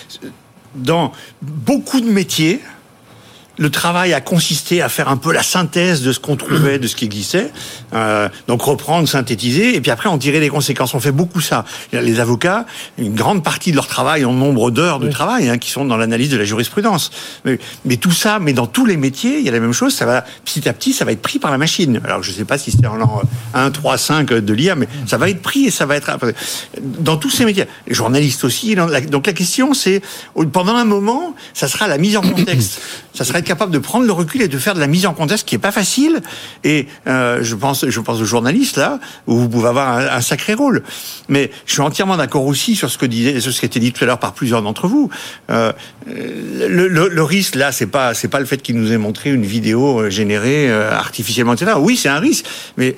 dans 0.75 1.11
beaucoup 1.41 1.99
de 1.99 2.09
métiers, 2.09 2.61
le 3.57 3.69
travail 3.69 4.13
a 4.13 4.21
consisté 4.21 4.81
à 4.81 4.89
faire 4.89 5.09
un 5.09 5.17
peu 5.17 5.33
la 5.33 5.43
synthèse 5.43 6.01
de 6.01 6.13
ce 6.13 6.19
qu'on 6.19 6.35
trouvait, 6.35 6.79
de 6.79 6.87
ce 6.87 6.95
qui 6.95 7.05
existait. 7.05 7.51
Euh, 7.93 8.29
donc 8.47 8.61
reprendre, 8.61 9.07
synthétiser, 9.07 9.75
et 9.75 9.81
puis 9.81 9.91
après 9.91 10.09
en 10.09 10.17
tirer 10.17 10.39
les 10.39 10.49
conséquences. 10.49 10.93
On 10.93 10.99
fait 10.99 11.11
beaucoup 11.11 11.41
ça. 11.41 11.65
Les 11.91 12.19
avocats, 12.19 12.65
une 12.97 13.13
grande 13.13 13.43
partie 13.43 13.71
de 13.71 13.75
leur 13.75 13.87
travail 13.87 14.25
en 14.25 14.33
nombre 14.33 14.71
d'heures 14.71 14.99
de 14.99 15.09
travail, 15.09 15.49
hein, 15.49 15.57
qui 15.57 15.69
sont 15.69 15.85
dans 15.85 15.97
l'analyse 15.97 16.29
de 16.29 16.37
la 16.37 16.45
jurisprudence. 16.45 17.11
Mais, 17.45 17.59
mais 17.85 17.97
tout 17.97 18.11
ça, 18.11 18.39
mais 18.39 18.53
dans 18.53 18.67
tous 18.67 18.85
les 18.85 18.97
métiers, 18.97 19.39
il 19.39 19.45
y 19.45 19.49
a 19.49 19.51
la 19.51 19.59
même 19.59 19.73
chose. 19.73 19.93
Ça 19.93 20.05
va 20.05 20.23
petit 20.45 20.67
à 20.69 20.73
petit, 20.73 20.93
ça 20.93 21.03
va 21.05 21.11
être 21.11 21.21
pris 21.21 21.39
par 21.39 21.51
la 21.51 21.57
machine. 21.57 21.99
Alors 22.05 22.23
je 22.23 22.31
sais 22.31 22.45
pas 22.45 22.57
si 22.57 22.71
c'était 22.71 22.87
en 22.87 22.95
l'an 22.95 23.21
1, 23.53 23.71
3, 23.71 23.97
5 23.97 24.33
de 24.33 24.53
l'IA, 24.53 24.75
mais 24.75 24.87
ça 25.05 25.17
va 25.17 25.29
être 25.29 25.41
pris 25.41 25.65
et 25.65 25.71
ça 25.71 25.85
va 25.85 25.95
être 25.97 26.17
dans 26.79 27.17
tous 27.17 27.29
ces 27.29 27.45
métiers. 27.45 27.65
Les 27.87 27.93
journalistes 27.93 28.43
aussi. 28.43 28.75
Donc 28.75 29.27
la 29.27 29.33
question, 29.33 29.73
c'est 29.73 30.01
pendant 30.53 30.75
un 30.75 30.85
moment, 30.85 31.35
ça 31.53 31.67
sera 31.67 31.87
la 31.87 31.97
mise 31.97 32.15
en 32.15 32.21
contexte. 32.21 32.81
ça 33.13 33.25
sera 33.25 33.40
capable 33.41 33.71
de 33.71 33.79
prendre 33.79 34.05
le 34.05 34.11
recul 34.11 34.41
et 34.41 34.47
de 34.47 34.57
faire 34.57 34.73
de 34.73 34.79
la 34.79 34.87
mise 34.87 35.05
en 35.05 35.13
contexte 35.13 35.47
qui 35.47 35.55
est 35.55 35.59
pas 35.59 35.71
facile. 35.71 36.21
Et 36.63 36.87
euh, 37.07 37.39
je 37.41 37.55
pense, 37.55 37.87
je 37.87 37.99
pense 37.99 38.19
aux 38.21 38.25
journalistes 38.25 38.77
là, 38.77 38.99
où 39.27 39.35
vous 39.35 39.49
pouvez 39.49 39.67
avoir 39.69 39.97
un, 39.97 40.21
sacré 40.21 40.53
rôle. 40.53 40.83
Mais 41.29 41.51
je 41.65 41.73
suis 41.73 41.81
entièrement 41.81 42.17
d'accord 42.17 42.45
aussi 42.45 42.75
sur 42.75 42.89
ce 42.89 42.97
que 42.97 43.05
disait, 43.05 43.39
ce 43.39 43.49
qui 43.49 43.65
a 43.65 43.67
été 43.67 43.79
dit 43.79 43.91
tout 43.91 44.03
à 44.03 44.07
l'heure 44.07 44.19
par 44.19 44.33
plusieurs 44.33 44.61
d'entre 44.61 44.87
vous. 44.87 45.09
Euh, 45.49 45.71
le, 46.07 46.87
le- 46.87 47.23
risque 47.23 47.55
là, 47.55 47.71
c'est 47.71 47.87
pas, 47.87 48.13
c'est 48.13 48.27
pas 48.27 48.39
le 48.39 48.45
fait 48.45 48.61
qu'il 48.61 48.75
nous 48.75 48.91
ait 48.91 48.97
montré 48.97 49.31
une 49.31 49.45
vidéo 49.45 50.01
euh, 50.01 50.09
générée 50.09 50.69
euh, 50.69 50.91
artificiellement, 50.91 51.53
etc. 51.53 51.73
Oui, 51.79 51.95
c'est 51.95 52.09
un 52.09 52.19
risque, 52.19 52.45
mais 52.77 52.95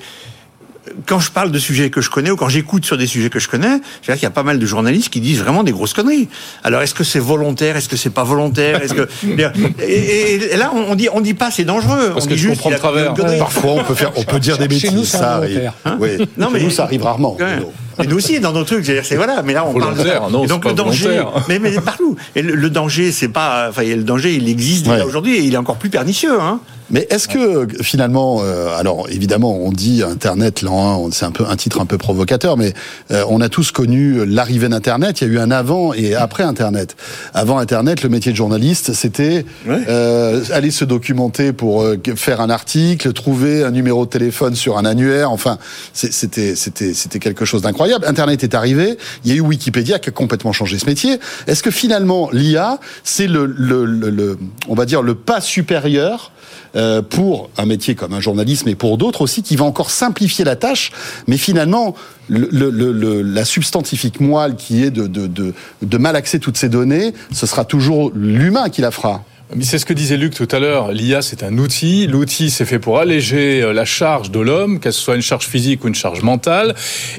quand 1.06 1.18
je 1.18 1.30
parle 1.30 1.50
de 1.50 1.58
sujets 1.58 1.90
que 1.90 2.00
je 2.00 2.10
connais 2.10 2.30
ou 2.30 2.36
quand 2.36 2.48
j'écoute 2.48 2.84
sur 2.84 2.96
des 2.98 3.06
sujets 3.06 3.30
que 3.30 3.38
je 3.38 3.48
connais, 3.48 3.68
je 3.68 3.72
veux 3.72 3.78
dire 4.06 4.14
qu'il 4.14 4.22
y 4.24 4.26
a 4.26 4.30
pas 4.30 4.42
mal 4.42 4.58
de 4.58 4.66
journalistes 4.66 5.08
qui 5.08 5.20
disent 5.20 5.40
vraiment 5.40 5.62
des 5.62 5.72
grosses 5.72 5.92
conneries. 5.94 6.28
Alors 6.62 6.82
est-ce 6.82 6.94
que 6.94 7.04
c'est 7.04 7.18
volontaire, 7.18 7.76
est-ce 7.76 7.88
que 7.88 7.96
c'est 7.96 8.10
pas 8.10 8.24
volontaire, 8.24 8.82
est-ce 8.82 8.94
que 8.94 9.08
et, 9.82 9.92
et- 9.92 10.52
et 10.52 10.56
là 10.56 10.72
on 10.74 10.94
dit 10.94 11.08
on 11.12 11.20
dit 11.20 11.34
pas 11.34 11.50
c'est 11.50 11.64
dangereux, 11.64 12.10
Parce 12.12 12.26
on 12.26 12.28
que 12.28 12.34
dit 12.34 12.40
je 12.40 12.48
juste 12.50 12.60
travers. 12.78 13.14
Parfois, 13.38 13.72
on 13.72 13.84
peut 13.84 13.94
faire, 13.94 14.12
on 14.16 14.22
peut 14.24 14.38
dire 14.40 14.58
des 14.58 14.68
Chez 14.78 14.88
nous, 14.90 14.96
bêtises. 14.96 15.10
c'est 15.12 15.18
Ça 15.18 15.34
arrive. 15.36 15.72
Hein 15.84 15.96
oui. 16.00 16.10
Non, 16.36 16.48
Chez 16.48 16.52
mais- 16.54 16.62
nous, 16.64 16.70
ça 16.70 16.84
arrive 16.84 17.02
rarement. 17.02 17.36
Ouais. 17.36 17.58
Et 18.02 18.06
nous 18.08 18.16
aussi, 18.16 18.40
dans 18.40 18.52
nos 18.52 18.64
trucs, 18.64 18.84
c'est-à-dire, 18.84 19.04
c'est 19.06 19.14
voilà, 19.14 19.42
mais 19.42 19.52
là, 19.52 19.64
on 19.64 19.72
parle 19.78 19.96
de 19.96 20.02
non, 20.32 20.42
Et 20.44 20.48
donc, 20.48 20.64
pas 20.64 20.70
le 20.70 20.74
danger, 20.74 21.22
mais, 21.48 21.60
mais 21.60 21.70
partout. 21.80 22.16
Et 22.34 22.42
le, 22.42 22.56
le 22.56 22.68
danger, 22.70 23.12
c'est 23.12 23.28
pas, 23.28 23.68
enfin, 23.70 23.82
le 23.84 24.02
danger, 24.02 24.34
il 24.34 24.48
existe 24.48 24.82
déjà 24.84 24.96
Ouais. 24.96 25.02
aujourd'hui 25.04 25.36
et 25.36 25.42
il 25.42 25.54
est 25.54 25.56
encore 25.56 25.76
plus 25.76 25.90
pernicieux, 25.90 26.40
hein. 26.40 26.58
Mais 26.90 27.06
est-ce 27.10 27.28
que 27.28 27.66
finalement, 27.82 28.40
euh, 28.42 28.76
alors 28.76 29.06
évidemment, 29.10 29.56
on 29.56 29.72
dit 29.72 30.02
Internet 30.02 30.60
l'an 30.62 31.06
1, 31.08 31.10
c'est 31.12 31.24
un 31.24 31.30
peu 31.30 31.44
un 31.48 31.56
titre 31.56 31.80
un 31.80 31.86
peu 31.86 31.96
provocateur, 31.98 32.56
mais 32.56 32.74
euh, 33.10 33.24
on 33.28 33.40
a 33.40 33.48
tous 33.48 33.70
connu 33.70 34.26
l'arrivée 34.26 34.68
d'Internet. 34.68 35.20
Il 35.20 35.28
y 35.28 35.30
a 35.30 35.32
eu 35.34 35.38
un 35.38 35.50
avant 35.50 35.94
et 35.94 36.14
après 36.14 36.42
Internet. 36.42 36.94
Avant 37.32 37.58
Internet, 37.58 38.02
le 38.02 38.10
métier 38.10 38.32
de 38.32 38.36
journaliste, 38.36 38.92
c'était 38.92 39.46
euh, 39.88 40.42
aller 40.52 40.70
se 40.70 40.84
documenter 40.84 41.52
pour 41.54 41.82
euh, 41.82 41.96
faire 42.16 42.40
un 42.42 42.50
article, 42.50 43.12
trouver 43.14 43.64
un 43.64 43.70
numéro 43.70 44.04
de 44.04 44.10
téléphone 44.10 44.54
sur 44.54 44.76
un 44.76 44.84
annuaire. 44.84 45.30
Enfin, 45.32 45.58
c'était 45.94 46.54
c'était 46.54 46.92
c'était 46.94 47.18
quelque 47.18 47.44
chose 47.46 47.62
d'incroyable. 47.62 48.04
Internet 48.06 48.44
est 48.44 48.54
arrivé. 48.54 48.98
Il 49.24 49.30
y 49.30 49.34
a 49.34 49.36
eu 49.36 49.40
Wikipédia 49.40 49.98
qui 49.98 50.10
a 50.10 50.12
complètement 50.12 50.52
changé 50.52 50.78
ce 50.78 50.86
métier. 50.86 51.18
Est-ce 51.46 51.62
que 51.62 51.70
finalement 51.70 52.28
l'IA, 52.32 52.78
c'est 53.04 53.26
le, 53.26 53.46
le, 53.46 53.84
le, 53.86 54.10
le- 54.10 54.38
on 54.68 54.74
va 54.74 54.84
dire 54.84 55.00
le 55.02 55.14
pas 55.14 55.40
supérieur 55.40 56.32
euh, 56.76 57.02
pour 57.02 57.50
un 57.56 57.66
métier 57.66 57.94
comme 57.94 58.12
un 58.14 58.20
journalisme 58.20 58.68
et 58.68 58.74
pour 58.74 58.98
d'autres 58.98 59.22
aussi, 59.22 59.42
qui 59.42 59.56
va 59.56 59.64
encore 59.64 59.90
simplifier 59.90 60.44
la 60.44 60.56
tâche, 60.56 60.90
mais 61.26 61.36
finalement, 61.36 61.94
le, 62.28 62.48
le- 62.50 62.70
le- 62.70 62.92
le- 62.92 63.22
la 63.22 63.44
substantifique 63.44 64.20
moelle 64.20 64.56
qui 64.56 64.82
est 64.82 64.90
de, 64.90 65.06
de, 65.06 65.26
de, 65.26 65.54
de 65.82 65.98
mal 65.98 66.16
accès 66.16 66.38
toutes 66.38 66.56
ces 66.56 66.68
données, 66.68 67.12
ce 67.32 67.46
sera 67.46 67.64
toujours 67.64 68.10
l'humain 68.14 68.68
qui 68.70 68.80
la 68.80 68.90
fera. 68.90 69.24
Mais 69.54 69.62
c'est 69.62 69.78
ce 69.78 69.84
que 69.84 69.92
disait 69.92 70.16
Luc 70.16 70.34
tout 70.34 70.48
à 70.50 70.58
l'heure. 70.58 70.90
L'IA, 70.90 71.20
c'est 71.20 71.42
un 71.42 71.58
outil. 71.58 72.06
L'outil, 72.06 72.48
c'est 72.50 72.64
fait 72.64 72.78
pour 72.78 72.98
alléger 72.98 73.62
euh, 73.62 73.72
la 73.74 73.84
charge 73.84 74.30
de 74.30 74.40
l'homme, 74.40 74.80
qu'elle 74.80 74.94
soit 74.94 75.16
une 75.16 75.22
charge 75.22 75.46
physique 75.46 75.84
ou 75.84 75.88
une 75.88 75.94
charge 75.94 76.22
mentale. 76.22 76.74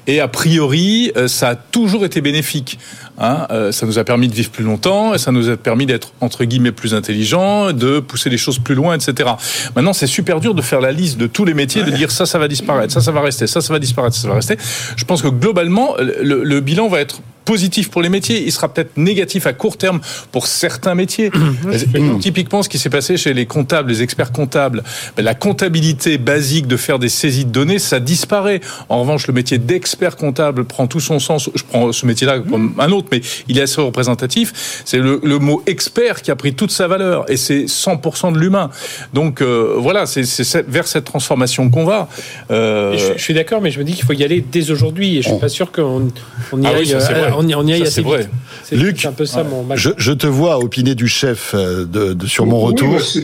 Et 0.08 0.20
a 0.20 0.28
priori, 0.28 1.12
euh, 1.18 1.28
ça 1.28 1.50
a 1.50 1.56
toujours 1.56 2.04
été 2.04 2.22
bénéfique. 2.22 2.80
Hein 3.18 3.48
Euh, 3.52 3.72
ça 3.72 3.86
nous 3.86 3.98
a 3.98 4.04
permis 4.04 4.28
de 4.28 4.34
vivre 4.34 4.50
plus 4.50 4.64
longtemps, 4.64 5.14
et 5.14 5.18
ça 5.18 5.32
nous 5.32 5.50
a 5.50 5.58
permis 5.58 5.86
d'être 5.86 6.14
entre 6.22 6.44
guillemets 6.44 6.72
plus 6.72 6.94
intelligents, 6.94 7.72
de 7.72 8.00
pousser 8.00 8.30
les 8.30 8.38
choses 8.38 8.60
plus 8.60 8.76
loin, 8.76 8.96
etc. 8.96 9.30
Maintenant, 9.76 9.94
c'est 9.94 10.08
super 10.08 10.40
dur 10.40 10.54
de 10.54 10.62
faire 10.62 10.82
la 10.82 10.92
liste 10.92 11.18
de 11.18 11.28
tous 11.28 11.46
les 11.46 11.54
métiers, 11.54 11.84
de 11.84 11.92
dire 11.92 12.12
ça, 12.12 12.26
ça 12.26 12.40
va 12.40 12.48
disparaître, 12.48 12.94
ça, 12.94 13.02
ça 13.02 13.12
va 13.12 13.22
rester, 13.22 13.48
ça, 13.48 13.62
ça 13.62 13.74
va 13.74 13.80
disparaître, 13.80 14.16
ça 14.16 14.28
va 14.28 14.36
rester. 14.36 14.58
Je 14.96 15.06
pense 15.06 15.22
que 15.22 15.28
globalement, 15.28 15.96
le, 16.00 16.44
le 16.44 16.60
bilan 16.60 16.88
va 16.88 17.00
être 17.00 17.22
positif 17.46 17.90
pour 17.90 18.02
les 18.02 18.10
métiers. 18.10 18.44
Il 18.44 18.52
sera 18.52 18.74
peut-être 18.74 18.98
négatif 18.98 19.48
à 19.48 19.54
court 19.54 19.78
terme 19.78 20.02
pour 20.32 20.48
certains 20.48 20.96
métiers. 20.96 21.30
Donc, 21.94 22.20
typiquement, 22.20 22.64
ce 22.64 22.70
qui 22.70 22.80
s'est 22.80 22.90
passé 22.90 23.16
chez 23.16 23.34
les 23.34 23.46
comptables, 23.46 23.90
les 23.90 24.02
experts 24.02 24.32
comptables, 24.32 24.84
ben, 25.16 25.24
la 25.24 25.36
comptabilité 25.36 26.18
basique 26.18 26.68
de 26.68 26.76
faire 26.76 27.00
des 27.00 27.10
saisies 27.10 27.46
de 27.46 27.52
données, 27.52 27.80
ça 27.80 28.00
disparaît. 28.00 28.60
En 28.90 29.00
revanche, 29.00 29.28
le 29.28 29.34
métier 29.34 29.60
d'expert 29.60 30.18
comptable 30.18 30.66
prend 30.66 30.88
tout 30.88 31.00
son 31.00 31.20
sens. 31.20 31.50
Je 31.54 31.64
prends 31.64 31.92
ce 31.92 32.06
métier-là 32.06 32.40
comme 32.40 32.74
un 32.80 32.92
autre, 32.92 33.05
mais 33.12 33.22
il 33.48 33.58
est 33.60 33.62
assez 33.62 33.82
représentatif. 33.82 34.82
C'est 34.86 34.98
le, 34.98 35.20
le 35.24 35.40
mot 35.40 35.62
expert 35.66 36.22
qui 36.22 36.32
a 36.32 36.36
pris 36.36 36.54
toute 36.54 36.72
sa 36.72 36.88
valeur 36.88 37.30
et 37.30 37.38
c'est 37.38 37.66
100% 37.66 38.34
de 38.34 38.40
l'humain. 38.40 38.70
Donc 39.14 39.42
euh, 39.42 39.76
voilà, 39.78 40.06
c'est 40.06 40.24
c'est 40.26 40.68
vers 40.68 40.88
cette 40.88 41.06
transformation 41.06 41.70
qu'on 41.70 41.86
va. 41.86 42.08
Euh, 42.52 42.98
Je, 42.98 43.18
je 43.18 43.22
suis 43.24 43.34
d'accord, 43.34 43.62
mais 43.62 43.72
je 43.72 43.80
me 43.80 43.84
dis 43.84 43.94
qu'il 43.94 44.06
faut 44.06 44.14
y 44.14 44.24
aller 44.24 44.42
dès 44.42 44.72
aujourd'hui. 44.72 45.18
Et 45.18 45.22
je 45.22 45.30
suis 45.30 45.40
pas 45.40 45.50
sûr 45.50 45.72
qu'on 45.72 46.10
on 46.52 46.62
y 46.62 46.66
Ah 46.68 46.72
oui, 46.74 46.80
aille, 46.80 46.88
ça, 46.88 47.00
c'est 47.00 47.14
euh, 47.14 47.22
vrai. 47.28 47.32
on 47.38 47.48
y, 47.48 47.56
on 47.56 47.66
y 47.68 47.74
aille 47.74 47.80
Ça, 47.80 47.86
assez 47.86 47.92
c'est 47.96 48.02
vrai. 48.02 48.20
vite. 48.20 48.30
C'est 48.64 48.76
Luc, 48.76 49.00
c'est 49.02 49.08
un 49.08 49.12
peu 49.12 49.26
ça 49.26 49.44
mon. 49.44 49.66
Je, 49.76 49.90
je 49.98 50.12
te 50.12 50.28
vois 50.28 50.60
opiner 50.60 50.96
du 50.96 51.08
chef 51.08 51.52
euh, 51.54 51.86
de, 51.86 52.14
de- 52.14 52.28
sur 52.28 52.46
mon 52.46 52.60
Oui, 52.66 52.72
retour. 52.74 52.94
bah, 52.96 53.22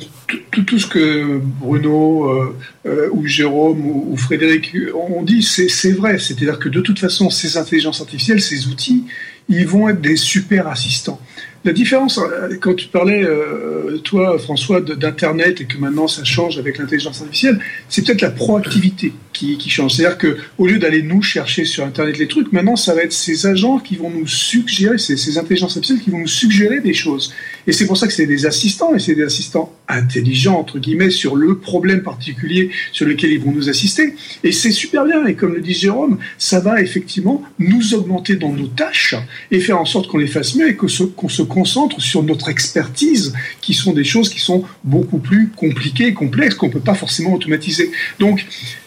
tout, 0.51 0.79
ce 0.79 0.87
que 0.87 1.39
Bruno 1.39 2.25
euh, 2.25 2.57
euh, 2.85 3.09
ou 3.11 3.25
Jérôme 3.25 3.85
ou, 3.85 4.13
ou 4.13 4.17
Frédéric 4.17 4.75
ont 4.93 5.23
dit, 5.23 5.43
c'est 5.43 5.91
vrai. 5.91 6.19
C'est-à-dire 6.19 6.59
que 6.59 6.69
de 6.69 6.81
toute 6.81 6.99
façon, 6.99 7.29
ces 7.29 7.57
intelligences 7.57 8.01
artificielles, 8.01 8.41
ces 8.41 8.67
outils, 8.67 9.05
ils 9.49 9.67
vont 9.67 9.89
être 9.89 10.01
des 10.01 10.15
super 10.15 10.67
assistants. 10.67 11.19
La 11.63 11.73
différence, 11.73 12.17
euh, 12.17 12.57
quand 12.59 12.73
tu 12.73 12.87
parlais, 12.87 13.23
euh, 13.23 13.97
toi, 13.99 14.39
François, 14.39 14.81
d'Internet 14.81 15.61
et 15.61 15.65
que 15.65 15.77
maintenant 15.77 16.07
ça 16.07 16.23
change 16.23 16.57
avec 16.57 16.79
l'intelligence 16.79 17.21
artificielle, 17.21 17.59
c'est 17.87 18.03
peut-être 18.03 18.21
la 18.21 18.31
proactivité 18.31 19.13
qui, 19.33 19.57
change. 19.69 19.93
C'est-à-dire 19.93 20.17
que 20.19 20.37
au 20.59 20.67
lieu 20.67 20.77
d'aller 20.77 21.01
nous 21.01 21.21
chercher 21.23 21.65
sur 21.65 21.83
Internet 21.83 22.17
les 22.19 22.27
trucs, 22.27 22.51
maintenant 22.51 22.75
ça 22.75 22.93
va 22.93 23.01
être 23.01 23.13
ces 23.13 23.47
agents 23.47 23.79
qui 23.79 23.95
vont 23.95 24.09
nous 24.11 24.27
suggérer, 24.27 24.97
ces, 24.99 25.17
ces 25.17 25.37
intelligences 25.39 25.77
artificielles 25.77 26.03
qui 26.03 26.11
vont 26.11 26.19
nous 26.19 26.27
suggérer 26.27 26.79
des 26.79 26.93
choses. 26.93 27.33
Et 27.65 27.71
c'est 27.71 27.85
pour 27.87 27.97
ça 27.97 28.07
que 28.07 28.13
c'est 28.13 28.27
des 28.27 28.45
assistants, 28.45 28.93
et 28.93 28.99
c'est 28.99 29.15
des 29.15 29.23
assistants 29.23 29.73
intelligents, 29.87 30.59
entre 30.59 30.79
guillemets, 30.79 31.09
sur 31.09 31.35
le 31.35 31.57
problème 31.57 32.01
particulier 32.03 32.69
sur 32.91 33.05
lequel 33.07 33.31
ils 33.31 33.39
vont 33.39 33.51
nous 33.51 33.69
assister. 33.69 34.15
Et 34.43 34.51
c'est 34.51 34.71
super 34.71 35.05
bien, 35.05 35.25
et 35.25 35.35
comme 35.35 35.53
le 35.53 35.61
dit 35.61 35.73
Jérôme, 35.73 36.17
ça 36.37 36.59
va 36.59 36.81
effectivement 36.81 37.43
nous 37.57 37.93
augmenter 37.95 38.35
dans 38.35 38.51
nos 38.53 38.67
tâches 38.67 39.15
et 39.51 39.59
faire 39.59 39.79
en 39.79 39.85
sorte 39.85 40.07
qu'on 40.07 40.17
les 40.19 40.27
fasse 40.27 40.55
mieux 40.55 40.69
et 40.69 40.75
que 40.75 40.87
se- 40.87 41.03
qu'on 41.03 41.29
se 41.29 41.41
concentre 41.57 41.97
sur 42.01 42.21
notre 42.31 42.47
expertise, 42.55 43.33
qui 43.63 43.73
sont 43.73 43.93
des 43.93 44.07
choses 44.13 44.29
qui 44.33 44.39
sont 44.49 44.63
beaucoup 44.83 45.19
plus 45.29 45.43
compliquées 45.63 46.13
complexes, 46.13 46.55
qu'on 46.55 46.67
ne 46.71 46.75
peut 46.77 46.87
pas 46.91 46.97
forcément 47.03 47.33
automatiser. 47.33 47.91
Donc, 48.19 48.37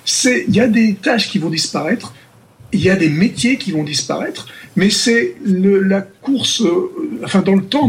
c'est- 0.05 0.45
il 0.49 0.55
y 0.55 0.61
a 0.61 0.69
des 0.81 0.95
tâches 1.07 1.29
qui 1.31 1.39
vont 1.39 1.51
disparaître, 1.61 2.07
il 2.73 2.83
y 2.89 2.91
a 2.91 2.97
des 2.97 3.09
métiers 3.25 3.57
qui 3.63 3.71
vont 3.77 3.85
disparaître, 3.95 4.43
mais 4.77 4.91
c'est 4.91 5.37
la 5.95 6.01
course, 6.01 6.63
euh, 6.63 6.91
enfin 7.27 7.43
dans 7.49 7.55
le 7.55 7.65
temps, 7.65 7.89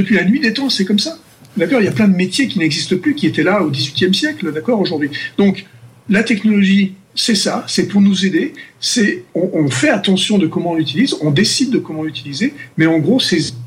depuis 0.00 0.14
la 0.20 0.24
nuit 0.24 0.40
des 0.40 0.52
temps, 0.58 0.70
c'est 0.70 0.86
comme 0.90 0.98
ça. 1.08 1.18
D'accord 1.56 1.80
Il 1.82 1.84
y 1.84 1.88
a 1.88 1.92
plein 2.00 2.08
de 2.08 2.16
métiers 2.16 2.46
qui 2.48 2.58
n'existent 2.58 2.96
plus, 2.96 3.14
qui 3.14 3.26
étaient 3.26 3.42
là 3.42 3.62
au 3.62 3.70
XVIIIe 3.70 4.14
siècle, 4.14 4.52
d'accord, 4.52 4.80
aujourd'hui. 4.80 5.10
Donc, 5.36 5.54
la 6.08 6.22
technologie, 6.22 6.94
c'est 7.14 7.34
ça, 7.34 7.64
c'est 7.68 7.86
pour 7.88 8.00
nous 8.00 8.24
aider, 8.24 8.54
c'est 8.80 9.24
on, 9.34 9.50
on 9.52 9.68
fait 9.68 9.90
attention 9.90 10.38
de 10.38 10.46
comment 10.46 10.70
on 10.70 10.76
l'utilise, 10.76 11.14
on 11.20 11.30
décide 11.30 11.70
de 11.70 11.78
comment 11.78 12.04
l'utiliser, 12.04 12.54
mais 12.78 12.86
en 12.86 12.98
gros, 13.06 13.20
ces 13.20 13.36
assistants 13.36 13.58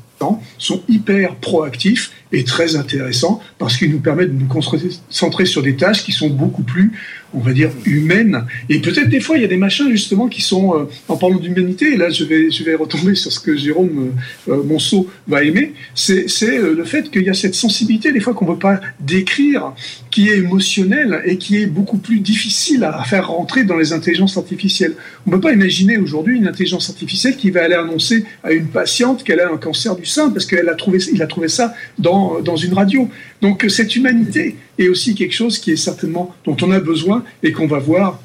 sont 0.58 0.82
hyper 0.88 1.36
proactifs 1.36 2.12
et 2.32 2.44
très 2.44 2.76
intéressants 2.76 3.40
parce 3.58 3.76
qu'ils 3.76 3.90
nous 3.90 4.00
permettent 4.00 4.36
de 4.36 4.42
nous 4.42 4.48
concentrer 4.48 5.46
sur 5.46 5.62
des 5.62 5.76
tâches 5.76 6.04
qui 6.04 6.12
sont 6.12 6.28
beaucoup 6.28 6.62
plus, 6.62 6.92
on 7.34 7.40
va 7.40 7.52
dire, 7.52 7.70
humaines. 7.84 8.44
Et 8.68 8.80
peut-être 8.80 9.08
des 9.08 9.20
fois, 9.20 9.36
il 9.36 9.42
y 9.42 9.44
a 9.44 9.48
des 9.48 9.56
machins 9.56 9.90
justement 9.90 10.28
qui 10.28 10.42
sont, 10.42 10.74
euh, 10.74 10.84
en 11.08 11.16
parlant 11.16 11.38
d'humanité, 11.38 11.94
et 11.94 11.96
là 11.96 12.10
je 12.10 12.24
vais, 12.24 12.50
je 12.50 12.64
vais 12.64 12.74
retomber 12.74 13.14
sur 13.14 13.32
ce 13.32 13.40
que 13.40 13.56
Jérôme 13.56 14.12
euh, 14.48 14.52
euh, 14.52 14.62
Monceau 14.62 15.08
va 15.28 15.42
aimer, 15.42 15.74
c'est 15.94 16.26
euh, 16.42 16.74
le 16.74 16.84
fait 16.84 17.10
qu'il 17.10 17.22
y 17.22 17.30
a 17.30 17.34
cette 17.34 17.54
sensibilité 17.54 18.12
des 18.12 18.20
fois 18.20 18.34
qu'on 18.34 18.46
ne 18.46 18.52
peut 18.52 18.58
pas 18.58 18.80
décrire, 19.00 19.72
qui 20.10 20.28
est 20.30 20.38
émotionnelle 20.38 21.22
et 21.24 21.36
qui 21.36 21.58
est 21.58 21.66
beaucoup 21.66 21.98
plus 21.98 22.20
difficile 22.20 22.84
à 22.84 23.04
faire 23.04 23.28
rentrer 23.28 23.64
dans 23.64 23.76
les 23.76 23.92
intelligences 23.92 24.36
artificielles. 24.36 24.94
On 25.26 25.30
ne 25.30 25.36
peut 25.36 25.42
pas 25.42 25.52
imaginer 25.52 25.98
aujourd'hui 25.98 26.36
une 26.36 26.48
intelligence 26.48 26.88
artificielle 26.88 27.36
qui 27.36 27.50
va 27.50 27.64
aller 27.64 27.74
annoncer 27.74 28.24
à 28.42 28.52
une 28.52 28.66
patiente 28.66 29.24
qu'elle 29.24 29.40
a 29.40 29.50
un 29.52 29.58
cancer 29.58 29.94
du 29.94 30.06
sein 30.06 30.30
parce 30.30 30.46
qu'il 30.46 30.68
a 30.68 30.72
a 30.72 31.26
trouvé 31.26 31.48
ça 31.48 31.74
dans, 31.98 32.15
dans 32.44 32.56
une 32.56 32.74
radio. 32.74 33.08
Donc 33.42 33.64
euh, 33.64 33.68
cette 33.68 33.94
humanité 33.96 34.56
est 34.78 34.88
aussi 34.88 35.14
quelque 35.14 35.34
chose 35.34 35.58
qui 35.58 35.70
est 35.72 35.82
certainement 35.90 36.34
dont 36.44 36.56
on 36.62 36.70
a 36.70 36.80
besoin 36.80 37.24
et 37.42 37.52
qu'on 37.52 37.66
va 37.66 37.78
voir 37.78 38.20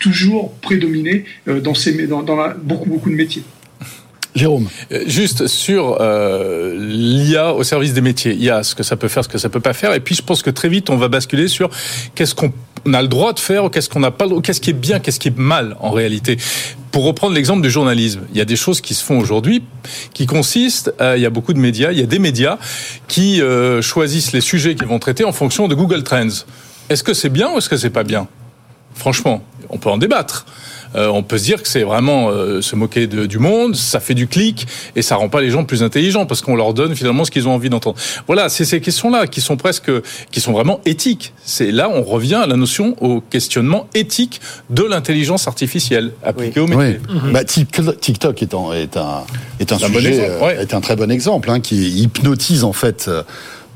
toujours 0.00 0.52
prédominer 0.66 1.24
euh, 1.48 1.60
dans, 1.60 1.74
ces, 1.74 2.06
dans, 2.06 2.24
beaucoup, 2.62 2.88
beaucoup 2.88 3.10
de 3.10 3.14
métiers. 3.14 3.44
Jérôme. 4.34 4.68
Euh, 4.92 5.02
Juste 5.06 5.46
sur 5.46 5.98
euh, 6.00 6.74
l'IA 6.78 7.52
au 7.52 7.62
service 7.64 7.92
des 7.92 8.00
métiers, 8.00 8.32
il 8.32 8.42
y 8.42 8.50
a 8.50 8.62
ce 8.62 8.74
que 8.74 8.82
ça 8.82 8.96
peut 8.96 9.08
faire, 9.08 9.24
ce 9.24 9.28
que 9.28 9.38
ça 9.38 9.48
peut 9.48 9.60
pas 9.60 9.72
faire, 9.72 9.92
et 9.92 10.00
puis 10.00 10.14
je 10.14 10.22
pense 10.22 10.42
que 10.42 10.50
très 10.50 10.68
vite 10.68 10.90
on 10.90 10.96
va 10.96 11.08
basculer 11.08 11.48
sur 11.48 11.68
qu'est-ce 12.14 12.34
qu'on 12.34 12.52
a 12.92 13.02
le 13.02 13.08
droit 13.08 13.32
de 13.32 13.40
faire, 13.40 13.70
qu'est-ce 13.70 13.88
qu'on 13.88 14.00
n'a 14.00 14.10
pas, 14.10 14.26
qu'est-ce 14.42 14.60
qui 14.60 14.70
est 14.70 14.74
bien, 14.74 15.00
qu'est-ce 15.00 15.20
qui 15.20 15.28
est 15.28 15.38
mal 15.38 15.76
en 15.80 15.90
réalité. 15.90 16.38
Pour 16.92 17.04
reprendre 17.04 17.34
l'exemple 17.34 17.62
du 17.62 17.70
journalisme, 17.70 18.20
il 18.32 18.38
y 18.38 18.40
a 18.40 18.44
des 18.44 18.56
choses 18.56 18.80
qui 18.80 18.94
se 18.94 19.02
font 19.02 19.18
aujourd'hui 19.18 19.62
qui 20.12 20.26
consistent, 20.26 20.92
il 21.00 21.20
y 21.20 21.26
a 21.26 21.30
beaucoup 21.30 21.54
de 21.54 21.58
médias, 21.58 21.90
il 21.92 21.98
y 21.98 22.02
a 22.02 22.06
des 22.06 22.18
médias 22.18 22.58
qui 23.08 23.40
euh, 23.40 23.80
choisissent 23.80 24.32
les 24.32 24.42
sujets 24.42 24.74
qu'ils 24.74 24.86
vont 24.86 24.98
traiter 24.98 25.24
en 25.24 25.32
fonction 25.32 25.68
de 25.68 25.74
Google 25.74 26.02
Trends. 26.02 26.44
Est-ce 26.90 27.02
que 27.02 27.14
c'est 27.14 27.30
bien 27.30 27.50
ou 27.52 27.58
est-ce 27.58 27.68
que 27.68 27.78
c'est 27.78 27.90
pas 27.90 28.04
bien? 28.04 28.28
Franchement, 28.94 29.42
on 29.70 29.78
peut 29.78 29.88
en 29.88 29.96
débattre. 29.96 30.44
Euh, 30.94 31.08
on 31.08 31.22
peut 31.22 31.38
se 31.38 31.44
dire 31.44 31.62
que 31.62 31.68
c'est 31.68 31.82
vraiment 31.84 32.28
euh, 32.30 32.60
se 32.60 32.76
moquer 32.76 33.06
de- 33.06 33.26
du 33.26 33.38
monde, 33.38 33.74
ça 33.76 33.98
fait 34.00 34.14
du 34.14 34.26
clic 34.26 34.66
et 34.96 35.02
ça 35.02 35.16
rend 35.16 35.28
pas 35.28 35.40
les 35.40 35.50
gens 35.50 35.64
plus 35.64 35.82
intelligents 35.82 36.26
parce 36.26 36.40
qu'on 36.42 36.56
leur 36.56 36.74
donne 36.74 36.94
finalement 36.94 37.24
ce 37.24 37.30
qu'ils 37.30 37.48
ont 37.48 37.54
envie 37.54 37.70
d'entendre. 37.70 37.96
Voilà, 38.26 38.48
c'est 38.48 38.64
ces 38.64 38.80
questions-là 38.80 39.26
qui 39.26 39.40
sont 39.40 39.56
presque, 39.56 39.90
qui 40.30 40.40
sont 40.40 40.52
vraiment 40.52 40.80
éthiques. 40.84 41.32
C'est 41.44 41.70
là 41.72 41.88
on 41.88 42.02
revient 42.02 42.34
à 42.42 42.46
la 42.46 42.56
notion 42.56 42.94
au 43.00 43.20
questionnement 43.20 43.86
éthique 43.94 44.40
de 44.70 44.82
l'intelligence 44.82 45.48
artificielle 45.48 46.12
appliquée 46.22 46.60
au 46.60 46.66
métier. 46.66 46.98
Oui. 47.08 47.32
Bah, 47.32 47.42
Tik- 47.44 47.98
TikTok 48.00 48.42
est, 48.42 48.54
en- 48.54 48.72
est 48.72 48.96
un, 48.96 49.22
est 49.60 49.72
un 49.72 49.78
C'est 49.78 49.84
un 49.84 49.88
bon 49.88 49.94
sujet, 49.98 50.08
exemple, 50.16 50.30
euh, 50.42 50.46
ouais. 50.46 50.62
est 50.62 50.74
un 50.74 50.80
très 50.80 50.96
bon 50.96 51.10
exemple, 51.10 51.50
hein, 51.50 51.60
qui 51.60 51.90
hypnotise 52.02 52.64
en 52.64 52.72
fait 52.72 53.06
euh, 53.08 53.22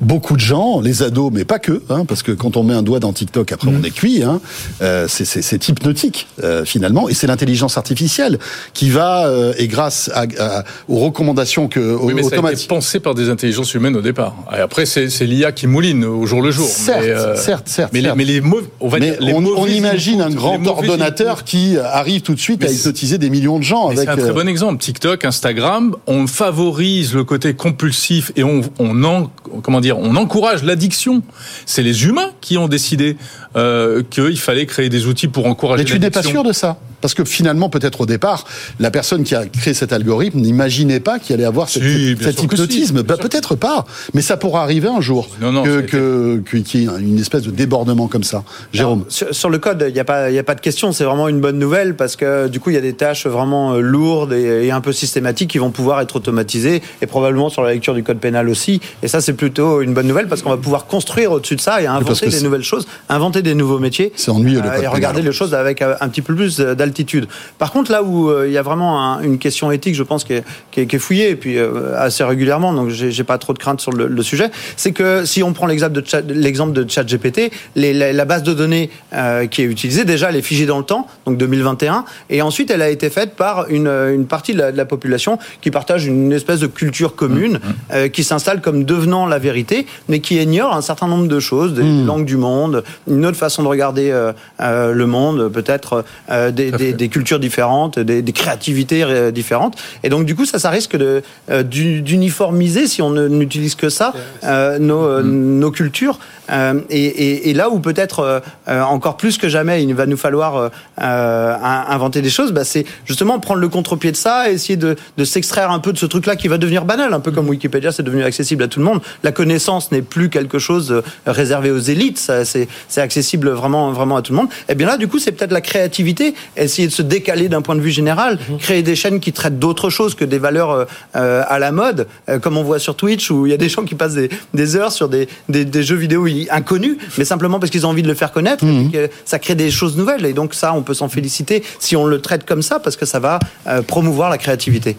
beaucoup 0.01 0.35
de 0.35 0.41
gens, 0.41 0.81
les 0.81 1.03
ados, 1.03 1.31
mais 1.33 1.45
pas 1.45 1.59
que, 1.59 1.83
hein, 1.89 2.05
parce 2.07 2.23
que 2.23 2.33
quand 2.33 2.57
on 2.57 2.63
met 2.63 2.75
un 2.75 2.83
doigt 2.83 3.01
dans 3.01 3.13
TikTok, 3.13 3.53
après 3.53 3.69
on 3.69 3.83
est 3.83 3.91
cuit. 3.91 4.23
Hein, 4.23 4.41
euh, 4.83 5.07
c'est- 5.09 5.69
hypnotique 5.69 6.29
euh, 6.45 6.65
finalement, 6.65 7.09
et 7.09 7.15
c'est 7.15 7.27
l'intelligence 7.27 7.77
artificielle 7.79 8.39
qui 8.75 8.91
va, 8.91 9.27
euh, 9.27 9.53
et 9.59 9.69
grâce 9.69 10.11
à, 10.15 10.27
à- 10.39 10.65
aux 10.89 10.99
recommandations 10.99 11.67
que 11.69 11.97
Oui, 12.01 12.13
mais 12.15 12.23
ça 12.23 12.37
a 12.37 12.53
été 12.53 12.67
pensé 12.67 13.01
par 13.01 13.15
des 13.15 13.31
intelligences 13.31 13.73
humaines 13.75 13.97
au 13.97 14.03
départ. 14.03 14.35
Et 14.57 14.61
après, 14.61 14.85
c'est 14.87 15.07
l'IA 15.23 15.53
qui 15.53 15.67
mouline 15.67 16.05
au 16.05 16.27
jour 16.27 16.43
le 16.43 16.51
jour. 16.51 16.69
Certes, 16.69 17.01
mais, 17.03 17.11
euh, 17.11 17.37
certes, 17.37 17.69
certes, 17.69 17.93
Mais, 17.93 18.01
les- 18.03 18.13
mais 18.15 18.25
les 18.25 18.43
on 18.81 18.89
va 18.89 18.99
Mais 18.99 19.11
dire, 19.13 19.17
les 19.21 19.33
on, 19.33 19.39
on 19.39 19.67
imagine 19.67 20.21
un 20.21 20.31
grand 20.31 20.65
ordonnateur 20.67 21.45
qui 21.45 21.79
arrive 21.79 22.21
tout 22.23 22.35
de 22.35 22.41
suite 22.41 22.63
à 22.65 22.71
hypnotiser 22.71 23.19
des 23.19 23.31
millions 23.31 23.59
de 23.59 23.65
gens 23.65 23.91
c'est 23.95 24.09
un 24.09 24.17
très 24.17 24.31
euh, 24.31 24.33
bon 24.33 24.49
exemple. 24.49 24.83
TikTok, 24.83 25.25
Instagram, 25.25 25.95
on 26.07 26.27
favorise 26.27 27.15
le 27.15 27.25
côté 27.25 27.55
compulsif 27.55 28.31
et 28.37 28.45
on, 28.45 28.61
on 28.79 29.03
en, 29.05 29.31
comment 29.63 29.81
dire, 29.81 29.86
dire, 29.87 29.99
on 29.99 30.17
encourage 30.17 30.63
l'addiction. 30.63 31.23
C'est 31.65 31.83
les 31.83 32.05
humains 32.07 32.31
qui 32.41 32.59
ont 32.59 32.69
décidé 32.69 33.17
euh, 33.57 34.03
qu'il 34.11 34.39
fallait 34.39 34.67
créer 34.67 34.89
des 34.89 35.07
outils 35.07 35.29
pour 35.29 35.47
encourager 35.47 35.85
Mais 35.85 35.91
tu 35.91 35.99
n'es 35.99 36.11
pas 36.11 36.21
l'addiction. 36.21 36.43
sûr 36.43 36.45
de 36.45 36.53
ça? 36.53 36.79
Parce 37.01 37.15
que 37.15 37.25
finalement, 37.25 37.69
peut-être 37.69 38.01
au 38.03 38.07
départ, 38.07 38.45
la 38.81 38.91
personne 38.91 39.23
qui 39.25 39.35
a 39.35 39.47
créé 39.47 39.75
cet 39.75 39.93
algorithme 39.93 40.41
n'imaginait 40.41 41.01
pas 41.01 41.19
qu'il 41.19 41.35
allait 41.35 41.45
avoir 41.45 41.69
cette- 41.69 41.83
Si, 41.83 42.15
bien 42.15 42.27
cet 42.27 42.39
si, 42.39 42.45
hypnotisme. 42.45 43.03
Bah, 43.03 43.17
peut-être 43.17 43.55
pas, 43.55 43.85
mais 44.15 44.23
ça 44.23 44.37
pourra 44.37 44.63
arriver 44.63 44.89
un 44.89 45.01
jour. 45.01 45.29
Non, 45.41 45.63
que, 45.63 45.81
que- 45.81 46.43
qu'il 46.61 46.81
y 46.83 46.85
ait 46.85 46.89
une 47.01 47.19
espèce 47.19 47.43
de 47.43 47.51
débordement 47.51 48.09
comme 48.09 48.25
ça. 48.25 48.43
Jérôme. 48.73 49.05
Sur, 49.09 49.35
sur 49.35 49.51
le 49.51 49.59
code, 49.59 49.85
il 49.89 49.93
n'y 49.95 50.01
a, 50.01 50.05
pas- 50.05 50.31
il 50.31 50.35
y 50.35 50.39
a 50.39 50.43
pas 50.43 50.55
de 50.55 50.61
question. 50.61 50.93
C'est 50.93 51.05
vraiment 51.05 51.29
une 51.29 51.41
bonne 51.41 51.59
nouvelle 51.59 51.95
parce 51.97 52.17
que 52.17 52.49
du 52.49 52.61
coup, 52.61 52.71
il 52.71 52.75
y 52.75 52.79
a 52.79 52.83
des 52.83 52.95
tâches 52.95 53.27
vraiment 53.27 53.75
euh, 53.75 53.81
lourdes 53.81 54.33
et, 54.33 54.67
et 54.67 54.71
un 54.73 54.81
peu 54.81 54.93
systématiques 54.93 55.51
qui 55.51 55.59
vont 55.59 55.71
pouvoir 55.71 56.01
être 56.01 56.17
automatisées 56.17 56.83
et 57.03 57.07
probablement 57.07 57.49
sur 57.51 57.63
la 57.63 57.73
lecture 57.73 57.95
du 57.95 58.03
code 58.03 58.19
pénal 58.19 58.49
aussi. 58.49 58.81
Et 59.03 59.09
ça, 59.09 59.21
c'est 59.21 59.33
plutôt 59.35 59.81
une 59.83 59.95
bonne 59.95 60.07
nouvelle 60.07 60.29
parce 60.29 60.43
qu'on 60.43 60.51
va 60.51 60.57
pouvoir 60.57 60.87
construire 60.87 61.33
au-dessus 61.33 61.57
de 61.57 61.61
ça 61.61 61.83
et 61.83 61.87
inventer 61.87 62.29
des 62.29 62.41
nouvelles 62.41 62.63
choses, 62.65 62.87
inventer 63.09 63.43
des 63.43 63.55
nouveaux 63.55 63.79
métiers. 63.79 64.13
C'est 64.17 64.31
ennuyeux, 64.31 64.61
le 64.61 64.69
euh, 64.69 64.75
code 64.75 64.83
et 64.85 64.87
regarder 64.87 65.19
pénal. 65.19 65.33
les 65.33 65.37
choses 65.37 65.55
avec 65.55 65.83
euh, 65.83 65.95
un 66.01 66.09
petit 66.09 66.23
peu 66.23 66.35
plus 66.35 66.61
euh, 66.61 66.75
d'altitude. 66.87 67.27
Par 67.59 67.73
contre, 67.73 67.91
là 67.93 68.03
où 68.03 68.31
euh, 68.31 68.47
il 68.47 68.53
y 68.53 68.59
a 68.59 68.63
vraiment 68.63 69.03
un- 69.03 69.21
une 69.23 69.39
question 69.39 69.71
éthique, 69.71 69.95
je 69.95 70.03
pense, 70.03 70.25
qui 70.25 70.35
est, 70.35 70.45
qui 70.71 70.81
est- 70.81 70.87
qui 70.87 70.97
est 70.97 70.99
fouillée 70.99 71.31
et 71.31 71.37
puis 71.37 71.59
euh, 71.59 71.95
assez 71.99 72.25
régulièrement, 72.25 72.73
donc 72.73 72.89
j'ai 72.91 73.25
pas 73.25 73.39
trop 73.39 73.53
de 73.53 73.59
crainte 73.59 73.81
sur 73.81 73.93
le, 73.93 74.07
le 74.07 74.23
sujet, 74.23 74.51
c'est 74.77 74.93
que 74.93 75.25
si 75.25 75.43
on 75.43 75.53
prend 75.53 75.67
l'exemple 75.67 75.93
de 75.93 76.03
Chat- 76.07 76.23
l'exemple 76.29 76.73
de 76.73 76.89
ChatGPT, 76.89 77.51
les- 77.75 77.93
la, 77.93 78.13
la 78.13 78.25
base 78.25 78.43
de 78.43 78.55
données 78.55 78.91
euh, 79.13 79.47
qui 79.47 79.63
est 79.63 79.67
utilisée, 79.67 80.05
déjà, 80.05 80.31
elle 80.31 80.37
est 80.37 80.43
figée 80.43 80.67
dans 80.67 80.79
le 80.79 80.85
temps, 80.85 81.07
donc 81.27 81.37
2021, 81.39 82.05
et 82.31 82.43
ensuite 82.43 82.71
elle 82.71 82.83
a 82.83 82.89
été 82.89 83.11
faite 83.11 83.35
par 83.37 83.69
une, 83.71 83.89
une 83.89 84.27
partie 84.27 84.53
de 84.55 84.59
la, 84.59 84.73
de 84.73 84.77
la 84.77 84.85
population 84.85 85.39
qui 85.61 85.71
partage 85.71 86.07
une 86.07 86.33
espèce 86.33 86.61
de 86.61 86.67
culture 86.67 87.15
commune, 87.17 87.59
euh, 87.93 88.09
qui 88.09 88.25
s'installe 88.25 88.61
comme 88.61 88.85
devenant 88.85 89.27
la 89.27 89.39
vérité, 89.39 89.87
mais 90.09 90.21
qui 90.21 90.37
ignore 90.41 90.75
un 90.75 90.83
certain 90.83 91.09
nombre 91.09 91.27
de 91.29 91.41
choses, 91.41 91.75
des 91.75 91.83
langues 92.05 92.25
du 92.25 92.37
monde, 92.37 92.85
une 93.11 93.25
autre 93.27 93.37
façon 93.37 93.63
de 93.63 93.69
regarder 93.69 94.11
euh, 94.11 94.33
euh, 94.61 94.93
le 94.93 95.07
monde, 95.07 95.49
peut-être 95.53 96.05
euh, 96.31 96.51
des, 96.51 96.71
des- 96.79 96.93
des 96.93 97.09
cultures 97.09 97.39
différentes, 97.39 97.99
des, 97.99 98.23
des 98.23 98.33
créativités 98.33 99.03
euh, 99.03 99.31
différentes. 99.31 99.77
Et 100.03 100.09
donc, 100.09 100.25
du 100.27 100.35
coup, 100.35 100.45
ça, 100.45 100.59
ça 100.59 100.71
risque 100.71 100.97
de, 100.97 101.23
euh, 101.51 101.63
d'u- 101.63 102.03
d'uniformiser, 102.03 102.87
si 102.87 103.03
on 103.03 103.11
n'utilise 103.11 103.75
que 103.75 103.89
ça, 103.89 104.13
euh, 104.45 104.79
nos, 104.79 105.05
euh, 105.05 105.23
nos 105.23 105.71
cultures. 105.71 106.19
Euh, 106.51 106.81
et, 106.91 107.05
et- 107.05 107.51
et 107.51 107.55
là 107.55 107.71
où 107.71 107.81
peut-être 107.81 108.21
euh, 108.21 108.41
euh, 108.69 108.83
encore 108.83 109.17
plus 109.17 109.39
que 109.39 109.49
jamais, 109.49 109.83
il 109.83 109.95
va 109.95 110.07
nous 110.07 110.17
falloir 110.17 110.57
euh, 110.57 110.69
euh, 111.03 111.55
in- 111.63 111.85
inventer 111.89 112.23
des 112.23 112.31
choses, 112.31 112.53
bah, 112.53 112.65
c'est 112.65 112.85
justement 113.05 113.39
prendre 113.41 113.61
le 113.61 113.69
contre-pied 113.69 114.13
de 114.13 114.17
ça, 114.17 114.51
essayer 114.51 114.77
de, 114.77 114.97
de 115.17 115.25
s'extraire 115.25 115.71
un 115.71 115.79
peu 115.81 115.93
de 115.93 115.99
ce 115.99 116.07
truc-là 116.07 116.37
qui 116.37 116.49
va 116.49 116.59
devenir 116.59 116.85
banal, 116.85 117.13
un 117.15 117.21
peu 117.21 117.31
comme 117.33 117.49
Wikipédia, 117.49 117.93
c'est 117.93 118.03
devenu 118.03 118.23
accessible 118.23 118.63
à 118.63 118.69
tout 118.69 118.79
le 118.79 118.85
monde. 118.85 119.01
La 119.23 119.33
connaissance 119.33 119.91
n'est 119.93 120.03
plus 120.03 120.31
quelque 120.31 120.59
chose 120.59 121.03
réservé 121.27 121.71
aux 121.71 121.79
élites, 121.79 122.19
ça, 122.19 122.45
c'est, 122.45 122.69
c'est 122.89 123.01
accessible 123.01 123.51
vraiment, 123.51 123.91
vraiment 123.93 124.17
à 124.17 124.23
tout 124.23 124.33
le 124.33 124.39
monde. 124.39 124.49
Et 124.69 124.75
bien 124.75 124.87
là, 124.87 124.97
du 124.97 125.09
coup, 125.09 125.19
c'est 125.19 125.33
peut-être 125.33 125.53
la 125.53 125.61
créativité, 125.61 126.35
essayer 126.57 126.87
de 126.89 126.93
se 126.93 127.03
décaler 127.03 127.49
d'un 127.49 127.63
point 127.63 127.75
de 127.75 127.81
vue 127.81 127.91
général, 127.91 128.39
créer 128.61 128.83
des 128.83 128.95
chaînes 128.97 129.21
qui 129.21 129.33
traitent 129.33 129.59
d'autres 129.59 129.91
choses 129.91 130.15
que 130.15 130.25
des 130.25 130.39
valeurs 130.39 130.87
à 131.15 131.59
la 131.59 131.73
mode, 131.73 132.07
comme 132.43 132.57
on 132.57 132.63
voit 132.63 132.79
sur 132.79 132.95
Twitch, 132.97 133.31
où 133.31 133.47
il 133.47 133.51
y 133.51 133.55
a 133.55 133.59
des 133.59 133.69
gens 133.69 133.85
qui 133.85 133.95
passent 133.95 134.15
des, 134.15 134.31
des 134.55 134.77
heures 134.77 134.93
sur 134.93 135.09
des, 135.09 135.29
des, 135.49 135.65
des 135.65 135.83
jeux 135.83 135.97
vidéo 135.97 136.27
i- 136.43 136.49
inconnus, 136.51 136.97
mais 137.19 137.25
simplement 137.25 137.59
parce 137.59 137.71
qu'ils 137.71 137.87
ont 137.87 137.91
envie 137.91 138.03
de 138.03 138.09
le 138.09 138.15
faire 138.15 138.33
connaître, 138.33 138.65
et 138.65 138.89
que 138.91 139.11
ça 139.25 139.39
crée 139.39 139.55
des 139.55 139.71
choses 139.71 139.97
nouvelles. 139.97 140.25
Et 140.27 140.33
donc 140.33 140.55
ça, 140.55 140.73
on 140.75 140.83
peut 140.83 140.95
s'en 140.95 141.09
féliciter 141.09 141.63
si 141.79 141.97
on 141.97 142.05
le 142.07 142.21
traite 142.21 142.45
comme 142.45 142.63
ça, 142.63 142.79
parce 142.79 142.97
que 142.97 143.07
ça 143.07 143.19
va 143.19 143.39
euh, 143.67 143.83
promouvoir 143.83 144.31
la 144.31 144.39
créativité. 144.39 144.97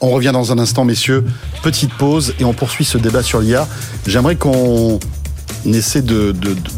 On 0.00 0.10
revient 0.10 0.30
dans 0.32 0.52
un 0.52 0.58
instant, 0.60 0.84
messieurs. 0.84 1.24
Petite 1.62 1.92
pause 1.94 2.34
et 2.38 2.44
on 2.44 2.52
poursuit 2.52 2.84
ce 2.84 2.98
débat 2.98 3.22
sur 3.24 3.40
l'IA. 3.40 3.66
J'aimerais 4.06 4.36
qu'on 4.36 5.00
essaie 5.66 6.02
de, 6.02 6.34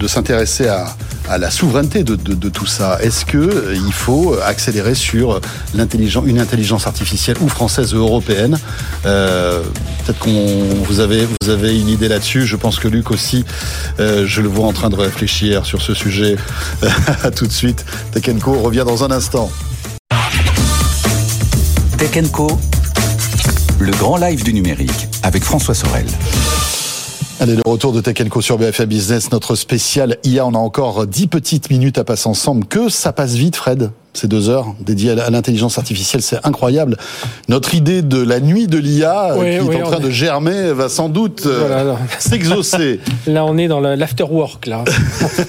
s'intéresser 0.07 0.69
à, 0.69 0.97
la 1.39 1.51
souveraineté 1.51 2.03
de, 2.03 2.17
de- 2.17 2.49
tout 2.49 2.67
ça. 2.67 2.99
Est-ce 3.01 3.25
que 3.25 3.39
euh, 3.39 3.75
il 3.87 3.93
faut 3.93 4.37
accélérer 4.45 4.95
sur 4.97 5.41
une 5.75 6.41
intelligence 6.41 6.87
artificielle 6.89 7.37
ou 7.41 7.49
française 7.49 7.95
ou 7.95 7.99
européenne 7.99 8.59
Euh, 9.07 9.63
Peut-être 10.05 10.19
qu'on 10.19 10.65
vous 10.89 10.99
avez 11.01 11.27
vous 11.41 11.51
avez 11.51 11.79
une 11.79 11.89
idée 11.89 12.09
là-dessus. 12.09 12.47
Je 12.47 12.57
pense 12.57 12.79
que 12.81 12.89
Luc 12.89 13.11
aussi. 13.13 13.45
euh, 14.01 14.25
je 14.27 14.41
le 14.43 14.49
vois 14.49 14.67
en 14.67 14.73
train 14.73 14.91
de 14.91 14.97
réfléchir 14.97 15.65
sur 15.67 15.81
ce 15.83 15.95
sujet. 15.95 16.37
à 17.23 17.31
tout 17.31 17.47
de 17.47 17.53
suite. 17.53 17.85
Co 18.43 18.53
revient 18.55 18.85
dans 18.87 19.05
un 19.05 19.11
instant. 19.13 19.51
Co, 22.33 22.59
le 23.79 23.93
grand 23.93 24.17
live 24.17 24.43
du 24.43 24.53
numérique 24.53 25.09
avec 25.23 25.45
François 25.45 25.75
Sorel. 25.75 26.07
Allez, 27.43 27.57
le 27.57 27.63
retour 27.65 27.95
de 27.95 28.03
Tech 28.03 28.19
sur 28.43 28.59
BFM 28.59 28.85
Business, 28.85 29.33
notre 29.33 29.55
spécial 29.55 30.19
IA. 30.25 30.45
On 30.45 30.53
a 30.53 30.59
encore 30.59 31.07
10 31.07 31.27
petites 31.29 31.71
minutes 31.71 31.97
à 31.97 32.05
passer 32.05 32.29
ensemble. 32.29 32.67
Que 32.67 32.91
ça 32.91 33.15
passe 33.15 33.33
vite, 33.33 33.57
Fred? 33.57 33.93
Ces 34.13 34.27
deux 34.27 34.49
heures 34.49 34.75
dédiées 34.81 35.13
à 35.13 35.31
l'intelligence 35.31 35.79
artificielle, 35.79 36.21
c'est 36.23 36.45
incroyable. 36.45 36.97
Notre 37.49 37.75
idée 37.75 38.03
de 38.03 38.21
la 38.21 38.41
nuit 38.41 38.67
de 38.67 38.77
l'IA 38.79 39.35
Oui, 39.37 39.59
qui 39.59 39.61
oui, 39.61 39.77
est 39.77 39.83
en 39.83 39.87
train 39.87 39.99
est- 40.01 40.05
de 40.05 40.11
germer 40.11 40.73
va 40.73 40.89
sans 40.89 41.09
doute 41.09 41.45
euh, 41.47 41.65
Voilà, 41.67 41.99
s'exaucer. 42.19 43.01
Là, 43.27 43.45
on 43.45 43.57
est 43.57 43.69
dans 43.69 43.81
l'afterwork, 43.81 44.67
là. 44.67 44.85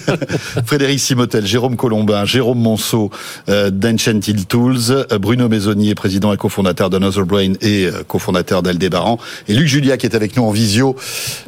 Frédéric 0.66 1.00
Simotel, 1.00 1.46
Jérôme 1.46 1.76
Colombin, 1.76 2.26
Jérôme 2.26 2.60
Monceau 2.60 3.10
euh, 3.50 3.70
d'Enchanted 3.72 4.48
Tools, 4.48 4.78
euh, 4.92 5.18
Bruno 5.20 5.50
Maisonnier, 5.50 5.96
président 5.96 6.34
et 6.34 6.38
cofondateur 6.38 6.90
d'Another 6.90 7.26
Brain 7.26 7.54
et 7.62 7.86
euh, 7.86 8.04
cofondateur 8.08 8.62
d'Aldébaran, 8.64 9.18
et 9.48 9.54
Luc 9.54 9.68
Julia 9.68 9.98
qui 9.98 10.06
est 10.06 10.16
avec 10.16 10.36
nous 10.38 10.44
en 10.44 10.52
visio. 10.52 10.96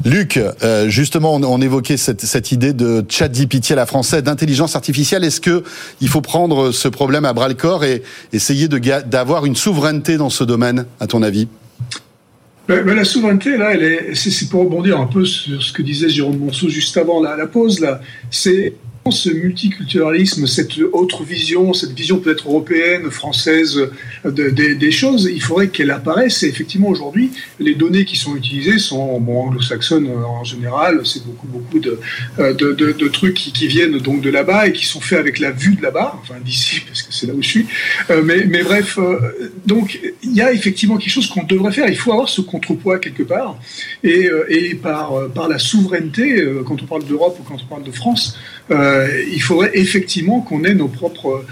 Luc, 0.04 0.38
euh, 0.62 0.88
justement, 0.88 1.34
on, 1.34 1.42
on 1.42 1.60
évoquait 1.60 1.96
cette, 1.96 2.22
cette 2.22 2.52
idée 2.52 2.72
de 2.72 3.04
chat 3.08 3.28
GPT 3.28 3.72
à 3.72 3.76
la 3.76 3.86
française, 3.86 4.22
d'intelligence 4.22 4.76
artificielle. 4.76 5.24
Est-ce 5.24 5.40
que 5.40 5.62
il 6.00 6.08
faut 6.08 6.20
prendre 6.20 6.70
ce 6.72 6.88
problème 7.04 7.26
à 7.26 7.34
bras 7.34 7.48
le 7.48 7.54
corps 7.54 7.84
et 7.84 8.02
essayer 8.32 8.66
d'avoir 8.66 9.44
une 9.44 9.54
souveraineté 9.54 10.16
dans 10.16 10.30
ce 10.30 10.42
domaine, 10.42 10.86
à 11.00 11.06
ton 11.06 11.22
avis? 11.22 11.48
La 12.66 13.04
souveraineté, 13.04 13.58
là, 13.58 13.74
est, 13.74 14.14
c'est, 14.14 14.30
c'est 14.30 14.48
pour 14.48 14.62
rebondir 14.62 14.98
un 14.98 15.06
peu 15.06 15.26
sur 15.26 15.62
ce 15.62 15.70
que 15.70 15.82
disait 15.82 16.08
Jérôme 16.08 16.38
Monceau 16.38 16.70
juste 16.70 16.96
avant 16.96 17.20
la, 17.22 17.36
la 17.36 17.46
pause, 17.46 17.80
là. 17.80 18.00
C'est 18.30 18.72
ce 19.10 19.28
multiculturalisme, 19.28 20.46
cette 20.46 20.78
autre 20.92 21.24
vision, 21.24 21.74
cette 21.74 21.92
vision 21.92 22.20
peut-être 22.20 22.48
européenne, 22.48 23.10
française 23.10 23.88
de- 24.24 24.48
des- 24.48 24.90
choses, 24.90 25.28
il 25.30 25.42
faudrait 25.42 25.68
qu'elle 25.68 25.90
apparaisse. 25.90 26.42
Et 26.42 26.48
effectivement, 26.48 26.88
aujourd'hui, 26.88 27.30
les 27.58 27.74
données 27.74 28.04
qui 28.04 28.16
sont 28.16 28.36
utilisées 28.36 28.78
sont 28.78 29.00
anglo-saxonnes 29.00 30.06
euh, 30.06 30.24
en 30.24 30.44
général. 30.44 31.00
C'est 31.04 31.24
beaucoup, 31.26 31.46
beaucoup 31.48 31.80
de, 31.80 31.98
euh, 32.38 33.08
trucs 33.12 33.34
qui, 33.34 33.66
viennent 33.66 33.98
donc 33.98 34.20
de 34.20 34.30
là-bas 34.30 34.68
et 34.68 34.72
qui 34.72 34.86
sont 34.86 35.00
faits 35.00 35.18
avec 35.18 35.38
la 35.38 35.50
vue 35.50 35.74
de 35.74 35.82
là-bas, 35.82 36.18
enfin 36.22 36.34
d'ici, 36.44 36.80
parce 36.86 37.02
que 37.02 37.12
c'est 37.12 37.26
là 37.26 37.34
où 37.34 37.42
je 37.42 37.48
suis. 37.48 37.66
Euh, 38.10 38.22
mais, 38.22 38.62
bref, 38.62 38.98
donc 39.66 39.98
il 40.22 40.32
y 40.32 40.42
a 40.42 40.52
effectivement 40.52 40.96
quelque 40.96 41.12
chose 41.12 41.28
qu'on 41.28 41.44
devrait 41.44 41.72
faire. 41.72 41.88
Il 41.88 41.96
faut 41.96 42.12
avoir 42.12 42.28
ce 42.28 42.40
contrepoids 42.40 42.98
quelque 42.98 43.22
part. 43.22 43.58
Et, 44.02 44.28
par, 44.82 45.12
la 45.48 45.58
souveraineté, 45.58 46.42
quand 46.66 46.82
on 46.82 46.86
parle 46.86 47.04
d'Europe 47.04 47.36
ou 47.40 47.42
quand 47.42 47.56
on 47.62 47.66
parle 47.66 47.84
de 47.84 47.92
France, 47.92 48.36
il 49.32 49.40
faudrait 49.42 49.70
effectivement 49.74 50.40
qu'on 50.40 50.64
ait 50.64 50.74
nos 50.74 50.88
propres, 50.88 51.44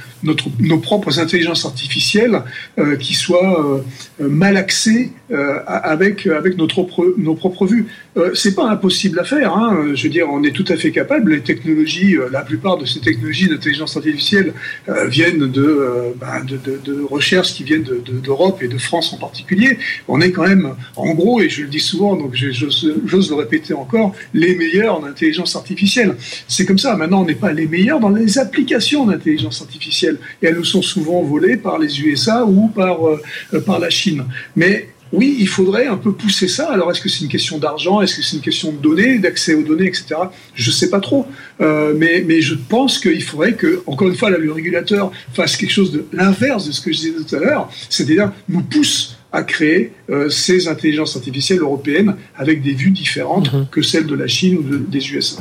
nos 0.60 0.78
propres 0.78 1.18
intelligences 1.18 1.64
artificielles 1.64 2.42
euh, 2.78 2.96
qui 2.96 3.14
soient 3.14 3.82
euh, 4.20 4.28
mal 4.28 4.56
axées 4.56 5.10
euh, 5.30 5.58
avec, 5.66 6.26
avec 6.26 6.56
notre 6.58 6.82
propre, 6.82 7.14
nos 7.18 7.34
propres 7.34 7.66
vues. 7.66 7.86
Euh, 8.16 8.30
c'est 8.34 8.54
pas 8.54 8.68
impossible 8.68 9.18
à 9.20 9.24
faire. 9.24 9.56
Hein. 9.56 9.92
Je 9.94 10.02
veux 10.04 10.10
dire, 10.10 10.26
on 10.30 10.42
est 10.44 10.52
tout 10.52 10.64
à 10.68 10.76
fait 10.76 10.90
capable. 10.90 11.32
Les 11.32 11.40
technologies, 11.40 12.16
euh, 12.16 12.28
la 12.30 12.42
plupart 12.42 12.76
de 12.78 12.84
ces 12.84 13.00
technologies 13.00 13.48
d'intelligence 13.48 13.96
artificielle 13.96 14.52
euh, 14.88 15.06
viennent 15.06 15.50
de, 15.50 15.62
euh, 15.62 16.12
bah, 16.20 16.40
de, 16.46 16.58
de, 16.84 17.02
recherches 17.02 17.54
qui 17.54 17.64
viennent 17.64 17.82
de- 17.82 18.02
de- 18.04 18.20
d'Europe 18.20 18.62
et 18.62 18.68
de 18.68 18.78
France 18.78 19.12
en 19.12 19.16
particulier. 19.16 19.78
On 20.08 20.20
est 20.20 20.30
quand 20.30 20.46
même, 20.46 20.74
en 20.96 21.14
gros, 21.14 21.40
et 21.40 21.48
je 21.48 21.62
le 21.62 21.68
dis 21.68 21.80
souvent, 21.80 22.14
donc 22.16 22.34
j'ose 22.34 23.30
le 23.30 23.34
répéter 23.34 23.72
encore, 23.74 24.14
les 24.34 24.54
meilleurs 24.54 24.98
en 25.00 25.04
intelligence 25.04 25.56
artificielle. 25.56 26.14
C'est 26.48 26.66
comme 26.66 26.78
ça. 26.78 26.96
Maintenant, 26.96 27.22
on 27.24 27.28
n'est 27.32 27.38
pas 27.38 27.52
les 27.52 27.66
meilleurs 27.66 28.00
dans 28.00 28.10
les 28.10 28.38
applications 28.38 29.06
d'intelligence 29.06 29.60
artificielle. 29.62 30.18
Et 30.42 30.46
elles 30.46 30.56
nous 30.56 30.64
sont 30.64 30.82
souvent 30.82 31.22
volées 31.22 31.56
par 31.56 31.78
les 31.78 32.00
USA 32.00 32.44
ou 32.44 32.68
par, 32.68 33.06
euh, 33.08 33.20
par 33.66 33.78
la 33.78 33.90
Chine. 33.90 34.24
Mais 34.56 34.88
oui, 35.12 35.36
il 35.40 35.46
faudrait 35.48 35.86
un 35.88 35.98
peu 35.98 36.12
pousser 36.12 36.48
ça. 36.48 36.72
Alors, 36.72 36.90
est-ce 36.90 37.00
que 37.02 37.08
c'est 37.10 37.20
une 37.20 37.28
question 37.28 37.58
d'argent? 37.58 38.00
Est-ce 38.00 38.16
que 38.16 38.22
c'est 38.22 38.36
une 38.36 38.42
question 38.42 38.72
de 38.72 38.78
données, 38.78 39.18
d'accès 39.18 39.54
aux 39.54 39.62
données, 39.62 39.86
etc. 39.86 40.06
Je 40.54 40.70
ne 40.70 40.74
sais 40.74 40.88
pas 40.88 41.00
trop. 41.00 41.26
Euh, 41.60 41.92
mais, 41.96 42.24
mais 42.26 42.40
je 42.40 42.54
pense 42.54 42.98
qu'il 42.98 43.22
faudrait 43.22 43.52
que, 43.52 43.82
encore 43.86 44.08
une 44.08 44.14
fois, 44.14 44.30
là, 44.30 44.38
le 44.38 44.50
régulateur 44.50 45.12
fasse 45.34 45.58
quelque 45.58 45.70
chose 45.70 45.92
de 45.92 46.06
l'inverse 46.14 46.66
de 46.66 46.72
ce 46.72 46.80
que 46.80 46.90
je 46.92 46.98
disais 46.98 47.12
tout 47.12 47.36
à 47.36 47.40
l'heure, 47.40 47.70
c'est-à-dire 47.90 48.32
nous 48.48 48.62
pousse 48.62 49.18
à 49.32 49.42
créer 49.42 49.92
euh, 50.10 50.28
ces 50.30 50.68
intelligences 50.68 51.14
artificielles 51.16 51.60
européennes 51.60 52.14
avec 52.36 52.62
des 52.62 52.72
vues 52.72 52.90
différentes 52.90 53.50
que 53.70 53.80
celles 53.82 54.06
de 54.06 54.14
la 54.14 54.26
Chine 54.28 54.58
ou 54.58 54.62
de- 54.62 54.76
des 54.78 55.12
USA. 55.12 55.40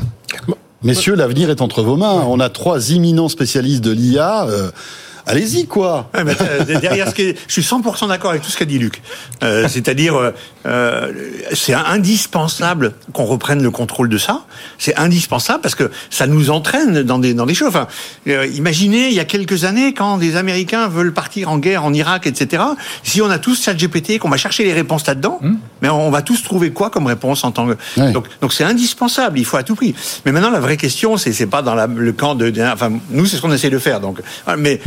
Messieurs, 0.84 1.16
l'avenir 1.16 1.50
est 1.52 1.62
entre 1.62 1.84
vos 1.84 1.96
mains. 1.96 2.26
On 2.28 2.40
a 2.40 2.50
trois 2.50 2.92
imminents 2.92 3.30
spécialistes 3.30 3.84
de 3.84 3.92
l'IA. 3.92 4.48
euh, 4.48 4.72
allez-y, 5.28 5.68
quoi. 5.68 6.10
Ouais, 6.14 6.24
mais, 6.24 6.36
euh, 6.42 6.80
derrière 6.80 7.10
ce 7.10 7.16
qui 7.16 7.22
est- 7.24 7.38
je 7.48 7.54
suis 7.54 7.64
100% 7.64 8.08
d'accord 8.08 8.32
avec 8.32 8.42
tout 8.44 8.50
ce 8.52 8.58
qu'a 8.58 8.66
dit 8.66 8.80
Luc. 8.80 9.02
Euh, 9.44 9.68
C'est-à-dire, 9.70 10.16
euh, 10.16 10.32
euh, 10.66 11.12
c'est 11.54 11.74
indispensable 11.74 12.94
qu'on 13.14 13.26
reprenne 13.26 13.64
le 13.64 13.72
contrôle 13.72 14.10
de 14.10 14.18
ça. 14.18 14.42
C'est 14.78 14.96
indispensable 14.98 15.62
parce 15.62 15.76
que 15.76 15.90
ça 16.10 16.28
nous 16.28 16.50
entraîne 16.50 17.04
dans 17.04 17.20
des 17.20 17.34
dans 17.34 17.46
des 17.46 17.54
choses. 17.54 17.70
Enfin, 17.70 17.88
euh, 18.28 18.46
imaginez 18.48 19.08
il 19.08 19.14
y 19.14 19.20
a 19.20 19.26
quelques 19.26 19.64
années 19.66 19.94
quand 19.94 20.18
des 20.18 20.36
Américains 20.36 20.88
veulent 20.88 21.14
partir 21.14 21.50
en 21.50 21.58
guerre 21.58 21.84
en 21.86 21.94
Irak, 21.94 22.28
etc. 22.28 22.64
Si 23.04 23.22
on 23.22 23.30
a 23.30 23.40
tous 23.40 23.64
ChatGPT, 23.64 24.20
qu'on 24.20 24.30
va 24.30 24.38
chercher 24.38 24.64
les 24.64 24.74
réponses 24.74 25.06
là-dedans, 25.08 25.40
mais 25.82 25.90
on 25.90 26.12
va 26.12 26.22
tous 26.22 26.44
trouver 26.44 26.72
quoi 26.72 26.90
comme 26.90 27.08
réponse 27.08 27.44
en 27.44 27.52
tant 27.52 27.68
que 27.68 27.78
donc 28.12 28.26
donc 28.42 28.54
c'est 28.54 28.64
indispensable. 28.64 29.40
Il 29.40 29.46
faut 29.46 29.58
à 29.58 29.64
tout 29.64 29.76
prix. 29.76 29.96
Mais 30.26 30.32
maintenant 30.32 30.52
la 30.52 30.60
vraie 30.60 30.78
question, 30.78 31.18
c'est 31.18 31.34
c'est 31.34 31.48
pas 31.48 31.62
dans 31.62 31.76
la- 31.76 31.88
le 31.88 32.12
camp 32.14 32.36
de, 32.36 32.50
de- 32.50 32.62
enfin 32.62 32.92
nous 33.10 33.26
c'est 33.26 33.38
ce 33.38 33.42
qu'on 33.42 33.52
essaie 33.54 33.70
de 33.70 33.80
faire. 33.80 34.00
Donc 34.00 34.20
mais 34.58 34.80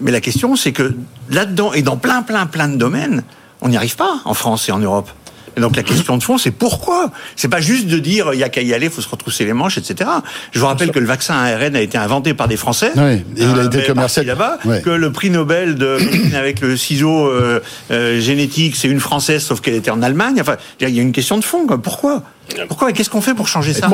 mais 0.00 0.10
la 0.10 0.20
question 0.20 0.56
c'est 0.56 0.72
que 0.72 0.94
là-dedans 1.30 1.72
et 1.72 1.82
dans 1.82 1.96
plein 1.96 2.22
plein 2.22 2.46
plein 2.46 2.68
de 2.68 2.76
domaines, 2.76 3.22
on 3.60 3.68
n'y 3.68 3.76
arrive 3.76 3.96
pas 3.96 4.20
en 4.24 4.34
France 4.34 4.68
et 4.68 4.72
en 4.72 4.78
Europe. 4.78 5.08
Et 5.56 5.60
donc 5.60 5.76
la 5.76 5.84
question 5.84 6.16
de 6.16 6.22
fond, 6.24 6.36
c'est 6.36 6.50
pourquoi? 6.50 7.12
C'est 7.36 7.46
pas 7.46 7.60
juste 7.60 7.86
de 7.86 8.00
dire 8.00 8.30
il 8.32 8.40
y 8.40 8.42
a 8.42 8.48
qu'à 8.48 8.60
y 8.60 8.74
aller, 8.74 8.90
faut 8.90 9.00
se 9.00 9.08
retrousser 9.08 9.44
les 9.44 9.52
manches, 9.52 9.78
etc. 9.78 10.10
Je 10.50 10.58
vous 10.58 10.66
rappelle 10.66 10.90
que 10.90 10.98
le 10.98 11.06
vaccin 11.06 11.34
ARN 11.34 11.76
a 11.76 11.80
été 11.80 11.96
inventé 11.96 12.34
par 12.34 12.48
des 12.48 12.56
Français. 12.56 12.90
Oui, 12.96 13.02
et 13.36 13.44
il 13.44 13.60
a 13.60 13.64
été 13.64 13.76
mais 13.78 13.84
commercial- 13.86 14.26
là-bas. 14.26 14.58
Que 14.84 14.90
le 14.90 15.12
prix 15.12 15.30
Nobel 15.30 15.76
de 15.76 15.96
avec 16.36 16.60
le 16.60 16.76
ciseau 16.76 17.28
euh, 17.28 17.60
euh, 17.92 18.20
génétique, 18.20 18.74
c'est 18.74 18.88
une 18.88 18.98
française, 18.98 19.44
sauf 19.44 19.60
qu'elle 19.60 19.74
était 19.74 19.92
en 19.92 20.02
Allemagne. 20.02 20.38
Enfin, 20.40 20.56
il 20.80 20.88
y 20.90 20.98
a 20.98 21.02
une 21.02 21.12
question 21.12 21.38
de 21.38 21.44
fond. 21.44 21.68
quoi. 21.68 21.80
Pourquoi? 21.80 22.24
Pourquoi 22.68 22.90
et 22.90 22.92
qu'est-ce 22.92 23.10
qu'on 23.10 23.20
fait 23.20 23.34
pour 23.34 23.48
changer 23.48 23.72
ça 23.72 23.88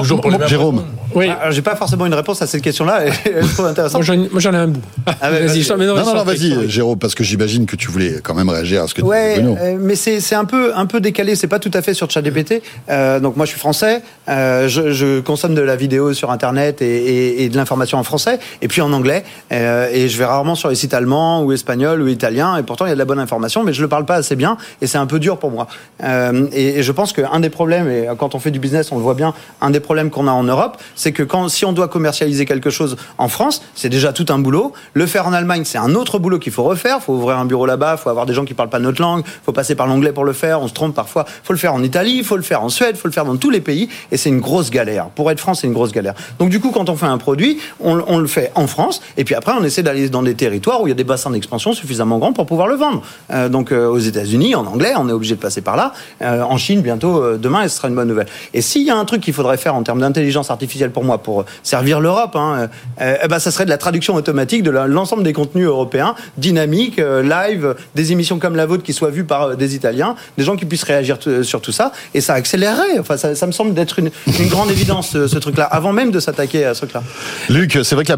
Jérôme. 0.46 0.84
Oui. 1.14 1.28
Ah, 1.30 1.50
J'ai 1.50 1.62
pas 1.62 1.76
forcément 1.76 2.06
une 2.06 2.14
réponse 2.14 2.42
à 2.42 2.46
cette 2.46 2.62
question-là. 2.62 3.06
et 3.06 3.10
Je 3.42 3.52
trouve 3.54 3.66
intéressant. 3.66 3.98
Moi, 3.98 4.04
j'en 4.04 4.16
moi, 4.16 4.40
j'en 4.40 4.52
ai 4.52 4.56
un 4.56 4.66
bout. 4.68 4.82
Ah 5.20 5.30
ouais, 5.30 5.46
Vas-y, 5.46 5.66
dans 5.66 5.76
Non, 5.76 5.94
non, 6.04 6.14
non, 6.14 6.24
vas-y. 6.24 6.68
Jérôme, 6.68 6.98
parce 6.98 7.14
que 7.14 7.24
j'imagine 7.24 7.66
que 7.66 7.76
tu 7.76 7.88
voulais 7.90 8.16
quand 8.22 8.34
même 8.34 8.48
réagir 8.48 8.82
à 8.82 8.88
ce 8.88 8.94
que 8.94 9.02
Ouais, 9.02 9.34
dit 9.36 9.40
Bruno. 9.42 9.56
euh, 9.60 9.76
mais 9.80 9.94
c'est 9.94 10.20
c'est 10.20 10.34
un 10.34 10.44
peu 10.44 10.72
un 10.76 10.86
peu 10.86 11.00
décalé. 11.00 11.36
C'est 11.36 11.46
pas 11.46 11.58
tout 11.58 11.70
à 11.74 11.82
fait 11.82 11.94
sur 11.94 12.10
ChatGPT. 12.10 12.62
Euh, 12.88 13.20
donc 13.20 13.36
moi, 13.36 13.46
je 13.46 13.50
suis 13.50 13.58
français. 13.60 14.02
Euh, 14.28 14.68
je, 14.68 14.92
je 14.92 15.20
consomme 15.20 15.54
de 15.54 15.60
la 15.62 15.76
vidéo 15.76 16.12
sur 16.12 16.30
Internet 16.30 16.82
et, 16.82 16.86
et, 16.86 17.44
et 17.44 17.48
de 17.48 17.56
l'information 17.56 17.98
en 17.98 18.04
français 18.04 18.38
et 18.62 18.68
puis 18.68 18.80
en 18.82 18.92
anglais. 18.92 19.24
Euh, 19.52 19.88
et 19.92 20.08
je 20.08 20.18
vais 20.18 20.24
rarement 20.24 20.54
sur 20.54 20.68
les 20.68 20.74
sites 20.74 20.94
allemands 20.94 21.42
ou 21.42 21.52
espagnols 21.52 22.02
ou 22.02 22.08
italiens. 22.08 22.56
Et 22.56 22.62
pourtant, 22.62 22.86
il 22.86 22.88
y 22.88 22.92
a 22.92 22.94
de 22.94 22.98
la 22.98 23.04
bonne 23.04 23.18
information, 23.20 23.64
mais 23.64 23.72
je 23.72 23.82
le 23.82 23.88
parle 23.88 24.04
pas 24.06 24.16
assez 24.16 24.36
bien 24.36 24.56
et 24.82 24.86
c'est 24.86 24.98
un 24.98 25.06
peu 25.06 25.18
dur 25.18 25.38
pour 25.38 25.50
moi. 25.50 25.66
Euh, 26.04 26.46
et, 26.52 26.78
et 26.78 26.82
je 26.82 26.92
pense 26.92 27.12
qu'un 27.12 27.40
des 27.40 27.50
problèmes, 27.50 27.88
et 27.88 28.06
quand 28.18 28.34
on 28.34 28.38
fait 28.40 28.50
du 28.50 28.58
business, 28.58 28.92
on 28.92 28.96
le 28.96 29.02
voit 29.02 29.14
bien, 29.14 29.34
un 29.60 29.70
des 29.70 29.80
problèmes 29.80 30.10
qu'on 30.10 30.26
a 30.26 30.32
en 30.32 30.44
Europe, 30.44 30.78
c'est 30.94 31.12
que 31.12 31.22
quand 31.22 31.48
si 31.48 31.64
on 31.64 31.72
doit 31.72 31.88
commercialiser 31.88 32.44
quelque 32.44 32.70
chose 32.70 32.96
en 33.18 33.28
France, 33.28 33.62
c'est 33.74 33.88
déjà 33.88 34.12
tout 34.12 34.26
un 34.30 34.38
boulot. 34.38 34.72
Le 34.94 35.06
faire 35.06 35.26
en 35.26 35.32
Allemagne, 35.32 35.62
c'est 35.64 35.78
un 35.78 35.94
autre 35.94 36.18
boulot 36.18 36.38
qu'il 36.38 36.52
faut 36.52 36.64
refaire. 36.64 36.98
Il 37.00 37.04
faut 37.04 37.14
ouvrir 37.14 37.38
un 37.38 37.44
bureau 37.44 37.66
là-bas, 37.66 37.96
il 37.98 38.02
faut 38.02 38.10
avoir 38.10 38.26
des 38.26 38.34
gens 38.34 38.44
qui 38.44 38.54
parlent 38.54 38.70
pas 38.70 38.78
notre 38.78 39.00
langue, 39.00 39.22
il 39.24 39.44
faut 39.44 39.52
passer 39.52 39.74
par 39.74 39.86
l'anglais 39.86 40.12
pour 40.12 40.24
le 40.24 40.32
faire. 40.32 40.60
On 40.62 40.68
se 40.68 40.74
trompe 40.74 40.94
parfois. 40.94 41.24
Il 41.28 41.46
faut 41.46 41.52
le 41.52 41.58
faire 41.58 41.74
en 41.74 41.82
Italie, 41.82 42.16
il 42.18 42.24
faut 42.24 42.36
le 42.36 42.42
faire 42.42 42.62
en 42.62 42.68
Suède, 42.68 42.92
il 42.94 42.98
faut 42.98 43.08
le 43.08 43.12
faire 43.12 43.24
dans 43.24 43.36
tous 43.36 43.50
les 43.50 43.60
pays. 43.60 43.88
Et 44.12 44.16
c'est 44.16 44.28
une 44.28 44.40
grosse 44.40 44.70
galère. 44.70 45.06
Pour 45.10 45.30
être 45.30 45.40
France, 45.40 45.60
c'est 45.60 45.66
une 45.66 45.72
grosse 45.72 45.92
galère. 45.92 46.14
Donc 46.38 46.50
du 46.50 46.60
coup, 46.60 46.70
quand 46.70 46.88
on 46.88 46.96
fait 46.96 47.06
un 47.06 47.18
produit, 47.18 47.58
on, 47.80 48.18
le 48.18 48.26
fait 48.26 48.52
en 48.54 48.66
France. 48.66 49.00
Et 49.16 49.24
puis 49.24 49.34
après, 49.34 49.52
on 49.58 49.64
essaie 49.64 49.82
d'aller 49.82 50.08
dans 50.08 50.22
des 50.22 50.34
territoires 50.34 50.82
où 50.82 50.86
il 50.86 50.90
y 50.90 50.92
a 50.92 50.96
des 50.96 51.04
bassins 51.04 51.30
d'expansion 51.30 51.72
suffisamment 51.72 52.18
grands 52.18 52.32
pour 52.32 52.46
pouvoir 52.46 52.66
le 52.66 52.76
vendre. 52.76 53.02
Euh, 53.30 53.48
donc 53.48 53.72
euh, 53.72 53.86
aux 53.88 53.98
États-Unis, 53.98 54.54
en 54.54 54.66
anglais, 54.66 54.92
on 54.96 55.08
est 55.08 55.12
obligé 55.12 55.34
de 55.34 55.40
passer 55.40 55.60
par 55.60 55.76
là. 55.76 55.92
Euh, 56.22 56.42
en 56.42 56.56
Chine, 56.56 56.82
bientôt, 56.82 57.36
demain, 57.36 57.66
ce 57.68 57.76
sera 57.76 57.88
une 57.88 57.94
bonne 57.94 58.08
nouvelle. 58.08 58.26
Et 58.54 58.60
s'il 58.60 58.82
y 58.82 58.90
a 58.90 58.96
un 58.96 59.04
truc 59.04 59.20
qu'il 59.22 59.34
faudrait 59.34 59.56
faire 59.56 59.74
en 59.74 59.82
termes 59.82 60.00
d'intelligence 60.00 60.50
artificielle 60.50 60.90
pour 60.90 61.04
moi, 61.04 61.18
pour 61.18 61.44
servir 61.62 62.00
l'Europe, 62.00 62.36
hein, 62.36 62.68
euh, 63.00 63.16
eh 63.22 63.28
ben, 63.28 63.38
ça 63.38 63.50
serait 63.50 63.64
de 63.64 63.70
la 63.70 63.78
traduction 63.78 64.14
automatique 64.14 64.62
de 64.62 64.70
l'ensemble 64.70 65.22
des 65.22 65.32
contenus 65.32 65.66
européens, 65.66 66.14
dynamiques, 66.36 66.98
euh, 66.98 67.22
live, 67.22 67.74
des 67.94 68.12
émissions 68.12 68.38
comme 68.38 68.56
la 68.56 68.66
vôtre 68.66 68.82
qui 68.82 68.92
soient 68.92 69.10
vues 69.10 69.24
par 69.24 69.42
euh, 69.42 69.54
des 69.54 69.74
Italiens, 69.74 70.16
des 70.38 70.44
gens 70.44 70.56
qui 70.56 70.64
puissent 70.64 70.84
réagir 70.84 71.18
sur 71.42 71.60
tout 71.60 71.72
ça, 71.72 71.92
et 72.14 72.20
ça 72.20 72.34
accélérerait. 72.34 72.98
Enfin, 72.98 73.16
ça, 73.16 73.34
ça 73.34 73.46
me 73.46 73.52
semble 73.52 73.74
d'être 73.74 73.98
une, 73.98 74.10
grande 74.48 74.70
évidence, 74.70 75.10
ce, 75.10 75.38
truc-là, 75.38 75.64
avant 75.64 75.92
même 75.92 76.10
de 76.10 76.20
s'attaquer 76.20 76.64
à 76.64 76.74
ce 76.74 76.80
truc-là. 76.80 77.02
Luc, 77.48 77.78
c'est 77.82 77.94
vrai 77.94 78.04
que 78.04 78.12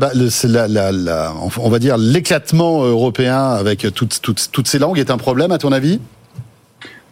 on 1.58 1.68
va 1.68 1.78
dire 1.78 1.96
l'éclatement 1.96 2.84
européen 2.84 3.50
avec 3.50 3.86
toutes 3.94 4.68
ces 4.68 4.78
langues 4.78 4.98
est 4.98 5.10
un 5.10 5.18
problème 5.18 5.52
à 5.52 5.58
ton 5.58 5.72
avis? 5.72 6.00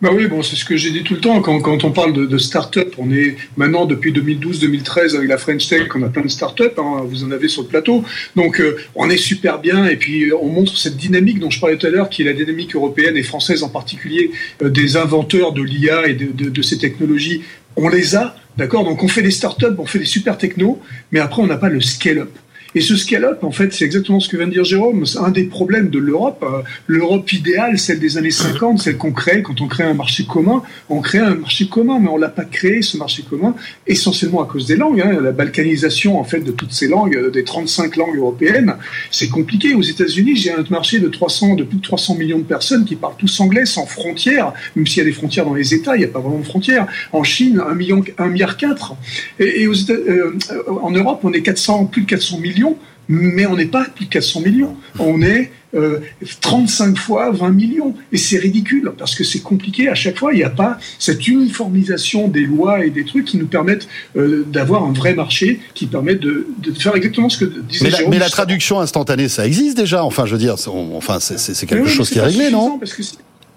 Bah 0.02 0.08
oui, 0.14 0.28
bon, 0.28 0.42
c'est 0.42 0.56
ce 0.56 0.64
que 0.64 0.78
j'ai 0.78 0.90
dit 0.92 1.02
tout 1.02 1.12
le 1.12 1.20
temps. 1.20 1.42
Quand, 1.42 1.84
on 1.84 1.90
parle 1.90 2.14
de, 2.14 2.24
de 2.24 2.38
start-up, 2.38 2.94
on 2.96 3.12
est 3.12 3.36
maintenant 3.58 3.84
depuis 3.84 4.12
2012-2013 4.12 5.14
avec 5.14 5.28
la 5.28 5.36
French 5.36 5.68
Tech, 5.68 5.88
on 5.94 6.02
a 6.02 6.08
plein 6.08 6.22
de 6.22 6.28
start-up, 6.28 6.78
hein, 6.78 7.02
vous 7.04 7.22
en 7.22 7.30
avez 7.30 7.48
sur 7.48 7.60
le 7.60 7.68
plateau. 7.68 8.02
Donc 8.34 8.60
euh, 8.60 8.78
on 8.94 9.10
est 9.10 9.18
super 9.18 9.58
bien 9.58 9.84
et 9.84 9.96
puis 9.96 10.30
euh, 10.30 10.36
on 10.40 10.48
montre 10.48 10.74
cette 10.78 10.96
dynamique 10.96 11.38
dont 11.38 11.50
je 11.50 11.60
parlais 11.60 11.76
tout 11.76 11.86
à 11.86 11.90
l'heure, 11.90 12.08
qui 12.08 12.22
est 12.22 12.24
la 12.24 12.32
dynamique 12.32 12.74
européenne 12.74 13.18
et 13.18 13.22
française 13.22 13.62
en 13.62 13.68
particulier, 13.68 14.30
euh, 14.62 14.70
des 14.70 14.96
inventeurs 14.96 15.52
de 15.52 15.60
l'IA 15.62 16.08
et 16.08 16.14
de 16.14 16.62
ces 16.62 16.78
technologies. 16.78 17.42
On 17.76 17.90
les 17.90 18.16
a, 18.16 18.34
d'accord? 18.56 18.84
Donc 18.84 19.02
on 19.02 19.08
fait 19.08 19.22
des 19.22 19.30
start-up, 19.30 19.74
on 19.78 19.84
fait 19.84 19.98
des 19.98 20.06
super 20.06 20.38
technos, 20.38 20.80
mais 21.12 21.20
après 21.20 21.42
on 21.42 21.46
n'a 21.46 21.58
pas 21.58 21.68
le 21.68 21.82
scale-up. 21.82 22.30
Et 22.74 22.80
ce 22.80 22.96
scale-up, 22.96 23.42
en 23.42 23.50
fait, 23.50 23.72
c'est 23.72 23.84
exactement 23.84 24.20
ce 24.20 24.28
que 24.28 24.36
vient 24.36 24.46
de 24.46 24.52
dire 24.52 24.64
Jérôme. 24.64 25.04
C'est 25.04 25.18
un 25.18 25.30
des 25.30 25.44
problèmes 25.44 25.90
de 25.90 25.98
l'Europe. 25.98 26.44
L'Europe 26.86 27.32
idéale, 27.32 27.78
celle 27.78 27.98
des 27.98 28.16
années 28.16 28.30
50, 28.30 28.78
celle 28.80 28.96
qu'on 28.96 29.10
crée 29.12 29.42
quand 29.42 29.60
on 29.60 29.66
crée 29.66 29.82
un 29.84 29.94
marché 29.94 30.24
commun. 30.24 30.62
On 30.88 31.00
crée 31.00 31.18
un 31.18 31.34
marché 31.34 31.66
commun, 31.66 31.98
mais 32.00 32.08
on 32.08 32.16
l'a 32.16 32.28
pas 32.28 32.44
créé, 32.44 32.82
ce 32.82 32.96
marché 32.96 33.24
commun, 33.28 33.54
essentiellement 33.88 34.42
à 34.42 34.46
cause 34.46 34.66
des 34.66 34.76
langues. 34.76 35.00
hein. 35.00 35.18
La 35.20 35.32
balkanisation, 35.32 36.18
en 36.20 36.24
fait, 36.24 36.40
de 36.40 36.52
toutes 36.52 36.72
ces 36.72 36.86
langues, 36.86 37.16
euh, 37.16 37.30
des 37.30 37.42
35 37.44 37.96
langues 37.96 38.16
européennes, 38.16 38.74
c'est 39.10 39.28
compliqué. 39.28 39.74
Aux 39.74 39.82
États-Unis, 39.82 40.36
j'ai 40.36 40.52
un 40.52 40.64
marché 40.70 41.00
de 41.00 41.08
300, 41.08 41.56
de 41.56 41.64
plus 41.64 41.78
de 41.78 41.82
300 41.82 42.14
millions 42.14 42.38
de 42.38 42.44
personnes 42.44 42.84
qui 42.84 42.94
parlent 42.94 43.16
tous 43.18 43.40
anglais, 43.40 43.66
sans 43.66 43.86
frontières, 43.86 44.52
même 44.76 44.86
s'il 44.86 44.98
y 44.98 45.00
a 45.02 45.04
des 45.04 45.12
frontières 45.12 45.44
dans 45.44 45.54
les 45.54 45.74
États, 45.74 45.96
il 45.96 46.00
n'y 46.00 46.04
a 46.04 46.08
pas 46.08 46.20
vraiment 46.20 46.38
de 46.38 46.44
frontières. 46.44 46.86
En 47.12 47.24
Chine, 47.24 47.60
1 47.68 47.74
million, 47.74 48.04
1 48.18 48.28
milliard 48.28 48.56
4. 48.56 48.94
Et, 49.40 49.62
et 49.62 49.66
aux 49.66 49.72
États- 49.74 49.92
euh, 49.94 50.36
en 50.82 50.90
Europe, 50.92 51.20
on 51.24 51.32
est 51.32 51.42
400, 51.42 51.86
plus 51.86 52.02
de 52.02 52.06
400 52.06 52.38
millions, 52.38 52.59
mais 53.08 53.44
on 53.46 53.56
n'est 53.56 53.66
pas 53.66 53.84
plus 53.84 54.04
de 54.06 54.10
400 54.10 54.40
millions. 54.42 54.76
On 55.00 55.20
est 55.20 55.50
euh, 55.74 55.98
35 56.40 56.96
fois 56.96 57.30
20 57.32 57.50
millions. 57.50 57.94
Et 58.12 58.16
c'est 58.18 58.38
ridicule, 58.38 58.92
parce 58.96 59.14
que 59.16 59.24
c'est 59.24 59.40
compliqué. 59.40 59.88
À 59.88 59.94
chaque 59.96 60.16
fois, 60.18 60.32
il 60.32 60.36
n'y 60.36 60.44
a 60.44 60.50
pas 60.50 60.78
cette 60.98 61.26
uniformisation 61.26 62.28
des 62.28 62.42
lois 62.42 62.84
et 62.84 62.90
des 62.90 63.04
trucs 63.04 63.24
qui 63.24 63.36
nous 63.36 63.46
permettent 63.46 63.88
euh, 64.16 64.44
d'avoir 64.46 64.84
un 64.84 64.92
vrai 64.92 65.14
marché, 65.14 65.60
qui 65.74 65.86
permet 65.86 66.14
de, 66.14 66.46
de 66.58 66.72
faire 66.72 66.94
exactement 66.94 67.28
ce 67.28 67.38
que 67.44 67.44
disait 67.44 67.84
mais 67.84 67.90
la, 67.90 67.96
Jérôme 67.98 68.12
mais 68.14 68.18
la 68.20 68.28
traduction 68.30 68.80
instantanée, 68.80 69.28
ça 69.28 69.46
existe 69.46 69.76
déjà. 69.76 70.04
Enfin, 70.04 70.26
je 70.26 70.32
veux 70.32 70.38
dire, 70.38 70.54
on- 70.68 70.96
enfin, 70.96 71.18
c'est 71.20 71.66
quelque 71.66 71.84
oui, 71.86 71.90
chose 71.90 72.10
qui 72.10 72.18
est 72.18 72.22
réglé, 72.22 72.50
non? 72.50 72.78
Parce 72.78 72.92
que 72.94 73.02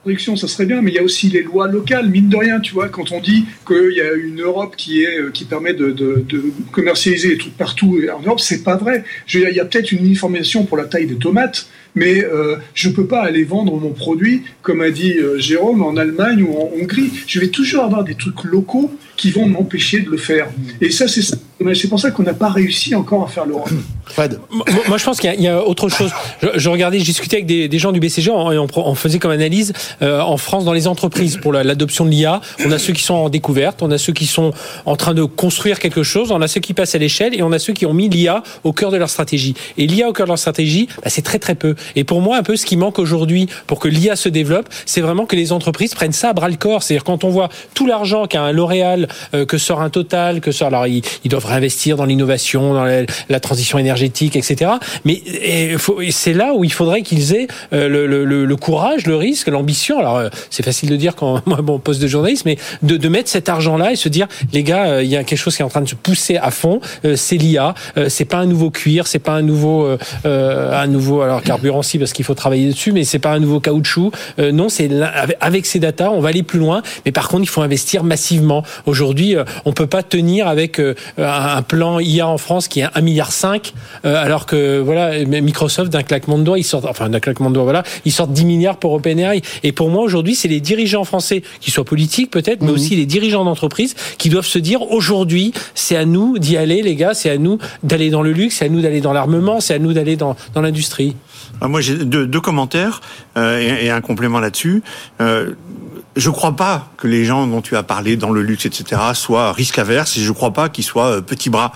production, 0.04 0.36
ça 0.36 0.48
serait 0.50 0.66
bien, 0.66 0.82
mais 0.82 0.92
il 0.92 0.96
y 0.96 1.00
a 1.00 1.04
aussi 1.04 1.30
les 1.30 1.42
lois 1.44 1.68
locales, 1.70 2.10
mine 2.10 2.28
de 2.28 2.36
rien, 2.36 2.60
tu 2.60 2.74
vois, 2.74 2.90
quand 2.90 3.12
on 3.14 3.22
dit 3.22 3.46
qu'il 3.66 3.94
y 3.96 4.02
a 4.02 4.12
une 4.14 4.42
Europe 4.42 4.76
qui 4.76 5.02
est 5.04 5.18
euh, 5.20 5.32
qui 5.32 5.46
permet 5.46 5.74
de, 5.74 5.92
de- 5.92 6.24
de 6.28 6.44
commercialiser 6.74 7.30
les 7.30 7.38
trucs 7.38 7.56
partout 7.58 8.00
en 8.14 8.22
Europe, 8.22 8.42
c'est 8.42 8.64
pas 8.64 8.76
vrai. 8.76 9.06
Je 9.26 9.40
il 9.40 9.56
y 9.56 9.60
a 9.62 9.66
peut-être 9.66 9.92
une 9.94 10.06
uniformisation 10.06 10.66
pour 10.66 10.76
la 10.78 10.84
taille 10.86 11.06
des 11.08 11.16
tomates, 11.16 11.68
mais 11.96 12.24
euh, 12.24 12.58
je 12.74 12.90
peux 12.90 13.06
pas 13.08 13.22
aller 13.24 13.44
vendre 13.46 13.76
mon 13.80 13.92
produit, 13.92 14.44
comme 14.62 14.82
a 14.82 14.90
dit 14.92 15.14
euh, 15.18 15.40
Jérôme, 15.40 15.82
en 15.82 15.96
Allemagne 15.96 16.44
ou 16.44 16.54
en 16.54 16.70
Hongrie. 16.82 17.12
Je 17.28 17.40
vais 17.40 17.48
toujours 17.48 17.84
avoir 17.84 18.04
des 18.04 18.16
trucs 18.16 18.44
locaux 18.44 18.92
qui 19.16 19.32
vont 19.32 19.48
m'empêcher 19.48 20.02
de 20.02 20.10
le 20.10 20.18
faire. 20.18 20.50
Et 20.82 20.90
ça, 20.92 21.08
c'est 21.08 21.22
ça. 21.22 21.38
C'est 21.76 21.88
pour 21.88 22.00
ça 22.00 22.12
qu'on 22.12 22.24
n'a 22.24 22.34
pas 22.34 22.50
réussi 22.50 22.94
encore 22.94 23.24
à 23.24 23.28
faire 23.28 23.46
l'Europe. 23.46 23.70
Fred 24.06 24.38
Moi, 24.52 24.66
moi, 24.90 24.98
je 24.98 25.06
pense 25.06 25.20
qu'il 25.20 25.30
y 25.30 25.34
a- 25.34 25.36
il 25.36 25.42
y, 25.44 25.48
a 25.48 25.64
autre 25.66 25.88
chose. 25.88 26.12
Je, 26.42 26.48
je 26.56 26.70
regardais, 26.70 27.00
je 27.00 27.06
discutais 27.06 27.38
avec 27.38 27.46
des, 27.46 27.70
des 27.70 27.80
gens 27.80 27.94
du 27.94 28.02
BCG 28.02 28.32
on, 28.32 28.68
on 28.76 28.96
faisait 28.96 29.18
comme 29.18 29.32
analyse 29.32 29.72
euh, 30.02 30.20
en 30.20 30.36
France 30.36 30.66
dans 30.66 30.74
les 30.74 30.88
entreprises 30.88 31.38
pour 31.38 31.54
la- 31.54 31.64
l'adoption 31.64 32.04
de 32.04 32.10
l'IA. 32.10 32.42
On 32.66 32.72
a 32.72 32.78
ceux 32.80 32.92
qui 32.92 33.02
sont 33.02 33.14
en 33.14 33.30
découverte, 33.30 33.82
on 33.82 33.92
a 33.92 33.98
ceux 33.98 34.12
qui 34.12 34.26
sont 34.26 34.52
en 34.86 34.96
train 34.98 35.14
de 35.14 35.24
construire 35.24 35.80
quelque 35.80 36.04
chose, 36.04 36.32
on 36.32 36.42
a 36.42 36.48
ceux 36.50 36.60
qui 36.60 36.74
passent 36.74 36.96
à 36.96 36.98
l'échelle 36.98 37.34
et 37.34 37.42
on 37.44 37.52
a 37.54 37.60
ceux 37.60 37.72
qui 37.74 37.86
ont 37.86 37.94
mis 37.94 38.10
l'IA 38.10 38.44
au 38.66 38.74
cœur 38.74 38.92
de 38.92 38.98
leur 38.98 39.10
stratégie. 39.10 39.54
Et 39.78 39.88
l'IA 39.88 40.10
au 40.10 40.14
cœur 40.14 40.26
de 40.26 40.32
leur 40.32 40.40
stratégie, 40.40 40.88
bah, 40.98 41.10
c'est 41.10 41.22
très 41.22 41.40
très 41.40 41.56
peu. 41.56 41.76
Et 41.96 42.04
pour 42.04 42.20
moi, 42.20 42.36
un 42.38 42.44
peu 42.44 42.58
ce 42.58 42.66
qui 42.66 42.76
manque 42.76 43.00
aujourd'hui 43.00 43.48
pour 43.68 43.80
que 43.80 43.88
l'IA 43.88 44.18
se 44.18 44.28
développe, 44.28 44.68
c'est 44.86 45.02
vraiment 45.02 45.26
que 45.26 45.36
les 45.38 45.54
entreprises 45.54 45.94
prennent 45.96 46.12
ça 46.12 46.30
à 46.30 46.34
bras 46.34 46.50
le 46.50 46.58
corps. 46.58 46.84
C'est-à-dire 46.84 47.06
quand 47.06 47.24
on 47.24 47.30
voit 47.30 47.48
tout 47.74 47.88
l'argent 47.88 48.26
qu'a 48.26 48.42
un 48.42 48.52
L'Oréal, 48.52 49.08
euh, 49.34 49.46
que 49.46 49.58
sort 49.58 49.82
un 49.82 49.90
Total, 49.90 50.42
que 50.42 50.52
sort 50.52 50.68
alors 50.68 50.88
ils, 50.88 51.02
ils 51.24 51.30
doivent 51.30 51.43
réinvestir 51.46 51.96
dans 51.98 52.06
l'innovation, 52.06 52.74
dans 52.74 52.86
la, 52.86 53.40
transition 53.40 53.78
énergétique, 53.78 54.36
etc. 54.36 54.72
Mais 55.06 55.22
c'est 56.12 56.34
là 56.34 56.54
où 56.56 56.64
il 56.64 56.72
faudrait 56.72 57.02
qu'ils 57.02 57.34
aient 57.34 57.48
euh, 57.74 57.88
le, 57.90 58.08
le- 58.08 58.46
le- 58.46 58.56
courage, 58.56 59.06
le 59.08 59.16
risque, 59.16 59.48
l'ambition. 59.48 60.00
Alors 60.00 60.18
euh, 60.18 60.30
c'est 60.50 60.64
facile 60.64 60.90
de 60.90 60.96
dire 60.96 61.16
quand 61.16 61.42
moi 61.48 61.62
mon 61.62 61.80
poste 61.80 62.02
de 62.02 62.08
journaliste, 62.08 62.46
mais 62.46 62.58
de, 62.82 62.98
de 62.98 63.10
mettre 63.10 63.30
cet 63.30 63.50
argent-là 63.50 63.92
et 63.92 63.96
se 63.96 64.08
dire 64.10 64.28
les 64.54 64.64
gars, 64.64 64.86
euh, 64.86 65.04
il 65.04 65.10
y 65.10 65.18
a 65.18 65.24
quelque 65.24 65.40
chose 65.40 65.56
qui 65.56 65.62
est 65.62 65.66
en 65.66 65.70
train 65.70 65.82
de 65.82 65.90
se 65.90 65.96
pousser 65.96 66.38
à 66.38 66.52
fond. 66.52 66.80
c'est 67.16 67.36
l'IA, 67.38 67.74
c'est 68.08 68.26
pas 68.26 68.38
un 68.38 68.46
nouveau 68.46 68.70
cuir, 68.72 69.08
c'est 69.08 69.20
pas 69.20 69.34
un 69.34 69.42
nouveau 69.42 69.88
un 70.24 70.88
nouveau 70.88 71.22
alors 71.22 71.42
carburant 71.42 71.82
si 71.82 72.00
parce 72.00 72.14
qu'il 72.14 72.26
faut 72.26 72.34
travailler 72.36 72.70
dessus, 72.70 72.92
mais 72.92 73.04
c'est 73.04 73.20
pas 73.20 73.32
un 73.32 73.40
nouveau 73.40 73.60
caoutchouc. 73.60 74.12
Non, 74.38 74.70
c'est 74.70 74.90
avec- 75.42 75.66
ces 75.66 75.80
datas, 75.80 76.10
on 76.12 76.20
va 76.20 76.30
aller 76.30 76.44
plus 76.44 76.60
loin. 76.60 76.82
Mais 77.06 77.12
par 77.12 77.28
contre, 77.30 77.44
il 77.44 77.48
faut 77.50 77.62
investir 77.62 78.04
massivement. 78.04 78.64
Aujourd'hui, 78.86 79.36
on 79.66 79.72
peut 79.74 79.88
pas 79.88 80.04
tenir 80.04 80.48
avec 80.48 80.80
un, 81.34 81.62
plan 81.62 82.00
IA 82.00 82.28
en 82.28 82.38
France 82.38 82.68
qui 82.68 82.82
est 82.82 82.86
1,5 82.86 83.02
milliard, 83.02 83.32
euh, 84.06 84.24
alors 84.24 84.46
que 84.46 84.80
voilà, 84.80 85.24
Microsoft 85.26 85.92
d'un 85.92 86.04
claquement 86.04 86.38
de 86.38 86.44
doigts, 86.44 86.60
ils 86.60 86.64
sortent, 86.64 86.86
enfin 86.86 87.10
d'un 87.10 87.20
claquement 87.20 87.50
de 87.50 87.56
doigts, 87.56 87.64
voilà, 87.64 87.84
ils 88.06 88.12
sortent 88.12 88.34
10 88.34 88.46
milliards 88.46 88.78
pour 88.78 88.94
OpenAI. 88.94 89.42
Et 89.64 89.72
pour 89.72 89.90
moi 89.90 90.04
aujourd'hui, 90.04 90.36
c'est 90.36 90.48
les 90.48 90.60
dirigeants 90.60 91.04
français, 91.04 91.44
qui 91.60 91.72
soient 91.72 91.86
politiques 91.86 92.32
peut-être, 92.32 92.62
mais 92.62 92.72
aussi 92.72 92.96
les 92.96 93.06
dirigeants 93.06 93.46
d'entreprise, 93.46 93.96
qui 94.18 94.30
doivent 94.30 94.46
se 94.46 94.60
dire 94.60 94.82
aujourd'hui, 94.92 95.54
c'est 95.76 95.96
à 95.96 96.06
nous 96.06 96.38
d'y 96.38 96.58
aller, 96.58 96.82
les 96.82 96.96
gars, 96.96 97.14
c'est 97.14 97.30
à 97.30 97.38
nous 97.38 97.58
d'aller 97.84 98.10
dans 98.10 98.22
le 98.22 98.32
luxe, 98.32 98.58
c'est 98.58 98.66
à 98.66 98.70
nous 98.70 98.82
d'aller 98.82 99.02
dans 99.02 99.14
l'armement, 99.14 99.60
c'est 99.60 99.74
à 99.74 99.80
nous 99.80 99.94
d'aller 99.94 100.16
dans, 100.16 100.36
dans 100.54 100.62
l'industrie. 100.62 101.16
Ah, 101.62 101.68
Moi, 101.68 101.82
j'ai 101.82 101.96
deux, 101.96 102.28
deux 102.28 102.42
commentaires 102.42 103.02
euh, 103.38 103.60
et, 103.60 103.86
et 103.86 103.90
un 103.90 104.02
complément 104.02 104.40
là-dessus. 104.40 104.84
Euh, 105.22 105.52
je 106.16 106.30
crois 106.30 106.56
pas 106.56 106.90
que 106.98 107.08
les 107.08 107.26
gens 107.26 107.48
dont 107.48 107.62
tu 107.62 107.76
as 107.76 107.82
parlé 107.84 108.18
dans 108.18 108.30
le 108.30 108.42
luxe, 108.44 108.66
etc., 108.68 109.02
soient 109.14 109.52
risque 109.52 109.80
averses 109.80 110.16
et 110.18 110.22
je 110.22 110.32
crois 110.32 110.52
pas 110.54 110.70
qu'ils 110.70 110.84
soient 110.84 111.08
euh, 111.18 111.22
petits 111.22 111.50
bras. 111.50 111.72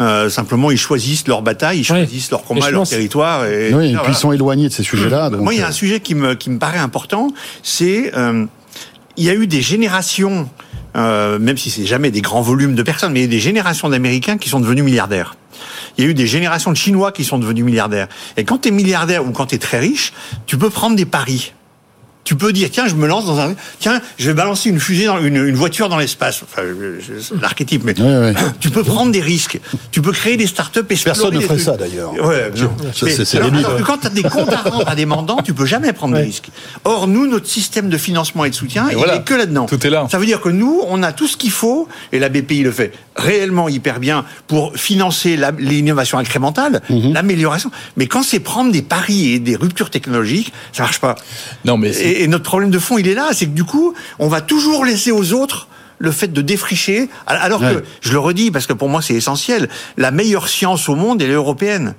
Euh, 0.00 0.30
simplement, 0.30 0.70
ils 0.70 0.78
choisissent 0.78 1.28
leur 1.28 1.42
bataille, 1.42 1.80
ils 1.80 1.84
choisissent 1.84 2.30
leur 2.30 2.42
combat, 2.44 2.70
leur 2.70 2.80
pense- 2.80 2.90
territoire. 2.90 3.44
Et, 3.46 3.72
Oui, 3.74 3.84
et 3.84 3.88
puis 3.88 3.94
voilà. 3.96 4.08
ils 4.08 4.14
sont 4.14 4.32
éloignés 4.32 4.68
de 4.68 4.72
ces 4.72 4.82
sujets-là. 4.82 5.28
donc, 5.30 5.40
Moi, 5.42 5.52
il 5.54 5.60
y 5.60 5.62
a 5.62 5.66
euh, 5.66 5.68
un 5.68 5.72
sujet 5.72 6.00
qui 6.00 6.14
me, 6.14 6.34
qui 6.34 6.48
me 6.50 6.58
paraît 6.58 6.78
important, 6.78 7.28
c'est 7.62 8.12
euh, 8.16 8.46
il 9.18 9.24
y 9.24 9.28
a 9.30 9.34
eu 9.34 9.46
des 9.46 9.60
générations, 9.60 10.48
euh, 10.96 11.38
même 11.38 11.58
si 11.58 11.68
c'est 11.68 11.84
jamais 11.84 12.10
des 12.10 12.22
grands 12.22 12.40
volumes 12.42 12.74
de 12.74 12.82
personnes, 12.82 13.12
mais 13.12 13.20
il 13.20 13.22
y 13.22 13.26
a 13.26 13.28
eu 13.28 13.30
des 13.30 13.40
générations 13.40 13.90
d'Américains 13.90 14.38
qui 14.38 14.48
sont 14.48 14.60
devenus 14.60 14.84
milliardaires. 14.84 15.36
Il 15.98 16.04
y 16.04 16.06
a 16.06 16.10
eu 16.10 16.14
des 16.14 16.26
générations 16.26 16.70
de 16.70 16.76
Chinois 16.78 17.12
qui 17.12 17.24
sont 17.24 17.38
devenus 17.38 17.62
milliardaires. 17.64 18.08
Et 18.38 18.44
quand 18.44 18.62
tu 18.62 18.68
es 18.68 18.70
milliardaire 18.70 19.26
ou 19.26 19.32
quand 19.32 19.46
tu 19.46 19.56
es 19.56 19.58
très 19.58 19.78
riche, 19.78 20.14
tu 20.46 20.56
peux 20.56 20.70
prendre 20.70 20.96
des 20.96 21.04
paris. 21.04 21.52
Tu 22.24 22.36
peux 22.36 22.52
dire 22.52 22.68
tiens 22.70 22.86
je 22.86 22.94
me 22.94 23.06
lance 23.08 23.26
dans 23.26 23.40
un 23.40 23.54
tiens 23.80 24.00
je 24.18 24.26
vais 24.28 24.34
balancer 24.34 24.68
une 24.70 24.78
fusée 24.78 25.06
dans 25.06 25.20
une, 25.22 25.36
une 25.44 25.56
voiture 25.56 25.88
dans 25.88 25.98
l'espace. 25.98 26.42
Enfin 26.44 26.62
l'archétype 27.40 27.82
mais 27.84 27.94
tu 28.60 28.70
peux 28.70 28.84
prendre 28.84 29.10
des 29.12 29.20
risques. 29.20 29.58
Tu 29.90 30.00
peux 30.02 30.12
créer 30.12 30.36
des 30.36 30.46
startups 30.46 30.80
explorer 30.88 31.18
Personne 31.18 31.34
ne 31.34 31.40
ferait 31.40 31.58
ça, 31.58 31.76
d'ailleurs. 31.76 32.12
ouais, 32.12 32.50
quand 33.84 33.98
tu 33.98 34.06
as 34.06 34.10
des 34.10 34.22
comptes 34.22 34.52
à 34.52 34.58
rendre 34.68 34.88
à 34.88 34.94
des 34.94 35.06
mandants 35.06 35.38
tu 35.44 35.52
peux 35.54 35.66
jamais 35.66 35.92
prendre 35.92 36.14
des 36.16 36.22
risques. 36.22 36.50
Or 36.84 37.08
nous 37.08 37.26
notre 37.26 37.46
système 37.48 37.88
de 37.88 37.98
financement 37.98 38.44
et 38.44 38.50
de 38.50 38.54
soutien 38.54 38.88
Et 38.88 38.92
il 38.92 38.98
voilà. 38.98 39.16
est 39.16 39.24
que 39.24 39.34
là-dedans. 39.34 39.66
Tout 39.66 39.84
est 39.86 39.90
là. 39.90 40.06
ça 40.10 40.18
veut 40.18 40.26
dire 40.26 40.40
que 40.40 40.48
nous 40.48 40.80
on 40.86 41.02
a 41.02 41.12
tout 41.12 41.26
ce 41.26 41.36
qu'il 41.36 41.50
faut 41.50 41.88
et 42.12 42.18
la 42.18 42.28
BPI 42.28 42.62
le 42.62 42.70
fait 42.70 42.92
réellement 43.16 43.68
hyper 43.68 43.98
bien 44.00 44.24
pour 44.46 44.76
financer 44.76 45.38
l'innovation 45.58 46.18
incrémentale 46.18 46.80
Mhm. 46.88 47.12
l'amélioration. 47.14 47.70
Mais 47.96 48.06
quand 48.06 48.22
c'est 48.22 48.40
prendre 48.40 48.70
des 48.72 48.82
paris 48.82 49.32
et 49.32 49.38
des 49.38 49.56
ruptures 49.56 49.90
technologiques 49.90 50.52
ça 50.72 50.84
marche 50.84 51.00
pas. 51.00 51.16
Non, 51.64 51.76
mais 51.76 51.92
c'est- 51.92 52.11
et, 52.12 52.24
et 52.24 52.28
notre 52.28 52.44
problème 52.44 52.70
de 52.70 52.78
fond, 52.78 52.98
il 52.98 53.08
est 53.08 53.14
là, 53.14 53.28
c'est 53.32 53.46
que 53.46 53.50
du 53.52 53.64
coup, 53.64 53.94
on 54.18 54.28
va 54.28 54.40
toujours 54.40 54.84
laisser 54.84 55.10
aux 55.10 55.32
autres 55.32 55.68
le 55.98 56.10
fait 56.10 56.32
de 56.32 56.42
défricher, 56.42 57.08
alors 57.26 57.60
Ouais. 57.62 57.74
que, 57.74 57.84
je 58.00 58.12
le 58.12 58.18
redis, 58.18 58.50
parce 58.50 58.66
que 58.66 58.72
pour 58.72 58.88
moi 58.88 59.00
c'est 59.02 59.14
essentiel, 59.14 59.68
la 59.96 60.10
meilleure 60.10 60.48
science 60.48 60.88
au 60.88 60.96
monde, 60.96 61.22
elle 61.22 61.30
est 61.30 61.34
européenne. 61.34 61.94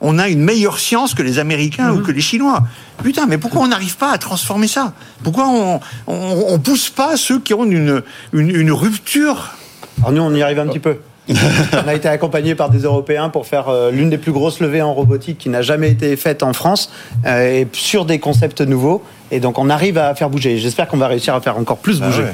On 0.00 0.18
a 0.18 0.28
une 0.28 0.42
meilleure 0.42 0.78
science 0.80 1.14
que 1.14 1.22
les 1.22 1.38
Américains 1.38 1.92
ou 1.92 2.00
que 2.02 2.10
les 2.10 2.20
Chinois. 2.20 2.62
Putain, 3.04 3.26
mais 3.26 3.38
pourquoi 3.38 3.62
on 3.62 3.68
n'arrive 3.68 3.96
pas 3.96 4.10
à 4.12 4.18
transformer 4.18 4.66
ça? 4.66 4.94
Pourquoi 5.22 5.46
on, 5.48 5.80
on, 6.08 6.44
on 6.48 6.58
pousse 6.58 6.90
pas 6.90 7.16
ceux 7.16 7.38
qui 7.38 7.54
ont 7.54 7.64
une, 7.64 8.02
une, 8.32 8.50
une 8.50 8.72
rupture? 8.72 9.50
Alors 9.98 10.10
nous, 10.12 10.22
on 10.22 10.34
y 10.34 10.42
arrive 10.42 10.58
un 10.58 10.66
petit 10.66 10.80
peu. 10.80 10.96
on 11.28 11.86
a 11.88 11.94
été 11.94 12.08
accompagné 12.08 12.56
par 12.56 12.68
des 12.70 12.80
Européens 12.80 13.28
pour 13.28 13.46
faire 13.46 13.68
euh, 13.68 13.92
l'une 13.92 14.10
des 14.10 14.18
plus 14.18 14.32
grosses 14.32 14.58
levées 14.58 14.82
en 14.82 14.92
robotique 14.92 15.38
qui 15.38 15.48
n'a 15.50 15.62
jamais 15.62 15.90
été 15.90 16.16
faite 16.16 16.42
en 16.42 16.52
France 16.52 16.90
euh, 17.26 17.60
et 17.60 17.68
sur 17.72 18.04
des 18.04 18.18
concepts 18.18 18.60
nouveaux. 18.60 19.04
Et 19.32 19.40
donc 19.40 19.58
on 19.58 19.70
arrive 19.70 19.96
à 19.96 20.14
faire 20.14 20.28
bouger. 20.28 20.58
J'espère 20.58 20.86
qu'on 20.86 20.98
va 20.98 21.08
réussir 21.08 21.34
à 21.34 21.40
faire 21.40 21.56
encore 21.56 21.78
plus 21.78 22.00
Bah 22.00 22.06
bouger. 22.06 22.24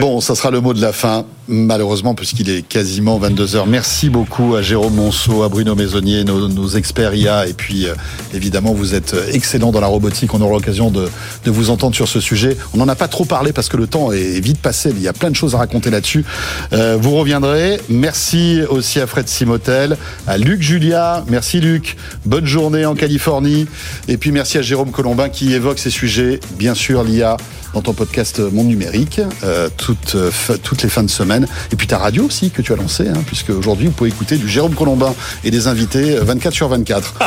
Bon, 0.00 0.20
ça 0.20 0.34
sera 0.34 0.50
le 0.50 0.60
mot 0.60 0.74
de 0.74 0.82
la 0.82 0.92
fin, 0.92 1.24
malheureusement, 1.46 2.16
puisqu'il 2.16 2.50
est 2.50 2.62
quasiment 2.62 3.20
22h. 3.20 3.62
Merci 3.68 4.10
beaucoup 4.10 4.56
à 4.56 4.60
Jérôme 4.60 4.94
Monceau, 4.94 5.44
à 5.44 5.48
Bruno 5.48 5.76
Maisonnier, 5.76 6.24
nos, 6.24 6.48
nos 6.48 6.68
experts 6.68 7.14
IA. 7.14 7.46
Et 7.46 7.52
puis, 7.52 7.86
euh, 7.86 7.94
évidemment, 8.34 8.72
vous 8.72 8.96
êtes 8.96 9.14
excellents 9.32 9.70
dans 9.70 9.80
la 9.80 9.86
robotique. 9.86 10.34
On 10.34 10.40
aura 10.40 10.54
l'occasion 10.54 10.90
de, 10.90 11.08
de 11.44 11.50
vous 11.52 11.70
entendre 11.70 11.94
sur 11.94 12.08
ce 12.08 12.18
sujet. 12.18 12.56
On 12.74 12.78
n'en 12.78 12.88
a 12.88 12.96
pas 12.96 13.06
trop 13.06 13.24
parlé 13.24 13.52
parce 13.52 13.68
que 13.68 13.76
le 13.76 13.86
temps 13.86 14.10
est 14.10 14.40
vite 14.40 14.58
passé, 14.58 14.90
mais 14.92 14.98
il 14.98 15.04
y 15.04 15.08
a 15.08 15.12
plein 15.12 15.30
de 15.30 15.36
choses 15.36 15.54
à 15.54 15.58
raconter 15.58 15.90
là-dessus. 15.90 16.24
Euh, 16.72 16.98
vous 17.00 17.14
reviendrez. 17.14 17.80
Merci 17.88 18.62
aussi 18.68 18.98
à 18.98 19.06
Fred 19.06 19.28
Simotel, 19.28 19.96
à 20.26 20.36
Luc 20.36 20.60
Julia. 20.60 21.24
Merci 21.28 21.60
Luc. 21.60 21.96
Bonne 22.26 22.46
journée 22.46 22.84
en 22.84 22.96
Californie. 22.96 23.68
Et 24.08 24.16
puis 24.16 24.32
merci 24.32 24.58
à 24.58 24.62
Jérôme 24.62 24.90
Colombin 24.90 25.28
qui 25.28 25.54
évoque 25.54 25.78
ces 25.78 25.90
sujets. 25.90 26.40
Bien 26.56 26.74
sûr, 26.74 27.04
l'IA 27.04 27.36
dans 27.74 27.82
ton 27.82 27.92
podcast 27.92 28.40
Monde 28.40 28.68
Numérique, 28.68 29.20
euh, 29.44 29.68
toutes, 29.76 30.14
euh, 30.14 30.30
toutes 30.62 30.82
les 30.82 30.88
fins 30.88 31.02
de 31.02 31.10
semaine. 31.10 31.46
Et 31.72 31.76
puis 31.76 31.86
ta 31.86 31.98
radio 31.98 32.24
aussi 32.24 32.50
que 32.50 32.62
tu 32.62 32.72
as 32.72 32.76
lancée, 32.76 33.08
hein, 33.08 33.22
puisque 33.26 33.50
aujourd'hui 33.50 33.86
vous 33.86 33.92
pouvez 33.92 34.10
écouter 34.10 34.36
du 34.36 34.48
Jérôme 34.48 34.74
Colombin 34.74 35.14
et 35.44 35.50
des 35.50 35.66
invités 35.66 36.16
euh, 36.16 36.24
24 36.24 36.54
sur 36.54 36.68
24. 36.68 37.14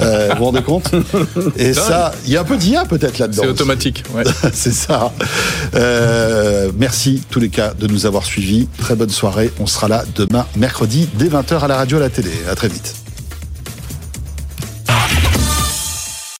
Euh, 0.00 0.30
vous 0.32 0.38
vous 0.38 0.44
rendez 0.46 0.62
compte? 0.62 0.90
Et 1.56 1.72
ça, 1.72 2.12
il 2.26 2.32
y 2.32 2.36
a 2.36 2.40
un 2.40 2.44
peu 2.44 2.56
d'IA 2.56 2.84
peut-être 2.84 3.18
là-dedans. 3.18 3.42
c'est 3.44 3.48
automatique. 3.48 4.02
ouais. 4.14 4.24
C'est 4.52 4.72
ça. 4.72 5.12
Euh, 5.74 6.70
merci 6.76 7.22
tous 7.30 7.38
les 7.38 7.48
cas 7.48 7.74
de 7.74 7.86
nous 7.86 8.06
avoir 8.06 8.24
suivis. 8.24 8.68
Très 8.78 8.96
bonne 8.96 9.10
soirée. 9.10 9.52
On 9.60 9.66
sera 9.66 9.88
là 9.88 10.04
demain, 10.16 10.46
mercredi, 10.56 11.08
dès 11.14 11.28
20h 11.28 11.60
à 11.60 11.68
la 11.68 11.76
radio, 11.76 11.98
à 11.98 12.00
la 12.00 12.10
télé. 12.10 12.32
À 12.50 12.54
très 12.54 12.68
vite. 12.68 13.03